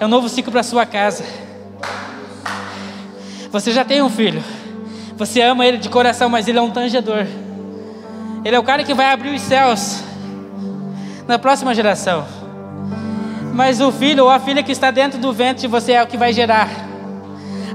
É 0.00 0.04
um 0.04 0.08
novo 0.08 0.28
ciclo 0.28 0.50
para 0.50 0.64
sua 0.64 0.84
casa. 0.84 1.24
Você 3.52 3.70
já 3.70 3.84
tem 3.84 4.02
um 4.02 4.10
filho. 4.10 4.42
Você 5.16 5.40
ama 5.40 5.64
ele 5.64 5.76
de 5.76 5.88
coração, 5.88 6.28
mas 6.28 6.48
ele 6.48 6.58
é 6.58 6.62
um 6.62 6.70
tangedor. 6.70 7.24
Ele 8.44 8.56
é 8.56 8.58
o 8.58 8.64
cara 8.64 8.82
que 8.82 8.92
vai 8.92 9.12
abrir 9.12 9.32
os 9.32 9.42
céus 9.42 10.02
na 11.28 11.38
próxima 11.38 11.72
geração. 11.76 12.26
Mas 13.54 13.80
o 13.80 13.92
filho 13.92 14.24
ou 14.24 14.30
a 14.30 14.40
filha 14.40 14.64
que 14.64 14.72
está 14.72 14.90
dentro 14.90 15.20
do 15.20 15.32
ventre 15.32 15.60
de 15.60 15.68
você 15.68 15.92
é 15.92 16.02
o 16.02 16.08
que 16.08 16.16
vai 16.16 16.32
gerar. 16.32 16.68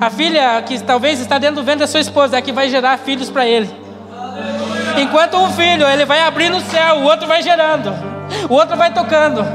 A 0.02 0.10
filha 0.10 0.62
que 0.62 0.78
talvez 0.84 1.22
está 1.22 1.40
dentro 1.40 1.56
do 1.56 1.64
ventre 1.64 1.80
da 1.80 1.88
sua 1.88 2.02
esposa 2.02 2.36
é 2.36 2.40
a 2.40 2.42
que 2.42 2.52
vai 2.52 2.70
gerar 2.70 2.98
filhos 2.98 3.30
para 3.30 3.48
ele. 3.48 3.87
Enquanto 4.98 5.38
um 5.38 5.52
filho, 5.52 5.88
ele 5.88 6.06
vai 6.06 6.22
abrindo 6.22 6.58
o 6.58 6.62
céu, 6.62 6.98
o 6.98 7.04
outro 7.04 7.28
vai 7.28 7.42
gerando, 7.42 7.94
o 8.50 8.54
outro 8.54 8.76
vai 8.76 8.92
tocando. 8.92 9.46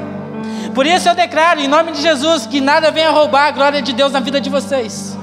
Por 0.74 0.86
isso 0.86 1.08
eu 1.08 1.14
declaro, 1.14 1.60
em 1.60 1.68
nome 1.68 1.92
de 1.92 2.00
Jesus, 2.00 2.46
que 2.46 2.60
nada 2.60 2.90
venha 2.90 3.10
roubar 3.10 3.48
a 3.48 3.50
glória 3.50 3.82
de 3.82 3.92
Deus 3.92 4.12
na 4.12 4.20
vida 4.20 4.40
de 4.40 4.48
vocês. 4.48 5.16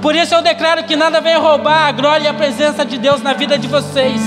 Por 0.00 0.14
isso 0.14 0.34
eu 0.34 0.42
declaro 0.42 0.84
que 0.84 0.96
nada 0.96 1.20
venha 1.20 1.38
roubar 1.38 1.88
a 1.88 1.92
glória 1.92 2.24
e 2.24 2.28
a 2.28 2.34
presença 2.34 2.84
de 2.84 2.98
Deus 2.98 3.22
na 3.22 3.32
vida 3.32 3.56
de 3.56 3.66
vocês. 3.66 4.20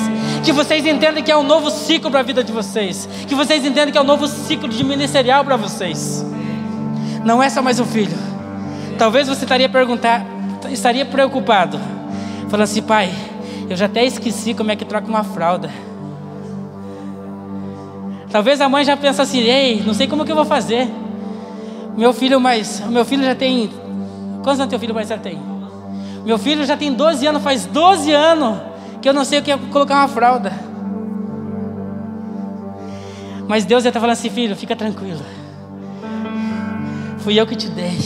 Que 0.44 0.52
vocês 0.52 0.86
entendam 0.86 1.24
que 1.24 1.32
é 1.32 1.38
um 1.38 1.44
novo 1.44 1.70
ciclo 1.70 2.10
para 2.10 2.22
a 2.22 2.24
vida 2.24 2.44
de 2.44 2.52
vocês. 2.52 3.08
Que 3.28 3.36
vocês 3.36 3.66
entendam 3.66 3.92
que 3.92 3.98
é 3.98 4.02
um 4.02 4.06
novo 4.06 4.28
ciclo 4.28 4.70
de 4.70 4.84
ministerial 4.84 5.44
para 5.44 5.58
vocês. 5.58 6.26
Não 7.24 7.42
é 7.42 7.50
só 7.50 7.62
mais 7.62 7.80
um 7.80 7.86
filho. 7.86 8.18
Talvez 8.98 9.28
você 9.28 9.44
estaria 9.44 9.68
perguntar, 9.68 10.26
estaria 10.70 11.06
preocupado, 11.06 11.80
falando 12.50 12.64
assim, 12.64 12.82
pai, 12.82 13.12
eu 13.70 13.76
já 13.76 13.86
até 13.86 14.06
esqueci 14.06 14.54
como 14.54 14.72
é 14.72 14.76
que 14.76 14.86
troca 14.86 15.08
uma 15.08 15.24
fralda. 15.24 15.70
Talvez 18.32 18.60
a 18.60 18.68
mãe 18.68 18.84
já 18.84 18.98
pense 18.98 19.22
assim, 19.22 19.40
ei, 19.40 19.82
não 19.86 19.94
sei 19.94 20.08
como 20.08 20.26
que 20.26 20.32
eu 20.32 20.36
vou 20.36 20.46
fazer. 20.46 20.88
Meu 21.96 22.12
filho 22.12 22.40
mais, 22.40 22.82
meu 22.82 23.06
filho 23.06 23.24
já 23.24 23.34
tem 23.34 23.70
Quantos 24.46 24.60
anos 24.60 24.70
teu 24.70 24.80
filho 24.80 24.94
mais 24.94 25.10
tem? 25.24 25.40
Meu 26.24 26.38
filho 26.38 26.64
já 26.66 26.78
tem 26.78 26.94
12 26.94 27.26
anos, 27.26 27.42
faz 27.42 27.66
12 27.66 28.12
anos 28.12 28.60
que 29.02 29.10
eu 29.10 29.14
não 29.14 29.26
sei 29.26 29.40
o 29.40 29.42
que 29.42 29.52
é 29.52 29.58
colocar 29.58 29.96
uma 29.96 30.08
fralda. 30.08 30.54
Mas 33.48 33.66
Deus 33.66 33.82
já 33.82 33.90
está 33.90 34.00
falando 34.00 34.14
assim, 34.14 34.30
filho, 34.30 34.56
fica 34.56 34.76
tranquilo. 34.76 35.22
Fui 37.20 37.40
eu 37.40 37.48
que 37.48 37.56
te 37.56 37.68
dei. 37.70 37.98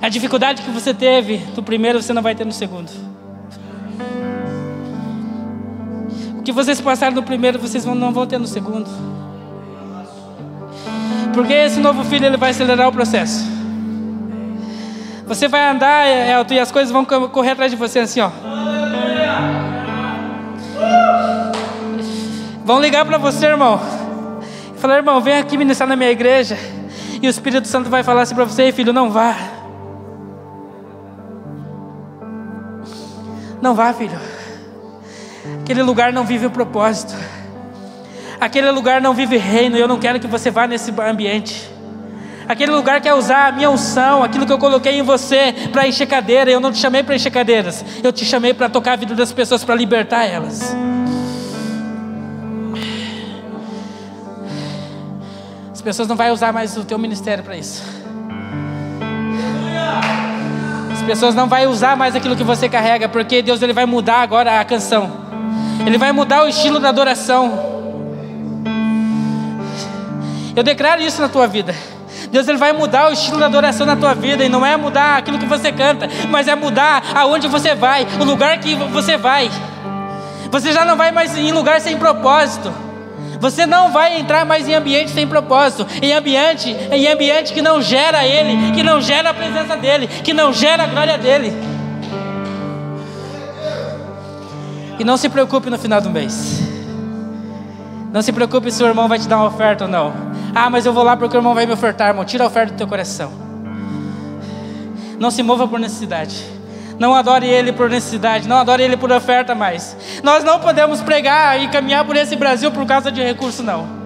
A 0.00 0.08
dificuldade 0.08 0.62
que 0.62 0.70
você 0.70 0.94
teve 0.94 1.36
no 1.54 1.62
primeiro, 1.62 2.02
você 2.02 2.14
não 2.14 2.22
vai 2.22 2.34
ter 2.34 2.46
no 2.46 2.52
segundo. 2.52 2.90
Que 6.44 6.52
vocês 6.52 6.80
passaram 6.80 7.14
no 7.14 7.22
primeiro, 7.22 7.58
vocês 7.58 7.84
não 7.84 8.12
vão 8.12 8.26
ter 8.26 8.38
no 8.38 8.46
segundo. 8.46 8.88
Porque 11.32 11.52
esse 11.52 11.80
novo 11.80 12.04
filho 12.04 12.26
ele 12.26 12.36
vai 12.36 12.50
acelerar 12.50 12.88
o 12.88 12.92
processo. 12.92 13.44
Você 15.26 15.48
vai 15.48 15.70
andar, 15.70 16.06
Elton, 16.06 16.54
e 16.54 16.58
as 16.58 16.70
coisas 16.70 16.92
vão 16.92 17.04
correr 17.04 17.52
atrás 17.52 17.70
de 17.70 17.76
você 17.76 18.00
assim, 18.00 18.20
ó. 18.20 18.30
Vão 22.64 22.80
ligar 22.80 23.04
para 23.04 23.18
você, 23.18 23.46
irmão. 23.46 23.80
Falar, 24.76 24.96
irmão, 24.96 25.20
vem 25.20 25.38
aqui 25.38 25.56
ministrar 25.56 25.88
na 25.88 25.96
minha 25.96 26.10
igreja. 26.10 26.58
E 27.20 27.26
o 27.26 27.30
Espírito 27.30 27.68
Santo 27.68 27.88
vai 27.88 28.02
falar 28.02 28.22
assim 28.22 28.34
para 28.34 28.44
você, 28.44 28.72
filho, 28.72 28.92
não 28.92 29.10
vá. 29.10 29.36
Não 33.60 33.74
vá, 33.74 33.92
filho. 33.92 34.18
Aquele 35.72 35.84
lugar 35.84 36.12
não 36.12 36.22
vive 36.22 36.44
o 36.44 36.50
propósito. 36.50 37.14
Aquele 38.38 38.70
lugar 38.70 39.00
não 39.00 39.14
vive 39.14 39.38
reino. 39.38 39.74
E 39.74 39.80
eu 39.80 39.88
não 39.88 39.98
quero 39.98 40.20
que 40.20 40.26
você 40.26 40.50
vá 40.50 40.66
nesse 40.66 40.92
ambiente. 41.00 41.66
Aquele 42.46 42.72
lugar 42.72 43.00
quer 43.00 43.14
usar 43.14 43.48
a 43.48 43.52
minha 43.52 43.70
unção, 43.70 44.22
aquilo 44.22 44.44
que 44.44 44.52
eu 44.52 44.58
coloquei 44.58 44.98
em 44.98 45.02
você 45.02 45.54
para 45.72 45.88
encher 45.88 46.06
cadeira. 46.06 46.50
Eu 46.50 46.60
não 46.60 46.70
te 46.70 46.76
chamei 46.76 47.02
para 47.02 47.14
encher 47.14 47.30
cadeiras. 47.30 47.82
Eu 48.04 48.12
te 48.12 48.22
chamei 48.22 48.52
para 48.52 48.68
tocar 48.68 48.92
a 48.92 48.96
vida 48.96 49.14
das 49.14 49.32
pessoas, 49.32 49.64
para 49.64 49.74
libertar 49.74 50.26
elas. 50.26 50.76
As 55.72 55.80
pessoas 55.80 56.06
não 56.06 56.16
vão 56.16 56.30
usar 56.32 56.52
mais 56.52 56.76
o 56.76 56.84
teu 56.84 56.98
ministério 56.98 57.42
para 57.42 57.56
isso. 57.56 57.82
As 60.92 61.00
pessoas 61.00 61.34
não 61.34 61.48
vão 61.48 61.64
usar 61.70 61.96
mais 61.96 62.14
aquilo 62.14 62.36
que 62.36 62.44
você 62.44 62.68
carrega, 62.68 63.08
porque 63.08 63.40
Deus 63.40 63.62
ele 63.62 63.72
vai 63.72 63.86
mudar 63.86 64.20
agora 64.20 64.60
a 64.60 64.64
canção. 64.66 65.31
Ele 65.86 65.98
vai 65.98 66.12
mudar 66.12 66.44
o 66.44 66.48
estilo 66.48 66.78
da 66.78 66.88
adoração. 66.88 67.72
Eu 70.54 70.62
declaro 70.62 71.00
isso 71.02 71.20
na 71.20 71.28
tua 71.28 71.46
vida. 71.46 71.74
Deus 72.30 72.48
ele 72.48 72.58
vai 72.58 72.72
mudar 72.72 73.10
o 73.10 73.12
estilo 73.12 73.38
da 73.38 73.46
adoração 73.46 73.86
na 73.86 73.96
tua 73.96 74.14
vida 74.14 74.44
e 74.44 74.48
não 74.48 74.64
é 74.64 74.76
mudar 74.76 75.18
aquilo 75.18 75.38
que 75.38 75.44
você 75.44 75.70
canta, 75.70 76.08
mas 76.30 76.48
é 76.48 76.54
mudar 76.54 77.02
aonde 77.14 77.46
você 77.46 77.74
vai, 77.74 78.06
o 78.18 78.24
lugar 78.24 78.58
que 78.58 78.74
você 78.74 79.16
vai. 79.16 79.50
Você 80.50 80.72
já 80.72 80.84
não 80.84 80.96
vai 80.96 81.10
mais 81.12 81.36
em 81.36 81.52
lugar 81.52 81.80
sem 81.80 81.96
propósito. 81.96 82.72
Você 83.40 83.66
não 83.66 83.90
vai 83.90 84.20
entrar 84.20 84.46
mais 84.46 84.68
em 84.68 84.74
ambiente 84.74 85.10
sem 85.10 85.26
propósito, 85.26 85.86
em 86.00 86.12
ambiente, 86.12 86.70
em 86.92 87.08
ambiente 87.08 87.52
que 87.52 87.60
não 87.60 87.82
gera 87.82 88.24
ele, 88.24 88.72
que 88.72 88.82
não 88.82 89.00
gera 89.00 89.30
a 89.30 89.34
presença 89.34 89.76
dele, 89.76 90.06
que 90.06 90.32
não 90.32 90.52
gera 90.52 90.84
a 90.84 90.86
glória 90.86 91.18
dele. 91.18 91.52
E 94.98 95.04
não 95.04 95.16
se 95.16 95.28
preocupe 95.28 95.70
no 95.70 95.78
final 95.78 96.00
do 96.00 96.10
mês. 96.10 96.60
Não 98.12 98.22
se 98.22 98.32
preocupe 98.32 98.70
se 98.70 98.82
o 98.82 98.86
irmão 98.86 99.08
vai 99.08 99.18
te 99.18 99.26
dar 99.26 99.38
uma 99.38 99.46
oferta 99.46 99.84
ou 99.84 99.90
não. 99.90 100.12
Ah, 100.54 100.68
mas 100.68 100.84
eu 100.84 100.92
vou 100.92 101.02
lá 101.02 101.16
porque 101.16 101.36
o 101.36 101.38
irmão 101.38 101.54
vai 101.54 101.66
me 101.66 101.72
ofertar, 101.72 102.08
irmão. 102.08 102.24
Tira 102.24 102.44
a 102.44 102.46
oferta 102.46 102.72
do 102.72 102.76
teu 102.76 102.86
coração. 102.86 103.32
Não 105.18 105.30
se 105.30 105.42
mova 105.42 105.66
por 105.66 105.80
necessidade. 105.80 106.44
Não 106.98 107.14
adore 107.14 107.46
Ele 107.46 107.72
por 107.72 107.88
necessidade, 107.88 108.46
não 108.46 108.58
adore 108.58 108.82
Ele 108.82 108.96
por 108.96 109.10
oferta 109.10 109.54
mais. 109.54 109.96
Nós 110.22 110.44
não 110.44 110.60
podemos 110.60 111.00
pregar 111.00 111.60
e 111.60 111.68
caminhar 111.68 112.04
por 112.04 112.14
esse 112.16 112.36
Brasil 112.36 112.70
por 112.70 112.86
causa 112.86 113.10
de 113.10 113.22
recurso, 113.22 113.62
não. 113.62 114.02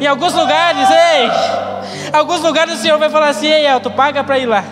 Em 0.00 0.06
alguns 0.06 0.32
lugares, 0.32 0.88
ei, 0.90 1.30
Alguns 2.12 2.40
lugares 2.42 2.74
o 2.74 2.76
Senhor 2.76 2.98
vai 2.98 3.10
falar 3.10 3.28
assim: 3.30 3.46
Ei, 3.46 3.66
Elton, 3.66 3.90
paga 3.90 4.22
para 4.22 4.38
ir 4.38 4.46
lá. 4.46 4.64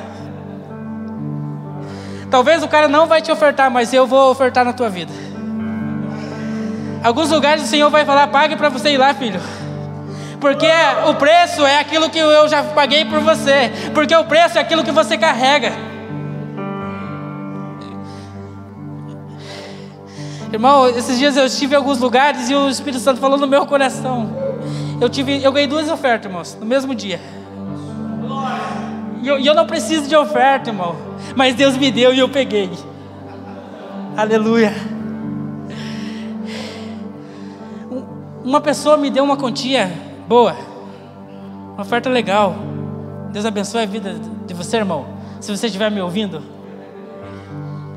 Talvez 2.32 2.62
o 2.62 2.68
cara 2.68 2.88
não 2.88 3.06
vai 3.06 3.20
te 3.20 3.30
ofertar, 3.30 3.70
mas 3.70 3.92
eu 3.92 4.06
vou 4.06 4.30
ofertar 4.30 4.64
na 4.64 4.72
tua 4.72 4.88
vida. 4.88 5.12
Alguns 7.04 7.30
lugares 7.30 7.62
o 7.62 7.66
Senhor 7.66 7.90
vai 7.90 8.06
falar: 8.06 8.26
pague 8.28 8.56
para 8.56 8.70
você 8.70 8.88
ir 8.88 8.96
lá, 8.96 9.12
filho. 9.12 9.38
Porque 10.40 10.66
o 11.06 11.14
preço 11.14 11.64
é 11.66 11.78
aquilo 11.78 12.08
que 12.08 12.18
eu 12.18 12.48
já 12.48 12.62
paguei 12.62 13.04
por 13.04 13.20
você. 13.20 13.70
Porque 13.92 14.16
o 14.16 14.24
preço 14.24 14.56
é 14.56 14.62
aquilo 14.62 14.82
que 14.82 14.90
você 14.90 15.18
carrega. 15.18 15.72
Irmão, 20.50 20.88
esses 20.88 21.18
dias 21.18 21.36
eu 21.36 21.44
estive 21.44 21.74
em 21.74 21.76
alguns 21.76 21.98
lugares 21.98 22.48
e 22.48 22.54
o 22.54 22.66
Espírito 22.70 23.02
Santo 23.02 23.20
falou 23.20 23.36
no 23.36 23.46
meu 23.46 23.66
coração. 23.66 24.34
Eu, 24.98 25.10
tive, 25.10 25.42
eu 25.44 25.52
ganhei 25.52 25.68
duas 25.68 25.90
ofertas, 25.90 26.30
irmãos, 26.30 26.56
no 26.58 26.64
mesmo 26.64 26.94
dia. 26.94 27.20
E 29.22 29.28
eu, 29.28 29.38
eu 29.38 29.54
não 29.54 29.66
preciso 29.66 30.08
de 30.08 30.16
oferta, 30.16 30.70
irmão. 30.70 30.96
Mas 31.36 31.54
Deus 31.54 31.76
me 31.76 31.90
deu 31.92 32.12
e 32.12 32.18
eu 32.18 32.28
peguei. 32.28 32.70
Aleluia. 34.16 34.74
Uma 38.44 38.60
pessoa 38.60 38.96
me 38.96 39.08
deu 39.08 39.22
uma 39.22 39.36
quantia 39.36 39.90
boa, 40.26 40.56
uma 41.74 41.82
oferta 41.82 42.10
legal. 42.10 42.56
Deus 43.30 43.46
abençoe 43.46 43.82
a 43.82 43.86
vida 43.86 44.16
de 44.44 44.52
você, 44.52 44.78
irmão. 44.78 45.06
Se 45.40 45.56
você 45.56 45.66
estiver 45.66 45.90
me 45.90 46.00
ouvindo, 46.00 46.42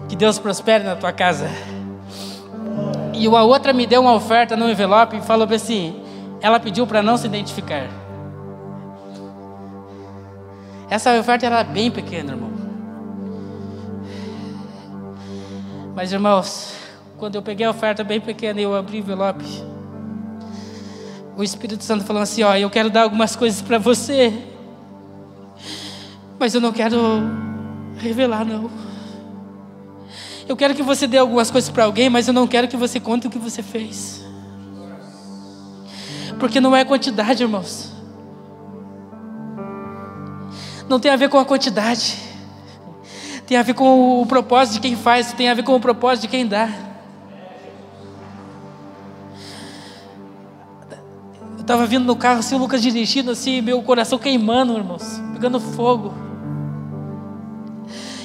que 0.08 0.16
Deus 0.16 0.38
prospere 0.38 0.84
na 0.84 0.96
tua 0.96 1.12
casa. 1.12 1.50
E 3.14 3.26
a 3.26 3.44
outra 3.44 3.74
me 3.74 3.88
deu 3.88 4.02
uma 4.02 4.14
oferta 4.14 4.56
no 4.56 4.70
envelope 4.70 5.18
e 5.18 5.22
falou 5.22 5.48
assim: 5.52 6.00
ela 6.40 6.60
pediu 6.60 6.86
para 6.86 7.02
não 7.02 7.18
se 7.18 7.26
identificar. 7.26 8.05
Essa 10.90 11.18
oferta 11.20 11.46
era 11.46 11.64
bem 11.64 11.90
pequena, 11.90 12.34
irmão. 12.34 12.52
Mas, 15.96 16.12
irmãos, 16.12 16.76
quando 17.18 17.36
eu 17.36 17.42
peguei 17.42 17.66
a 17.66 17.70
oferta 17.70 18.04
bem 18.04 18.20
pequena 18.20 18.60
e 18.60 18.64
eu 18.64 18.76
abri 18.76 18.98
o 18.98 19.00
envelope, 19.00 19.46
o 21.38 21.44
Espírito 21.44 21.84
Santo 21.84 22.04
falou 22.04 22.22
assim: 22.22 22.44
Ó, 22.44 22.56
eu 22.56 22.70
quero 22.70 22.90
dar 22.90 23.04
algumas 23.04 23.36
coisas 23.36 23.62
para 23.62 23.78
você, 23.78 24.34
mas 26.38 26.54
eu 26.54 26.62
não 26.62 26.72
quero 26.72 26.98
revelar, 27.98 28.46
não. 28.46 28.70
Eu 30.48 30.56
quero 30.56 30.76
que 30.76 30.84
você 30.84 31.08
dê 31.08 31.18
algumas 31.18 31.50
coisas 31.50 31.70
para 31.70 31.86
alguém, 31.86 32.10
mas 32.10 32.28
eu 32.28 32.34
não 32.34 32.46
quero 32.46 32.68
que 32.68 32.78
você 32.78 33.00
conte 33.00 33.26
o 33.26 33.30
que 33.30 33.40
você 33.40 33.64
fez. 33.64 34.24
Porque 36.40 36.60
não 36.60 36.76
é 36.76 36.86
quantidade, 36.86 37.42
irmãos. 37.42 37.95
Não 40.88 41.00
tem 41.00 41.12
a 41.12 41.16
ver 41.16 41.30
com 41.30 41.40
a 41.40 41.46
quantidade. 41.46 42.18
Tem 43.48 43.58
a 43.58 43.64
ver 43.64 43.74
com 43.74 44.22
o 44.22 44.26
propósito 44.26 44.76
de 44.76 44.80
quem 44.80 44.96
faz, 44.96 45.32
tem 45.34 45.50
a 45.50 45.54
ver 45.54 45.64
com 45.64 45.76
o 45.76 45.80
propósito 45.80 46.24
de 46.24 46.28
quem 46.30 46.48
dá. 46.48 46.68
Eu 51.56 51.62
estava 51.62 51.86
vindo 51.86 52.06
no 52.06 52.16
carro, 52.16 52.40
assim, 52.40 52.56
o 52.56 52.58
Lucas 52.58 52.82
dirigindo, 52.82 53.32
assim, 53.32 53.62
meu 53.62 53.82
coração 53.84 54.18
queimando, 54.18 54.76
irmãos, 54.76 55.22
pegando 55.34 55.60
fogo. 55.60 56.14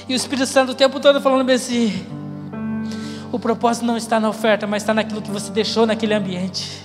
E 0.08 0.12
o 0.12 0.16
Espírito 0.16 0.46
Santo 0.46 0.72
o 0.72 0.74
tempo 0.74 0.98
todo 1.00 1.20
falando 1.20 1.48
assim: 1.50 2.04
o 3.30 3.38
propósito 3.38 3.86
não 3.86 3.96
está 3.96 4.18
na 4.18 4.28
oferta, 4.28 4.66
mas 4.66 4.82
está 4.82 4.92
naquilo 4.92 5.22
que 5.22 5.30
você 5.30 5.50
deixou 5.52 5.86
naquele 5.86 6.14
ambiente. 6.14 6.82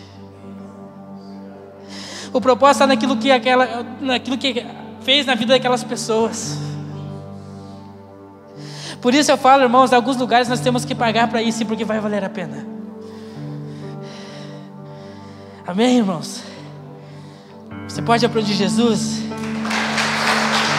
O 2.32 2.42
propósito 2.42 2.76
está 2.76 2.88
naquilo 2.88 3.16
que, 3.16 3.32
aquela, 3.32 3.86
naquilo 4.02 4.38
que 4.38 4.66
fez 5.06 5.26
na 5.28 5.36
vida 5.36 5.54
daquelas 5.54 5.84
pessoas. 5.84 6.58
Por 9.00 9.14
isso 9.14 9.32
eu 9.32 9.38
falo, 9.38 9.62
irmãos, 9.62 9.92
em 9.92 9.96
alguns 9.96 10.18
lugares 10.18 10.50
nós 10.50 10.60
temos 10.60 10.84
que 10.84 10.96
pagar 10.96 11.30
para 11.30 11.44
isso, 11.44 11.64
porque 11.68 11.86
vai 11.86 12.00
valer 12.00 12.24
a 12.24 12.30
pena. 12.30 12.66
Amém, 15.66 15.98
irmãos? 15.98 16.42
Você 17.88 18.02
pode 18.02 18.26
aplaudir 18.26 18.54
Jesus? 18.54 19.20